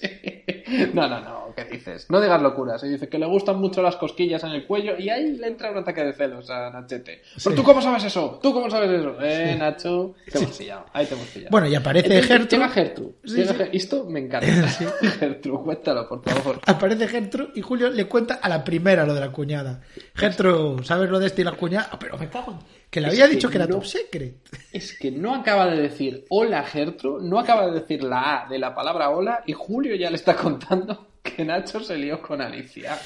No, 0.94 1.08
no, 1.08 1.20
no, 1.20 1.47
¿qué 1.54 1.64
dices? 1.64 2.06
No 2.10 2.20
digas 2.20 2.40
locuras. 2.42 2.82
Y 2.84 2.88
dice 2.88 3.08
que 3.08 3.18
le 3.18 3.26
gustan 3.26 3.58
mucho 3.60 3.82
las 3.82 3.96
cosquillas 3.96 4.42
en 4.44 4.50
el 4.50 4.66
cuello 4.66 4.98
y 4.98 5.08
ahí 5.10 5.36
le 5.36 5.46
entra 5.46 5.70
un 5.70 5.78
ataque 5.78 6.04
de 6.04 6.12
celos 6.12 6.48
a 6.50 6.70
Nachete. 6.70 7.22
¿Pero 7.22 7.40
Sí. 7.50 7.54
tú 7.56 7.62
cómo 7.62 7.80
sabes 7.82 8.04
eso? 8.04 8.38
¿Tú 8.42 8.52
cómo 8.52 8.70
sabes 8.70 8.90
eso? 8.90 9.16
Eh, 9.20 9.56
Nacho, 9.58 10.14
te 10.30 10.38
hemos 10.38 10.56
pillado. 10.56 10.86
Ahí 10.92 11.06
te 11.06 11.14
hemos 11.14 11.26
pillado. 11.28 11.50
Bueno, 11.50 11.66
y 11.68 11.74
aparece 11.74 12.06
Entonces, 12.06 12.26
Gertrude. 12.28 12.56
Llega 12.58 12.68
Gertrude. 12.68 13.14
Llega 13.24 13.64
Esto 13.72 14.04
me 14.04 14.20
encanta. 14.20 14.46
Gertrude, 15.18 15.62
cuéntalo, 15.64 16.08
por 16.08 16.22
favor. 16.22 16.60
Aparece 16.66 17.08
Gertrude 17.08 17.50
y 17.54 17.62
Julio 17.62 17.90
le 17.90 18.06
cuenta 18.06 18.34
a 18.34 18.48
la 18.48 18.64
primera 18.64 19.04
lo 19.06 19.14
de 19.14 19.20
la 19.20 19.30
cuñada. 19.32 19.80
Gertrude, 20.14 20.84
¿sabes 20.84 21.10
lo 21.10 21.18
de 21.18 21.26
este 21.26 21.42
y 21.42 21.44
la 21.44 21.52
cuñada? 21.52 21.88
Ah, 21.92 21.98
pero 21.98 22.18
me 22.18 22.28
cago 22.28 22.52
en... 22.52 22.78
Que 22.90 23.02
le 23.02 23.08
Es 23.08 23.12
había 23.14 23.28
que 23.28 23.34
dicho 23.34 23.50
que 23.50 23.56
era 23.56 23.66
no. 23.66 23.74
top 23.74 23.84
secret. 23.84 24.36
Es 24.72 24.98
que 24.98 25.10
no 25.10 25.34
acaba 25.34 25.66
de 25.66 25.78
decir 25.82 26.24
hola 26.30 26.62
Gertrude, 26.62 27.28
no 27.28 27.38
acaba 27.38 27.66
de 27.66 27.72
decir 27.80 28.02
la 28.02 28.44
A 28.44 28.48
de 28.48 28.58
la 28.58 28.74
palabra 28.74 29.10
hola 29.10 29.42
y 29.46 29.52
Julio 29.52 29.94
ya 29.94 30.08
le 30.08 30.16
está 30.16 30.34
contando 30.36 31.07
que 31.30 31.44
Nacho 31.44 31.80
se 31.80 31.96
lió 31.96 32.20
con 32.20 32.40
Alicia. 32.40 32.98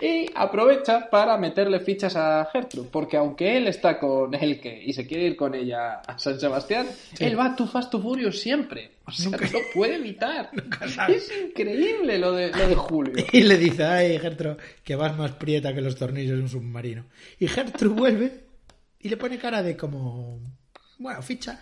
Y 0.00 0.26
aprovecha 0.34 1.08
para 1.10 1.36
meterle 1.38 1.80
fichas 1.80 2.16
a 2.16 2.48
Gertrude, 2.52 2.88
porque 2.90 3.16
aunque 3.16 3.56
él 3.56 3.68
está 3.68 3.98
con 3.98 4.34
Elke 4.34 4.82
y 4.84 4.92
se 4.92 5.06
quiere 5.06 5.24
ir 5.24 5.36
con 5.36 5.54
ella 5.54 6.00
a 6.06 6.18
San 6.18 6.38
Sebastián, 6.38 6.86
él 7.18 7.38
va 7.38 7.56
tu 7.56 7.66
fast 7.66 7.90
to 7.90 8.00
furious 8.00 8.40
siempre. 8.40 8.98
O 9.06 9.10
sea, 9.10 9.30
no 9.30 9.38
lo 9.38 9.60
puede 9.72 9.96
evitar. 9.96 10.50
Es 11.08 11.32
increíble 11.42 12.18
lo 12.18 12.32
de, 12.32 12.50
lo 12.50 12.68
de 12.68 12.74
Julio. 12.74 13.24
Y 13.32 13.42
le 13.42 13.56
dice, 13.56 13.84
ay, 13.84 14.18
Gertrude, 14.18 14.58
que 14.84 14.96
vas 14.96 15.16
más 15.16 15.32
prieta 15.32 15.74
que 15.74 15.80
los 15.80 15.96
tornillos 15.96 16.36
de 16.36 16.42
un 16.42 16.48
submarino. 16.48 17.06
Y 17.38 17.48
Gertrude 17.48 17.94
vuelve 17.94 18.32
y 19.00 19.08
le 19.08 19.16
pone 19.16 19.38
cara 19.38 19.62
de 19.62 19.76
como, 19.76 20.40
bueno, 20.98 21.22
ficha, 21.22 21.60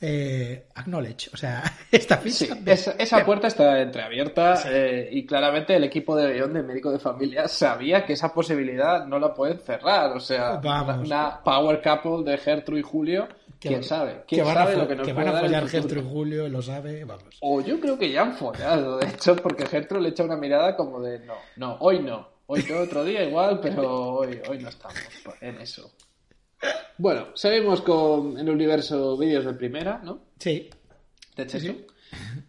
eh, 0.00 0.66
acknowledge. 0.74 1.30
O 1.32 1.36
sea, 1.36 1.62
esta 1.90 2.20
Sí, 2.22 2.46
ficha. 2.46 2.58
esa, 2.66 2.92
esa 2.92 3.24
puerta 3.24 3.46
está 3.48 3.80
entreabierta 3.80 4.62
eh, 4.66 5.08
y 5.12 5.24
claramente 5.26 5.74
el 5.76 5.84
equipo 5.84 6.16
de 6.16 6.34
guion 6.34 6.52
de 6.52 6.62
médico 6.62 6.90
de 6.90 6.98
familia 6.98 7.48
sabía 7.48 8.04
que 8.04 8.12
esa 8.14 8.32
posibilidad 8.32 9.06
no 9.06 9.18
la 9.18 9.32
pueden 9.34 9.58
cerrar. 9.60 10.16
O 10.16 10.20
sea, 10.20 10.56
Vamos. 10.56 11.06
una 11.06 11.42
power 11.42 11.80
couple 11.82 12.30
de 12.30 12.38
Gertrude 12.38 12.80
y 12.80 12.82
Julio, 12.82 13.28
quién 13.60 13.82
sabe. 13.82 14.24
¿Quién 14.28 14.44
sabe 14.46 14.76
lo 14.76 14.86
que 14.86 14.96
nos 14.96 15.06
que 15.06 15.12
van 15.12 15.28
a 15.28 15.40
follar? 15.40 15.68
Gertrude 15.68 16.02
y 16.06 16.10
Julio, 16.12 16.48
lo 16.48 16.62
sabe, 16.62 17.04
vamos. 17.04 17.36
O 17.40 17.60
yo 17.60 17.80
creo 17.80 17.98
que 17.98 18.10
ya 18.10 18.22
han 18.22 18.34
follado, 18.34 18.98
de 18.98 19.06
hecho, 19.08 19.34
porque 19.36 19.66
Gertrude 19.66 20.02
le 20.02 20.08
echa 20.10 20.24
una 20.24 20.36
mirada 20.36 20.76
como 20.76 21.00
de 21.00 21.20
no, 21.20 21.34
no, 21.56 21.76
hoy 21.80 22.00
no. 22.00 22.28
Hoy 22.48 22.62
que 22.62 22.74
otro 22.74 23.02
día 23.02 23.24
igual, 23.24 23.58
pero 23.60 24.18
hoy, 24.18 24.40
hoy 24.48 24.58
no 24.58 24.68
estamos 24.68 24.96
en 25.40 25.60
eso. 25.60 25.90
Bueno, 26.98 27.28
seguimos 27.34 27.82
con 27.82 28.38
el 28.38 28.48
universo 28.48 29.16
vídeos 29.16 29.44
de 29.44 29.52
primera, 29.54 30.00
¿no? 30.02 30.20
Sí. 30.38 30.70
De 31.36 31.46
Cheto. 31.46 31.64
Sí. 31.72 31.86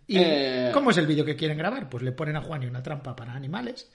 ¿Y 0.08 0.18
Eh, 0.20 0.72
cómo 0.74 0.92
es 0.92 0.98
el 0.98 1.08
vídeo 1.08 1.26
que 1.26 1.36
quieren 1.36 1.58
grabar? 1.58 1.90
Pues 1.90 2.04
le 2.04 2.14
ponen 2.14 2.38
a 2.38 2.42
Juan 2.42 2.64
y 2.64 2.68
una 2.68 2.82
trampa 2.82 3.16
para 3.16 3.34
animales, 3.34 3.90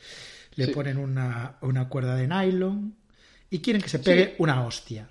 le 0.57 0.67
Sí. 0.67 0.73
ponen 0.73 0.99
una, 0.99 1.57
una 1.63 1.89
cuerda 1.89 2.15
de 2.17 2.29
nylon 2.29 2.95
y 3.49 3.61
quieren 3.61 3.81
que 3.81 3.89
se 3.89 3.99
pegue 4.01 4.35
una 4.39 4.67
hostia. 4.67 5.09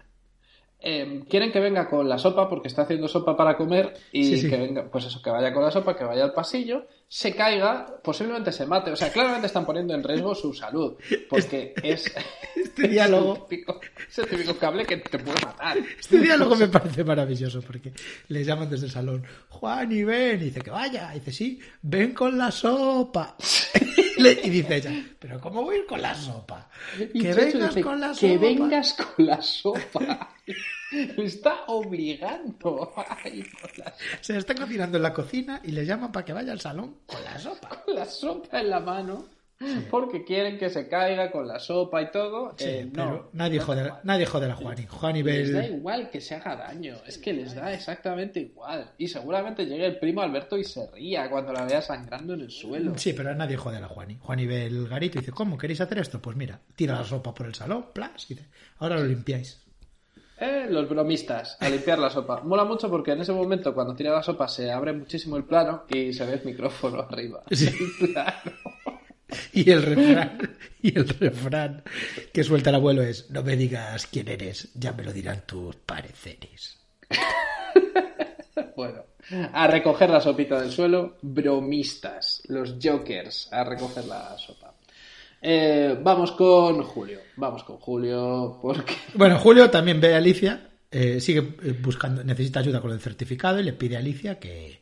Eh, 0.80 1.24
quieren 1.30 1.52
que 1.52 1.60
venga 1.60 1.88
con 1.90 2.08
la 2.10 2.18
sopa 2.18 2.48
porque 2.50 2.68
está 2.68 2.84
haciendo 2.84 3.08
sopa 3.08 3.36
para 3.38 3.56
comer 3.58 3.94
y 4.12 4.48
que 4.50 4.58
venga, 4.58 4.90
pues 4.92 5.06
eso, 5.06 5.22
que 5.22 5.30
vaya 5.30 5.54
con 5.54 5.64
la 5.64 5.72
sopa, 5.72 5.96
que 5.96 6.04
vaya 6.04 6.24
al 6.24 6.34
pasillo, 6.34 6.88
se 7.14 7.36
caiga, 7.36 7.98
posiblemente 8.02 8.54
se 8.54 8.66
mate. 8.66 8.90
O 8.90 8.96
sea, 8.96 9.12
claramente 9.12 9.48
están 9.48 9.66
poniendo 9.66 9.94
en 9.94 10.02
riesgo 10.02 10.34
su 10.34 10.54
salud 10.54 10.96
porque 11.30 11.74
es, 11.84 12.10
Este 12.56 12.88
diálogo, 12.88 13.34
es 13.36 13.40
el 13.42 13.48
típico, 13.50 13.82
es 14.10 14.18
el 14.20 14.28
típico 14.28 14.56
cable 14.56 14.86
que 14.86 14.96
te 14.96 15.20
puede 15.20 15.46
matar. 15.46 15.78
este 15.78 16.20
diálogo 16.20 16.56
me 16.56 16.70
parece 16.70 17.04
maravilloso 17.04 17.62
porque 17.62 17.92
le 18.30 18.46
llaman 18.46 18.70
desde 18.70 18.86
el 18.86 18.94
salón, 18.94 19.26
Juan 19.50 19.92
y 19.92 20.06
ven, 20.06 20.42
y 20.42 20.46
dice 20.46 20.62
que 20.62 20.72
vaya, 20.72 21.14
y 21.14 21.20
dice 21.20 21.34
sí, 21.34 21.60
ven 21.82 22.14
con 22.14 22.38
la 22.38 22.50
sopa. 22.50 23.36
Y 24.18 24.50
dice 24.52 24.76
ella, 24.76 24.92
pero 25.18 25.40
¿cómo 25.42 25.64
voy 25.64 25.78
a 25.78 25.80
ir 25.80 25.86
con 25.88 26.00
la 26.00 26.14
sopa? 26.14 26.70
Que 26.96 27.34
vengas 27.34 27.74
dice, 27.74 27.82
con 27.82 28.00
la 28.00 28.14
sopa. 28.14 28.20
Que 28.28 28.38
vengas 28.38 28.94
con 28.94 29.26
la 29.26 29.42
sopa. 29.42 30.30
Le 30.92 31.26
está 31.26 31.66
obligando 31.68 32.92
a 32.96 33.28
ir 33.30 33.48
con 33.60 33.70
la, 33.78 33.94
Se 34.20 34.38
está 34.38 34.56
cocinando 34.56 34.98
en 34.98 35.04
la 35.04 35.14
cocina 35.14 35.62
y 35.64 35.72
le 35.72 35.86
llaman 35.86 36.12
para 36.12 36.26
que 36.26 36.34
vaya 36.34 36.52
al 36.52 36.60
salón 36.60 36.98
con 37.06 37.24
la 37.24 37.40
sopa. 37.40 37.70
con 37.86 37.96
la 37.96 38.06
sopa 38.06 38.60
en 38.60 38.70
la 38.70 38.80
mano 38.80 39.26
porque 39.90 40.24
quieren 40.24 40.58
que 40.58 40.70
se 40.70 40.88
caiga 40.88 41.32
con 41.32 41.48
la 41.48 41.60
sopa 41.60 42.02
y 42.02 42.12
todo. 42.12 42.54
Sí, 42.58 42.66
Eh, 42.68 42.90
pero 42.92 43.06
no, 43.06 43.30
nadie 43.34 43.60
no 43.60 43.66
jode, 43.66 43.94
nadie 44.04 44.26
jode 44.26 44.52
a 44.52 44.56
Juani. 44.56 44.86
Juani 44.88 45.22
ve 45.22 45.38
Les 45.38 45.54
da 45.54 45.66
igual 45.66 46.10
que 46.10 46.22
se 46.22 46.36
haga 46.36 46.56
daño, 46.56 46.96
es 47.06 47.18
que 47.18 47.34
les 47.34 47.54
da 47.54 47.72
exactamente 47.74 48.40
igual. 48.40 48.92
Y 48.98 49.08
seguramente 49.08 49.66
llegue 49.66 49.86
el 49.86 50.00
primo 50.00 50.22
Alberto 50.22 50.58
y 50.58 50.64
se 50.64 50.90
ría 50.92 51.30
cuando 51.30 51.54
la 51.54 51.66
vea 51.66 51.82
sangrando 51.82 52.34
en 52.34 52.42
el 52.42 52.52
suelo. 52.52 52.98
Sí, 52.98 53.14
pero 53.14 53.34
nadie 53.36 53.58
jode 53.58 53.78
a 53.78 53.82
la 53.82 53.88
Juani. 53.88 54.18
Juani 54.20 54.46
ve 54.48 54.66
el 54.66 54.88
garito 54.88 55.18
y 55.20 55.22
dice, 55.22 55.32
¿cómo? 55.32 55.58
¿Queréis 55.58 55.82
hacer 55.82 56.00
esto? 56.00 56.22
Pues 56.22 56.36
mira, 56.36 56.60
tira 56.76 56.96
la 56.96 57.04
sopa 57.04 57.34
por 57.34 57.46
el 57.46 57.56
salón, 57.56 57.88
plas, 57.94 58.30
y 58.30 58.34
dice, 58.34 58.48
ahora 58.80 58.98
lo 58.98 59.06
limpiáis. 59.06 59.60
Eh, 60.42 60.66
los 60.68 60.90
bromistas, 60.90 61.56
a 61.60 61.70
limpiar 61.70 62.00
la 62.00 62.10
sopa. 62.10 62.42
Mola 62.42 62.64
mucho 62.64 62.90
porque 62.90 63.12
en 63.12 63.22
ese 63.22 63.32
momento, 63.32 63.76
cuando 63.76 63.94
tira 63.94 64.12
la 64.12 64.24
sopa, 64.24 64.48
se 64.48 64.72
abre 64.72 64.92
muchísimo 64.92 65.38
el 65.38 65.44
plano 65.44 65.84
y 65.88 66.12
se 66.14 66.26
ve 66.26 66.34
el 66.34 66.44
micrófono 66.44 67.00
arriba. 67.10 67.44
Sí. 67.52 67.68
El 67.68 68.12
plano. 68.12 68.42
Y 69.54 69.70
el 69.72 69.82
refrán, 69.82 70.58
y 70.82 70.98
el 70.98 71.08
refrán 71.08 71.84
que 72.34 72.44
suelta 72.44 72.70
el 72.70 72.76
abuelo 72.76 73.02
es, 73.02 73.30
no 73.32 73.44
me 73.44 73.56
digas 73.56 74.06
quién 74.08 74.28
eres, 74.28 74.74
ya 74.74 74.92
me 74.92 75.04
lo 75.04 75.14
dirán 75.14 75.44
tus 75.46 75.76
pareceres. 75.78 76.80
Bueno, 78.76 79.04
a 79.54 79.68
recoger 79.68 80.10
la 80.10 80.20
sopita 80.20 80.60
del 80.60 80.72
suelo, 80.72 81.18
bromistas, 81.22 82.42
los 82.48 82.76
jokers, 82.82 83.48
a 83.54 83.64
recoger 83.64 84.06
la 84.06 84.36
sopa. 84.38 84.71
Eh, 85.42 85.98
vamos 86.02 86.32
con 86.34 86.84
Julio, 86.84 87.20
vamos 87.36 87.64
con 87.64 87.78
Julio, 87.78 88.60
porque 88.62 88.94
Bueno, 89.16 89.40
Julio 89.40 89.70
también 89.70 90.00
ve 90.00 90.14
a 90.14 90.18
Alicia, 90.18 90.70
eh, 90.92 91.20
sigue 91.20 91.56
eh, 91.64 91.76
buscando, 91.82 92.24
necesita 92.24 92.60
ayuda 92.60 92.80
con 92.80 92.92
el 92.92 93.00
certificado 93.00 93.60
y 93.60 93.64
le 93.64 93.74
pide 93.74 93.96
a 93.96 94.00
Alicia 94.00 94.40
que 94.40 94.82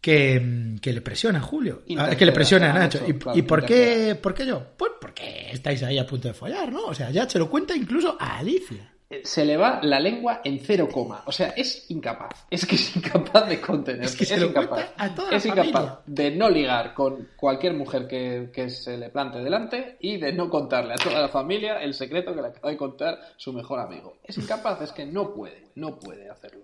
que, 0.00 0.40
mm, 0.40 0.78
que 0.78 0.92
le 0.94 1.02
presione 1.02 1.38
a 1.38 1.42
Julio, 1.42 1.80
Ah, 1.80 1.84
Interceda, 1.86 2.16
que 2.16 2.24
le 2.24 2.32
presione 2.32 2.66
a 2.66 2.72
Nacho. 2.72 3.04
¿Y, 3.06 3.12
claro, 3.14 3.38
y 3.38 3.42
por 3.42 3.64
qué, 3.66 4.18
por 4.20 4.32
qué 4.32 4.46
yo? 4.46 4.64
Pues 4.76 4.92
porque 4.98 5.50
estáis 5.52 5.82
ahí 5.82 5.98
a 5.98 6.06
punto 6.06 6.28
de 6.28 6.34
follar, 6.34 6.72
¿no? 6.72 6.86
O 6.86 6.94
sea, 6.94 7.10
ya 7.10 7.28
se 7.28 7.38
lo 7.38 7.50
cuenta 7.50 7.76
incluso 7.76 8.16
a 8.18 8.38
Alicia. 8.38 8.94
Se 9.24 9.44
le 9.44 9.56
va 9.56 9.80
la 9.82 9.98
lengua 9.98 10.40
en 10.44 10.60
cero 10.60 10.88
coma. 10.90 11.22
O 11.26 11.32
sea, 11.32 11.48
es 11.50 11.90
incapaz. 11.90 12.46
Es 12.48 12.64
que 12.64 12.76
es 12.76 12.96
incapaz 12.96 13.48
de 13.48 13.60
contener. 13.60 14.04
Es 14.04 14.14
que 14.14 14.24
se 14.24 14.34
es 14.34 14.40
lo 14.40 14.48
incapaz. 14.48 14.68
cuenta 14.68 15.04
a 15.04 15.14
toda 15.14 15.30
la 15.30 15.36
es 15.36 15.46
incapaz 15.46 15.98
de 16.06 16.30
no 16.30 16.48
ligar 16.48 16.94
con 16.94 17.28
cualquier 17.36 17.74
mujer 17.74 18.06
que, 18.06 18.50
que 18.52 18.70
se 18.70 18.96
le 18.96 19.10
plante 19.10 19.38
delante 19.38 19.96
y 20.00 20.16
de 20.16 20.32
no 20.32 20.48
contarle 20.48 20.94
a 20.94 20.96
toda 20.96 21.20
la 21.20 21.28
familia 21.28 21.82
el 21.82 21.94
secreto 21.94 22.34
que 22.34 22.40
le 22.40 22.48
acaba 22.48 22.70
de 22.70 22.76
contar 22.76 23.18
su 23.36 23.52
mejor 23.52 23.80
amigo. 23.80 24.18
Es 24.22 24.38
incapaz, 24.38 24.80
es 24.82 24.92
que 24.92 25.04
no 25.04 25.34
puede, 25.34 25.68
no 25.74 25.98
puede 25.98 26.30
hacerlo. 26.30 26.62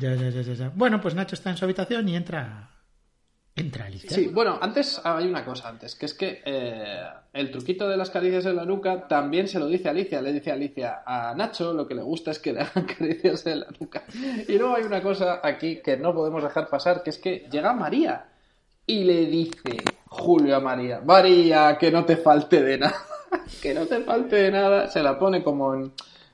Ya, 0.00 0.14
ya, 0.14 0.28
ya, 0.28 0.42
ya. 0.42 0.72
Bueno, 0.74 1.00
pues 1.00 1.14
Nacho 1.14 1.34
está 1.34 1.50
en 1.50 1.56
su 1.56 1.64
habitación 1.64 2.08
y 2.08 2.16
entra. 2.16 2.69
Sí, 4.08 4.26
bueno, 4.28 4.58
antes 4.60 5.00
hay 5.04 5.26
una 5.26 5.44
cosa 5.44 5.68
antes, 5.68 5.94
que 5.94 6.06
es 6.06 6.14
que 6.14 6.42
eh, 6.44 7.04
el 7.32 7.50
truquito 7.50 7.88
de 7.88 7.96
las 7.96 8.10
caricias 8.10 8.46
en 8.46 8.56
la 8.56 8.64
nuca 8.64 9.06
también 9.06 9.48
se 9.48 9.58
lo 9.58 9.66
dice 9.66 9.88
Alicia, 9.88 10.22
le 10.22 10.32
dice 10.32 10.50
Alicia 10.50 11.02
a 11.04 11.34
Nacho 11.34 11.72
lo 11.72 11.86
que 11.86 11.94
le 11.94 12.02
gusta 12.02 12.30
es 12.30 12.38
que 12.38 12.52
le 12.52 12.60
hagan 12.60 12.84
caricias 12.98 13.46
en 13.46 13.60
la 13.60 13.66
nuca. 13.78 14.04
Y 14.48 14.56
luego 14.58 14.76
hay 14.76 14.84
una 14.84 15.02
cosa 15.02 15.40
aquí 15.42 15.80
que 15.82 15.96
no 15.96 16.14
podemos 16.14 16.42
dejar 16.42 16.68
pasar, 16.68 17.02
que 17.02 17.10
es 17.10 17.18
que 17.18 17.46
llega 17.50 17.72
María 17.72 18.26
y 18.86 19.04
le 19.04 19.26
dice 19.26 19.76
Julio 20.06 20.56
a 20.56 20.60
María, 20.60 21.00
María, 21.00 21.76
que 21.78 21.90
no 21.90 22.04
te 22.04 22.16
falte 22.16 22.62
de 22.62 22.78
nada, 22.78 22.96
que 23.62 23.74
no 23.74 23.86
te 23.86 24.00
falte 24.00 24.36
de 24.36 24.50
nada, 24.50 24.88
se 24.88 25.02
la 25.02 25.18
pone 25.18 25.42
como 25.42 25.74
en 25.74 25.92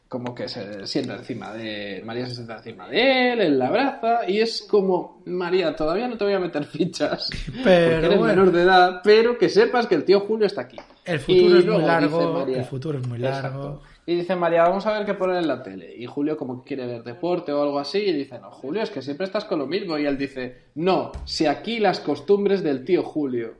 como 0.08 0.34
que 0.34 0.48
se 0.48 0.86
sienta 0.86 1.14
encima 1.16 1.52
de 1.52 2.00
María 2.04 2.26
se 2.26 2.34
sienta 2.36 2.58
encima 2.58 2.88
de 2.88 3.32
él, 3.32 3.40
él 3.40 3.58
la 3.58 3.66
abraza 3.68 4.20
y 4.28 4.40
es 4.40 4.62
como 4.62 5.20
María, 5.26 5.74
todavía 5.74 6.06
no 6.06 6.16
te 6.16 6.24
voy 6.24 6.34
a 6.34 6.38
meter 6.38 6.64
fichas 6.64 7.28
Pero 7.64 7.90
porque 7.90 8.06
eres 8.06 8.18
bueno. 8.18 8.34
menor 8.42 8.52
de 8.52 8.62
edad, 8.62 9.00
pero 9.02 9.36
que 9.36 9.48
sepas 9.48 9.86
que 9.86 9.96
el 9.96 10.04
tío 10.04 10.20
Julio 10.20 10.46
está 10.46 10.62
aquí. 10.62 10.76
El 11.04 11.18
futuro 11.20 11.56
Y 11.56 11.58
es 11.58 11.66
muy 11.66 11.82
largo, 11.82 12.32
María- 12.32 12.58
el 12.58 12.64
futuro 12.64 12.98
es 12.98 13.06
muy 13.06 13.18
largo. 13.18 13.36
Exacto. 13.48 13.82
Y 14.08 14.14
dice 14.14 14.36
María, 14.36 14.62
vamos 14.62 14.86
a 14.86 14.96
ver 14.96 15.04
qué 15.04 15.14
poner 15.14 15.38
en 15.38 15.48
la 15.48 15.64
tele. 15.64 15.92
Y 15.96 16.06
Julio 16.06 16.36
como 16.36 16.62
que 16.62 16.68
quiere 16.68 16.86
ver 16.86 17.02
deporte 17.02 17.50
o 17.52 17.60
algo 17.60 17.80
así 17.80 17.98
y 17.98 18.12
dice, 18.12 18.38
no, 18.38 18.52
Julio, 18.52 18.82
es 18.82 18.90
que 18.90 19.02
siempre 19.02 19.26
estás 19.26 19.44
con 19.44 19.58
lo 19.58 19.66
mismo. 19.66 19.98
Y 19.98 20.06
él 20.06 20.16
dice, 20.16 20.66
no, 20.76 21.10
si 21.24 21.46
aquí 21.46 21.80
las 21.80 21.98
costumbres 21.98 22.62
del 22.62 22.84
tío 22.84 23.02
Julio. 23.02 23.54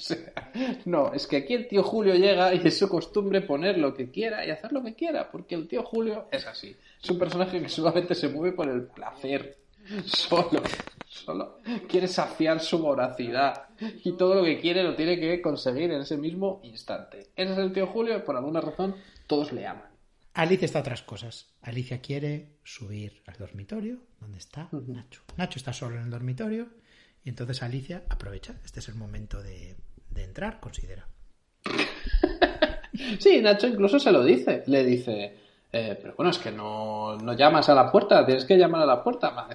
Sea, 0.00 0.32
no, 0.86 1.12
es 1.12 1.26
que 1.26 1.36
aquí 1.36 1.54
el 1.54 1.68
tío 1.68 1.82
Julio 1.82 2.14
llega 2.14 2.54
y 2.54 2.66
es 2.66 2.78
su 2.78 2.88
costumbre 2.88 3.42
poner 3.42 3.78
lo 3.78 3.94
que 3.94 4.10
quiera 4.10 4.44
y 4.46 4.50
hacer 4.50 4.72
lo 4.72 4.82
que 4.82 4.94
quiera, 4.94 5.30
porque 5.30 5.54
el 5.54 5.68
tío 5.68 5.82
Julio 5.82 6.28
es 6.30 6.46
así. 6.46 6.76
Es 7.02 7.10
un 7.10 7.18
personaje 7.18 7.60
que 7.60 7.68
solamente 7.68 8.14
se 8.14 8.28
mueve 8.28 8.56
por 8.56 8.68
el 8.68 8.84
placer. 8.84 9.58
Solo, 10.06 10.62
solo 11.06 11.58
quiere 11.88 12.06
saciar 12.06 12.60
su 12.60 12.78
voracidad 12.78 13.68
y 14.04 14.12
todo 14.12 14.36
lo 14.36 14.44
que 14.44 14.60
quiere 14.60 14.84
lo 14.84 14.94
tiene 14.94 15.18
que 15.18 15.42
conseguir 15.42 15.90
en 15.90 16.02
ese 16.02 16.16
mismo 16.16 16.60
instante. 16.62 17.30
Ese 17.34 17.52
es 17.52 17.58
el 17.58 17.72
tío 17.72 17.88
Julio 17.88 18.16
y 18.16 18.20
por 18.20 18.36
alguna 18.36 18.60
razón 18.60 18.94
todos 19.26 19.52
le 19.52 19.66
aman. 19.66 19.90
Alicia 20.34 20.64
está 20.64 20.78
a 20.78 20.82
otras 20.82 21.02
cosas. 21.02 21.52
Alicia 21.60 22.00
quiere 22.00 22.56
subir 22.64 23.22
al 23.26 23.36
dormitorio 23.36 23.98
donde 24.20 24.38
está 24.38 24.68
Nacho. 24.72 25.22
Nacho 25.36 25.58
está 25.58 25.72
solo 25.72 25.96
en 25.96 26.04
el 26.04 26.10
dormitorio 26.10 26.68
y 27.24 27.28
entonces 27.28 27.62
Alicia 27.62 28.02
aprovecha. 28.08 28.54
Este 28.64 28.80
es 28.80 28.88
el 28.88 28.94
momento 28.94 29.42
de, 29.42 29.76
de 30.10 30.24
entrar, 30.24 30.60
considera. 30.60 31.06
Sí, 33.18 33.40
Nacho 33.40 33.66
incluso 33.66 33.98
se 33.98 34.12
lo 34.12 34.22
dice. 34.22 34.64
Le 34.66 34.84
dice, 34.84 35.34
eh, 35.72 35.98
pero 36.00 36.14
bueno, 36.16 36.30
es 36.30 36.38
que 36.38 36.50
no, 36.50 37.16
no 37.16 37.32
llamas 37.34 37.68
a 37.68 37.74
la 37.74 37.90
puerta, 37.90 38.24
tienes 38.24 38.44
que 38.44 38.56
llamar 38.56 38.82
a 38.82 38.86
la 38.86 39.02
puerta. 39.02 39.48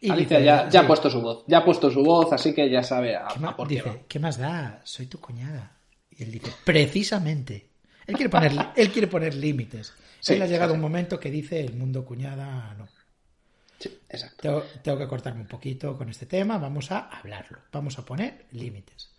Y 0.00 0.10
Alicia 0.10 0.38
dice, 0.38 0.46
ya, 0.46 0.64
ya 0.64 0.70
sí. 0.70 0.76
ha 0.78 0.86
puesto 0.86 1.10
su 1.10 1.20
voz, 1.20 1.44
ya 1.46 1.58
ha 1.58 1.64
puesto 1.64 1.90
su 1.90 2.02
voz, 2.02 2.32
así 2.32 2.54
que 2.54 2.68
ya 2.70 2.82
sabe 2.82 3.16
a, 3.16 3.28
¿Qué 3.28 3.44
a 3.44 3.56
por 3.56 3.68
dice, 3.68 4.04
¿qué 4.08 4.18
más 4.18 4.38
da? 4.38 4.80
Soy 4.84 5.06
tu 5.06 5.20
cuñada. 5.20 5.76
Y 6.10 6.22
él 6.22 6.32
dice, 6.32 6.52
precisamente. 6.64 7.70
Él 8.06 8.16
quiere 8.16 8.30
poner, 8.30 8.52
él 8.76 8.90
quiere 8.90 9.06
poner 9.06 9.34
límites. 9.34 9.92
Sí, 10.20 10.34
él 10.34 10.42
ha 10.42 10.46
llegado 10.46 10.72
sí, 10.72 10.76
un 10.76 10.80
momento 10.80 11.20
que 11.20 11.30
dice 11.30 11.60
el 11.60 11.74
mundo 11.74 12.04
cuñada 12.04 12.74
no. 12.74 12.88
Exacto. 14.14 14.42
Tengo, 14.42 14.62
tengo 14.82 14.98
que 14.98 15.08
cortarme 15.08 15.42
un 15.42 15.48
poquito 15.48 15.96
con 15.96 16.08
este 16.08 16.26
tema. 16.26 16.58
Vamos 16.58 16.90
a 16.90 17.08
hablarlo. 17.10 17.58
Vamos 17.72 17.98
a 17.98 18.04
poner 18.04 18.46
límites. 18.52 19.10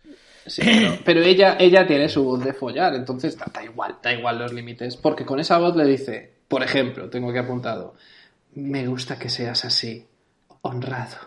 Sí, 0.45 0.61
pero, 0.63 0.97
pero 1.05 1.21
ella, 1.21 1.57
ella 1.59 1.87
tiene 1.87 2.09
su 2.09 2.23
voz 2.23 2.43
de 2.43 2.53
follar, 2.53 2.95
entonces 2.95 3.37
da, 3.37 3.45
da 3.53 3.63
igual, 3.63 3.97
da 4.01 4.13
igual 4.13 4.39
los 4.39 4.53
límites, 4.53 4.97
porque 4.97 5.25
con 5.25 5.39
esa 5.39 5.57
voz 5.57 5.75
le 5.75 5.85
dice, 5.85 6.33
por 6.47 6.63
ejemplo, 6.63 7.09
tengo 7.09 7.33
que 7.33 7.39
apuntado, 7.39 7.95
me 8.53 8.85
gusta 8.87 9.17
que 9.17 9.29
seas 9.29 9.65
así, 9.65 10.05
honrado. 10.61 11.17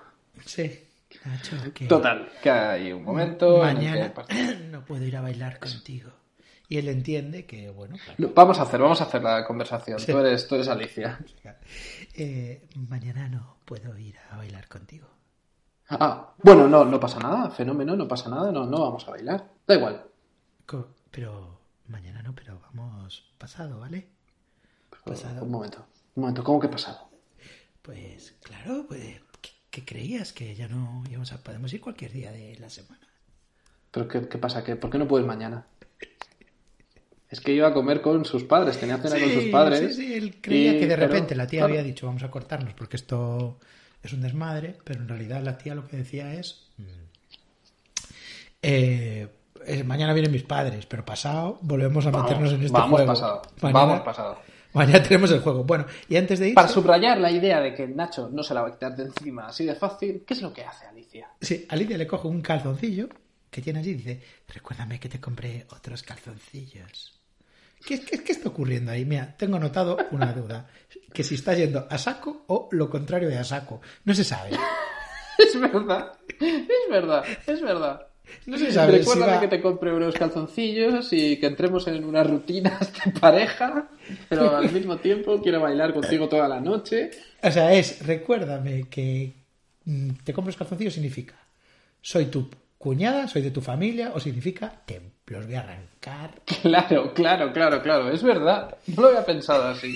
Sí. 0.45 0.85
Nacho, 1.25 1.57
que 1.75 1.87
Total, 1.87 2.29
que 2.43 2.51
hay 2.51 2.93
un 2.93 3.03
momento 3.03 3.62
en 3.64 3.69
el 3.71 3.75
mañana 3.75 4.14
que... 4.29 4.57
no 4.71 4.85
puedo 4.85 5.05
ir 5.05 5.16
a 5.16 5.21
bailar 5.21 5.59
contigo. 5.59 6.12
Y 6.69 6.77
él 6.79 6.89
entiende 6.89 7.47
que, 7.47 7.71
bueno, 7.71 7.97
claro, 8.05 8.33
Vamos 8.35 8.59
a 8.59 8.62
hacer, 8.62 8.81
vamos 8.81 9.01
a 9.01 9.05
hacer 9.05 9.23
la 9.23 9.45
conversación. 9.47 9.99
Tú 10.05 10.19
eres, 10.19 10.47
tú 10.47 10.55
eres 10.57 10.69
Alicia. 10.69 11.19
eh, 12.14 12.66
mañana 12.89 13.29
no 13.29 13.57
puedo 13.64 13.97
ir 13.97 14.16
a 14.31 14.37
bailar 14.37 14.69
contigo. 14.69 15.09
Ah, 15.89 16.35
bueno, 16.43 16.69
no, 16.69 16.85
no 16.85 17.01
pasa 17.01 17.19
nada, 17.19 17.51
fenómeno, 17.51 17.97
no 17.97 18.07
pasa 18.07 18.29
nada, 18.29 18.53
no, 18.53 18.66
no 18.66 18.81
vamos 18.83 19.07
a 19.09 19.12
bailar. 19.12 19.51
Da 19.66 19.75
igual. 19.75 20.05
Co- 20.66 20.89
Pero 21.11 21.59
mañana 21.87 22.21
no, 22.23 22.35
pero 22.35 22.61
vamos 22.75 23.33
pasado, 23.39 23.81
¿vale? 23.81 24.09
Pasado. 25.05 25.45
Un 25.45 25.51
momento, 25.51 25.87
un 26.16 26.21
momento, 26.23 26.45
¿cómo 26.45 26.61
que 26.61 26.69
pasado? 26.69 27.09
Pues 27.81 28.35
claro, 28.43 28.85
pues, 28.87 29.23
¿qué, 29.41 29.51
qué 29.71 29.85
creías? 29.87 30.35
Que 30.35 30.55
ya 30.55 30.69
no 30.69 31.03
íbamos 31.09 31.33
a... 31.33 31.39
Podemos 31.43 31.73
ir 31.73 31.81
cualquier 31.81 32.12
día 32.12 32.31
de 32.31 32.59
la 32.59 32.69
semana. 32.69 33.09
¿Pero 33.91 34.07
qué, 34.07 34.29
qué 34.29 34.37
pasa? 34.37 34.62
¿Qué, 34.62 34.77
¿Por 34.77 34.91
qué 34.91 34.99
no 34.99 35.09
puedes 35.09 35.27
mañana? 35.27 35.64
Es 37.31 37.41
que 37.41 37.53
iba 37.53 37.68
a 37.68 37.74
comer 37.74 38.01
con 38.01 38.24
sus 38.24 38.45
padres, 38.45 38.79
tenía 38.79 38.97
cena 38.99 39.20
con 39.20 39.33
sus 39.33 39.45
padres. 39.51 39.95
sí, 39.95 40.03
sí, 40.07 40.14
él 40.14 40.37
creía 40.41 40.72
y- 40.72 40.79
que 40.81 40.87
de 40.87 40.95
pero, 40.97 41.07
repente 41.09 41.35
la 41.35 41.47
tía 41.47 41.61
claro, 41.61 41.72
había 41.74 41.83
dicho 41.85 42.07
vamos 42.07 42.22
a 42.22 42.31
cortarnos 42.31 42.72
porque 42.74 42.97
esto 42.97 43.59
es 44.03 44.12
un 44.12 44.22
desmadre, 44.22 44.76
pero 44.85 45.01
en 45.01 45.09
realidad 45.09 45.43
la 45.43 45.59
tía 45.59 45.74
lo 45.74 45.87
que 45.87 45.99
decía 45.99 46.33
es 46.35 46.68
mm, 46.79 46.83
eh, 48.62 49.29
eh, 49.66 49.85
mañana 49.85 50.12
vienen 50.12 50.33
mis 50.33 50.43
padres, 50.43 50.87
pero 50.87 51.05
pasado 51.05 51.59
volvemos 51.62 52.07
a 52.07 52.11
Vamos, 52.11 52.29
meternos 52.31 52.53
en 52.55 52.62
este 52.62 52.72
vamos 52.72 52.91
juego. 53.01 53.07
pasado, 53.12 53.43
Mañana, 53.61 53.87
vamos 53.87 54.01
pasado. 54.05 54.39
mañana 54.72 55.03
tenemos 55.07 55.31
el 55.31 55.41
juego. 55.41 55.64
Bueno, 55.64 55.85
y 56.09 56.16
antes 56.16 56.39
de 56.39 56.49
ir, 56.49 56.55
Para 56.55 56.68
subrayar 56.68 57.18
la 57.18 57.31
idea 57.31 57.61
de 57.61 57.74
que 57.74 57.87
Nacho 57.87 58.29
no 58.33 58.43
se 58.43 58.55
la 58.55 58.62
va 58.62 58.68
a 58.68 58.72
quitar 58.72 58.97
de 58.97 59.05
encima 59.05 59.49
así 59.49 59.64
de 59.64 59.74
fácil, 59.74 60.24
¿qué 60.26 60.35
es 60.35 60.43
lo 60.43 60.53
que 60.53 60.64
hace 60.64 60.87
Alicia? 60.87 61.29
sí, 61.41 61.66
Alicia 61.68 61.99
le 61.99 62.07
coge 62.07 62.26
un 62.29 62.41
calzoncillo 62.41 63.09
que 63.51 63.62
tiene 63.62 63.79
allí 63.81 63.91
y 63.91 63.95
dice, 63.95 64.22
recuérdame 64.49 65.01
que 65.01 65.09
te 65.09 65.20
compré 65.20 65.66
otros 65.70 66.03
calzoncillos. 66.03 67.18
¿Qué, 67.87 68.01
qué, 68.01 68.22
qué 68.22 68.33
está 68.33 68.49
ocurriendo 68.49 68.91
ahí? 68.93 69.05
Mira, 69.05 69.35
tengo 69.37 69.59
notado 69.59 69.97
una 70.11 70.33
duda. 70.33 70.66
Que 71.12 71.22
si 71.24 71.35
está 71.37 71.55
yendo 71.55 71.87
a 71.89 71.97
saco 71.99 72.45
o 72.49 72.68
lo 72.72 72.91
contrario 72.91 73.29
de 73.29 73.39
a 73.39 73.45
saco. 73.45 73.81
No 74.05 74.14
se 74.14 74.24
sabe. 74.24 74.51
Es 75.39 75.59
verdad, 75.61 76.14
es 76.41 76.91
verdad, 76.91 77.24
es 77.47 77.62
verdad. 77.62 78.07
No 78.47 78.59
se 78.59 78.72
sabe 78.72 78.95
si 78.95 78.99
Recuérdame 78.99 79.33
va- 79.35 79.41
que 79.41 79.47
te 79.49 79.61
compre 79.62 79.95
unos 79.95 80.14
calzoncillos 80.16 81.12
y 81.12 81.39
que 81.39 81.47
entremos 81.47 81.87
en 81.87 82.05
unas 82.05 82.26
rutinas 82.29 82.93
de 83.05 83.12
pareja, 83.12 83.89
pero 84.29 84.57
al 84.57 84.70
mismo 84.72 84.97
tiempo 84.97 85.41
quiero 85.41 85.61
bailar 85.61 85.95
contigo 85.95 86.29
toda 86.29 86.49
la 86.49 86.61
noche. 86.61 87.11
O 87.41 87.51
sea, 87.53 87.72
es, 87.72 88.05
recuérdame 88.05 88.89
que 88.91 89.33
mm, 89.85 90.11
te 90.24 90.33
compro 90.33 90.49
los 90.49 90.57
calzoncillos 90.57 90.95
significa 90.95 91.37
soy 92.03 92.26
tu 92.26 92.51
cuñada, 92.76 93.29
soy 93.29 93.43
de 93.43 93.53
tu 93.53 93.61
familia, 93.61 94.11
o 94.14 94.18
significa 94.20 94.72
te 94.85 95.01
los 95.35 95.47
voy 95.47 95.55
a 95.55 95.61
arrancar. 95.61 96.31
Claro, 96.62 97.12
claro, 97.12 97.53
claro, 97.53 97.83
claro, 97.83 98.11
es 98.11 98.22
verdad. 98.22 98.76
No 98.87 99.03
lo 99.03 99.09
había 99.09 99.24
pensado 99.26 99.68
así. 99.68 99.95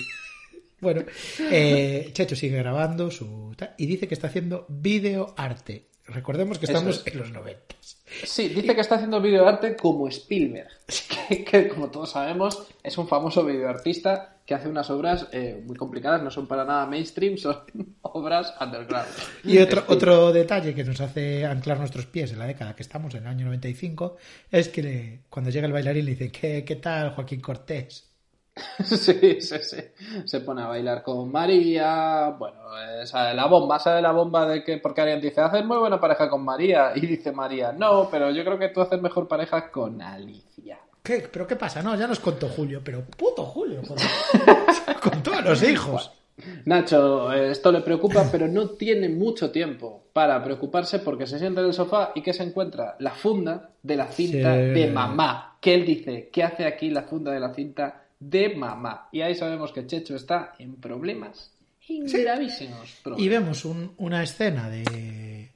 Bueno, 0.79 1.03
eh, 1.39 2.09
Checho 2.13 2.35
sigue 2.35 2.57
grabando 2.57 3.09
su 3.09 3.55
y 3.77 3.85
dice 3.85 4.07
que 4.07 4.13
está 4.13 4.27
haciendo 4.27 4.65
videoarte. 4.67 5.87
Recordemos 6.07 6.59
que 6.59 6.65
estamos 6.65 7.03
es. 7.05 7.13
en 7.13 7.19
los 7.19 7.31
noventas. 7.31 7.97
Sí, 8.25 8.49
dice 8.49 8.75
que 8.75 8.81
está 8.81 8.95
haciendo 8.95 9.21
videoarte 9.21 9.75
como 9.75 10.07
Spielberg, 10.07 10.67
que, 11.29 11.43
que, 11.43 11.67
como 11.69 11.89
todos 11.89 12.11
sabemos 12.11 12.67
es 12.83 12.97
un 12.97 13.07
famoso 13.07 13.43
videoartista 13.45 14.29
que 14.45 14.53
hace 14.53 14.67
unas 14.67 14.89
obras 14.89 15.27
eh, 15.31 15.63
muy 15.65 15.77
complicadas, 15.77 16.21
no 16.21 16.29
son 16.29 16.45
para 16.47 16.65
nada 16.65 16.85
mainstream, 16.85 17.37
son 17.37 17.59
obras 18.01 18.53
underground. 18.59 19.07
Y 19.45 19.57
otro, 19.59 19.85
otro 19.87 20.33
detalle 20.33 20.75
que 20.75 20.83
nos 20.83 20.99
hace 20.99 21.45
anclar 21.45 21.79
nuestros 21.79 22.05
pies 22.05 22.33
en 22.33 22.39
la 22.39 22.45
década 22.47 22.75
que 22.75 22.83
estamos, 22.83 23.15
en 23.15 23.21
el 23.21 23.27
año 23.27 23.45
95, 23.45 24.17
es 24.51 24.67
que 24.67 24.83
le- 24.83 25.19
cuando 25.29 25.49
llega 25.49 25.65
el 25.65 25.71
bailarín 25.73 26.03
le 26.05 26.11
dice, 26.11 26.29
¿qué, 26.31 26.65
qué 26.65 26.75
tal 26.75 27.11
Joaquín 27.11 27.39
Cortés? 27.39 28.09
Sí, 28.83 29.41
sí, 29.41 29.57
sí. 29.61 29.77
Se 30.25 30.41
pone 30.41 30.61
a 30.61 30.67
bailar 30.67 31.01
con 31.03 31.31
María. 31.31 32.35
Bueno, 32.37 32.57
sale 33.05 33.33
la 33.35 33.47
bomba, 33.47 33.79
sale 33.79 34.01
la 34.01 34.11
bomba 34.11 34.45
de 34.47 34.63
que. 34.63 34.77
Porque 34.77 35.01
alguien 35.01 35.21
dice, 35.21 35.41
haces 35.41 35.65
muy 35.65 35.77
buena 35.77 35.99
pareja 35.99 36.29
con 36.29 36.43
María. 36.43 36.91
Y 36.95 37.01
dice 37.05 37.31
María, 37.31 37.71
no, 37.71 38.09
pero 38.11 38.31
yo 38.31 38.43
creo 38.43 38.59
que 38.59 38.69
tú 38.69 38.81
haces 38.81 39.01
mejor 39.01 39.27
pareja 39.27 39.71
con 39.71 40.01
Alicia. 40.01 40.77
¿Qué? 41.01 41.27
¿Pero 41.31 41.45
qué 41.47 41.55
pasa? 41.55 41.81
No, 41.81 41.95
ya 41.95 42.07
nos 42.07 42.19
contó 42.19 42.47
Julio, 42.47 42.81
pero 42.83 43.01
puto 43.03 43.43
Julio, 43.43 43.81
con 45.01 45.21
todos 45.23 45.43
los 45.43 45.63
hijos. 45.63 46.11
Nacho, 46.65 47.31
esto 47.33 47.71
le 47.71 47.81
preocupa, 47.81 48.25
pero 48.31 48.47
no 48.47 48.69
tiene 48.69 49.09
mucho 49.09 49.51
tiempo 49.51 50.05
para 50.13 50.43
preocuparse 50.43 50.99
porque 50.99 51.27
se 51.27 51.37
sienta 51.39 51.61
en 51.61 51.67
el 51.67 51.73
sofá 51.73 52.11
y 52.15 52.21
que 52.21 52.33
se 52.33 52.43
encuentra 52.43 52.95
la 52.99 53.11
funda 53.11 53.69
de 53.83 53.95
la 53.97 54.07
cinta 54.07 54.53
Sí. 54.55 54.61
de 54.61 54.87
mamá. 54.91 55.57
Que 55.61 55.75
él 55.75 55.85
dice, 55.85 56.29
¿qué 56.31 56.43
hace 56.43 56.65
aquí 56.65 56.89
la 56.89 57.03
funda 57.03 57.31
de 57.31 57.39
la 57.39 57.53
cinta 57.53 58.02
de 58.29 58.55
mamá. 58.55 59.09
Y 59.11 59.21
ahí 59.21 59.35
sabemos 59.35 59.71
que 59.71 59.85
Checho 59.85 60.15
está 60.15 60.53
en 60.59 60.75
problemas 60.75 61.51
gravísimos. 61.87 62.97
Y 63.17 63.27
vemos 63.29 63.65
un- 63.65 63.93
una 63.97 64.23
escena 64.23 64.69
de 64.69 65.49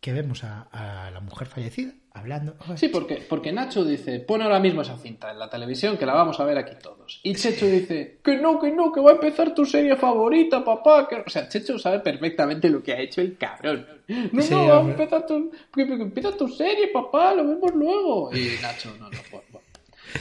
que 0.00 0.12
vemos 0.12 0.42
a, 0.44 0.62
a 0.72 1.10
la 1.12 1.20
mujer 1.20 1.46
fallecida 1.46 1.92
hablando. 2.14 2.56
Sí, 2.76 2.88
porque, 2.88 3.24
porque 3.28 3.52
Nacho 3.52 3.84
dice, 3.84 4.18
pon 4.20 4.42
ahora 4.42 4.58
mismo 4.58 4.82
esa 4.82 4.98
cinta 4.98 5.30
en 5.30 5.38
la 5.38 5.48
televisión 5.48 5.96
que 5.96 6.04
la 6.04 6.12
vamos 6.12 6.38
a 6.40 6.44
ver 6.44 6.58
aquí 6.58 6.74
todos. 6.82 7.20
Y 7.22 7.34
Checho 7.36 7.66
dice, 7.66 8.18
que 8.22 8.36
no, 8.36 8.60
que 8.60 8.70
no, 8.72 8.92
que 8.92 9.00
va 9.00 9.12
a 9.12 9.14
empezar 9.14 9.54
tu 9.54 9.64
serie 9.64 9.96
favorita, 9.96 10.62
papá. 10.64 11.08
Que... 11.08 11.16
O 11.24 11.30
sea, 11.30 11.48
Checho 11.48 11.78
sabe 11.78 12.00
perfectamente 12.00 12.68
lo 12.68 12.82
que 12.82 12.92
ha 12.92 13.00
hecho 13.00 13.20
el 13.20 13.38
cabrón. 13.38 13.86
No, 14.32 14.42
Sí, 14.42 14.52
no, 14.52 14.66
va 14.66 14.78
a 14.78 14.80
empezar 14.82 15.24
tu, 15.24 15.50
que- 15.72 15.86
que 15.86 15.92
empieza 15.94 16.36
tu 16.36 16.48
serie, 16.48 16.88
papá, 16.88 17.32
lo 17.34 17.46
vemos 17.46 17.72
luego. 17.72 18.30
Y 18.36 18.60
Nacho, 18.60 18.90
no, 18.98 19.08
no, 19.08 19.18
bueno. 19.30 19.51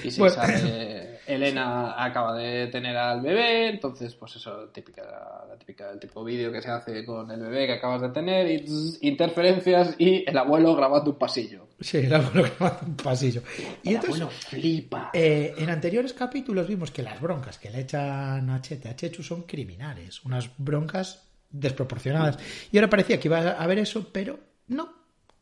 Y 0.03 0.11
sí, 0.11 0.19
Bueno. 0.19 0.35
sale, 0.35 1.19
Elena 1.27 2.03
acaba 2.03 2.35
de 2.37 2.67
tener 2.67 2.95
al 2.97 3.21
bebé, 3.21 3.69
entonces, 3.69 4.13
pues 4.15 4.35
eso, 4.35 4.69
típica, 4.69 5.03
la 5.47 5.55
típica, 5.57 5.91
el 5.91 5.99
tipo 5.99 6.23
vídeo 6.23 6.51
que 6.51 6.61
se 6.61 6.69
hace 6.69 7.05
con 7.05 7.29
el 7.31 7.39
bebé 7.39 7.67
que 7.67 7.73
acabas 7.73 8.01
de 8.01 8.09
tener, 8.09 8.49
y 8.49 8.65
interferencias 9.01 9.95
y 9.97 10.23
el 10.27 10.37
abuelo 10.37 10.75
grabando 10.75 11.11
un 11.11 11.17
pasillo. 11.17 11.67
Sí, 11.79 11.97
el 11.97 12.13
abuelo 12.13 12.43
grabando 12.59 12.87
un 12.87 12.95
pasillo. 12.95 13.41
Y 13.83 13.89
El 13.89 13.95
entonces, 13.95 14.21
abuelo 14.21 14.29
flipa. 14.29 15.09
eh, 15.13 15.53
en 15.57 15.69
anteriores 15.69 16.13
capítulos 16.13 16.67
vimos 16.67 16.91
que 16.91 17.03
las 17.03 17.19
broncas 17.21 17.57
que 17.59 17.69
le 17.69 17.81
echan 17.81 18.49
a 18.49 18.61
Chete 18.61 18.89
a 18.89 18.95
Chechu 18.95 19.23
son 19.23 19.43
criminales, 19.43 20.23
unas 20.25 20.49
broncas 20.57 21.27
desproporcionadas. 21.49 22.37
Y 22.71 22.77
ahora 22.77 22.89
parecía 22.89 23.19
que 23.19 23.27
iba 23.27 23.39
a 23.39 23.61
haber 23.63 23.79
eso, 23.79 24.07
pero 24.11 24.39
no. 24.67 25.00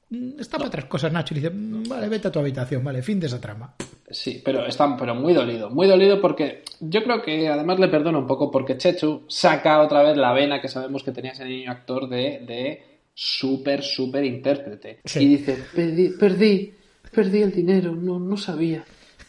Mm, 0.10 0.40
Está 0.40 0.58
para 0.58 0.68
otras 0.70 0.86
cosas, 0.86 1.12
Nacho. 1.12 1.34
Y 1.34 1.38
dice, 1.38 1.50
"Mm, 1.52 1.84
vale, 1.88 2.10
vete 2.10 2.28
a 2.28 2.32
tu 2.32 2.40
habitación, 2.40 2.84
vale, 2.84 3.02
fin 3.04 3.20
de 3.20 3.28
esa 3.28 3.40
trama. 3.40 3.76
Sí, 4.10 4.42
pero 4.44 4.66
está 4.66 4.98
pero 4.98 5.14
muy 5.14 5.34
dolido, 5.34 5.70
muy 5.70 5.86
dolido 5.88 6.20
porque 6.20 6.64
yo 6.80 7.04
creo 7.04 7.22
que 7.22 7.48
además 7.48 7.80
le 7.80 7.90
perdono 7.90 8.18
un 8.20 8.26
poco 8.28 8.50
porque 8.50 8.76
Chechu 8.76 9.22
saca 9.28 9.82
otra 9.82 10.02
vez 10.02 10.18
la 10.18 10.34
vena 10.34 10.60
que 10.60 10.68
sabemos 10.68 11.04
que 11.04 11.12
tenía 11.12 11.32
ese 11.34 11.46
niño 11.46 11.70
actor 11.72 12.10
de, 12.10 12.42
de 12.48 12.84
súper, 13.14 13.84
súper 13.84 14.24
intérprete. 14.24 15.00
Sí. 15.06 15.20
Y 15.20 15.28
dice, 15.38 15.58
perdí, 15.76 16.10
perdí, 16.20 16.74
perdí 17.14 17.42
el 17.44 17.52
dinero, 17.52 17.94
no, 17.96 18.18
no 18.20 18.36
sabía, 18.36 18.84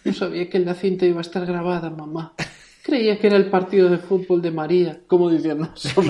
no 0.05 0.14
sabía 0.14 0.49
que 0.49 0.59
la 0.61 0.72
cinta 0.74 1.05
iba 1.05 1.18
a 1.18 1.22
estar 1.22 1.45
grabada, 1.45 1.91
mamá. 1.91 2.33
Creía 2.83 3.18
que 3.18 3.26
era 3.26 3.37
el 3.37 3.51
partido 3.51 3.91
de 3.91 3.99
fútbol 3.99 4.41
de 4.41 4.51
María, 4.51 5.01
como 5.07 5.28
diciendo, 5.28 5.68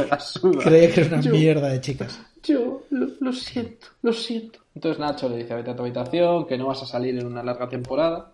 la 0.08 0.20
suda. 0.20 0.62
Creía 0.62 0.92
que 0.94 1.00
era 1.00 1.14
una 1.14 1.20
Yo- 1.22 1.32
mierda 1.32 1.68
de 1.70 1.80
chicas. 1.80 2.20
yo 2.44 2.84
lo, 2.90 3.08
lo 3.18 3.32
siento, 3.32 3.88
lo 4.02 4.12
siento. 4.12 4.59
Entonces 4.74 5.00
Nacho 5.00 5.28
le 5.28 5.38
dice, 5.38 5.54
vete 5.54 5.70
a 5.70 5.76
tu 5.76 5.82
habitación, 5.82 6.46
que 6.46 6.56
no 6.56 6.66
vas 6.66 6.82
a 6.82 6.86
salir 6.86 7.18
en 7.18 7.26
una 7.26 7.42
larga 7.42 7.68
temporada. 7.68 8.32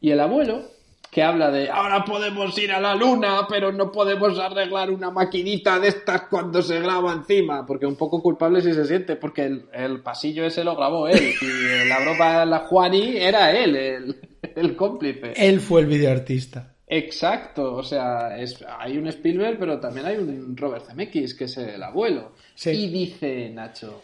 Y 0.00 0.10
el 0.10 0.20
abuelo, 0.20 0.62
que 1.10 1.22
habla 1.22 1.50
de, 1.50 1.70
ahora 1.70 2.04
podemos 2.04 2.56
ir 2.58 2.72
a 2.72 2.80
la 2.80 2.94
luna, 2.94 3.46
pero 3.48 3.72
no 3.72 3.92
podemos 3.92 4.38
arreglar 4.38 4.90
una 4.90 5.10
maquinita 5.10 5.78
de 5.78 5.88
estas 5.88 6.22
cuando 6.22 6.62
se 6.62 6.80
graba 6.80 7.12
encima. 7.12 7.66
Porque 7.66 7.86
un 7.86 7.96
poco 7.96 8.22
culpable 8.22 8.60
si 8.62 8.72
se 8.72 8.84
siente, 8.84 9.16
porque 9.16 9.44
el, 9.44 9.64
el 9.72 10.00
pasillo 10.00 10.44
ese 10.44 10.64
lo 10.64 10.74
grabó 10.76 11.08
él. 11.08 11.34
Y 11.40 11.88
la 11.88 12.00
broma 12.00 12.40
de 12.40 12.46
la 12.46 12.58
Juani 12.60 13.16
era 13.16 13.52
él, 13.52 13.76
el, 13.76 14.16
el 14.56 14.76
cómplice. 14.76 15.34
Él 15.36 15.60
fue 15.60 15.82
el 15.82 15.86
videoartista. 15.86 16.74
Exacto, 16.92 17.74
o 17.74 17.84
sea, 17.84 18.36
es, 18.36 18.64
hay 18.76 18.98
un 18.98 19.06
Spielberg, 19.06 19.60
pero 19.60 19.78
también 19.78 20.06
hay 20.06 20.16
un 20.16 20.56
Robert 20.56 20.86
Zemeckis, 20.86 21.34
que 21.34 21.44
es 21.44 21.56
el 21.56 21.80
abuelo. 21.80 22.32
Sí. 22.56 22.70
Y 22.70 22.88
dice 22.88 23.48
Nacho, 23.50 24.02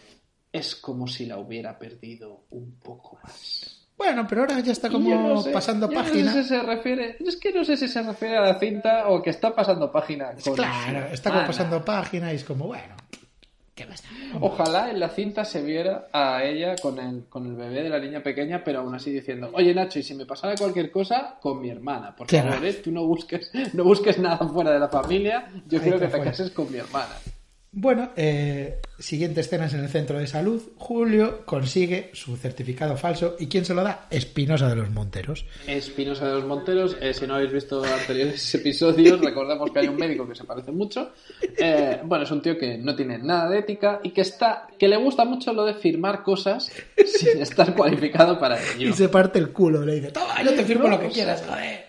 es 0.51 0.75
como 0.75 1.07
si 1.07 1.25
la 1.25 1.37
hubiera 1.37 1.77
perdido 1.77 2.45
un 2.51 2.79
poco 2.79 3.19
más. 3.23 3.87
Bueno, 3.97 4.27
pero 4.29 4.41
ahora 4.41 4.59
ya 4.59 4.73
está 4.73 4.89
como 4.89 5.09
no 5.09 5.41
sé, 5.41 5.49
pasando 5.49 5.87
no 5.87 5.91
sé 5.91 5.97
página. 6.03 6.33
si 6.33 6.43
se 6.43 6.61
refiere, 6.61 7.17
es 7.19 7.35
que 7.37 7.51
no 7.51 7.65
sé 7.65 7.77
si 7.77 7.87
se 7.87 8.03
refiere 8.03 8.37
a 8.37 8.41
la 8.41 8.59
cinta 8.59 9.09
o 9.09 9.21
que 9.23 9.31
está 9.31 9.55
pasando 9.55 9.91
página. 9.91 10.33
con 10.43 10.53
Claro, 10.53 11.07
está 11.11 11.31
como 11.31 11.47
pasando 11.47 11.83
página 11.83 12.31
y 12.31 12.35
es 12.35 12.43
como, 12.43 12.67
bueno, 12.67 12.95
¿qué 13.73 13.87
más 13.87 14.03
da? 14.03 14.09
Ojalá 14.39 14.91
en 14.91 14.99
la 14.99 15.09
cinta 15.09 15.45
se 15.45 15.63
viera 15.63 16.09
a 16.13 16.43
ella 16.43 16.75
con 16.79 16.99
el, 16.99 17.25
con 17.27 17.47
el 17.47 17.55
bebé 17.55 17.81
de 17.81 17.89
la 17.89 17.97
niña 17.97 18.21
pequeña, 18.21 18.63
pero 18.63 18.81
aún 18.81 18.93
así 18.93 19.11
diciendo, 19.11 19.49
oye 19.53 19.73
Nacho, 19.73 19.97
y 19.97 20.03
si 20.03 20.13
me 20.13 20.27
pasara 20.27 20.53
cualquier 20.55 20.91
cosa, 20.91 21.37
con 21.41 21.59
mi 21.59 21.71
hermana, 21.71 22.15
por 22.15 22.29
favor, 22.29 22.63
¿eh? 22.63 22.73
tú 22.73 22.91
no 22.91 23.03
busques, 23.03 23.51
no 23.73 23.83
busques 23.83 24.19
nada 24.19 24.37
fuera 24.47 24.71
de 24.71 24.79
la 24.79 24.89
familia, 24.89 25.49
yo 25.65 25.79
Ahí 25.79 25.83
quiero 25.83 25.99
que 25.99 26.07
te 26.07 26.19
cases 26.21 26.51
con 26.51 26.71
mi 26.71 26.77
hermana. 26.77 27.15
Bueno, 27.71 28.11
eh, 28.15 28.79
siguiente 28.97 29.41
escena 29.41 29.65
es 29.65 29.73
en 29.73 29.81
el 29.81 29.89
centro 29.89 30.17
de 30.17 30.25
salud. 30.25 30.61
Julio 30.77 31.45
consigue 31.45 32.09
su 32.13 32.37
certificado 32.37 32.95
falso. 32.95 33.35
¿Y 33.39 33.47
quién 33.47 33.65
se 33.65 33.73
lo 33.73 33.83
da? 33.83 34.07
Espinosa 34.09 34.69
de 34.69 34.77
los 34.77 34.89
Monteros. 34.89 35.45
Espinosa 35.67 36.27
de 36.27 36.35
los 36.35 36.45
Monteros, 36.45 36.97
eh, 37.01 37.13
si 37.13 37.27
no 37.27 37.35
habéis 37.35 37.51
visto 37.51 37.83
anteriores 37.83 38.55
episodios, 38.55 39.19
recordamos 39.19 39.69
que 39.71 39.79
hay 39.79 39.87
un 39.89 39.97
médico 39.97 40.27
que 40.27 40.35
se 40.35 40.45
parece 40.45 40.71
mucho. 40.71 41.11
Eh, 41.57 41.99
bueno, 42.03 42.23
es 42.23 42.31
un 42.31 42.41
tío 42.41 42.57
que 42.57 42.77
no 42.77 42.95
tiene 42.95 43.17
nada 43.17 43.49
de 43.49 43.59
ética 43.59 43.99
y 44.01 44.11
que 44.11 44.21
está, 44.21 44.67
que 44.79 44.87
le 44.87 44.97
gusta 44.97 45.25
mucho 45.25 45.51
lo 45.53 45.65
de 45.65 45.73
firmar 45.73 46.23
cosas 46.23 46.71
sin 47.05 47.41
estar 47.41 47.75
cualificado 47.75 48.39
para 48.39 48.57
ello. 48.59 48.89
Y 48.89 48.93
se 48.93 49.09
parte 49.09 49.39
el 49.39 49.51
culo. 49.51 49.83
Le 49.83 49.95
dice, 49.95 50.11
toma, 50.11 50.41
yo 50.41 50.53
te 50.53 50.63
firmo 50.63 50.85
No, 50.85 50.91
lo 50.91 50.99
que 51.01 51.09
quieras, 51.09 51.43
joder. 51.47 51.86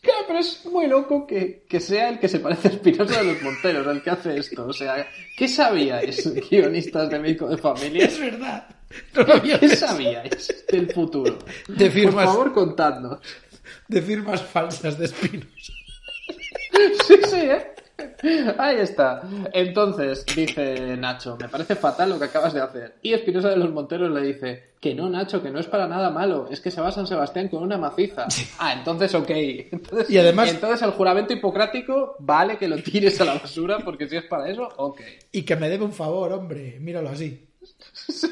Claro, 0.00 0.20
pero 0.26 0.38
es 0.38 0.64
muy 0.66 0.86
loco 0.86 1.26
que, 1.26 1.64
que 1.68 1.80
sea 1.80 2.08
el 2.10 2.18
que 2.20 2.28
se 2.28 2.38
parece 2.38 2.68
a 2.68 2.70
Espinosa 2.72 3.18
de 3.22 3.32
los 3.32 3.42
Monteros 3.42 3.86
el 3.88 4.02
que 4.02 4.10
hace 4.10 4.38
esto. 4.38 4.66
O 4.66 4.72
sea, 4.72 5.06
¿qué 5.36 5.48
sabíais, 5.48 6.24
guionistas 6.50 7.10
de 7.10 7.18
médico 7.18 7.48
de 7.48 7.58
familia? 7.58 8.04
Es 8.06 8.18
verdad. 8.18 8.66
No 9.14 9.22
lo 9.22 9.34
había 9.34 9.60
¿Qué 9.60 9.68
pensado. 9.68 9.92
sabíais 9.92 10.64
del 10.72 10.90
futuro? 10.92 11.38
De 11.68 11.90
firmas. 11.90 12.24
Por 12.24 12.34
favor, 12.34 12.52
contadnos. 12.54 13.18
De 13.86 14.00
firmas 14.00 14.42
falsas 14.42 14.98
de 14.98 15.04
Espinosa. 15.04 15.48
Sí, 17.06 17.14
sí, 17.28 17.36
¿eh? 17.36 17.66
Ahí 18.58 18.76
está. 18.78 19.22
Entonces, 19.52 20.24
dice 20.34 20.96
Nacho, 20.96 21.36
me 21.40 21.48
parece 21.48 21.76
fatal 21.76 22.10
lo 22.10 22.18
que 22.18 22.24
acabas 22.26 22.52
de 22.52 22.60
hacer. 22.60 22.96
Y 23.02 23.12
Espinosa 23.12 23.50
de 23.50 23.56
los 23.56 23.70
Monteros 23.70 24.10
le 24.10 24.20
dice, 24.22 24.70
que 24.80 24.94
no, 24.94 25.08
Nacho, 25.08 25.42
que 25.42 25.50
no 25.50 25.58
es 25.60 25.66
para 25.66 25.86
nada 25.86 26.10
malo, 26.10 26.48
es 26.50 26.60
que 26.60 26.70
se 26.70 26.80
va 26.80 26.88
a 26.88 26.92
San 26.92 27.06
Sebastián 27.06 27.48
con 27.48 27.62
una 27.62 27.78
maciza. 27.78 28.26
Ah, 28.58 28.72
entonces 28.72 29.14
ok. 29.14 29.30
Entonces, 29.30 30.10
Y 30.10 30.18
además- 30.18 30.50
Entonces 30.50 30.82
el 30.82 30.90
juramento 30.92 31.32
hipocrático 31.32 32.16
vale 32.20 32.56
que 32.58 32.68
lo 32.68 32.82
tires 32.82 33.20
a 33.20 33.24
la 33.24 33.34
basura, 33.34 33.78
porque 33.84 34.08
si 34.08 34.16
es 34.16 34.24
para 34.24 34.48
eso, 34.48 34.68
ok. 34.76 35.00
Y 35.32 35.42
que 35.42 35.56
me 35.56 35.68
debe 35.68 35.84
un 35.84 35.92
favor, 35.92 36.32
hombre. 36.32 36.78
Míralo 36.80 37.10
así. 37.10 37.44
Sí, 37.92 38.28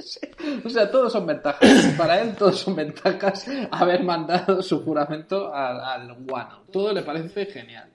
sí. 0.00 0.20
O 0.64 0.68
sea, 0.68 0.90
todos 0.90 1.12
son 1.12 1.26
ventajas. 1.26 1.94
Para 1.96 2.20
él, 2.20 2.34
todos 2.36 2.58
son 2.60 2.74
ventajas 2.76 3.46
haber 3.70 4.02
mandado 4.02 4.62
su 4.62 4.82
juramento 4.84 5.52
al, 5.52 5.80
al 5.80 6.14
guano. 6.24 6.62
Todo 6.72 6.92
le 6.92 7.02
parece 7.02 7.46
genial. 7.46 7.88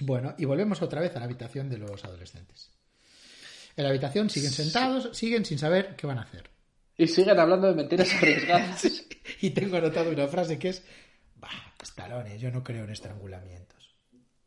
Bueno, 0.00 0.34
y 0.38 0.44
volvemos 0.44 0.82
otra 0.82 1.00
vez 1.00 1.14
a 1.16 1.20
la 1.20 1.24
habitación 1.24 1.68
de 1.68 1.78
los 1.78 2.04
adolescentes. 2.04 2.70
En 3.76 3.84
la 3.84 3.90
habitación 3.90 4.30
siguen 4.30 4.50
sentados, 4.50 5.16
siguen 5.16 5.44
sin 5.44 5.58
saber 5.58 5.96
qué 5.96 6.06
van 6.06 6.18
a 6.18 6.22
hacer. 6.22 6.48
Y 6.96 7.06
siguen 7.06 7.38
hablando 7.38 7.68
de 7.68 7.74
mentiras 7.74 8.12
arriesgadas. 8.14 9.02
Y 9.40 9.50
tengo 9.50 9.76
anotado 9.76 10.10
una 10.10 10.28
frase 10.28 10.56
que 10.58 10.68
es, 10.68 10.84
bah, 11.34 11.74
Stallone, 11.82 12.38
yo 12.38 12.50
no 12.50 12.62
creo 12.62 12.84
en 12.84 12.90
estrangulamientos. 12.90 13.94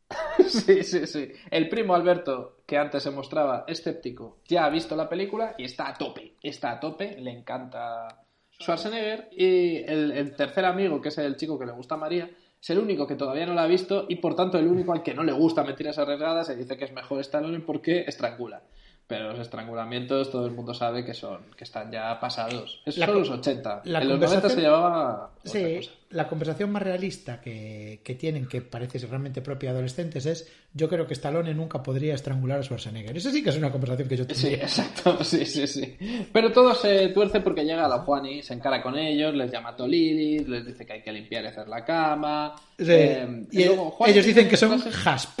Sí, 0.48 0.82
sí, 0.82 1.06
sí. 1.06 1.30
El 1.50 1.68
primo 1.68 1.94
Alberto, 1.94 2.62
que 2.66 2.76
antes 2.76 3.02
se 3.02 3.10
mostraba 3.10 3.64
escéptico, 3.68 4.40
ya 4.48 4.64
ha 4.64 4.70
visto 4.70 4.96
la 4.96 5.08
película 5.08 5.54
y 5.58 5.64
está 5.64 5.88
a 5.88 5.94
tope. 5.94 6.34
Está 6.42 6.72
a 6.72 6.80
tope, 6.80 7.20
le 7.20 7.30
encanta 7.30 8.24
Schwarzenegger. 8.60 9.28
Y 9.32 9.76
el, 9.84 10.10
el 10.12 10.34
tercer 10.34 10.64
amigo, 10.64 11.00
que 11.00 11.10
es 11.10 11.18
el 11.18 11.36
chico 11.36 11.58
que 11.58 11.66
le 11.66 11.72
gusta 11.72 11.94
a 11.94 11.98
María, 11.98 12.28
es 12.60 12.70
el 12.70 12.78
único 12.78 13.06
que 13.06 13.16
todavía 13.16 13.46
no 13.46 13.54
la 13.54 13.62
ha 13.62 13.66
visto 13.66 14.06
y 14.08 14.16
por 14.16 14.34
tanto 14.34 14.58
el 14.58 14.66
único 14.66 14.92
al 14.92 15.02
que 15.02 15.14
no 15.14 15.24
le 15.24 15.32
gusta 15.32 15.64
mentiras 15.64 15.98
arriesgadas 15.98 16.46
se 16.46 16.56
dice 16.56 16.76
que 16.76 16.84
es 16.84 16.92
mejor 16.92 17.20
Stallone 17.20 17.60
porque 17.60 18.04
estrangula. 18.06 18.62
Pero 19.10 19.30
los 19.32 19.40
estrangulamientos 19.40 20.30
todo 20.30 20.46
el 20.46 20.52
mundo 20.52 20.72
sabe 20.72 21.04
que 21.04 21.14
son 21.14 21.38
que 21.58 21.64
están 21.64 21.90
ya 21.90 22.18
pasados. 22.20 22.80
Esos 22.86 22.98
La 22.98 23.06
son 23.06 23.18
los 23.18 23.28
80. 23.30 23.82
la 23.86 24.00
en 24.00 24.08
los 24.08 24.20
90 24.20 24.48
se 24.48 24.60
llevaba 24.60 25.30
Sí, 25.44 25.76
cosa. 25.78 25.90
la 26.10 26.28
conversación 26.28 26.70
más 26.70 26.82
realista 26.82 27.40
que, 27.40 28.00
que 28.04 28.14
tienen, 28.14 28.46
que 28.46 28.60
parece 28.62 28.98
realmente 28.98 29.42
propia 29.42 29.70
de 29.70 29.76
adolescentes, 29.78 30.26
es 30.26 30.46
yo 30.72 30.88
creo 30.88 31.06
que 31.08 31.14
Stallone 31.14 31.52
nunca 31.54 31.82
podría 31.82 32.14
estrangular 32.14 32.60
a 32.60 32.62
Schwarzenegger. 32.62 33.16
Eso 33.16 33.30
sí 33.32 33.42
que 33.42 33.50
es 33.50 33.56
una 33.56 33.72
conversación 33.72 34.06
que 34.08 34.16
yo 34.16 34.24
Sí, 34.24 34.28
tendría. 34.34 34.62
exacto, 34.62 35.24
sí, 35.24 35.44
sí, 35.44 35.66
sí. 35.66 35.96
Pero 36.32 36.52
todo 36.52 36.72
se 36.74 37.08
tuerce 37.08 37.40
porque 37.40 37.64
llega 37.64 37.88
la 37.88 37.98
Juani, 37.98 38.42
se 38.44 38.54
encara 38.54 38.80
con 38.80 38.96
ellos, 38.96 39.34
les 39.34 39.50
llama 39.50 39.70
a 39.70 39.76
Tolili, 39.76 40.38
les 40.44 40.64
dice 40.66 40.86
que 40.86 40.92
hay 40.92 41.02
que 41.02 41.10
limpiar 41.12 41.42
y 41.42 41.48
hacer 41.48 41.66
la 41.66 41.84
cama. 41.84 42.54
Sí, 42.78 42.84
eh, 42.88 43.46
y 43.50 43.64
luego 43.64 43.96
ellos 44.06 44.24
dicen 44.24 44.48
que 44.48 44.56
son 44.56 44.80
hasp. 45.04 45.40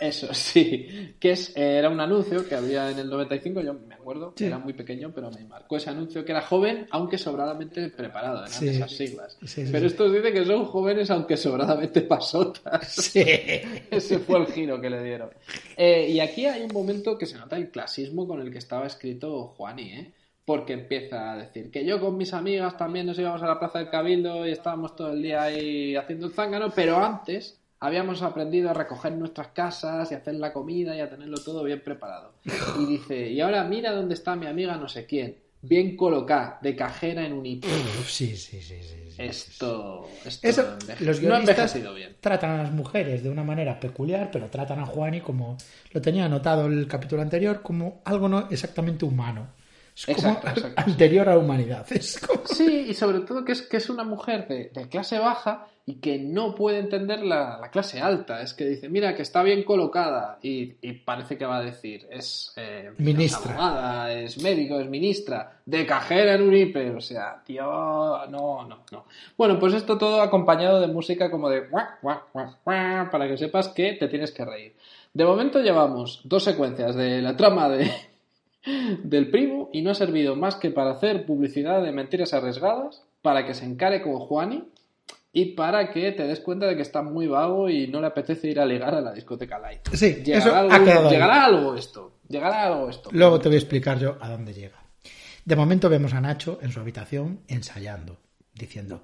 Eso, 0.00 0.28
sí. 0.34 1.14
Que 1.20 1.32
es, 1.32 1.54
eh, 1.56 1.76
era 1.78 1.90
un 1.90 2.00
anuncio 2.00 2.48
que 2.48 2.54
había 2.54 2.90
en 2.90 2.98
el 2.98 3.10
95, 3.10 3.60
yo 3.60 3.74
me 3.74 3.94
acuerdo, 3.94 4.32
Sí. 4.36 4.46
era 4.46 4.58
muy 4.58 4.72
pequeño, 4.72 5.12
pero 5.14 5.30
me 5.30 5.44
marcó 5.44 5.76
ese 5.76 5.90
anuncio 5.90 6.24
que 6.24 6.32
era 6.32 6.40
joven, 6.42 6.86
aunque 6.90 7.18
sobradamente 7.18 7.88
preparado, 7.90 8.38
eran 8.38 8.50
Sí. 8.50 8.68
esas 8.68 8.90
siglas. 8.90 9.38
Sí, 9.44 9.64
pero 9.70 9.86
estos 9.86 10.12
dicen 10.12 10.32
que 10.32 10.44
son 10.46 10.64
jóvenes, 10.64 11.10
aunque 11.10 11.36
sobradamente 11.36 12.00
pasotas. 12.02 12.88
Sí. 13.10 13.22
Ese 13.90 14.18
fue 14.20 14.38
el 14.40 14.46
giro 14.46 14.80
que 14.80 14.88
le 14.90 15.02
dieron. 15.02 15.30
Eh, 15.76 16.08
y 16.10 16.20
aquí 16.20 16.46
hay 16.46 16.62
un 16.62 16.72
momento 16.72 17.18
que 17.18 17.26
se 17.26 17.36
nota 17.36 17.56
el 17.56 17.70
clasismo 17.70 18.26
con 18.26 18.40
el 18.40 18.50
que 18.50 18.58
estaba 18.58 18.86
escrito 18.86 19.48
Juani, 19.48 19.90
¿eh? 19.92 20.12
porque 20.44 20.72
empieza 20.72 21.32
a 21.32 21.36
decir 21.36 21.70
que 21.70 21.84
yo 21.84 22.00
con 22.00 22.16
mis 22.16 22.32
amigas 22.32 22.76
también 22.76 23.06
nos 23.06 23.16
íbamos 23.18 23.40
a 23.42 23.46
la 23.46 23.58
Plaza 23.60 23.78
del 23.78 23.90
Cabildo 23.90 24.46
y 24.48 24.50
estábamos 24.52 24.96
todo 24.96 25.12
el 25.12 25.22
día 25.22 25.42
ahí 25.42 25.94
haciendo 25.94 26.26
el 26.26 26.32
zángano, 26.32 26.70
pero 26.74 26.96
antes 26.96 27.59
habíamos 27.80 28.22
aprendido 28.22 28.70
a 28.70 28.74
recoger 28.74 29.12
nuestras 29.12 29.48
casas 29.48 30.10
y 30.12 30.14
hacer 30.14 30.34
la 30.34 30.52
comida 30.52 30.94
y 30.96 31.00
a 31.00 31.08
tenerlo 31.10 31.38
todo 31.42 31.64
bien 31.64 31.82
preparado. 31.82 32.34
Y 32.78 32.86
dice, 32.86 33.28
y 33.30 33.40
ahora 33.40 33.64
mira 33.64 33.92
dónde 33.92 34.14
está 34.14 34.36
mi 34.36 34.46
amiga 34.46 34.76
no 34.76 34.88
sé 34.88 35.06
quién, 35.06 35.36
bien 35.62 35.96
colocada, 35.96 36.58
de 36.62 36.76
cajera 36.76 37.24
en 37.24 37.32
un 37.32 37.46
IP. 37.46 37.64
Sí, 38.06 38.36
sí, 38.36 38.60
sí, 38.60 38.76
sí. 38.82 38.96
Esto, 39.18 40.08
esto 40.24 40.48
Eso, 40.48 40.62
enveje- 40.78 41.04
los 41.04 41.20
no 41.22 41.34
ha 41.34 41.38
envejecido 41.40 41.92
bien. 41.94 42.16
tratan 42.20 42.50
a 42.58 42.62
las 42.62 42.72
mujeres 42.72 43.22
de 43.22 43.28
una 43.28 43.44
manera 43.44 43.78
peculiar, 43.78 44.30
pero 44.32 44.46
tratan 44.48 44.78
a 44.78 44.86
Juani 44.86 45.20
como 45.20 45.58
lo 45.92 46.00
tenía 46.00 46.24
anotado 46.24 46.66
el 46.66 46.86
capítulo 46.86 47.20
anterior, 47.20 47.60
como 47.60 48.00
algo 48.06 48.28
no 48.30 48.48
exactamente 48.50 49.04
humano. 49.04 49.48
Es 49.96 50.06
como 50.06 50.18
Exacto, 50.18 50.48
exacto, 50.48 50.82
sí. 50.84 50.90
anterior 50.92 51.28
a 51.28 51.32
la 51.34 51.38
humanidad. 51.38 51.86
Es 51.90 52.18
como- 52.20 52.40
Sí, 52.46 52.86
y 52.88 52.94
sobre 52.94 53.20
todo 53.20 53.44
que 53.44 53.52
es, 53.52 53.62
que 53.62 53.76
es 53.78 53.90
una 53.90 54.04
mujer 54.04 54.46
de, 54.48 54.70
de 54.72 54.88
clase 54.88 55.18
baja 55.18 55.66
y 55.86 55.94
que 55.96 56.18
no 56.18 56.54
puede 56.54 56.78
entender 56.78 57.20
la, 57.22 57.58
la 57.60 57.70
clase 57.70 58.00
alta. 58.00 58.42
Es 58.42 58.54
que 58.54 58.64
dice, 58.64 58.88
mira, 58.88 59.14
que 59.16 59.22
está 59.22 59.42
bien 59.42 59.64
colocada 59.64 60.38
y, 60.42 60.74
y 60.80 60.92
parece 60.92 61.36
que 61.36 61.44
va 61.46 61.56
a 61.56 61.62
decir, 61.62 62.06
es 62.10 62.52
eh, 62.56 62.92
Ministra. 62.98 63.40
es 63.40 63.46
abogada, 63.58 64.12
es 64.12 64.40
médico, 64.42 64.78
es 64.78 64.88
ministra, 64.88 65.58
de 65.66 65.84
cajera 65.86 66.34
en 66.34 66.42
un 66.42 66.54
hiper. 66.54 66.94
O 66.94 67.00
sea, 67.00 67.42
tío, 67.44 67.64
no, 67.64 68.66
no, 68.66 68.84
no. 68.92 69.04
Bueno, 69.36 69.58
pues 69.58 69.74
esto 69.74 69.98
todo 69.98 70.22
acompañado 70.22 70.80
de 70.80 70.86
música 70.86 71.30
como 71.30 71.48
de 71.50 71.60
guac, 71.66 72.00
guac, 72.02 72.32
guac, 72.32 72.50
guac, 72.64 73.10
para 73.10 73.26
que 73.26 73.36
sepas 73.36 73.68
que 73.68 73.94
te 73.94 74.06
tienes 74.08 74.30
que 74.32 74.44
reír. 74.44 74.76
De 75.12 75.24
momento 75.24 75.58
llevamos 75.60 76.20
dos 76.24 76.44
secuencias 76.44 76.94
de 76.94 77.20
la 77.20 77.36
trama 77.36 77.68
de, 77.68 77.90
del 78.64 79.30
primo 79.30 79.70
y 79.72 79.82
no 79.82 79.90
ha 79.90 79.94
servido 79.94 80.36
más 80.36 80.56
que 80.56 80.70
para 80.70 80.92
hacer 80.92 81.24
publicidad 81.26 81.82
de 81.82 81.92
mentiras 81.92 82.34
arriesgadas, 82.34 83.02
para 83.22 83.46
que 83.46 83.54
se 83.54 83.64
encare 83.64 84.02
con 84.02 84.18
Juani 84.18 84.64
y 85.32 85.52
para 85.54 85.90
que 85.92 86.12
te 86.12 86.24
des 86.24 86.40
cuenta 86.40 86.66
de 86.66 86.76
que 86.76 86.82
está 86.82 87.02
muy 87.02 87.26
vago 87.26 87.68
y 87.70 87.86
no 87.86 88.00
le 88.00 88.08
apetece 88.08 88.48
ir 88.48 88.60
a 88.60 88.66
ligar 88.66 88.94
a 88.94 89.00
la 89.00 89.12
discoteca 89.12 89.58
Light. 89.58 89.88
Sí, 89.92 90.14
Llegará, 90.24 90.38
eso 90.38 90.56
algo, 90.56 90.72
ha 90.74 90.84
quedado 90.84 91.06
ahí. 91.08 91.12
llegará 91.14 91.44
algo 91.44 91.74
esto, 91.76 92.12
llegará 92.28 92.66
algo 92.66 92.88
esto. 92.90 93.10
Luego 93.12 93.38
te 93.40 93.48
voy 93.48 93.56
a 93.56 93.58
explicar 93.60 93.98
yo 93.98 94.16
a 94.20 94.28
dónde 94.28 94.52
llega. 94.52 94.78
De 95.44 95.56
momento 95.56 95.88
vemos 95.88 96.12
a 96.14 96.20
Nacho 96.20 96.58
en 96.62 96.70
su 96.72 96.80
habitación 96.80 97.40
ensayando, 97.48 98.18
diciendo, 98.54 99.02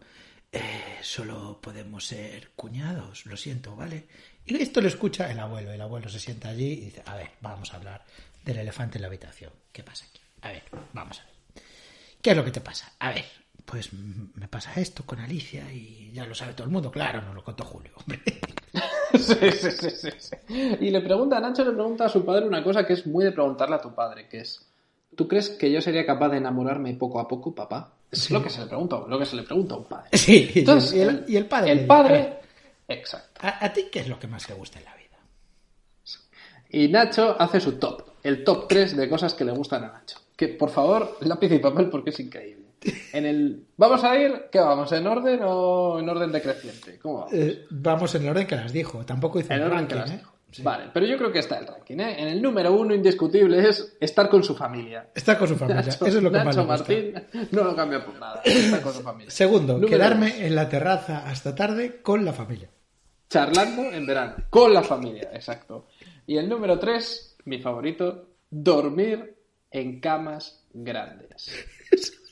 "Eh, 0.53 0.61
solo 1.01 1.59
podemos 1.63 2.05
ser 2.07 2.51
cuñados, 2.57 3.25
lo 3.27 3.37
siento, 3.37 3.75
¿vale? 3.77 4.07
Y 4.45 4.57
esto 4.57 4.81
lo 4.81 4.89
escucha 4.89 5.31
el 5.31 5.39
abuelo. 5.41 5.73
El 5.73 5.81
abuelo 5.81 6.09
se 6.09 6.19
sienta 6.21 6.49
allí 6.51 6.73
y 6.73 6.81
dice, 6.87 7.03
a 7.07 7.17
ver, 7.17 7.31
vamos 7.41 7.73
a 7.73 7.77
hablar 7.79 8.05
del 8.47 8.59
elefante 8.59 8.97
en 8.97 9.03
la 9.03 9.09
habitación. 9.09 9.53
¿Qué 9.73 9.83
pasa 9.83 10.07
aquí? 10.09 10.21
A 10.43 10.49
ver, 10.53 10.63
vamos 10.95 11.21
a 11.21 11.25
ver. 11.25 11.63
¿Qué 12.23 12.31
es 12.31 12.37
lo 12.37 12.45
que 12.45 12.51
te 12.53 12.61
pasa? 12.63 12.93
A 13.01 13.11
ver, 13.11 13.25
pues 13.67 13.93
me 13.93 14.49
pasa 14.49 14.73
esto 14.77 15.05
con 15.05 15.21
Alicia 15.21 15.71
y 15.73 16.11
ya 16.15 16.25
lo 16.25 16.35
sabe 16.35 16.55
todo 16.55 16.65
el 16.65 16.73
mundo. 16.73 16.91
Claro, 16.91 17.21
nos 17.23 17.35
lo 17.35 17.45
contó 17.45 17.65
Julio, 17.65 17.93
hombre. 17.97 18.21
Sí, 19.15 19.35
sí, 19.53 19.71
sí, 19.71 19.91
sí, 19.91 20.11
sí. 20.19 20.37
Y 20.81 20.91
le 20.91 21.01
pregunta, 21.01 21.41
Nacho 21.41 21.65
le 21.65 21.71
pregunta 21.73 22.05
a 22.05 22.09
su 22.09 22.25
padre 22.25 22.47
una 22.47 22.63
cosa 22.63 22.85
que 22.87 22.93
es 22.93 23.07
muy 23.07 23.25
de 23.25 23.33
preguntarle 23.33 23.77
a 23.77 23.81
tu 23.81 23.95
padre, 23.95 24.29
que 24.29 24.41
es, 24.41 24.61
¿tú 25.17 25.27
crees 25.27 25.49
que 25.49 25.73
yo 25.73 25.81
sería 25.81 26.05
capaz 26.05 26.29
de 26.31 26.37
enamorarme 26.37 26.93
poco 26.95 27.19
a 27.21 27.27
poco, 27.27 27.55
papá? 27.55 27.93
Es 28.11 28.31
lo 28.31 28.43
que 28.43 28.51
se 28.51 28.61
le 28.61 28.67
pregunta, 28.67 28.99
lo 29.09 29.19
que 29.19 29.25
se 29.25 29.37
le 29.37 29.45
pregunta 29.45 29.75
a 29.75 29.79
un 29.79 29.85
padre. 29.85 30.11
Sí, 30.13 30.51
y 30.51 30.53
el- 30.53 30.59
Entonces, 30.59 30.93
y, 30.93 31.01
el, 31.01 31.25
y 31.29 31.37
el 31.37 31.47
padre. 31.47 31.73
El 31.73 31.87
padre, 31.87 32.41
exacto. 32.89 33.41
¿A, 33.43 33.65
a 33.65 33.73
ti 33.73 33.87
qué 33.91 34.01
es 34.01 34.09
lo 34.09 34.19
que 34.19 34.27
más 34.27 34.45
te 34.47 34.53
gusta 34.53 34.81
en 34.81 34.85
la 34.85 34.95
vida? 34.97 35.17
Y 36.69 36.89
Nacho 36.89 37.41
hace 37.41 37.61
su 37.61 37.79
top, 37.79 38.06
el 38.27 38.45
top 38.45 38.67
3 38.69 38.97
de 38.97 39.09
cosas 39.09 39.35
que 39.35 39.45
le 39.45 39.53
gustan 39.53 39.85
a 39.85 39.89
Nacho. 39.93 40.19
Que 40.37 40.49
por 40.49 40.71
favor, 40.71 41.17
lápiz 41.21 41.51
y 41.53 41.59
papel 41.59 41.89
porque 41.89 42.11
es 42.11 42.21
increíble. 42.21 42.67
En 43.13 43.25
el 43.27 43.65
vamos 43.77 44.05
a 44.05 44.17
ir, 44.17 44.45
¿qué 44.53 44.61
vamos? 44.61 44.93
¿En 44.93 45.07
orden 45.07 45.41
o 45.43 45.99
en 45.99 46.09
orden 46.09 46.31
decreciente? 46.31 46.99
¿Cómo 46.99 47.19
vamos? 47.21 47.33
Eh, 47.33 47.65
vamos 47.71 48.15
en 48.15 48.23
el 48.25 48.29
orden 48.31 48.47
que 48.47 48.57
las 48.57 48.73
dijo. 48.73 49.05
Tampoco 49.05 49.41
hizo 49.41 49.53
En 49.53 49.61
un 49.61 49.67
orden 49.67 49.79
ranking, 49.79 49.95
que 49.95 50.01
las 50.01 50.11
¿eh? 50.11 50.17
dijo. 50.19 50.33
Vale, 50.63 50.85
pero 50.95 51.05
yo 51.05 51.19
creo 51.19 51.31
que 51.33 51.41
está 51.41 51.59
el 51.59 51.67
ranking, 51.67 51.99
¿eh? 52.01 52.17
En 52.23 52.29
el 52.29 52.41
número 52.41 52.73
uno 52.73 52.95
indiscutible 52.95 53.69
es 53.69 53.97
estar 54.01 54.29
con 54.31 54.43
su 54.43 54.55
familia. 54.55 55.09
Está 55.15 55.37
con 55.39 55.49
su 55.49 55.57
familia. 55.59 55.83
Nacho, 55.83 56.07
Eso 56.07 56.19
es 56.19 56.23
lo 56.23 56.31
que 56.31 56.39
más 56.39 56.57
Nacho 56.57 56.61
le 56.61 56.67
gusta. 56.77 56.93
Martín 56.95 57.49
no 57.53 57.65
lo 57.65 57.77
cambia 57.77 58.05
por 58.05 58.19
nada. 58.19 58.41
Está 58.45 58.81
con 58.83 58.93
su 58.95 59.03
familia. 59.03 59.31
Segundo, 59.31 59.75
Número 59.75 59.89
quedarme 59.89 60.31
dos, 60.31 60.41
en 60.41 60.55
la 60.55 60.69
terraza 60.69 61.27
hasta 61.29 61.55
tarde 61.55 62.01
con 62.03 62.25
la 62.25 62.33
familia. 62.33 62.71
charlando 63.29 63.83
en 63.91 64.07
verano. 64.07 64.35
Con 64.49 64.73
la 64.73 64.83
familia, 64.83 65.29
exacto. 65.33 65.89
Y 66.27 66.37
el 66.39 66.49
número 66.49 66.79
tres, 66.79 67.36
mi 67.47 67.59
favorito, 67.61 68.29
dormir 68.51 69.37
en 69.71 70.01
camas 70.01 70.65
grandes. 70.73 71.51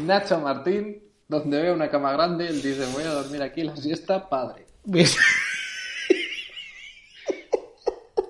Nacho 0.00 0.40
Martín, 0.40 1.02
donde 1.28 1.62
ve 1.62 1.72
una 1.72 1.88
cama 1.88 2.12
grande, 2.12 2.46
él 2.46 2.60
dice, 2.60 2.86
voy 2.92 3.04
a 3.04 3.10
dormir 3.10 3.42
aquí 3.42 3.62
la 3.62 3.76
siesta, 3.76 4.28
padre. 4.28 4.66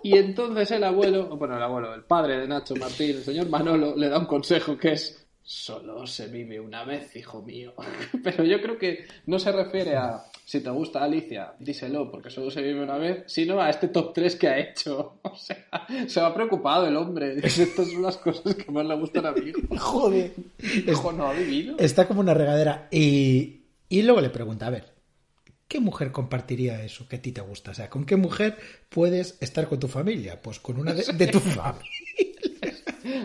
Y 0.05 0.19
entonces 0.19 0.71
el 0.71 0.85
abuelo, 0.85 1.35
bueno, 1.35 1.57
el 1.57 1.63
abuelo, 1.63 1.95
el 1.95 2.03
padre 2.03 2.39
de 2.39 2.47
Nacho 2.47 2.77
Martín, 2.77 3.17
el 3.17 3.25
señor 3.25 3.49
Manolo, 3.49 3.97
le 3.97 4.11
da 4.11 4.19
un 4.19 4.27
consejo 4.27 4.77
que 4.77 4.93
es, 4.93 5.24
solo 5.45 6.07
se 6.07 6.29
vive 6.29 6.59
una 6.59 6.85
vez, 6.85 7.15
hijo 7.17 7.43
mío. 7.43 7.75
Pero 8.25 8.45
yo 8.45 8.61
creo 8.63 8.79
que 8.79 9.05
no 9.27 9.39
se 9.39 9.53
refiere 9.53 9.95
a, 9.95 10.25
si 10.45 10.61
te 10.61 10.71
gusta 10.71 11.05
Alicia, 11.05 11.53
díselo, 11.59 12.11
porque 12.11 12.31
solo 12.31 12.51
se 12.51 12.63
vive 12.63 12.83
una 12.83 12.97
vez, 12.97 13.25
sino 13.27 13.61
a 13.61 13.69
este 13.69 13.89
top 13.89 14.15
3 14.15 14.37
que 14.37 14.49
ha 14.49 14.59
hecho. 14.59 15.21
O 15.35 15.37
sea, 15.37 15.67
se 16.07 16.21
va 16.21 16.33
preocupado 16.33 16.87
el 16.87 16.97
hombre. 16.97 17.35
Dice, 17.43 17.65
estas 17.65 17.91
son 17.91 18.03
las 18.03 18.17
cosas 18.17 18.55
que 18.55 18.71
más 18.71 18.87
le 18.87 18.95
gustan 18.95 19.27
a 19.27 19.33
mi 19.33 19.51
hijo. 19.51 19.61
joder. 19.77 20.33
Hijo, 20.87 21.13
no 21.13 21.27
ha 21.27 21.33
vivido. 21.33 21.77
Está 21.79 22.07
como 22.07 22.21
una 22.21 22.35
regadera. 22.35 22.87
Y, 22.91 23.63
y 23.89 24.03
luego 24.03 24.21
le 24.21 24.31
pregunta, 24.31 24.69
a 24.69 24.71
ver, 24.71 24.93
¿qué 25.67 25.81
mujer 25.81 26.13
compartiría 26.13 26.85
eso 26.85 27.09
que 27.09 27.17
a 27.17 27.23
ti 27.23 27.33
te 27.33 27.41
gusta? 27.41 27.73
O 27.73 27.75
sea, 27.75 27.91
¿con 27.91 28.07
qué 28.07 28.15
mujer 28.15 28.57
puedes 28.91 29.37
estar 29.41 29.67
con 29.67 29.81
tu 29.81 29.89
familia? 29.89 30.41
Pues 30.41 30.61
con 30.61 30.79
una 30.79 30.95
de, 30.95 31.05
de 31.13 31.27
tu 31.27 31.41
familia. 31.41 31.91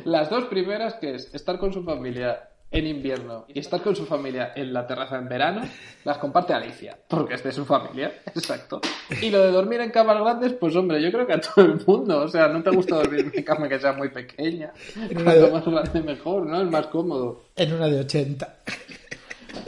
Las 0.06 0.30
dos 0.30 0.46
primeras, 0.46 0.96
que 0.96 1.16
es 1.16 1.34
estar 1.34 1.58
con 1.60 1.72
su 1.74 1.84
familia 1.84 2.46
en 2.72 2.86
invierno 2.86 3.46
y 3.48 3.58
estar 3.60 3.82
con 3.82 3.96
su 3.96 4.06
familia 4.06 4.52
en 4.56 4.72
la 4.74 4.86
terraza 4.86 5.18
en 5.18 5.28
verano, 5.28 5.62
las 6.06 6.20
comparte 6.20 6.54
Alicia, 6.54 6.96
porque 7.08 7.34
es 7.34 7.44
de 7.44 7.52
su 7.52 7.66
familia, 7.66 8.12
exacto. 8.28 8.80
Y 9.22 9.32
lo 9.32 9.42
de 9.42 9.52
dormir 9.52 9.82
en 9.82 9.90
camas 9.90 10.20
grandes, 10.22 10.54
pues 10.54 10.76
hombre, 10.76 11.02
yo 11.02 11.12
creo 11.12 11.26
que 11.26 11.34
a 11.34 11.42
todo 11.42 11.66
el 11.66 11.84
mundo, 11.88 12.20
o 12.22 12.28
sea, 12.28 12.48
no 12.48 12.62
te 12.62 12.70
gusta 12.70 12.98
dormir 12.98 13.22
en 13.22 13.32
una 13.34 13.44
cama 13.44 13.68
que 13.68 13.80
sea 13.80 13.94
muy 13.94 14.10
pequeña, 14.10 14.72
cuanto 15.14 15.32
de- 15.48 15.52
más 15.52 15.66
grande 15.66 16.02
mejor, 16.04 16.46
¿no? 16.46 16.62
Es 16.62 16.70
más 16.70 16.86
cómodo. 16.88 17.42
En 17.56 17.74
una 17.74 17.88
de 17.88 18.02
80. 18.02 18.56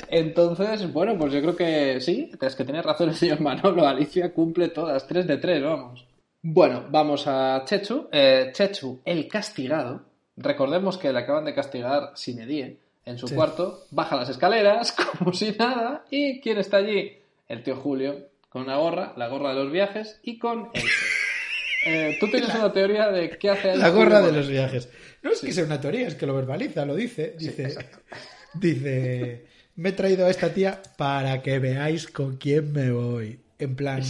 Entonces, 0.10 0.92
bueno, 0.92 1.18
pues 1.18 1.34
yo 1.34 1.42
creo 1.42 1.56
que 1.56 2.00
sí, 2.02 2.32
es 2.40 2.56
que 2.56 2.64
tiene 2.66 2.82
razón 2.82 3.10
el 3.10 3.16
señor 3.16 3.40
Manolo, 3.42 3.88
Alicia 3.88 4.34
cumple 4.34 4.68
todas, 4.70 5.08
3 5.08 5.26
de 5.26 5.38
3, 5.38 5.64
vamos. 5.64 6.06
Bueno, 6.44 6.86
vamos 6.90 7.26
a 7.28 7.64
Chechu. 7.66 8.08
Eh, 8.12 8.52
Chechu, 8.54 9.02
el 9.06 9.28
castigado. 9.28 10.04
Recordemos 10.38 10.98
que 10.98 11.12
le 11.14 11.20
acaban 11.20 11.46
de 11.46 11.54
castigar 11.54 12.12
sin 12.16 12.40
edie 12.40 12.78
en 13.06 13.18
su 13.18 13.28
Sí. 13.28 13.36
cuarto. 13.36 13.86
Baja 13.92 14.16
las 14.16 14.30
escaleras 14.30 14.92
como 15.20 15.34
si 15.34 15.52
nada. 15.52 16.06
¿Y 16.10 16.40
quién 16.42 16.58
está 16.58 16.78
allí? 16.78 17.18
El 17.48 17.64
tío 17.64 17.76
Julio, 17.76 18.28
con 18.50 18.64
una 18.64 18.78
gorra, 18.78 19.14
la 19.18 19.28
gorra 19.28 19.50
de 19.54 19.64
los 19.64 19.72
viajes 19.72 20.20
y 20.24 20.38
con 20.40 20.70
Elche. 20.74 20.88
Eh, 21.84 22.18
Tú 22.20 22.30
tienes 22.30 22.54
una 22.54 22.72
teoría 22.72 23.08
de 23.10 23.28
qué 23.40 23.50
hace 23.50 23.72
el 23.72 23.80
La 23.80 23.90
gorra 23.90 24.22
de 24.22 24.32
los 24.32 24.48
viajes. 24.48 24.88
No 25.24 25.32
es 25.32 25.42
que 25.42 25.52
sea 25.52 25.64
una 25.64 25.82
teoría, 25.82 26.08
es 26.08 26.14
que 26.14 26.28
lo 26.28 26.36
verbaliza, 26.36 26.86
lo 26.86 26.94
dice. 26.94 27.34
Dice, 27.40 27.76
dice, 28.54 29.48
me 29.78 29.90
he 29.90 29.92
traído 29.94 30.28
a 30.28 30.30
esta 30.30 30.54
tía 30.54 30.80
para 30.96 31.42
que 31.42 31.58
veáis 31.58 32.08
con 32.08 32.38
quién 32.38 32.72
me 32.72 32.92
voy. 32.92 33.40
En 33.58 33.76
plan, 33.76 34.04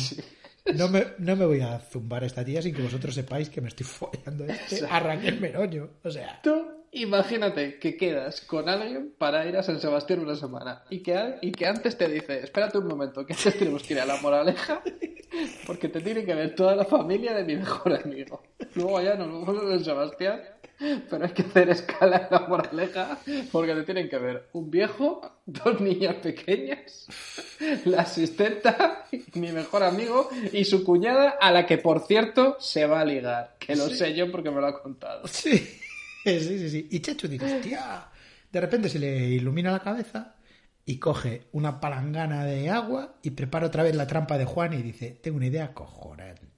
no, 0.77 0.87
me, 0.89 1.05
no 1.19 1.35
me 1.35 1.45
voy 1.45 1.61
a 1.61 1.79
zumbar 1.79 2.23
a 2.23 2.25
esta 2.27 2.43
tía 2.45 2.61
sin 2.61 2.73
que 2.75 2.81
vosotros 2.81 3.13
sepáis 3.15 3.49
que 3.49 3.61
me 3.61 3.67
estoy 3.69 3.85
follando 3.85 4.43
a 4.45 4.47
este 4.47 4.85
arranque 4.89 5.27
el 5.29 5.39
meroño. 5.39 5.89
O 6.03 6.09
sea, 6.11 6.39
Tú 6.43 6.65
imagínate 6.93 7.79
que 7.79 7.95
quedas 7.95 8.41
con 8.41 8.67
alguien 8.67 9.13
para 9.17 9.45
ir 9.45 9.55
a 9.55 9.63
San 9.63 9.79
Sebastián 9.79 10.19
una 10.19 10.35
semana 10.35 10.83
y 10.89 10.99
que, 11.01 11.15
a- 11.15 11.37
y 11.41 11.51
que 11.51 11.65
antes 11.65 11.97
te 11.97 12.07
dice, 12.09 12.39
espérate 12.43 12.77
un 12.79 12.87
momento, 12.87 13.25
que 13.25 13.33
antes 13.33 13.57
tenemos 13.57 13.83
que 13.83 13.93
ir 13.93 13.99
a 14.01 14.05
la 14.05 14.17
moraleja 14.21 14.81
porque 15.65 15.87
te 15.89 16.01
tiene 16.01 16.25
que 16.25 16.35
ver 16.35 16.53
toda 16.55 16.75
la 16.75 16.83
familia 16.85 17.33
de 17.33 17.43
mi 17.45 17.55
mejor 17.55 17.93
amigo. 17.93 18.43
Luego 18.75 19.01
ya 19.01 19.15
nos 19.15 19.27
vamos 19.45 19.63
a 19.63 19.69
San 19.69 19.83
Sebastián, 19.85 20.41
pero 21.09 21.25
hay 21.25 21.31
que 21.31 21.43
hacer 21.43 21.69
escala 21.69 22.17
en 22.17 22.27
la 22.31 22.47
moraleja 22.47 23.19
porque 23.51 23.73
te 23.75 23.83
tienen 23.83 24.09
que 24.09 24.17
ver 24.17 24.49
un 24.53 24.71
viejo, 24.71 25.21
dos 25.45 25.79
niñas 25.79 26.15
pequeñas, 26.15 27.07
la 27.85 28.01
asistenta, 28.01 29.05
mi 29.33 29.51
mejor 29.51 29.83
amigo 29.83 30.29
y 30.51 30.65
su 30.65 30.83
cuñada 30.83 31.37
a 31.39 31.51
la 31.51 31.65
que 31.65 31.77
por 31.77 32.05
cierto 32.05 32.57
se 32.59 32.85
va 32.85 33.01
a 33.01 33.05
ligar, 33.05 33.55
que 33.59 33.75
lo 33.75 33.89
sé 33.89 34.15
yo 34.15 34.31
porque 34.31 34.51
me 34.51 34.61
lo 34.61 34.67
ha 34.67 34.81
contado. 34.81 35.27
sí, 35.27 35.57
sí, 36.23 36.39
sí. 36.39 36.69
sí. 36.69 36.87
Y 36.91 36.99
Chechu 36.99 37.27
dice, 37.27 37.57
hostia. 37.57 38.07
De 38.51 38.59
repente 38.59 38.89
se 38.89 38.99
le 38.99 39.29
ilumina 39.29 39.71
la 39.71 39.79
cabeza 39.79 40.35
y 40.85 40.97
coge 40.97 41.47
una 41.53 41.79
palangana 41.79 42.43
de 42.43 42.69
agua 42.69 43.15
y 43.21 43.31
prepara 43.31 43.67
otra 43.67 43.83
vez 43.83 43.95
la 43.95 44.07
trampa 44.07 44.37
de 44.37 44.45
Juan 44.45 44.73
y 44.73 44.81
dice, 44.81 45.11
tengo 45.21 45.37
una 45.37 45.47
idea 45.47 45.73
cojonante. 45.73 46.50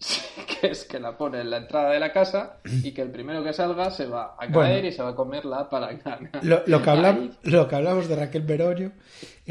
que 0.60 0.68
es 0.68 0.84
que 0.84 0.98
la 0.98 1.16
pone 1.16 1.40
en 1.40 1.50
la 1.50 1.58
entrada 1.58 1.90
de 1.90 2.00
la 2.00 2.12
casa 2.12 2.56
y 2.64 2.92
que 2.92 3.02
el 3.02 3.10
primero 3.10 3.44
que 3.44 3.52
salga 3.52 3.90
se 3.90 4.06
va 4.06 4.34
a 4.38 4.46
caer 4.46 4.50
Bueno. 4.52 4.88
y 4.88 4.92
se 4.92 5.02
va 5.02 5.10
a 5.10 5.14
comer 5.14 5.44
la 5.44 5.68
palangana. 5.68 6.30
Lo, 6.42 6.62
lo 6.66 6.82
que 6.82 6.90
hablamos, 6.94 7.36
lo 7.42 7.68
que 7.68 7.76
hablamos 7.76 8.08
de 8.08 8.16
Raquel 8.16 8.42
Veroño, 8.42 8.92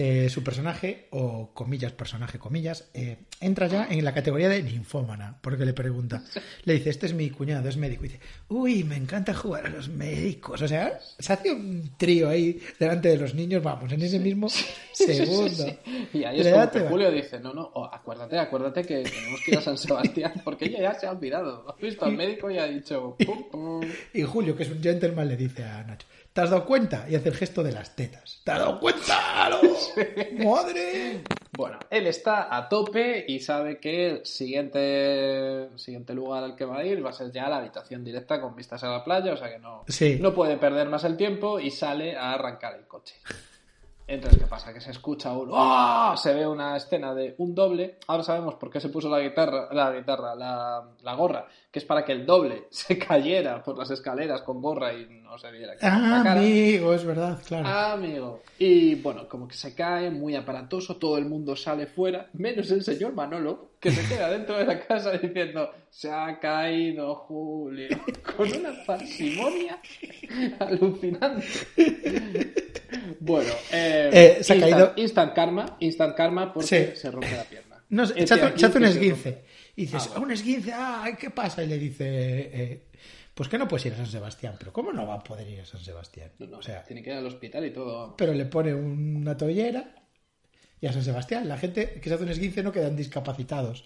eh, 0.02 0.30
su 0.30 0.46
personaje, 0.46 1.08
o 1.10 1.54
comillas, 1.54 1.92
personaje, 1.92 2.40
comillas, 2.40 2.90
eh, 2.94 3.18
entra 3.42 3.68
ya 3.68 3.86
en 3.90 4.06
la 4.06 4.14
categoría 4.14 4.48
de 4.48 4.64
ninfómana, 4.64 5.38
porque 5.42 5.66
le 5.66 5.74
pregunta, 5.74 6.24
le 6.64 6.76
dice, 6.76 6.90
este 6.90 7.08
es 7.08 7.14
mi 7.14 7.30
cuñado, 7.32 7.68
es 7.68 7.76
médico, 7.76 8.06
y 8.06 8.08
dice, 8.08 8.22
uy, 8.48 8.86
me 8.86 8.96
encanta 8.96 9.34
jugar 9.34 9.66
a 9.66 9.70
los 9.70 9.90
médicos, 9.90 10.62
o 10.62 10.68
sea, 10.70 10.98
se 11.02 11.34
hace 11.34 11.52
un 11.52 11.98
trío 11.98 12.30
ahí 12.30 12.62
delante 12.80 13.10
de 13.10 13.18
los 13.18 13.36
niños, 13.36 13.62
vamos, 13.62 13.92
en 13.92 14.02
ese 14.02 14.20
mismo 14.20 14.48
segundo. 14.94 15.50
Sí, 15.50 15.78
sí. 15.84 16.08
Y 16.14 16.24
ahí 16.24 16.40
es 16.40 16.48
como 16.48 16.72
que 16.72 16.80
Julio 16.80 17.12
dice, 17.12 17.38
no, 17.42 17.54
no, 17.54 17.70
oh, 17.74 17.90
acuérdate, 17.92 18.40
acuérdate 18.40 18.84
que 18.84 19.04
tenemos 19.04 19.42
que 19.44 19.52
ir 19.52 19.58
a 19.58 19.62
San 19.62 19.78
Sebastián, 19.78 20.32
porque 20.46 20.68
ella 20.68 20.80
ya 20.80 20.94
se 20.94 21.08
ha 21.08 21.12
olvidado. 21.12 21.66
Ha 21.70 21.76
visto 21.76 22.06
al 22.06 22.16
médico 22.16 22.50
y 22.50 22.58
ha 22.58 22.68
dicho, 22.68 23.18
pum, 23.26 23.50
pum. 23.52 23.82
Y 24.14 24.22
Julio, 24.22 24.56
que 24.56 24.64
es 24.64 24.72
un 24.72 24.82
gentleman, 24.82 25.28
le 25.28 25.36
dice 25.36 25.66
a 25.66 25.84
Nacho, 25.84 26.08
¿te 26.40 26.44
has 26.46 26.52
dado 26.52 26.66
cuenta? 26.66 27.06
Y 27.10 27.16
hace 27.16 27.28
el 27.28 27.36
gesto 27.36 27.62
de 27.64 27.74
las 27.74 27.96
tetas. 27.98 28.40
¿Te 28.46 28.52
has 28.52 28.60
dado 28.60 28.80
cuenta? 28.80 29.50
¡No! 29.50 29.60
¡Madre! 30.56 31.22
Bueno, 31.52 31.80
él 31.90 32.08
está 32.08 32.56
a 32.56 32.70
tope 32.70 33.26
y 33.28 33.42
sabe 33.42 33.78
que 33.82 34.10
el 34.10 34.26
siguiente, 34.26 35.68
siguiente 35.76 36.14
lugar 36.14 36.46
al 36.46 36.56
que 36.56 36.64
va 36.64 36.78
a 36.78 36.86
ir 36.86 37.06
va 37.06 37.10
a 37.10 37.14
ser 37.14 37.32
ya 37.34 37.50
la 37.50 37.58
habitación 37.58 38.06
directa 38.06 38.40
con 38.40 38.56
vistas 38.56 38.82
a 38.86 38.90
la 38.90 39.04
playa, 39.04 39.34
o 39.34 39.38
sea 39.38 39.50
que 39.52 39.60
no, 39.60 39.84
Sí. 39.90 40.18
no 40.22 40.34
puede 40.34 40.56
perder 40.56 40.88
más 40.88 41.04
el 41.04 41.18
tiempo 41.18 41.60
y 41.60 41.72
sale 41.72 42.16
a 42.16 42.32
arrancar 42.34 42.76
el 42.76 42.88
coche. 42.88 43.16
Entonces, 44.10 44.40
¿qué 44.40 44.48
pasa? 44.48 44.74
Que 44.74 44.82
se 44.82 44.90
escucha 44.90 45.32
un 45.34 45.52
¡Ah! 45.54 46.16
Se 46.18 46.34
ve 46.34 46.48
una 46.48 46.76
escena 46.76 47.14
de 47.14 47.36
un 47.38 47.54
doble. 47.54 48.00
Ahora 48.08 48.24
sabemos 48.24 48.56
por 48.56 48.72
qué 48.72 48.80
se 48.80 48.90
puso 48.90 49.08
la 49.08 49.20
guitarra, 49.20 49.70
la 49.72 49.92
guitarra, 49.92 50.34
la, 50.36 50.84
la 51.04 51.14
gorra, 51.14 51.46
que 51.72 51.78
es 51.78 51.86
para 51.86 52.04
que 52.04 52.14
el 52.14 52.26
doble 52.26 52.66
se 52.72 52.98
cayera 52.98 53.62
por 53.64 53.78
las 53.78 53.92
escaleras 53.92 54.42
con 54.42 54.64
gorra 54.64 54.94
y 54.94 55.06
no 55.22 55.38
se 55.38 55.52
viera 55.52 55.78
que 55.78 55.86
Ah, 55.86 56.24
amigo, 56.26 56.92
es 56.96 57.06
verdad, 57.06 57.40
claro. 57.46 57.68
Amigo. 57.68 58.42
Y 58.58 58.96
bueno, 58.96 59.28
como 59.28 59.48
que 59.48 59.56
se 59.56 59.76
cae, 59.76 60.10
muy 60.10 60.36
aparatoso, 60.36 60.98
todo 60.98 61.20
el 61.20 61.26
mundo 61.26 61.56
sale 61.56 61.86
fuera, 61.86 62.30
menos 62.34 62.72
el 62.72 62.84
señor 62.84 63.14
Manolo, 63.14 63.74
que 63.80 63.92
se 63.92 64.08
queda 64.08 64.32
dentro 64.32 64.58
de 64.58 64.66
la 64.66 64.80
casa 64.80 65.12
diciendo, 65.12 65.70
se 65.92 66.12
ha 66.12 66.40
caído 66.40 67.14
Julio, 67.14 67.90
con 68.36 68.52
una 68.52 68.74
parsimonia 68.88 69.80
alucinante. 70.60 71.46
Bueno, 73.20 73.52
eh, 73.72 74.10
Eh, 74.12 74.44
se 74.44 74.54
ha 74.54 74.56
instant, 74.56 74.62
caído- 74.62 74.94
instant 74.96 75.34
karma, 75.34 75.78
instant 75.80 76.16
karma 76.16 76.54
porque 76.54 76.92
Sí. 76.94 77.00
se 77.02 77.12
rompe 77.12 77.32
la 77.36 77.44
pierna. 77.44 77.84
No, 77.90 78.06
se 78.06 78.14
Este 78.14 78.28
se 78.28 78.34
hace, 78.36 78.46
aquí 78.46 78.60
se 78.60 78.66
hace 78.68 78.78
un 78.78 78.86
esguince. 78.86 79.44
Y 79.76 79.82
dices, 79.84 80.04
Ah, 80.06 80.10
bueno. 80.12 80.26
un 80.26 80.32
esguince, 80.32 80.72
ay, 80.74 81.14
¿qué 81.20 81.30
pasa? 81.32 81.64
Y 81.64 81.68
le 81.68 81.78
dice, 81.78 82.06
eh, 82.08 82.84
pues 83.34 83.50
que 83.50 83.58
no 83.58 83.68
puedes 83.68 83.86
ir 83.86 83.94
a 83.94 83.98
San 83.98 84.08
Sebastián. 84.08 84.56
Pero 84.60 84.72
¿cómo 84.74 84.92
no 84.92 85.08
va 85.08 85.16
a 85.16 85.24
poder 85.24 85.48
ir 85.50 85.62
a 85.62 85.66
San 85.66 85.82
Sebastián? 85.82 86.32
No, 86.40 86.48
no, 86.48 86.58
o 86.58 86.62
sea, 86.62 86.84
tiene 86.84 87.02
que 87.02 87.10
ir 87.12 87.16
al 87.18 87.26
hospital 87.26 87.66
y 87.66 87.72
todo. 87.72 88.16
pero 88.18 88.34
le 88.34 88.46
pone 88.46 88.74
una 88.74 89.36
toallera 89.38 89.96
y 90.82 90.88
a 90.88 90.94
San 90.94 91.04
Sebastián. 91.04 91.48
La 91.48 91.58
gente 91.58 92.00
que 92.02 92.10
se 92.10 92.16
hace 92.16 92.24
un 92.24 92.30
esguince 92.30 92.62
no 92.64 92.72
quedan 92.72 92.96
discapacitados. 92.96 93.86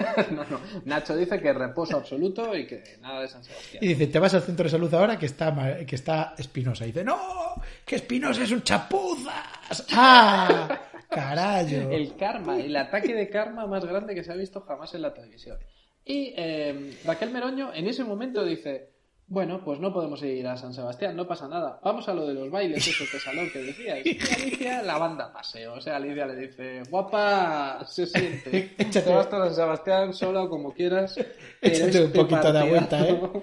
No, 0.30 0.44
no. 0.44 0.60
Nacho 0.84 1.16
dice 1.16 1.40
que 1.40 1.52
reposo 1.52 1.96
absoluto 1.96 2.54
y 2.56 2.66
que 2.66 2.98
nada 3.00 3.22
de 3.22 3.28
San 3.28 3.42
Sebastián. 3.42 3.82
Y 3.82 3.88
dice, 3.88 4.06
te 4.06 4.18
vas 4.18 4.34
al 4.34 4.42
centro 4.42 4.64
de 4.64 4.70
salud 4.70 4.92
ahora 4.94 5.18
que 5.18 5.26
está, 5.26 5.84
que 5.86 5.96
está 5.96 6.34
Espinosa. 6.38 6.84
Y 6.84 6.88
dice, 6.88 7.04
no, 7.04 7.54
que 7.84 7.96
Espinosa 7.96 8.44
es 8.44 8.50
un 8.50 8.62
chapuzas. 8.62 9.86
¡Ah! 9.92 10.80
Carayo. 11.10 11.90
El 11.90 12.16
karma, 12.16 12.58
el 12.58 12.76
ataque 12.76 13.14
de 13.14 13.28
karma 13.28 13.66
más 13.66 13.84
grande 13.84 14.14
que 14.14 14.22
se 14.22 14.32
ha 14.32 14.36
visto 14.36 14.60
jamás 14.60 14.94
en 14.94 15.02
la 15.02 15.12
televisión. 15.12 15.58
Y 16.04 16.32
eh, 16.36 16.96
Raquel 17.04 17.30
Meroño 17.30 17.74
en 17.74 17.86
ese 17.88 18.04
momento 18.04 18.44
dice, 18.44 18.90
bueno, 19.30 19.62
pues 19.64 19.78
no 19.80 19.92
podemos 19.92 20.20
ir 20.24 20.46
a 20.46 20.56
San 20.58 20.74
Sebastián, 20.74 21.14
no 21.16 21.26
pasa 21.26 21.46
nada. 21.48 21.80
Vamos 21.82 22.06
a 22.08 22.12
lo 22.14 22.26
de 22.26 22.34
los 22.34 22.50
bailes, 22.50 22.86
esos 22.86 23.10
de 23.12 23.18
salón 23.20 23.48
que 23.50 23.60
decíais. 23.60 24.04
Y 24.06 24.18
Alicia 24.34 24.82
la 24.82 24.98
banda 24.98 25.32
paseo. 25.32 25.74
O 25.74 25.80
sea, 25.80 25.96
Alicia 25.96 26.26
le 26.26 26.36
dice, 26.36 26.82
guapa, 26.90 27.82
se 27.88 28.06
siente. 28.06 28.74
Échate- 28.78 29.04
Te 29.04 29.14
vas 29.14 29.26
a 29.28 29.30
San 29.30 29.54
Sebastián 29.54 30.12
solo 30.12 30.50
como 30.50 30.74
quieras. 30.74 31.16
Échate 31.62 31.98
un 32.00 32.06
este 32.06 32.18
poquito 32.18 32.52
de 32.52 32.58
agüita, 32.58 32.88
partidazo, 32.98 33.42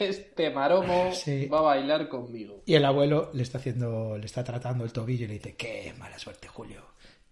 Este 0.00 0.50
maromo 0.50 1.12
Sí. 1.14 1.46
va 1.46 1.58
a 1.60 1.62
bailar 1.62 2.08
conmigo. 2.08 2.62
Y 2.66 2.74
el 2.74 2.84
abuelo 2.84 3.30
le 3.32 3.42
está 3.44 3.58
haciendo, 3.58 4.18
le 4.18 4.26
está 4.26 4.42
tratando 4.44 4.84
el 4.84 4.92
tobillo 4.92 5.24
y 5.24 5.28
le 5.28 5.34
dice, 5.34 5.54
qué 5.56 5.94
mala 5.98 6.18
suerte, 6.18 6.48
Julio, 6.48 6.82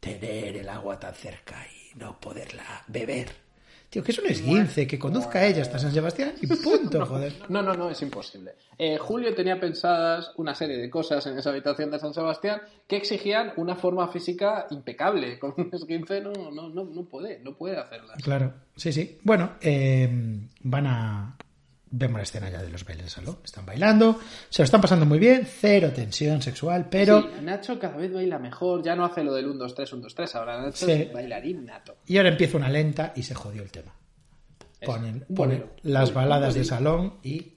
tener 0.01 0.57
el 0.57 0.69
agua 0.69 0.99
tan 1.01 1.15
cerca 1.15 1.67
y 1.93 1.99
no 1.99 2.19
poderla 2.21 2.85
beber. 2.89 3.46
Tío, 3.91 4.03
que 4.03 4.13
es 4.13 4.19
un 4.19 4.27
esguince, 4.27 4.87
que 4.87 4.99
conduzca 4.99 5.45
ella 5.47 5.63
hasta 5.63 5.79
San 5.79 5.93
Sebastián 5.93 6.35
y 6.41 6.47
punto, 6.47 7.07
joder. 7.07 7.33
No, 7.49 7.63
no, 7.63 7.75
no, 7.75 7.91
es 7.91 8.03
imposible. 8.03 8.53
Eh, 8.77 8.99
Julio 8.99 9.35
tenía 9.35 9.59
pensadas 9.61 10.33
una 10.37 10.55
serie 10.55 10.77
de 10.77 10.91
cosas 10.91 11.25
en 11.27 11.39
esa 11.39 11.51
habitación 11.51 11.91
de 11.91 11.99
San 11.99 12.13
Sebastián 12.13 12.61
que 12.87 12.97
exigían 12.97 13.53
una 13.57 13.77
forma 13.77 14.09
física 14.09 14.67
impecable. 14.71 15.39
Con 15.41 15.55
un 15.57 15.71
esguince 15.73 16.21
no, 16.21 16.33
no, 16.33 16.69
no, 16.69 16.85
no 16.85 17.05
puede, 17.05 17.39
no 17.41 17.55
puede 17.55 17.77
hacerlas. 17.77 18.23
Claro, 18.23 18.53
sí, 18.75 18.93
sí. 18.93 19.19
Bueno, 19.23 19.53
eh, 19.61 20.09
van 20.63 20.87
a... 20.87 21.37
Vemos 21.99 22.19
la 22.19 22.25
escena 22.25 22.51
ya 22.51 22.63
de 22.63 22.69
los 22.69 22.85
bailes 22.85 23.07
de 23.07 23.11
salón. 23.11 23.39
Están 23.43 23.65
bailando, 23.65 24.21
se 24.51 24.61
lo 24.61 24.65
están 24.65 24.83
pasando 24.83 25.07
muy 25.07 25.19
bien, 25.19 25.47
cero 25.47 25.91
tensión 25.95 26.43
sexual, 26.43 26.89
pero... 26.91 27.23
Sí, 27.23 27.29
Nacho 27.43 27.79
cada 27.79 27.97
vez 27.97 28.13
baila 28.13 28.39
mejor, 28.39 28.83
ya 28.83 28.95
no 28.95 29.05
hace 29.07 29.25
lo 29.25 29.33
del 29.33 29.47
1, 29.47 29.55
2, 29.59 29.75
3, 29.75 29.93
1, 29.95 30.03
2, 30.03 30.15
3, 30.15 30.35
ahora 30.35 30.61
Nacho 30.61 30.85
Sí. 30.85 30.93
es 30.93 31.13
bailarín 31.13 31.65
nato. 31.65 31.97
Y 32.07 32.19
ahora 32.19 32.29
empieza 32.29 32.59
una 32.59 32.69
lenta 32.69 33.13
y 33.17 33.23
se 33.23 33.35
jodió 33.35 33.63
el 33.63 33.71
tema. 33.71 33.95
Es 34.79 34.87
Ponen, 34.87 35.21
ponen 35.21 35.29
bolero. 35.29 35.71
las 35.85 36.13
baladas 36.13 36.53
de 36.55 36.65
salón 36.65 37.15
y 37.23 37.55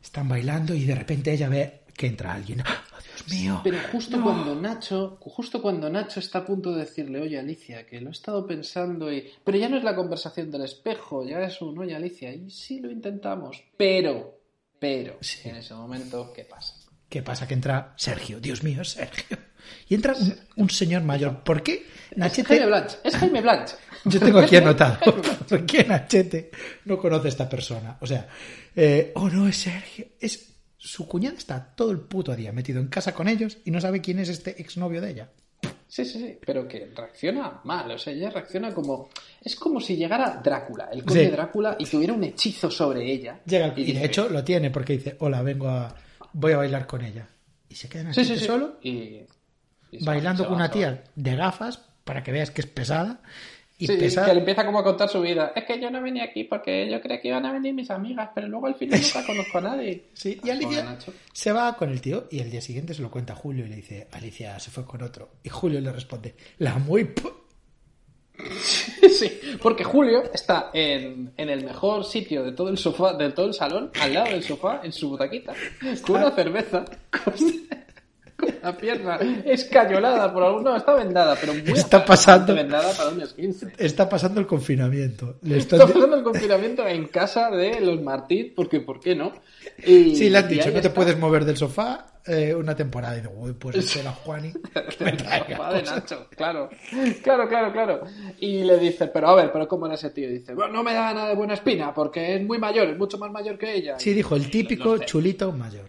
están 0.00 0.28
bailando 0.28 0.72
y 0.74 0.84
de 0.84 0.94
repente 0.94 1.32
ella 1.32 1.48
ve 1.48 1.80
que 1.96 2.06
entra 2.06 2.32
alguien. 2.34 2.60
¡Ah, 2.64 2.84
Dios 3.26 3.40
mío! 3.40 3.60
Pero 3.64 3.78
justo 3.92 4.16
No. 4.16 4.24
cuando 4.24 4.54
Nacho, 4.54 5.18
justo 5.20 5.60
cuando 5.62 5.88
Nacho 5.90 6.20
está 6.20 6.38
a 6.40 6.44
punto 6.46 6.72
de 6.72 6.80
decirle, 6.80 7.20
oye 7.20 7.38
Alicia, 7.38 7.86
que 7.86 8.00
lo 8.00 8.08
he 8.08 8.12
estado 8.12 8.46
pensando 8.46 9.12
y. 9.12 9.28
Pero 9.44 9.58
ya 9.58 9.68
no 9.68 9.76
es 9.76 9.84
la 9.84 9.94
conversación 9.96 10.50
del 10.50 10.62
espejo, 10.64 11.24
ya 11.24 11.40
es 11.42 11.60
un 11.62 11.78
oye 11.78 11.94
Alicia, 11.94 12.32
y 12.32 12.50
sí 12.50 12.80
lo 12.80 12.90
intentamos. 12.90 13.62
Pero, 13.76 14.38
pero, 14.78 15.16
Sí. 15.20 15.48
en 15.48 15.56
ese 15.56 15.74
momento, 15.74 16.32
¿qué 16.34 16.44
pasa? 16.44 16.74
¿Qué 17.08 17.22
pasa? 17.22 17.48
Que 17.48 17.54
entra 17.54 17.94
Sergio. 17.96 18.38
Dios 18.38 18.62
mío, 18.62 18.84
Sergio. 18.84 19.38
Y 19.88 19.94
entra 19.94 20.14
un, 20.14 20.34
un 20.56 20.70
señor 20.70 21.02
mayor. 21.02 21.42
¿Por 21.42 21.62
qué 21.62 21.86
Es 22.10 22.16
Nachete? 22.18 22.48
Jaime 22.48 22.66
Blanch, 22.66 22.92
es 23.02 23.16
Jaime 23.16 23.40
Blanch. 23.40 23.70
Yo 24.04 24.20
tengo 24.20 24.38
aquí 24.38 24.56
anotado. 24.58 24.98
¿Por 25.48 25.64
qué 25.66 25.84
Nachete 25.84 26.50
no 26.84 26.98
conoce 26.98 27.28
a 27.28 27.30
esta 27.30 27.48
persona? 27.48 27.96
O 28.00 28.06
sea, 28.06 28.28
eh, 28.76 29.12
oh 29.14 29.28
no, 29.30 29.48
es 29.48 29.56
Sergio. 29.56 30.06
Es 30.20 30.54
su 30.78 31.06
cuñada 31.08 31.36
está 31.36 31.74
todo 31.74 31.90
el 31.90 32.00
puto 32.00 32.34
día 32.34 32.52
metido 32.52 32.80
en 32.80 32.86
casa 32.88 33.12
con 33.12 33.28
ellos 33.28 33.58
y 33.64 33.70
no 33.70 33.80
sabe 33.80 34.00
quién 34.00 34.18
es 34.20 34.28
este 34.28 34.60
exnovio 34.62 35.00
de 35.00 35.10
ella. 35.10 35.28
Sí, 35.88 36.04
sí, 36.04 36.18
sí, 36.18 36.38
pero 36.44 36.68
que 36.68 36.90
reacciona 36.94 37.60
mal, 37.64 37.90
o 37.90 37.98
sea, 37.98 38.12
ella 38.12 38.30
reacciona 38.30 38.72
como... 38.74 39.08
Es 39.42 39.56
como 39.56 39.80
si 39.80 39.96
llegara 39.96 40.40
Drácula, 40.44 40.88
el 40.92 41.02
conde 41.02 41.24
Sí. 41.26 41.30
Drácula, 41.30 41.76
y 41.78 41.86
tuviera 41.86 42.12
un 42.12 42.22
hechizo 42.24 42.70
sobre 42.70 43.10
ella. 43.10 43.40
Llega 43.46 43.68
y, 43.68 43.70
de 43.70 43.74
dice- 43.84 44.04
hecho 44.04 44.28
lo 44.28 44.44
tiene 44.44 44.70
porque 44.70 44.92
dice, 44.94 45.16
hola, 45.20 45.42
vengo 45.42 45.68
a, 45.68 45.94
voy 46.34 46.52
a 46.52 46.58
bailar 46.58 46.86
con 46.86 47.02
ella. 47.04 47.26
Y 47.70 47.74
se 47.74 47.88
queda 47.88 48.02
Sí, 48.12 48.20
Nachete 48.20 48.34
sí, 48.34 48.40
sí. 48.40 48.46
solo 48.46 48.76
Y, 48.82 49.20
y 49.90 50.04
bailando 50.04 50.42
va, 50.44 50.48
con 50.50 50.58
va, 50.58 50.64
una 50.64 50.70
tía 50.70 51.04
de 51.16 51.36
gafas 51.36 51.80
para 52.04 52.22
que 52.22 52.32
veas 52.32 52.50
que 52.50 52.60
es 52.60 52.66
pesada. 52.66 53.20
Y 53.80 53.86
Sí, 53.86 53.96
que 53.96 54.08
le 54.34 54.40
empieza 54.40 54.66
como 54.66 54.80
a 54.80 54.82
contar 54.84 55.08
su 55.08 55.20
vida. 55.20 55.52
Es 55.54 55.64
que 55.64 55.80
yo 55.80 55.88
no 55.88 56.02
venía 56.02 56.24
aquí 56.24 56.42
porque 56.44 56.90
yo 56.90 57.00
creía 57.00 57.20
que 57.20 57.28
iban 57.28 57.46
a 57.46 57.52
venir 57.52 57.72
mis 57.74 57.88
amigas, 57.90 58.28
pero 58.34 58.48
luego 58.48 58.66
al 58.66 58.74
final 58.74 59.00
nunca 59.00 59.22
conozco 59.26 59.58
a 59.58 59.60
nadie. 59.60 60.06
Sí, 60.14 60.30
y 60.30 60.34
Pobre 60.40 60.52
Alicia 60.52 60.98
se 61.32 61.52
va 61.52 61.76
con 61.76 61.90
el 61.90 62.00
tío 62.00 62.26
y 62.30 62.40
el 62.40 62.50
día 62.50 62.60
siguiente 62.60 62.92
se 62.92 63.02
lo 63.02 63.10
cuenta 63.10 63.34
a 63.34 63.36
Julio 63.36 63.64
y 63.64 63.68
le 63.68 63.76
dice, 63.76 64.08
Alicia 64.10 64.58
se 64.58 64.72
fue 64.72 64.84
con 64.84 65.00
otro. 65.02 65.28
Y 65.44 65.48
Julio 65.48 65.80
le 65.80 65.92
responde, 65.92 66.34
la 66.58 66.76
muy... 66.78 67.04
pu- 67.04 67.32
Sí, 69.10 69.40
porque 69.62 69.82
Julio 69.84 70.22
está 70.32 70.70
en, 70.72 71.32
en 71.36 71.48
el 71.48 71.64
mejor 71.64 72.04
sitio 72.04 72.44
de 72.44 72.52
todo 72.52 72.68
el 72.68 72.78
sofá, 72.78 73.14
de 73.14 73.30
todo 73.32 73.46
el 73.46 73.54
salón, 73.54 73.90
al 74.00 74.14
lado 74.14 74.26
del 74.30 74.42
sofá, 74.42 74.80
en 74.84 74.92
su 74.92 75.08
butaquita, 75.10 75.54
con 76.02 76.16
una 76.16 76.30
cerveza, 76.32 76.84
con 77.24 77.34
la 78.62 78.76
pierna 78.76 79.18
escayolada 79.44 80.32
por 80.32 80.42
algún... 80.42 80.64
No, 80.64 80.76
está 80.76 80.94
vendada, 80.94 81.36
pero 81.40 81.54
muy 81.54 81.62
Está 81.72 82.04
pasando. 82.04 82.54
vendada 82.54 82.92
para 82.92 83.10
un 83.10 83.20
esguince. 83.20 83.72
Está 83.76 84.08
pasando 84.08 84.40
el 84.40 84.46
confinamiento. 84.46 85.36
Le 85.42 85.58
Está 85.58 85.78
pasando 85.78 86.16
el 86.16 86.22
confinamiento 86.22 86.86
en 86.86 87.06
casa 87.08 87.50
de 87.50 87.80
los 87.80 88.00
Martín, 88.00 88.52
porque 88.54 88.80
¿por 88.80 89.00
qué 89.00 89.14
no? 89.14 89.32
Y, 89.84 90.14
Sí, 90.16 90.30
le 90.30 90.38
han 90.38 90.48
dicho, 90.48 90.66
no 90.66 90.72
te 90.72 90.78
está. 90.78 90.94
puedes 90.94 91.18
mover 91.18 91.44
del 91.44 91.56
sofá 91.56 92.06
eh, 92.26 92.54
una 92.54 92.76
temporada. 92.76 93.16
Y 93.16 93.20
digo, 93.22 93.32
uy, 93.36 93.52
pues 93.54 93.76
espera, 93.78 94.12
Juani. 94.12 94.52
que 94.98 95.04
me 95.04 95.12
traiga 95.12 95.56
Papá 95.58 95.74
de 95.74 95.80
cosas". 95.80 95.96
Nacho, 95.96 96.26
claro, 96.36 96.70
claro, 97.22 97.48
claro, 97.48 97.72
claro. 97.72 98.00
Y 98.38 98.62
le 98.64 98.78
dice, 98.78 99.08
pero 99.08 99.28
a 99.28 99.34
ver, 99.34 99.50
pero 99.52 99.66
¿cómo 99.66 99.86
era 99.86 99.94
ese 99.96 100.10
tío? 100.10 100.28
Y 100.28 100.34
dice, 100.38 100.54
bueno, 100.54 100.72
no 100.74 100.82
me 100.84 100.94
da 100.94 101.12
nada 101.12 101.28
de 101.28 101.34
buena 101.34 101.54
espina 101.54 101.92
porque 101.92 102.36
es 102.36 102.42
muy 102.44 102.58
mayor, 102.58 102.88
es 102.88 102.98
mucho 102.98 103.18
más 103.18 103.30
mayor 103.32 103.58
que 103.58 103.74
ella. 103.74 103.98
Sí, 103.98 104.12
dijo, 104.14 104.36
el 104.36 104.50
típico 104.50 104.98
chulito 104.98 105.50
mayor. 105.52 105.88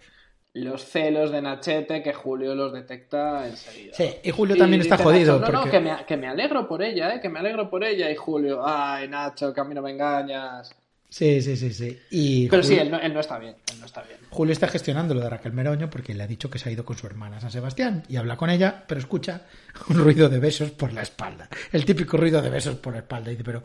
Los 0.52 0.84
celos 0.84 1.30
de 1.30 1.40
Nachete 1.40 2.02
que 2.02 2.12
Julio 2.12 2.54
los 2.54 2.72
detecta 2.72 3.46
enseguida. 3.46 3.94
Sí, 3.94 4.16
y 4.22 4.30
Julio 4.30 4.56
también 4.56 4.82
está 4.82 4.98
jodido. 4.98 5.38
Nacho, 5.38 5.52
no, 5.52 5.58
no, 5.58 5.62
porque... 5.62 5.78
que 5.78 5.80
me, 5.80 6.04
que 6.06 6.16
me 6.16 6.26
alegro 6.26 6.66
por 6.66 6.82
ella, 6.82 7.14
¿eh? 7.14 7.20
que 7.20 7.28
me 7.28 7.38
alegro 7.38 7.70
por 7.70 7.84
ella. 7.84 8.10
Y 8.10 8.16
Julio, 8.16 8.60
ay, 8.66 9.08
Nacho, 9.08 9.52
que 9.52 9.60
a 9.60 9.64
mí 9.64 9.74
no 9.74 9.82
me 9.82 9.92
engañas. 9.92 10.74
Sí, 11.08 11.42
sí, 11.42 11.56
sí, 11.56 11.72
sí. 11.72 11.98
Y 12.10 12.48
Pero 12.48 12.62
sí, 12.62 12.76
él 12.76 12.88
no, 12.88 12.98
él 12.98 13.12
no 13.12 13.18
está 13.18 13.36
bien, 13.38 13.56
él 13.72 13.80
no 13.80 13.86
está 13.86 14.02
bien. 14.02 14.18
Julio 14.30 14.52
está 14.52 14.68
gestionando 14.68 15.12
lo 15.12 15.20
de 15.20 15.28
Raquel 15.28 15.52
Meroño 15.52 15.90
porque 15.90 16.14
le 16.14 16.22
ha 16.22 16.26
dicho 16.28 16.48
que 16.48 16.60
se 16.60 16.68
ha 16.68 16.72
ido 16.72 16.84
con 16.84 16.96
su 16.96 17.06
hermana 17.06 17.38
a 17.38 17.40
San 17.40 17.50
Sebastián 17.50 18.04
y 18.08 18.16
habla 18.16 18.36
con 18.36 18.48
ella, 18.48 18.84
pero 18.86 19.00
escucha 19.00 19.42
un 19.88 19.98
ruido 19.98 20.28
de 20.28 20.38
besos 20.38 20.70
por 20.70 20.92
la 20.92 21.02
espalda. 21.02 21.48
El 21.72 21.84
típico 21.84 22.16
ruido 22.16 22.40
de 22.40 22.50
besos 22.50 22.76
por 22.76 22.92
la 22.92 23.00
espalda. 23.00 23.30
Y 23.30 23.32
dice, 23.32 23.44
pero, 23.44 23.64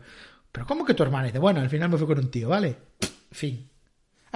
pero 0.50 0.66
¿cómo 0.66 0.84
que 0.84 0.94
tu 0.94 1.04
hermana? 1.04 1.26
Y 1.26 1.30
dice, 1.30 1.38
bueno, 1.38 1.60
al 1.60 1.70
final 1.70 1.88
me 1.88 1.98
fui 1.98 2.06
con 2.08 2.18
un 2.18 2.30
tío, 2.32 2.48
¿vale? 2.48 2.74
Fin. 3.30 3.70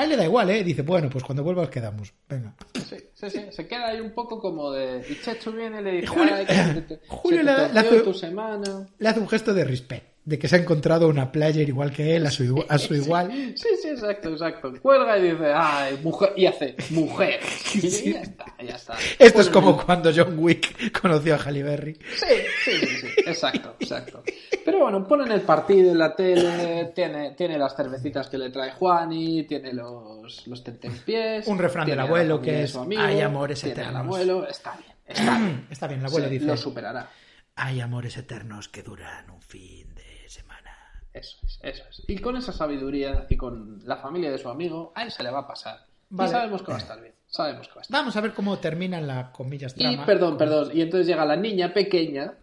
A 0.00 0.04
él 0.04 0.10
le 0.10 0.16
da 0.16 0.24
igual, 0.24 0.48
¿eh? 0.50 0.64
Dice, 0.64 0.80
bueno, 0.82 1.10
pues 1.10 1.22
cuando 1.24 1.42
vuelvas 1.44 1.68
quedamos. 1.68 2.12
Venga. 2.28 2.54
Sí, 2.88 2.96
sí, 3.14 3.28
sí, 3.30 3.40
se 3.50 3.66
queda 3.68 3.88
ahí 3.88 4.00
un 4.00 4.12
poco 4.12 4.40
como 4.40 4.70
de... 4.72 5.04
Y 5.08 5.20
Chechu 5.22 5.52
viene 5.52 5.80
y 5.80 5.84
le 5.84 5.92
dice, 5.92 6.06
Julio- 6.06 6.36
te, 6.88 7.00
Julio 7.06 7.42
le 7.42 7.50
hace- 7.50 8.00
tu 8.00 8.14
semana. 8.14 8.88
Le 8.98 9.08
hace 9.08 9.20
un 9.20 9.28
gesto 9.28 9.52
de 9.52 9.64
respeto, 9.64 10.06
de 10.24 10.38
que 10.38 10.48
se 10.48 10.56
ha 10.56 10.58
encontrado 10.58 11.06
una 11.08 11.30
player 11.30 11.68
igual 11.68 11.92
que 11.92 12.16
él, 12.16 12.26
a 12.26 12.30
su, 12.30 12.64
a 12.68 12.78
su 12.78 12.94
igual. 13.02 13.30
Sí, 13.56 13.68
sí, 13.82 13.88
exacto, 13.88 14.30
exacto. 14.30 14.72
Cuelga 14.80 15.18
y 15.18 15.32
dice, 15.32 15.52
ay, 15.54 15.98
mujer, 16.02 16.32
y 16.36 16.46
hace, 16.46 16.76
mujer. 16.90 17.40
Y 17.74 18.12
ya 18.12 18.20
está, 18.22 18.46
ya 18.62 18.76
está. 18.76 18.94
Esto 19.18 19.40
es 19.42 19.48
Ponen 19.50 19.52
como 19.52 19.84
cuando 19.84 20.10
John 20.16 20.34
Wick 20.38 20.92
conoció 21.00 21.34
a 21.34 21.38
Halle 21.38 21.62
Berry. 21.62 21.94
Sí, 22.16 22.26
sí, 22.64 22.70
sí, 22.80 22.86
sí, 23.02 23.06
exacto, 23.26 23.76
exacto. 23.78 24.22
Pero 24.64 24.78
bueno, 24.80 25.06
ponen 25.06 25.30
el 25.32 25.40
partido 25.42 25.90
en 25.92 25.98
la 25.98 26.14
tele, 26.14 26.92
tiene, 26.94 27.32
tiene 27.32 27.58
las 27.58 27.74
cervecitas 27.74 28.28
que 28.28 28.38
le 28.38 28.50
trae 28.50 28.72
Juani, 28.72 29.44
tiene 29.44 29.72
los, 29.72 30.46
los 30.46 30.64
tentempiés. 30.64 31.46
Un 31.46 31.58
refrán 31.58 31.86
del 31.86 32.00
abuelo 32.00 32.40
que 32.40 32.64
es, 32.64 32.76
amigo, 32.76 33.02
"Hay 33.02 33.20
amores 33.20 33.60
tiene 33.60 33.74
al 33.74 33.80
eternos". 33.88 34.02
abuelo, 34.06 34.46
está 34.46 34.76
bien, 34.76 34.92
está 35.06 35.38
bien. 35.38 35.66
Está 35.70 35.86
bien, 35.86 36.00
el 36.00 36.06
abuelo 36.06 36.26
Sí, 36.28 36.32
dice, 36.34 36.46
Lo 36.46 36.56
superará. 36.56 37.08
hay 37.56 37.80
amores 37.80 38.16
eternos 38.16 38.68
que 38.68 38.82
duran 38.82 39.30
un 39.30 39.40
fin 39.42 39.94
de 39.94 40.28
semana. 40.28 40.70
Eso 41.12 41.38
es, 41.44 41.58
eso 41.62 41.84
es. 41.90 42.02
Y 42.06 42.18
con 42.18 42.36
esa 42.36 42.52
sabiduría 42.52 43.26
y 43.28 43.36
con 43.36 43.80
la 43.84 43.96
familia 43.96 44.30
de 44.30 44.38
su 44.38 44.48
amigo, 44.48 44.92
a 44.94 45.02
él 45.02 45.10
se 45.10 45.22
le 45.22 45.30
va 45.30 45.40
a 45.40 45.46
pasar. 45.46 45.86
Vale. 46.10 46.28
Y 46.28 46.32
sabemos 46.32 46.62
que 46.62 46.70
va 46.72 46.78
a 46.78 46.80
estar 46.80 47.00
bien. 47.00 47.14
Sabemos 47.26 47.68
que 47.68 47.74
va 47.74 47.80
a 47.80 47.82
estar 47.82 47.98
Vamos 48.00 48.16
a 48.16 48.20
ver 48.20 48.32
cómo 48.34 48.58
termina 48.58 49.00
la 49.00 49.30
comillas 49.32 49.74
Y 49.76 49.80
trama. 49.80 50.04
perdón, 50.06 50.36
perdón. 50.36 50.70
Y 50.74 50.82
entonces 50.82 51.06
llega 51.06 51.24
la 51.24 51.36
niña 51.36 51.72
pequeña 51.72 52.34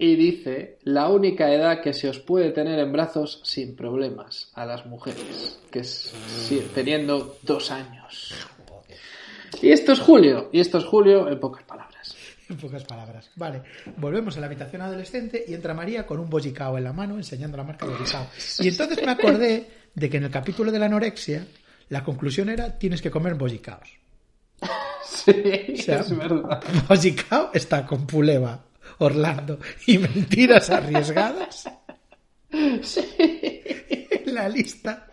y 0.00 0.16
dice 0.16 0.78
la 0.84 1.10
única 1.10 1.52
edad 1.52 1.82
que 1.82 1.92
se 1.92 2.08
os 2.08 2.18
puede 2.18 2.52
tener 2.52 2.78
en 2.78 2.90
brazos 2.90 3.42
sin 3.44 3.76
problemas 3.76 4.50
a 4.54 4.64
las 4.64 4.86
mujeres, 4.86 5.58
que 5.70 5.80
es 5.80 6.14
sí, 6.48 6.66
teniendo 6.74 7.36
dos 7.42 7.70
años. 7.70 8.34
Y 9.60 9.70
esto 9.70 9.92
es 9.92 10.00
Julio, 10.00 10.48
y 10.52 10.60
esto 10.60 10.78
es 10.78 10.84
Julio 10.84 11.28
en 11.28 11.38
pocas 11.38 11.64
palabras. 11.64 12.16
En 12.48 12.56
pocas 12.56 12.82
palabras. 12.84 13.30
Vale, 13.36 13.60
volvemos 13.98 14.38
a 14.38 14.40
la 14.40 14.46
habitación 14.46 14.80
adolescente 14.80 15.44
y 15.46 15.52
entra 15.52 15.74
María 15.74 16.06
con 16.06 16.18
un 16.18 16.30
bollicao 16.30 16.78
en 16.78 16.84
la 16.84 16.94
mano 16.94 17.16
enseñando 17.16 17.58
la 17.58 17.64
marca 17.64 17.84
bollicao. 17.84 18.26
Y 18.58 18.68
entonces 18.68 19.04
me 19.04 19.12
acordé 19.12 19.68
de 19.94 20.08
que 20.08 20.16
en 20.16 20.24
el 20.24 20.30
capítulo 20.30 20.72
de 20.72 20.78
la 20.78 20.86
anorexia 20.86 21.46
la 21.90 22.02
conclusión 22.02 22.48
era 22.48 22.78
tienes 22.78 23.02
que 23.02 23.10
comer 23.10 23.34
bollicaos. 23.34 23.90
Sí, 25.02 25.76
sea, 25.76 26.00
es 26.00 26.16
verdad. 26.16 26.62
Bollicao 26.88 27.50
está 27.52 27.84
con 27.84 28.06
Puleva, 28.06 28.62
Orlando 28.98 29.58
y 29.86 29.98
mentiras 29.98 30.70
arriesgadas 30.70 31.68
en 32.50 34.34
la 34.34 34.48
lista 34.48 35.06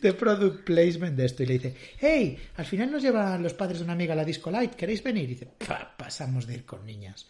de 0.00 0.12
product 0.14 0.64
placement 0.64 1.16
de 1.16 1.26
esto 1.26 1.42
y 1.42 1.46
le 1.46 1.52
dice, 1.54 1.74
hey, 1.98 2.38
al 2.56 2.64
final 2.64 2.90
nos 2.90 3.02
llevan 3.02 3.42
los 3.42 3.54
padres 3.54 3.78
de 3.78 3.84
una 3.84 3.92
amiga 3.92 4.14
a 4.14 4.16
la 4.16 4.24
Disco 4.24 4.50
Light, 4.50 4.74
¿queréis 4.74 5.02
venir? 5.02 5.24
Y 5.24 5.34
dice, 5.34 5.46
"Pa, 5.46 5.94
pasamos 5.96 6.46
de 6.46 6.54
ir 6.54 6.64
con 6.64 6.84
niñas. 6.86 7.26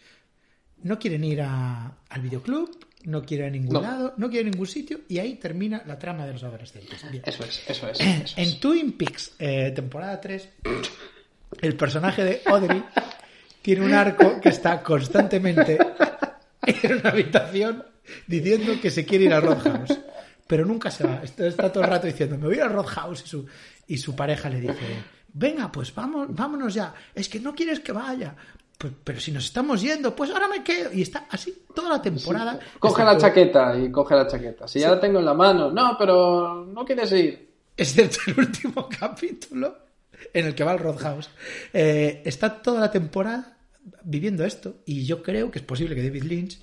No 0.82 0.98
quieren 0.98 1.24
ir 1.24 1.42
a- 1.42 1.98
al 2.08 2.20
videoclub, 2.22 2.86
no 3.04 3.22
quieren 3.24 3.48
a 3.48 3.50
ningún 3.50 3.74
No. 3.74 3.82
lado, 3.82 4.14
no 4.16 4.30
quieren 4.30 4.48
a 4.48 4.50
ningún 4.52 4.66
sitio 4.68 5.00
y 5.08 5.18
ahí 5.18 5.34
termina 5.34 5.82
la 5.86 5.98
trama 5.98 6.24
de 6.26 6.32
los 6.32 6.42
adolescentes. 6.44 7.10
Bien. 7.10 7.22
Eso 7.26 7.44
es, 7.44 7.62
eso 7.68 7.88
es. 7.88 8.00
eso 8.00 8.24
es. 8.24 8.38
En 8.38 8.60
Twin 8.60 8.92
Peaks, 8.92 9.32
eh, 9.38 9.72
temporada 9.74 10.20
3, 10.20 10.48
el 11.60 11.76
personaje 11.76 12.24
de 12.24 12.42
Audrey 12.46 12.82
tiene 13.62 13.84
un 13.84 13.92
arco 13.92 14.40
que 14.40 14.48
está 14.50 14.82
constantemente 14.82 15.78
en 16.62 16.94
una 16.98 17.10
habitación 17.10 17.84
diciendo 18.26 18.72
que 18.80 18.90
se 18.90 19.04
quiere 19.04 19.24
ir 19.24 19.32
a 19.34 19.40
Roadhouse. 19.40 19.98
Pero 20.46 20.64
nunca 20.64 20.90
se 20.90 21.04
va. 21.06 21.20
Está, 21.22 21.46
está 21.46 21.70
todo 21.72 21.84
el 21.84 21.90
rato 21.90 22.06
diciendo, 22.06 22.36
me 22.36 22.46
voy 22.46 22.58
a 22.58 22.66
Roadhouse. 22.68 23.22
Y 23.24 23.28
su, 23.28 23.46
y 23.86 23.96
su 23.98 24.16
pareja 24.16 24.48
le 24.50 24.60
dice, 24.60 24.74
venga, 25.32 25.70
pues 25.70 25.94
vamos, 25.94 26.28
vámonos 26.30 26.74
ya. 26.74 26.92
Es 27.14 27.28
que 27.28 27.38
no 27.38 27.54
quieres 27.54 27.80
que 27.80 27.92
vaya. 27.92 28.34
Pues, 28.76 28.92
pero 29.04 29.20
si 29.20 29.30
nos 29.30 29.44
estamos 29.44 29.80
yendo, 29.82 30.16
pues 30.16 30.30
ahora 30.30 30.48
me 30.48 30.64
quedo. 30.64 30.92
Y 30.92 31.02
está 31.02 31.26
así 31.30 31.64
toda 31.74 31.90
la 31.90 32.02
temporada. 32.02 32.58
Coge 32.80 33.02
Excepto- 33.02 33.12
la 33.12 33.18
chaqueta 33.18 33.78
y 33.78 33.92
coge 33.92 34.14
la 34.16 34.26
chaqueta. 34.26 34.66
Si 34.66 34.80
ya 34.80 34.90
la 34.90 34.98
tengo 34.98 35.18
en 35.20 35.26
la 35.26 35.34
mano, 35.34 35.70
no, 35.70 35.96
pero 35.98 36.64
no 36.66 36.84
quieres 36.84 37.12
ir. 37.12 37.48
excepto 37.76 38.18
el 38.26 38.38
último 38.40 38.88
capítulo 38.98 39.76
en 40.32 40.46
el 40.46 40.54
que 40.54 40.64
va 40.64 40.72
al 40.72 40.78
Roadhouse, 40.78 41.30
eh, 41.72 42.22
está 42.24 42.62
toda 42.62 42.80
la 42.80 42.90
temporada 42.90 43.56
viviendo 44.04 44.44
esto. 44.44 44.82
Y 44.86 45.04
yo 45.04 45.22
creo 45.22 45.50
que 45.50 45.58
es 45.58 45.64
posible 45.64 45.94
que 45.94 46.02
David 46.02 46.24
Lynch 46.24 46.58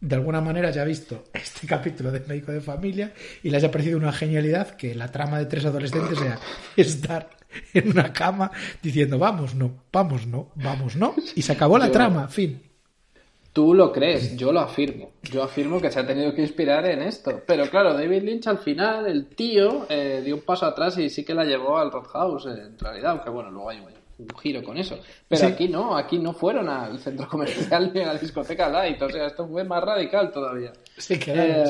de 0.00 0.16
alguna 0.16 0.40
manera 0.40 0.68
haya 0.68 0.84
visto 0.84 1.24
este 1.32 1.66
capítulo 1.68 2.10
de 2.10 2.20
Médico 2.20 2.52
de 2.52 2.60
Familia 2.60 3.12
y 3.42 3.50
le 3.50 3.56
haya 3.56 3.70
parecido 3.70 3.96
una 3.96 4.12
genialidad 4.12 4.70
que 4.76 4.94
la 4.94 5.08
trama 5.08 5.38
de 5.38 5.46
tres 5.46 5.64
adolescentes 5.64 6.18
sea 6.18 6.38
estar 6.76 7.30
en 7.72 7.90
una 7.90 8.12
cama 8.12 8.50
diciendo 8.82 9.18
vamos 9.18 9.54
no, 9.54 9.84
vamos 9.92 10.26
no, 10.26 10.50
vamos 10.56 10.96
no 10.96 11.14
y 11.36 11.42
se 11.42 11.52
acabó 11.52 11.78
la 11.78 11.90
trama, 11.90 12.28
fin. 12.28 12.71
Tú 13.52 13.74
lo 13.74 13.92
crees, 13.92 14.34
yo 14.36 14.50
lo 14.50 14.60
afirmo. 14.60 15.10
Yo 15.24 15.42
afirmo 15.42 15.78
que 15.80 15.90
se 15.90 16.00
ha 16.00 16.06
tenido 16.06 16.34
que 16.34 16.40
inspirar 16.40 16.86
en 16.86 17.02
esto. 17.02 17.42
Pero 17.46 17.68
claro, 17.68 17.92
David 17.92 18.22
Lynch 18.22 18.46
al 18.46 18.58
final, 18.58 19.06
el 19.06 19.26
tío, 19.26 19.84
eh, 19.90 20.22
dio 20.24 20.36
un 20.36 20.40
paso 20.40 20.64
atrás 20.64 20.96
y 20.96 21.10
sí 21.10 21.22
que 21.22 21.34
la 21.34 21.44
llevó 21.44 21.76
al 21.76 21.90
Roadhouse, 21.92 22.46
eh, 22.46 22.62
en 22.66 22.78
realidad, 22.78 23.10
aunque 23.10 23.28
bueno, 23.28 23.50
luego 23.50 23.68
hay 23.68 23.80
un, 23.80 23.92
un 24.24 24.38
giro 24.38 24.62
con 24.62 24.78
eso. 24.78 24.98
Pero 25.28 25.40
Sí. 25.40 25.46
aquí 25.52 25.68
no, 25.68 25.94
aquí 25.98 26.18
no 26.18 26.32
fueron 26.32 26.70
al 26.70 26.98
centro 26.98 27.28
comercial 27.28 27.90
ni 27.92 28.00
a 28.00 28.14
la 28.14 28.18
discoteca 28.18 28.70
Light, 28.70 29.02
o 29.02 29.10
sea, 29.10 29.26
esto 29.26 29.46
fue 29.46 29.64
más 29.64 29.82
radical 29.84 30.30
todavía. 30.32 30.72
Sí, 30.96 31.18
que 31.18 31.32
Eh, 31.34 31.64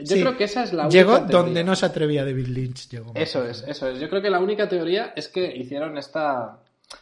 yo 0.00 0.16
Sí. 0.16 0.20
creo 0.20 0.36
que 0.36 0.44
esa 0.44 0.64
es 0.64 0.74
la 0.74 0.82
única 0.82 0.98
Llegó 0.98 1.16
teoría. 1.20 1.36
donde 1.38 1.64
no 1.64 1.74
se 1.74 1.86
atrevía 1.86 2.24
David 2.26 2.48
Lynch. 2.48 2.90
Llegó. 2.90 3.12
Eso 3.14 3.42
es, 3.46 3.64
eso 3.66 3.88
es. 3.88 3.98
Yo 3.98 4.10
creo 4.10 4.20
que 4.20 4.28
la 4.28 4.40
única 4.40 4.68
teoría 4.68 5.14
es 5.16 5.28
que 5.28 5.56
hicieron 5.56 5.96
esta, 5.96 6.58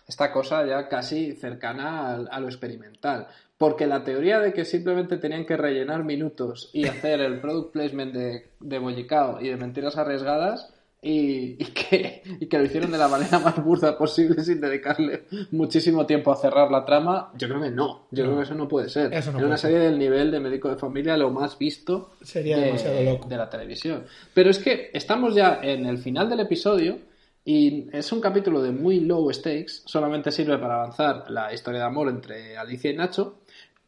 esta 0.06 0.30
cosa 0.32 0.64
ya 0.66 0.88
casi 0.88 1.32
cercana 1.32 2.14
a, 2.30 2.40
lo 2.40 2.46
experimental. 2.48 3.26
Porque 3.62 3.86
la 3.86 4.02
teoría 4.02 4.40
de 4.40 4.52
que 4.52 4.64
simplemente 4.64 5.18
tenían 5.18 5.46
que 5.46 5.56
rellenar 5.56 6.02
minutos 6.04 6.68
y 6.72 6.86
hacer 6.88 7.20
el 7.20 7.40
product 7.40 7.72
placement 7.72 8.12
de, 8.12 8.46
de 8.58 8.78
Bollicao 8.80 9.40
y 9.40 9.48
de 9.50 9.56
mentiras 9.56 9.96
arriesgadas 9.96 10.74
y, 11.00 11.62
y 11.62 11.64
que, 11.72 12.22
y 12.40 12.46
que 12.46 12.58
lo 12.58 12.64
hicieron 12.64 12.90
de 12.90 12.98
la 12.98 13.06
manera 13.08 13.38
más 13.38 13.62
burda 13.64 13.96
posible 13.96 14.42
sin 14.42 14.60
dedicarle 14.60 15.24
muchísimo 15.52 16.06
tiempo 16.06 16.32
a 16.32 16.36
cerrar 16.36 16.70
la 16.72 16.84
trama, 16.84 17.30
yo 17.38 17.48
creo 17.48 17.60
que 17.60 17.70
no. 17.70 18.06
Yo 18.10 18.24
creo 18.24 18.36
que 18.38 18.42
eso 18.42 18.54
no 18.54 18.66
puede 18.68 18.88
ser. 18.88 19.14
Eso 19.14 19.30
no 19.32 19.38
Era 19.38 19.46
una 19.46 19.56
ser. 19.56 19.70
serie 19.70 19.86
del 19.86 19.98
nivel 19.98 20.30
de 20.32 20.40
médico 20.40 20.68
de 20.68 20.76
familia 20.76 21.16
lo 21.16 21.30
más 21.30 21.56
visto 21.58 22.10
Sería 22.22 22.56
de- 22.58 22.64
demasiado 22.66 23.02
loco. 23.02 23.28
de 23.28 23.36
la 23.36 23.48
televisión. 23.48 24.04
Pero 24.34 24.50
es 24.50 24.58
que 24.58 24.90
estamos 24.92 25.34
ya 25.36 25.60
en 25.62 25.86
el 25.86 25.98
final 25.98 26.28
del 26.28 26.40
episodio 26.40 26.98
y 27.44 27.88
es 27.92 28.12
un 28.12 28.20
capítulo 28.20 28.62
de 28.62 28.70
muy 28.70 29.00
low 29.00 29.32
stakes, 29.32 29.82
solamente 29.86 30.30
sirve 30.30 30.58
para 30.58 30.74
avanzar 30.76 31.28
la 31.28 31.52
historia 31.52 31.80
de 31.80 31.86
amor 31.86 32.08
entre 32.08 32.56
Alicia 32.56 32.92
y 32.92 32.96
Nacho, 32.96 33.40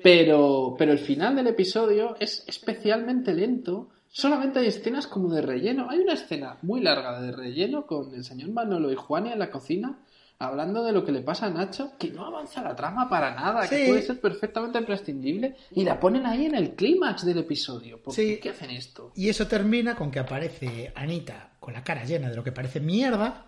pero, 0.02 0.74
pero 0.78 0.92
el 0.92 0.98
final 0.98 1.36
del 1.36 1.46
episodio 1.48 2.16
es 2.20 2.44
especialmente 2.46 3.32
lento. 3.34 3.90
Solamente 4.08 4.60
hay 4.60 4.66
escenas 4.68 5.06
como 5.06 5.32
de 5.32 5.42
relleno. 5.42 5.88
Hay 5.90 5.98
una 6.00 6.12
escena 6.14 6.58
muy 6.62 6.80
larga 6.80 7.20
de 7.20 7.32
relleno 7.32 7.86
con 7.86 8.14
el 8.14 8.24
señor 8.24 8.50
Manolo 8.50 8.92
y 8.92 8.94
Juani 8.96 9.32
en 9.32 9.38
la 9.38 9.50
cocina 9.50 9.98
hablando 10.36 10.84
de 10.84 10.92
lo 10.92 11.04
que 11.04 11.12
le 11.12 11.20
pasa 11.22 11.46
a 11.46 11.50
Nacho, 11.50 11.92
que 11.98 12.10
no 12.10 12.26
avanza 12.26 12.60
la 12.60 12.74
trama 12.76 13.08
para 13.08 13.34
nada, 13.34 13.66
que 13.68 13.86
puede 13.86 14.02
ser 14.02 14.20
perfectamente 14.20 14.82
prescindible, 14.82 15.56
y 15.70 15.84
la 15.84 15.98
ponen 15.98 16.26
ahí 16.26 16.44
en 16.46 16.54
el 16.56 16.74
clímax 16.74 17.24
del 17.24 17.38
episodio. 17.38 18.02
¿Por 18.02 18.12
Sí. 18.12 18.40
qué 18.42 18.50
hacen 18.50 18.70
esto? 18.70 19.12
Y 19.14 19.28
eso 19.28 19.46
termina 19.46 19.94
con 19.94 20.10
que 20.10 20.18
aparece 20.18 20.92
Anita 20.96 21.52
con 21.60 21.72
la 21.72 21.82
cara 21.84 22.04
llena 22.04 22.28
de 22.28 22.36
lo 22.36 22.44
que 22.44 22.52
parece 22.52 22.80
mierda 22.80 23.46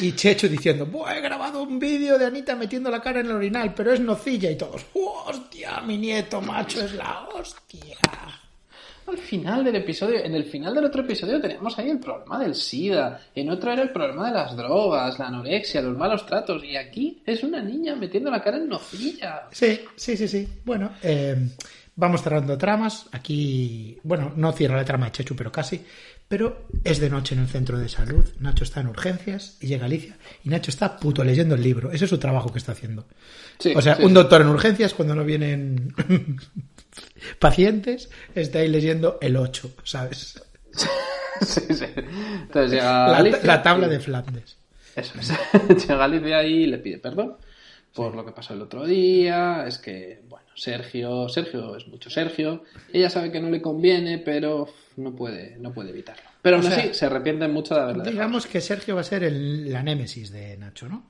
y 0.00 0.12
Checho 0.12 0.48
diciendo, 0.48 0.86
"Buah, 0.86 1.16
he 1.16 1.20
grabado 1.20 1.62
un 1.62 1.78
vídeo 1.78 2.18
de 2.18 2.26
Anita 2.26 2.56
metiendo 2.56 2.90
la 2.90 3.00
cara 3.00 3.20
en 3.20 3.26
el 3.26 3.32
orinal, 3.32 3.74
pero 3.74 3.92
es 3.92 4.00
nocilla 4.00 4.50
y 4.50 4.56
todos, 4.56 4.86
hostia, 4.94 5.80
mi 5.80 5.98
nieto 5.98 6.40
macho 6.40 6.84
es 6.84 6.94
la 6.94 7.28
hostia. 7.34 7.96
Al 9.06 9.18
final 9.18 9.62
del 9.62 9.76
episodio, 9.76 10.24
en 10.24 10.34
el 10.34 10.44
final 10.44 10.74
del 10.74 10.86
otro 10.86 11.02
episodio 11.02 11.40
teníamos 11.40 11.78
ahí 11.78 11.90
el 11.90 12.00
problema 12.00 12.40
del 12.40 12.56
SIDA, 12.56 13.20
en 13.36 13.50
otro 13.50 13.72
era 13.72 13.82
el 13.82 13.90
problema 13.90 14.26
de 14.26 14.34
las 14.34 14.56
drogas, 14.56 15.18
la 15.18 15.28
anorexia, 15.28 15.80
los 15.80 15.96
malos 15.96 16.26
tratos, 16.26 16.64
y 16.64 16.76
aquí 16.76 17.22
es 17.24 17.44
una 17.44 17.62
niña 17.62 17.94
metiendo 17.94 18.30
la 18.32 18.42
cara 18.42 18.56
en 18.56 18.68
nocilla. 18.68 19.44
Sí, 19.52 19.80
sí, 19.94 20.16
sí, 20.16 20.26
sí. 20.26 20.48
Bueno, 20.64 20.90
eh, 21.02 21.36
Vamos 21.98 22.22
cerrando 22.22 22.58
tramas. 22.58 23.06
Aquí, 23.12 23.98
bueno, 24.02 24.32
no 24.36 24.52
cierra 24.52 24.76
la 24.76 24.84
trama 24.84 25.06
de 25.06 25.12
Chechu, 25.12 25.34
pero 25.34 25.50
casi. 25.50 25.82
Pero 26.28 26.66
es 26.84 27.00
de 27.00 27.08
noche 27.08 27.34
en 27.34 27.40
el 27.40 27.48
centro 27.48 27.78
de 27.78 27.88
salud. 27.88 28.24
Nacho 28.38 28.64
está 28.64 28.80
en 28.80 28.88
urgencias 28.88 29.56
y 29.60 29.68
llega 29.68 29.86
Alicia. 29.86 30.18
Y 30.44 30.50
Nacho 30.50 30.70
está 30.70 30.98
puto 30.98 31.24
leyendo 31.24 31.54
el 31.54 31.62
libro. 31.62 31.90
Ese 31.92 32.04
es 32.04 32.10
su 32.10 32.18
trabajo 32.18 32.52
que 32.52 32.58
está 32.58 32.72
haciendo. 32.72 33.06
Sí, 33.58 33.72
o 33.74 33.80
sea, 33.80 33.96
sí, 33.96 34.04
un 34.04 34.12
doctor 34.12 34.42
en 34.42 34.48
urgencias, 34.48 34.92
cuando 34.92 35.14
no 35.14 35.24
vienen 35.24 35.94
pacientes, 37.38 38.10
está 38.34 38.58
ahí 38.58 38.68
leyendo 38.68 39.18
el 39.20 39.36
8, 39.36 39.70
¿sabes? 39.84 40.42
Sí, 41.42 41.60
sí. 41.68 41.84
Entonces 41.94 42.70
llega 42.70 43.08
La, 43.08 43.16
Alicia 43.18 43.40
la 43.42 43.62
tabla 43.62 43.88
de 43.88 44.00
Flandes. 44.00 44.56
Eso 44.94 45.12
es. 45.20 45.30
llega 45.86 46.02
Alicia 46.02 46.42
y 46.44 46.64
le 46.64 46.78
pide 46.78 46.96
perdón 46.96 47.36
por 47.96 48.14
lo 48.14 48.24
que 48.24 48.32
pasó 48.32 48.54
el 48.54 48.62
otro 48.62 48.84
día. 48.84 49.64
Es 49.66 49.78
que, 49.78 50.22
bueno, 50.28 50.46
Sergio, 50.54 51.28
Sergio 51.28 51.76
es 51.76 51.88
mucho 51.88 52.10
Sergio. 52.10 52.62
Ella 52.92 53.10
sabe 53.10 53.32
que 53.32 53.40
no 53.40 53.50
le 53.50 53.60
conviene, 53.62 54.18
pero 54.18 54.68
no 54.96 55.14
puede, 55.14 55.56
no 55.58 55.72
puede 55.72 55.90
evitarlo. 55.90 56.22
Pero 56.42 56.56
O 56.58 56.60
aún 56.60 56.70
sea, 56.70 56.78
así 56.78 56.94
se 56.94 57.06
arrepiente 57.06 57.48
mucho 57.48 57.74
de 57.74 57.80
haberla 57.80 58.04
dejado. 58.04 58.12
Digamos 58.12 58.46
que 58.46 58.60
Sergio 58.60 58.94
va 58.94 59.00
a 59.00 59.04
ser 59.04 59.24
el- 59.24 59.72
la 59.72 59.82
némesis 59.82 60.30
de 60.30 60.56
Nacho, 60.56 60.88
¿no? 60.88 61.04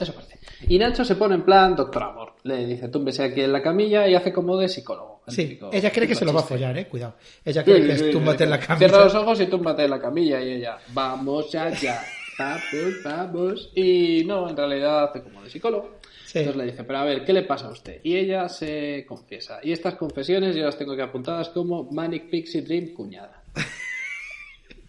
Eso 0.00 0.14
parece. 0.14 0.38
Y 0.68 0.78
Nacho 0.78 1.04
se 1.04 1.16
pone 1.16 1.34
en 1.34 1.42
plan 1.42 1.74
doctor 1.74 2.02
amor. 2.04 2.34
Le 2.44 2.64
dice, 2.66 2.88
túmbese 2.88 3.24
aquí 3.24 3.40
en 3.40 3.52
la 3.52 3.62
camilla 3.62 4.06
y 4.06 4.14
hace 4.14 4.32
como 4.32 4.56
de 4.56 4.68
psicólogo. 4.68 5.22
El 5.26 5.32
Sí, 5.34 5.42
típico- 5.44 5.70
ella 5.72 5.90
cree 5.92 6.06
que 6.08 6.14
se 6.14 6.24
lo 6.24 6.32
va 6.32 6.40
a 6.40 6.44
follar, 6.44 6.76
eh, 6.78 6.86
cuidado. 6.86 7.16
Ella 7.44 7.62
Sí, 7.62 7.70
cree 7.70 7.80
que 7.86 7.86
sí, 7.96 8.00
es 8.00 8.06
sí, 8.06 8.10
túmbate 8.12 8.38
sí. 8.38 8.44
en 8.44 8.50
la 8.50 8.60
camilla. 8.60 8.88
Cierra 8.88 9.04
los 9.04 9.14
ojos 9.14 9.40
y 9.40 9.46
túmbate 9.46 9.84
en 9.84 9.90
la 9.90 10.00
camilla. 10.00 10.40
Y 10.40 10.52
ella, 10.52 10.78
vamos 10.92 11.54
allá. 11.54 12.00
Vamos, 12.38 13.02
vamos. 13.02 13.72
Y 13.74 14.22
no, 14.24 14.48
en 14.48 14.56
realidad 14.56 15.04
hace 15.04 15.22
como 15.22 15.42
de 15.42 15.50
psicólogo. 15.50 15.98
Sí. 16.24 16.40
Entonces 16.40 16.56
le 16.56 16.70
dice, 16.70 16.84
pero 16.84 16.98
a 16.98 17.04
ver, 17.04 17.24
¿qué 17.24 17.32
le 17.32 17.42
pasa 17.42 17.66
a 17.66 17.70
usted? 17.70 18.00
Y 18.04 18.16
ella 18.16 18.48
se 18.48 19.04
confiesa. 19.08 19.58
Y 19.62 19.72
estas 19.72 19.94
confesiones 19.94 20.54
yo 20.54 20.64
las 20.64 20.78
tengo 20.78 20.94
que 20.94 21.02
apuntadas 21.02 21.48
como 21.48 21.84
Manic 21.90 22.30
Pixie 22.30 22.62
Dream 22.62 22.94
cuñada. 22.94 23.42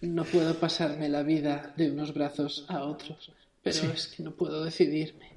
No 0.02 0.24
puedo 0.24 0.54
pasarme 0.54 1.10
la 1.10 1.22
vida 1.22 1.74
de 1.76 1.90
unos 1.90 2.14
brazos 2.14 2.64
a 2.68 2.84
otros, 2.84 3.30
pero 3.62 3.92
es 3.92 4.06
que 4.06 4.22
no 4.22 4.30
puedo 4.30 4.64
decidirme. 4.64 5.34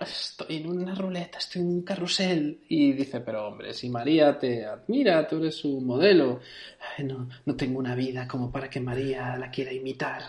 Estoy 0.00 0.58
en 0.58 0.68
una 0.68 0.94
ruleta, 0.94 1.38
estoy 1.38 1.62
en 1.62 1.68
un 1.68 1.82
carrusel. 1.82 2.60
Y 2.68 2.92
dice, 2.92 3.20
pero 3.22 3.48
hombre, 3.48 3.74
si 3.74 3.88
María 3.88 4.38
te 4.38 4.64
admira, 4.64 5.26
tú 5.26 5.38
eres 5.38 5.56
su 5.56 5.80
modelo. 5.80 6.38
Ay, 6.96 7.06
no, 7.06 7.28
no 7.44 7.56
tengo 7.56 7.80
una 7.80 7.96
vida 7.96 8.28
como 8.28 8.52
para 8.52 8.70
que 8.70 8.78
María 8.78 9.36
la 9.36 9.50
quiera 9.50 9.72
imitar. 9.72 10.22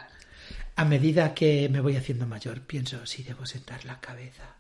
A 0.78 0.86
medida 0.86 1.34
que 1.34 1.70
me 1.70 1.82
voy 1.82 1.96
haciendo 1.96 2.28
mayor, 2.28 2.62
pienso 2.62 3.04
si 3.08 3.24
debo 3.24 3.48
sentar 3.48 3.84
la 3.84 4.00
cabeza. 4.00 4.56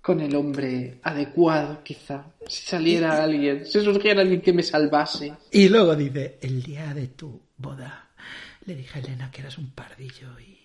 Con 0.00 0.18
el 0.22 0.34
hombre 0.34 0.98
adecuado, 1.02 1.82
quizá. 1.84 2.24
Si 2.46 2.66
saliera 2.66 3.22
alguien, 3.22 3.66
si 3.66 3.82
surgiera 3.82 4.22
alguien 4.22 4.40
que 4.40 4.54
me 4.54 4.62
salvase. 4.62 5.34
Y 5.52 5.68
luego 5.68 5.94
dice, 5.94 6.38
el 6.40 6.62
día 6.62 6.94
de 6.94 7.08
tu 7.08 7.38
boda, 7.58 8.08
le 8.64 8.74
dije 8.74 8.98
a 8.98 9.02
Elena 9.02 9.30
que 9.30 9.42
eras 9.42 9.58
un 9.58 9.72
pardillo 9.72 10.40
y 10.40 10.58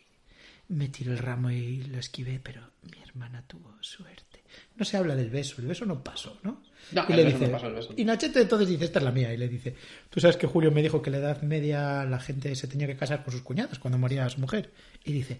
me 0.69 0.87
tiró 0.87 1.11
el 1.11 1.17
ramo 1.17 1.51
y 1.51 1.83
lo 1.83 1.99
esquivé, 1.99 2.39
pero 2.41 2.61
mi 2.83 3.01
hermana 3.01 3.43
tuvo 3.45 3.75
suerte. 3.81 4.43
No 4.77 4.85
se 4.85 4.95
habla 4.95 5.17
del 5.17 5.31
beso, 5.31 5.59
el 5.59 5.67
beso 5.67 5.85
no 5.85 6.01
pasó, 6.01 6.39
¿no? 6.43 6.63
No, 6.91 7.05
y 7.09 7.13
le 7.13 7.25
dice, 7.25 7.51
y 7.95 8.05
Nachete 8.05 8.41
entonces 8.41 8.67
dice, 8.67 8.85
esta 8.85 8.99
es 8.99 9.05
la 9.05 9.11
mía, 9.11 9.33
y 9.33 9.37
le 9.37 9.47
dice, 9.47 9.75
tú 10.09 10.19
sabes 10.19 10.37
que 10.37 10.47
Julio 10.47 10.71
me 10.71 10.81
dijo 10.81 11.01
que 11.01 11.09
la 11.09 11.17
edad 11.17 11.41
media 11.41 12.05
la 12.05 12.19
gente 12.19 12.53
se 12.55 12.67
tenía 12.67 12.87
que 12.87 12.95
casar 12.95 13.23
con 13.23 13.31
sus 13.31 13.41
cuñadas 13.41 13.79
cuando 13.79 13.97
moría 13.97 14.29
su 14.29 14.39
mujer. 14.39 14.71
Y 15.03 15.13
dice, 15.13 15.39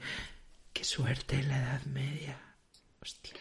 qué 0.71 0.83
suerte 0.83 1.35
en 1.35 1.49
la 1.49 1.57
edad 1.57 1.81
media. 1.85 2.37
Hostia. 3.01 3.33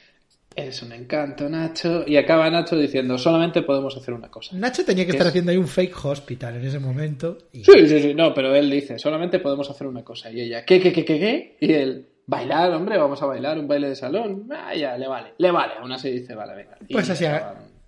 Eres 0.55 0.82
un 0.82 0.92
encanto, 0.92 1.48
Nacho. 1.48 2.05
Y 2.07 2.16
acaba 2.16 2.50
Nacho 2.50 2.76
diciendo, 2.76 3.16
solamente 3.16 3.62
podemos 3.62 3.96
hacer 3.96 4.12
una 4.12 4.28
cosa. 4.28 4.55
Nacho 4.57 4.84
tenía 4.84 5.05
que 5.05 5.12
¿Qué 5.12 5.16
estar 5.16 5.26
es? 5.26 5.30
haciendo 5.30 5.50
ahí 5.50 5.57
un 5.57 5.68
fake 5.68 6.05
hospital 6.05 6.57
en 6.57 6.66
ese 6.66 6.78
momento. 6.78 7.38
Y... 7.53 7.64
Sí, 7.64 7.86
sí, 7.88 8.00
sí, 8.00 8.14
no, 8.14 8.34
pero 8.34 8.55
él 8.55 8.70
dice, 8.70 8.98
solamente 8.98 9.38
podemos 9.38 9.70
hacer 9.70 9.86
una 9.86 10.05
cosa. 10.05 10.30
Y 10.30 10.42
ella, 10.42 10.64
¿qué, 10.64 10.78
qué, 10.80 10.92
qué, 10.92 11.05
qué, 11.05 11.18
qué? 11.18 11.57
Y 11.61 11.72
él, 11.72 12.07
bailar, 12.26 12.70
hombre, 12.72 12.98
vamos 12.98 13.22
a 13.22 13.26
bailar, 13.26 13.59
un 13.59 13.66
baile 13.66 13.88
de 13.88 13.96
salón. 13.96 14.46
Ah, 14.50 14.74
ya, 14.74 14.98
le 14.98 15.09
vale, 15.09 15.32
le 15.38 15.50
vale. 15.50 15.74
Aún 15.80 15.92
así 15.92 16.11
dice, 16.11 16.34
vale, 16.34 16.55
venga. 16.55 16.76
Pues 16.90 17.09
así, 17.09 17.24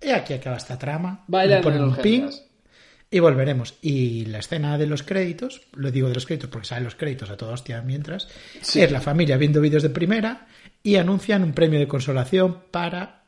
y 0.01 0.09
aquí 0.09 0.33
acaba 0.33 0.57
esta 0.57 0.77
trama. 0.77 1.23
Bailan 1.27 1.59
Le 1.59 1.63
ponen 1.63 1.81
en 1.81 1.87
un 1.89 1.95
pin 1.97 2.29
y 3.09 3.19
volveremos. 3.19 3.75
Y 3.81 4.25
la 4.25 4.39
escena 4.39 4.77
de 4.77 4.87
los 4.87 5.03
créditos, 5.03 5.61
lo 5.73 5.91
digo 5.91 6.07
de 6.07 6.15
los 6.15 6.25
créditos 6.25 6.49
porque 6.49 6.67
salen 6.67 6.83
los 6.83 6.95
créditos 6.95 7.29
a 7.29 7.37
toda 7.37 7.53
hostia 7.53 7.81
mientras, 7.81 8.27
Sí. 8.61 8.81
es 8.81 8.91
la 8.91 9.01
familia 9.01 9.37
viendo 9.37 9.61
vídeos 9.61 9.83
de 9.83 9.89
primera 9.89 10.47
y 10.83 10.95
anuncian 10.97 11.43
un 11.43 11.53
premio 11.53 11.79
de 11.79 11.87
consolación 11.87 12.63
para 12.71 13.23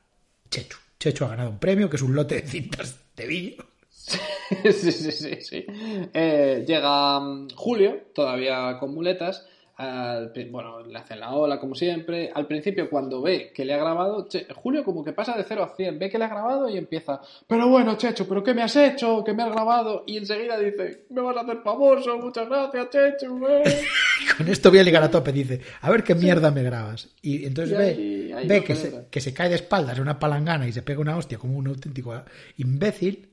Chechu. 0.49 0.77
Chechu 0.99 1.25
ha 1.25 1.29
ganado 1.29 1.49
un 1.51 1.59
premio, 1.59 1.89
que 1.89 1.95
es 1.97 2.01
un 2.01 2.15
lote 2.15 2.35
de 2.41 2.47
cintas 2.47 2.99
de 3.15 3.27
vídeo. 3.27 3.65
sí, 3.97 4.91
sí, 4.91 5.11
sí, 5.11 5.37
sí. 5.41 5.65
Eh, 6.13 6.63
llega 6.67 7.19
mm, 7.19 7.49
Julio, 7.55 8.07
todavía 8.15 8.77
con 8.79 8.93
muletas. 8.93 9.45
Al 9.77 10.31
bueno, 10.49 10.81
le 10.81 10.97
hacen 10.97 11.19
la 11.19 11.31
ola 11.33 11.59
como 11.59 11.75
siempre. 11.75 12.31
Al 12.33 12.47
principio, 12.47 12.89
cuando 12.89 13.21
ve 13.21 13.51
que 13.53 13.63
le 13.63 13.73
ha 13.75 13.77
grabado, 13.77 14.27
Che- 14.27 14.47
Julio 14.55 14.83
como 14.83 15.03
que 15.03 15.13
pasa 15.13 15.37
de 15.37 15.43
0 15.43 15.63
a 15.63 15.75
100, 15.75 15.99
ve 15.99 16.09
que 16.09 16.17
le 16.17 16.25
ha 16.25 16.29
grabado 16.29 16.67
y 16.67 16.77
empieza, 16.77 17.21
pero 17.47 17.67
bueno, 17.69 17.95
Checho, 17.95 18.27
¿pero 18.27 18.43
qué 18.43 18.55
me 18.55 18.63
has 18.63 18.75
hecho? 18.75 19.23
¿Qué 19.23 19.33
me 19.33 19.43
has 19.43 19.51
grabado? 19.51 20.03
Y 20.07 20.17
enseguida 20.17 20.57
dice, 20.57 21.05
me 21.11 21.21
vas 21.21 21.37
a 21.37 21.41
hacer 21.41 21.57
famoso, 21.63 22.17
muchas 22.17 22.49
gracias, 22.49 22.89
Checho. 22.89 23.37
eh". 23.49 23.81
Con 24.37 24.47
esto 24.47 24.69
voy 24.71 24.79
a 24.79 24.83
ligar 24.83 25.03
a 25.03 25.11
tope, 25.11 25.31
dice, 25.31 25.61
a 25.81 25.89
ver 25.91 26.03
qué 26.03 26.15
mierda 26.15 26.49
me 26.49 26.63
grabas. 26.63 27.09
Y 27.21 27.45
entonces 27.45 27.73
Y 27.73 27.77
ve, 27.77 28.33
ahí- 28.35 28.47
ve 28.47 28.63
que, 28.63 28.75
se, 28.75 29.05
que 29.11 29.21
se 29.21 29.33
cae 29.33 29.49
de 29.49 29.55
espaldas 29.55 29.95
en 29.97 30.01
una 30.01 30.17
palangana 30.17 30.67
y 30.67 30.71
se 30.73 30.81
pega 30.81 31.01
una 31.01 31.17
hostia 31.17 31.37
como 31.37 31.55
un 31.57 31.67
auténtico 31.67 32.19
imbécil. 32.57 33.29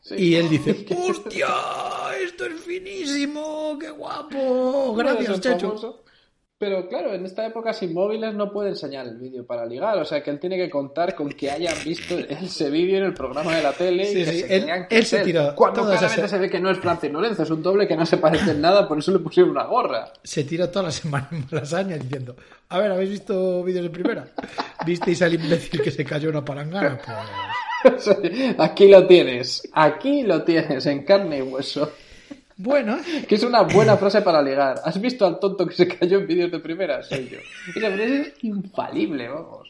Sí. 0.00 0.14
Y 0.18 0.34
él 0.34 0.48
dice, 0.48 0.84
¡hostia! 1.08 1.46
Esto 2.32 2.46
es 2.46 2.60
finísimo, 2.62 3.78
qué 3.78 3.90
guapo. 3.90 4.94
Gracias, 4.96 5.40
Checho. 5.40 6.02
Pero 6.56 6.88
claro, 6.88 7.12
en 7.12 7.26
esta 7.26 7.44
época 7.44 7.72
sin 7.72 7.92
móviles 7.92 8.34
no 8.34 8.52
puede 8.52 8.68
enseñar 8.68 9.04
el 9.06 9.16
vídeo 9.18 9.44
para 9.44 9.66
ligar. 9.66 9.98
O 9.98 10.04
sea 10.04 10.22
que 10.22 10.30
él 10.30 10.38
tiene 10.38 10.56
que 10.56 10.70
contar 10.70 11.14
con 11.16 11.28
que 11.30 11.50
hayan 11.50 11.74
visto 11.84 12.16
ese 12.28 12.70
vídeo 12.70 12.98
en 12.98 13.04
el 13.04 13.14
programa 13.14 13.56
de 13.56 13.62
la 13.64 13.72
tele 13.72 14.04
Sí, 14.06 14.20
y 14.20 14.24
que 14.24 14.30
sí, 14.30 14.40
se 14.42 14.56
él- 14.56 14.86
que 14.88 15.02
se 15.02 15.20
tiró 15.24 15.56
Cuando 15.56 15.82
claramente 15.82 16.28
se 16.28 16.38
ve 16.38 16.48
que 16.48 16.60
no 16.60 16.70
es 16.70 16.78
Francis 16.78 17.10
Lorenzo, 17.10 17.42
es 17.42 17.50
un 17.50 17.64
doble 17.64 17.88
que 17.88 17.96
no 17.96 18.06
se 18.06 18.16
parece 18.18 18.52
en 18.52 18.60
nada, 18.60 18.86
por 18.86 18.96
eso 18.98 19.10
le 19.10 19.18
pusieron 19.18 19.50
una 19.50 19.64
gorra. 19.64 20.12
Se 20.22 20.44
tira 20.44 20.70
toda 20.70 20.84
la 20.84 20.92
semana 20.92 21.28
en 21.32 21.46
Malasaña 21.50 21.96
diciendo, 21.98 22.36
a 22.68 22.78
ver, 22.78 22.92
¿habéis 22.92 23.10
visto 23.10 23.64
vídeos 23.64 23.82
de 23.82 23.90
primera? 23.90 24.28
¿Visteis 24.86 25.20
al 25.20 25.34
imbécil 25.34 25.82
que 25.82 25.90
se 25.90 26.04
cayó 26.04 26.30
una 26.30 26.44
palangana? 26.44 27.00
Pues... 27.82 28.08
Aquí 28.58 28.86
lo 28.86 29.04
tienes, 29.08 29.68
aquí 29.72 30.22
lo 30.22 30.44
tienes, 30.44 30.86
en 30.86 31.02
carne 31.04 31.38
y 31.38 31.42
hueso. 31.42 31.90
Bueno, 32.62 32.96
Que 33.28 33.34
es 33.34 33.42
una 33.42 33.62
buena 33.62 33.96
frase 33.96 34.22
para 34.22 34.40
ligar. 34.42 34.80
¿Has 34.84 35.00
visto 35.00 35.26
al 35.26 35.38
tonto 35.40 35.66
que 35.66 35.74
se 35.74 35.88
cayó 35.88 36.18
en 36.20 36.26
vídeos 36.26 36.50
de 36.52 36.60
primera? 36.60 37.02
Soy 37.02 37.28
yo. 37.28 37.38
Esa 37.74 37.88
frase 37.90 38.20
es 38.20 38.44
infalible, 38.44 39.28
vamos. 39.28 39.68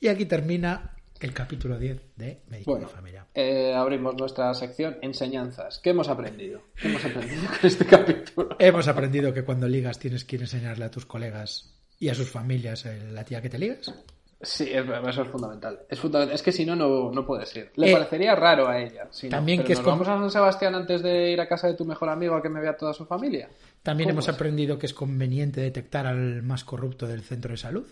y 0.00 0.08
aquí 0.08 0.26
termina 0.26 0.90
el 1.20 1.32
capítulo 1.32 1.78
10 1.78 2.00
de 2.16 2.42
Médico 2.48 2.72
Bueno, 2.72 2.86
de 2.88 2.92
Familia. 2.92 3.26
eh, 3.34 3.72
abrimos 3.74 4.14
nuestra 4.16 4.52
sección 4.52 4.98
enseñanzas. 5.00 5.78
¿Qué 5.78 5.90
hemos 5.90 6.08
aprendido? 6.08 6.60
¿Qué 6.76 6.88
hemos 6.88 7.04
aprendido 7.04 7.46
con 7.46 7.58
este 7.62 7.84
capítulo? 7.96 8.56
Hemos 8.58 8.88
aprendido 8.88 9.32
que 9.32 9.42
cuando 9.44 9.66
ligas 9.68 9.98
tienes 9.98 10.24
que 10.24 10.36
ir 10.36 10.42
a 10.42 10.44
enseñarle 10.44 10.84
a 10.84 10.90
tus 10.90 11.06
colegas 11.06 11.74
y 11.98 12.08
a 12.08 12.14
sus 12.14 12.28
familias 12.28 12.84
eh, 12.84 13.00
la 13.12 13.24
tía 13.24 13.40
que 13.40 13.48
te 13.48 13.58
ligas. 13.58 13.94
Sí, 14.40 14.64
es- 14.70 14.84
eso 15.08 15.22
es 15.22 15.28
fundamental. 15.28 15.80
Es 15.88 15.98
fundamental. 15.98 16.34
Es 16.34 16.42
que 16.42 16.52
si 16.52 16.66
no, 16.66 16.76
no, 16.76 17.10
no 17.10 17.24
puedes 17.26 17.54
ir. 17.56 17.70
Le 17.76 17.90
Eh, 17.90 17.92
parecería 17.92 18.34
raro 18.34 18.68
a 18.68 18.78
ella. 18.80 19.08
si 19.10 19.28
también 19.28 19.62
que 19.64 19.72
es 19.72 19.78
¿nos 19.78 19.84
como- 19.84 20.04
vamos 20.04 20.08
a 20.08 20.18
San 20.18 20.30
Sebastián 20.30 20.74
antes 20.74 21.02
de 21.02 21.30
ir 21.32 21.40
a 21.40 21.48
casa 21.48 21.66
de 21.68 21.74
tu 21.74 21.84
mejor 21.84 22.08
amigo 22.10 22.34
a 22.34 22.42
que 22.42 22.48
me 22.50 22.60
vea 22.60 22.76
toda 22.76 22.92
su 22.92 23.06
familia? 23.06 23.48
También 23.82 24.08
¿Cómo 24.08 24.14
hemos 24.20 24.28
es? 24.28 24.34
aprendido 24.34 24.78
que 24.78 24.86
es 24.86 24.94
conveniente 24.94 25.60
detectar 25.60 26.06
al 26.06 26.42
más 26.42 26.64
corrupto 26.64 27.06
del 27.06 27.22
centro 27.22 27.52
de 27.52 27.56
salud. 27.58 27.86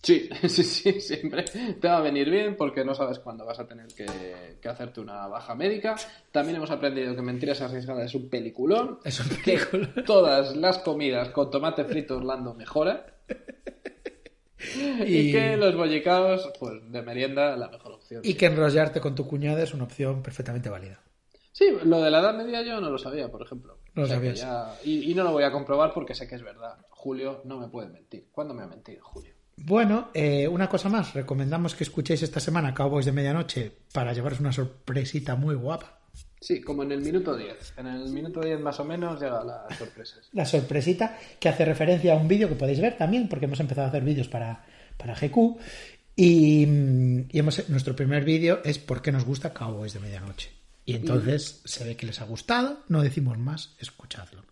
Sí, 0.00 0.28
sí, 0.48 0.62
sí, 0.62 1.00
siempre 1.00 1.42
te 1.42 1.88
va 1.88 1.96
a 1.98 2.00
venir 2.00 2.30
bien 2.30 2.56
porque 2.56 2.84
no 2.84 2.94
sabes 2.94 3.18
cuándo 3.18 3.44
vas 3.44 3.58
a 3.58 3.66
tener 3.66 3.88
que, 3.88 4.06
que 4.62 4.68
hacerte 4.68 5.00
una 5.00 5.26
baja 5.26 5.54
médica. 5.56 5.96
También 6.30 6.56
hemos 6.56 6.70
aprendido 6.70 7.16
que 7.16 7.22
Mentiras 7.22 7.60
Arriesgadas 7.62 8.04
es 8.06 8.14
un 8.14 8.28
peliculón. 8.30 9.00
Es 9.04 9.18
un 9.20 9.28
que 9.42 9.58
película. 9.58 10.04
todas 10.06 10.54
las 10.56 10.78
comidas 10.78 11.30
con 11.30 11.50
tomate 11.50 11.84
frito 11.84 12.16
Orlando 12.18 12.54
mejora. 12.54 13.06
Y, 15.06 15.16
Y- 15.16 15.32
que 15.32 15.56
los 15.56 15.76
bollicaos, 15.76 16.50
pues 16.58 16.72
de 16.90 17.02
merienda, 17.02 17.56
la 17.56 17.68
mejor 17.68 17.92
opción. 17.92 18.22
Y 18.24 18.34
que 18.34 18.46
enrollarte 18.46 19.00
con 19.00 19.14
tu 19.14 19.26
cuñada 19.26 19.62
es 19.62 19.72
una 19.74 19.84
opción 19.84 20.22
perfectamente 20.22 20.68
válida. 20.68 21.00
Sí, 21.52 21.66
lo 21.84 22.00
de 22.00 22.10
la 22.10 22.20
edad 22.20 22.34
media 22.36 22.62
yo 22.62 22.80
no 22.80 22.88
lo 22.90 22.98
sabía, 22.98 23.28
por 23.30 23.42
ejemplo. 23.42 23.78
No 23.94 24.02
lo 24.02 24.04
O 24.04 24.06
sea 24.06 24.16
sabías. 24.16 24.40
ya- 24.40 24.74
Y, 24.84 25.10
y 25.10 25.14
no 25.14 25.24
lo 25.24 25.32
voy 25.32 25.42
a 25.44 25.50
comprobar 25.52 25.92
porque 25.92 26.14
sé 26.14 26.28
que 26.28 26.34
es 26.36 26.42
verdad. 26.42 26.76
Julio 26.90 27.40
no 27.44 27.58
me 27.58 27.68
puede 27.68 27.88
mentir. 27.88 28.26
¿Cuándo 28.30 28.54
me 28.54 28.62
ha 28.62 28.66
mentido 28.66 29.02
Julio? 29.02 29.32
Bueno, 29.56 30.10
eh, 30.14 30.46
una 30.46 30.68
cosa 30.68 30.88
más. 30.88 31.14
Recomendamos 31.14 31.74
que 31.74 31.82
escuchéis 31.82 32.22
esta 32.22 32.38
semana 32.38 32.74
Cowboys 32.74 33.06
de 33.06 33.12
Medianoche 33.12 33.72
para 33.92 34.12
llevaros 34.12 34.38
una 34.38 34.52
sorpresita 34.52 35.34
muy 35.34 35.56
guapa. 35.56 35.97
Sí, 36.40 36.60
como 36.60 36.82
en 36.82 36.92
el 36.92 37.00
minuto 37.00 37.36
10. 37.36 37.74
En 37.76 37.86
el 37.86 38.08
minuto 38.10 38.40
10 38.40 38.60
más 38.60 38.78
o 38.80 38.84
menos 38.84 39.20
llega 39.20 39.42
las 39.44 39.76
sorpresas. 39.76 40.28
La 40.32 40.44
sorpresita 40.44 41.18
que 41.38 41.48
hace 41.48 41.64
referencia 41.64 42.14
a 42.14 42.16
un 42.16 42.28
vídeo 42.28 42.48
que 42.48 42.54
podéis 42.54 42.80
ver 42.80 42.96
también, 42.96 43.28
porque 43.28 43.46
hemos 43.46 43.60
empezado 43.60 43.86
a 43.86 43.90
hacer 43.90 44.04
vídeos 44.04 44.28
para, 44.28 44.64
para 44.96 45.14
GQ. 45.14 45.58
Y, 46.14 46.66
y 47.30 47.38
hemos, 47.38 47.68
nuestro 47.68 47.94
primer 47.94 48.24
vídeo 48.24 48.60
es 48.64 48.78
por 48.78 49.02
qué 49.02 49.12
nos 49.12 49.24
gusta 49.24 49.52
Cowboys 49.52 49.94
de 49.94 50.00
Medianoche. 50.00 50.50
Y 50.88 50.94
entonces 50.94 51.60
se 51.66 51.84
ve 51.84 51.96
que 51.96 52.06
les 52.06 52.18
ha 52.22 52.24
gustado, 52.24 52.78
no 52.88 53.02
decimos 53.02 53.36
más, 53.36 53.74
escuchadlo. 53.78 54.42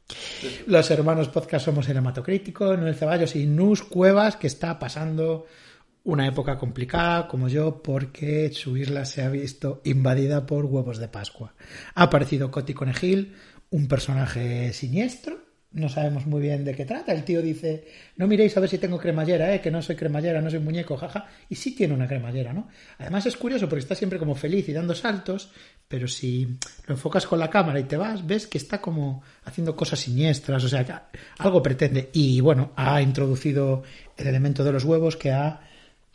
Los 0.66 0.90
hermanos 0.90 1.28
podcast 1.28 1.64
somos 1.64 1.88
el 1.88 1.96
hematocrítico, 1.96 2.76
Noel 2.76 2.94
Ceballos 2.94 3.34
y 3.36 3.46
Nus 3.46 3.82
Cuevas, 3.82 4.36
que 4.36 4.46
está 4.46 4.78
pasando 4.78 5.46
una 6.06 6.26
época 6.28 6.56
complicada 6.56 7.26
como 7.26 7.48
yo 7.48 7.82
porque 7.82 8.50
su 8.52 8.76
isla 8.76 9.04
se 9.04 9.22
ha 9.22 9.28
visto 9.28 9.82
invadida 9.84 10.46
por 10.46 10.64
huevos 10.64 10.98
de 10.98 11.08
Pascua. 11.08 11.54
Ha 11.94 12.04
aparecido 12.04 12.52
Coti 12.52 12.74
Conejil, 12.74 13.34
un 13.70 13.88
personaje 13.88 14.72
siniestro, 14.72 15.46
no 15.72 15.88
sabemos 15.88 16.24
muy 16.24 16.40
bien 16.40 16.64
de 16.64 16.74
qué 16.76 16.84
trata. 16.84 17.12
El 17.12 17.24
tío 17.24 17.42
dice, 17.42 17.88
no 18.16 18.28
miréis 18.28 18.56
a 18.56 18.60
ver 18.60 18.70
si 18.70 18.78
tengo 18.78 18.98
cremallera, 18.98 19.52
¿eh? 19.52 19.60
que 19.60 19.72
no 19.72 19.82
soy 19.82 19.96
cremallera, 19.96 20.40
no 20.40 20.48
soy 20.48 20.60
muñeco, 20.60 20.96
jaja. 20.96 21.26
Y 21.48 21.56
sí 21.56 21.74
tiene 21.74 21.92
una 21.92 22.06
cremallera, 22.06 22.52
¿no? 22.52 22.68
Además 22.98 23.26
es 23.26 23.36
curioso 23.36 23.68
porque 23.68 23.80
está 23.80 23.96
siempre 23.96 24.20
como 24.20 24.36
feliz 24.36 24.68
y 24.68 24.72
dando 24.72 24.94
saltos, 24.94 25.50
pero 25.88 26.06
si 26.06 26.46
lo 26.86 26.94
enfocas 26.94 27.26
con 27.26 27.40
la 27.40 27.50
cámara 27.50 27.80
y 27.80 27.84
te 27.84 27.96
vas, 27.96 28.24
ves 28.24 28.46
que 28.46 28.58
está 28.58 28.80
como 28.80 29.24
haciendo 29.44 29.74
cosas 29.74 29.98
siniestras, 29.98 30.62
o 30.62 30.68
sea, 30.68 31.10
algo 31.38 31.62
pretende. 31.62 32.10
Y 32.12 32.40
bueno, 32.40 32.72
ha 32.76 33.02
introducido 33.02 33.82
el 34.16 34.28
elemento 34.28 34.62
de 34.62 34.72
los 34.72 34.84
huevos 34.84 35.16
que 35.16 35.32
ha 35.32 35.65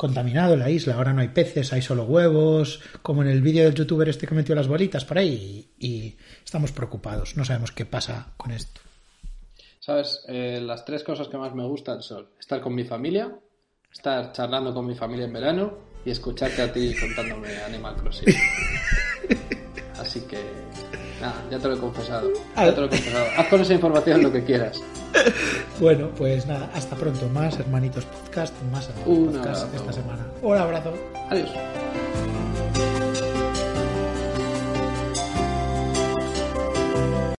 contaminado 0.02 0.57
la 0.57 0.72
isla. 0.72 0.95
Ahora 0.95 1.14
no 1.14 1.22
hay 1.22 1.28
peces, 1.28 1.72
hay 1.73 1.84
solo 1.84 2.06
huevos, 2.06 2.82
como 3.03 3.22
en 3.22 3.28
el 3.28 3.40
vídeo 3.40 3.65
del 3.65 3.76
youtuber 3.76 4.10
este 4.10 4.26
que 4.26 4.34
metió 4.34 4.56
las 4.56 4.68
bolitas 4.68 5.06
por 5.06 5.19
ahí. 5.19 5.69
Y, 5.78 6.18
estamos 6.44 6.72
preocupados, 6.72 7.38
no 7.38 7.45
sabemos 7.45 7.72
qué 7.72 7.86
pasa 7.86 8.34
con 8.36 8.49
esto. 8.49 8.82
¿Sabes? 9.80 10.26
Eh, 10.28 10.60
las 10.60 10.86
tres 10.86 11.03
cosas 11.03 11.28
que 11.28 11.38
más 11.38 11.53
me 11.53 11.64
gustan 11.65 12.02
son 12.02 12.30
estar 12.40 12.61
con 12.61 12.73
mi 12.73 12.84
familia, 12.84 13.32
estar 13.94 14.32
charlando 14.32 14.73
con 14.73 14.88
mi 14.88 14.95
familia 14.95 15.26
en 15.26 15.34
verano 15.34 15.78
y 16.03 16.10
escucharte 16.10 16.64
a 16.64 16.73
ti 16.73 16.95
contándome 16.99 17.56
Animal 17.60 17.95
Crossing. 17.98 18.34
Así 19.99 20.22
que, 20.22 20.40
nada, 21.22 21.35
ya 21.49 21.60
te 21.60 21.68
lo 21.68 21.76
he 21.76 21.77
confesado. 21.77 22.30
Ya 22.56 22.73
te 22.73 22.81
lo 22.81 22.88
he 22.88 22.89
confesado. 22.89 23.26
Haz 23.38 23.48
con 23.48 23.61
esa 23.61 23.73
información 23.73 24.23
lo 24.23 24.31
que 24.31 24.43
quieras. 24.43 24.81
Bueno, 25.80 26.10
pues 26.15 26.45
nada, 26.45 26.69
hasta 26.76 26.95
pronto. 26.95 27.27
Más 27.30 27.57
hermanitos 27.57 28.06
podcast, 28.06 28.53
más 28.72 28.88
hermanitos 28.89 29.18
Un 29.18 29.26
podcast 29.34 29.64
abrazo. 29.64 29.76
esta 29.77 29.93
semana. 29.93 30.26
Un 30.43 30.56
abrazo. 30.57 30.93
Adiós. 31.31 31.49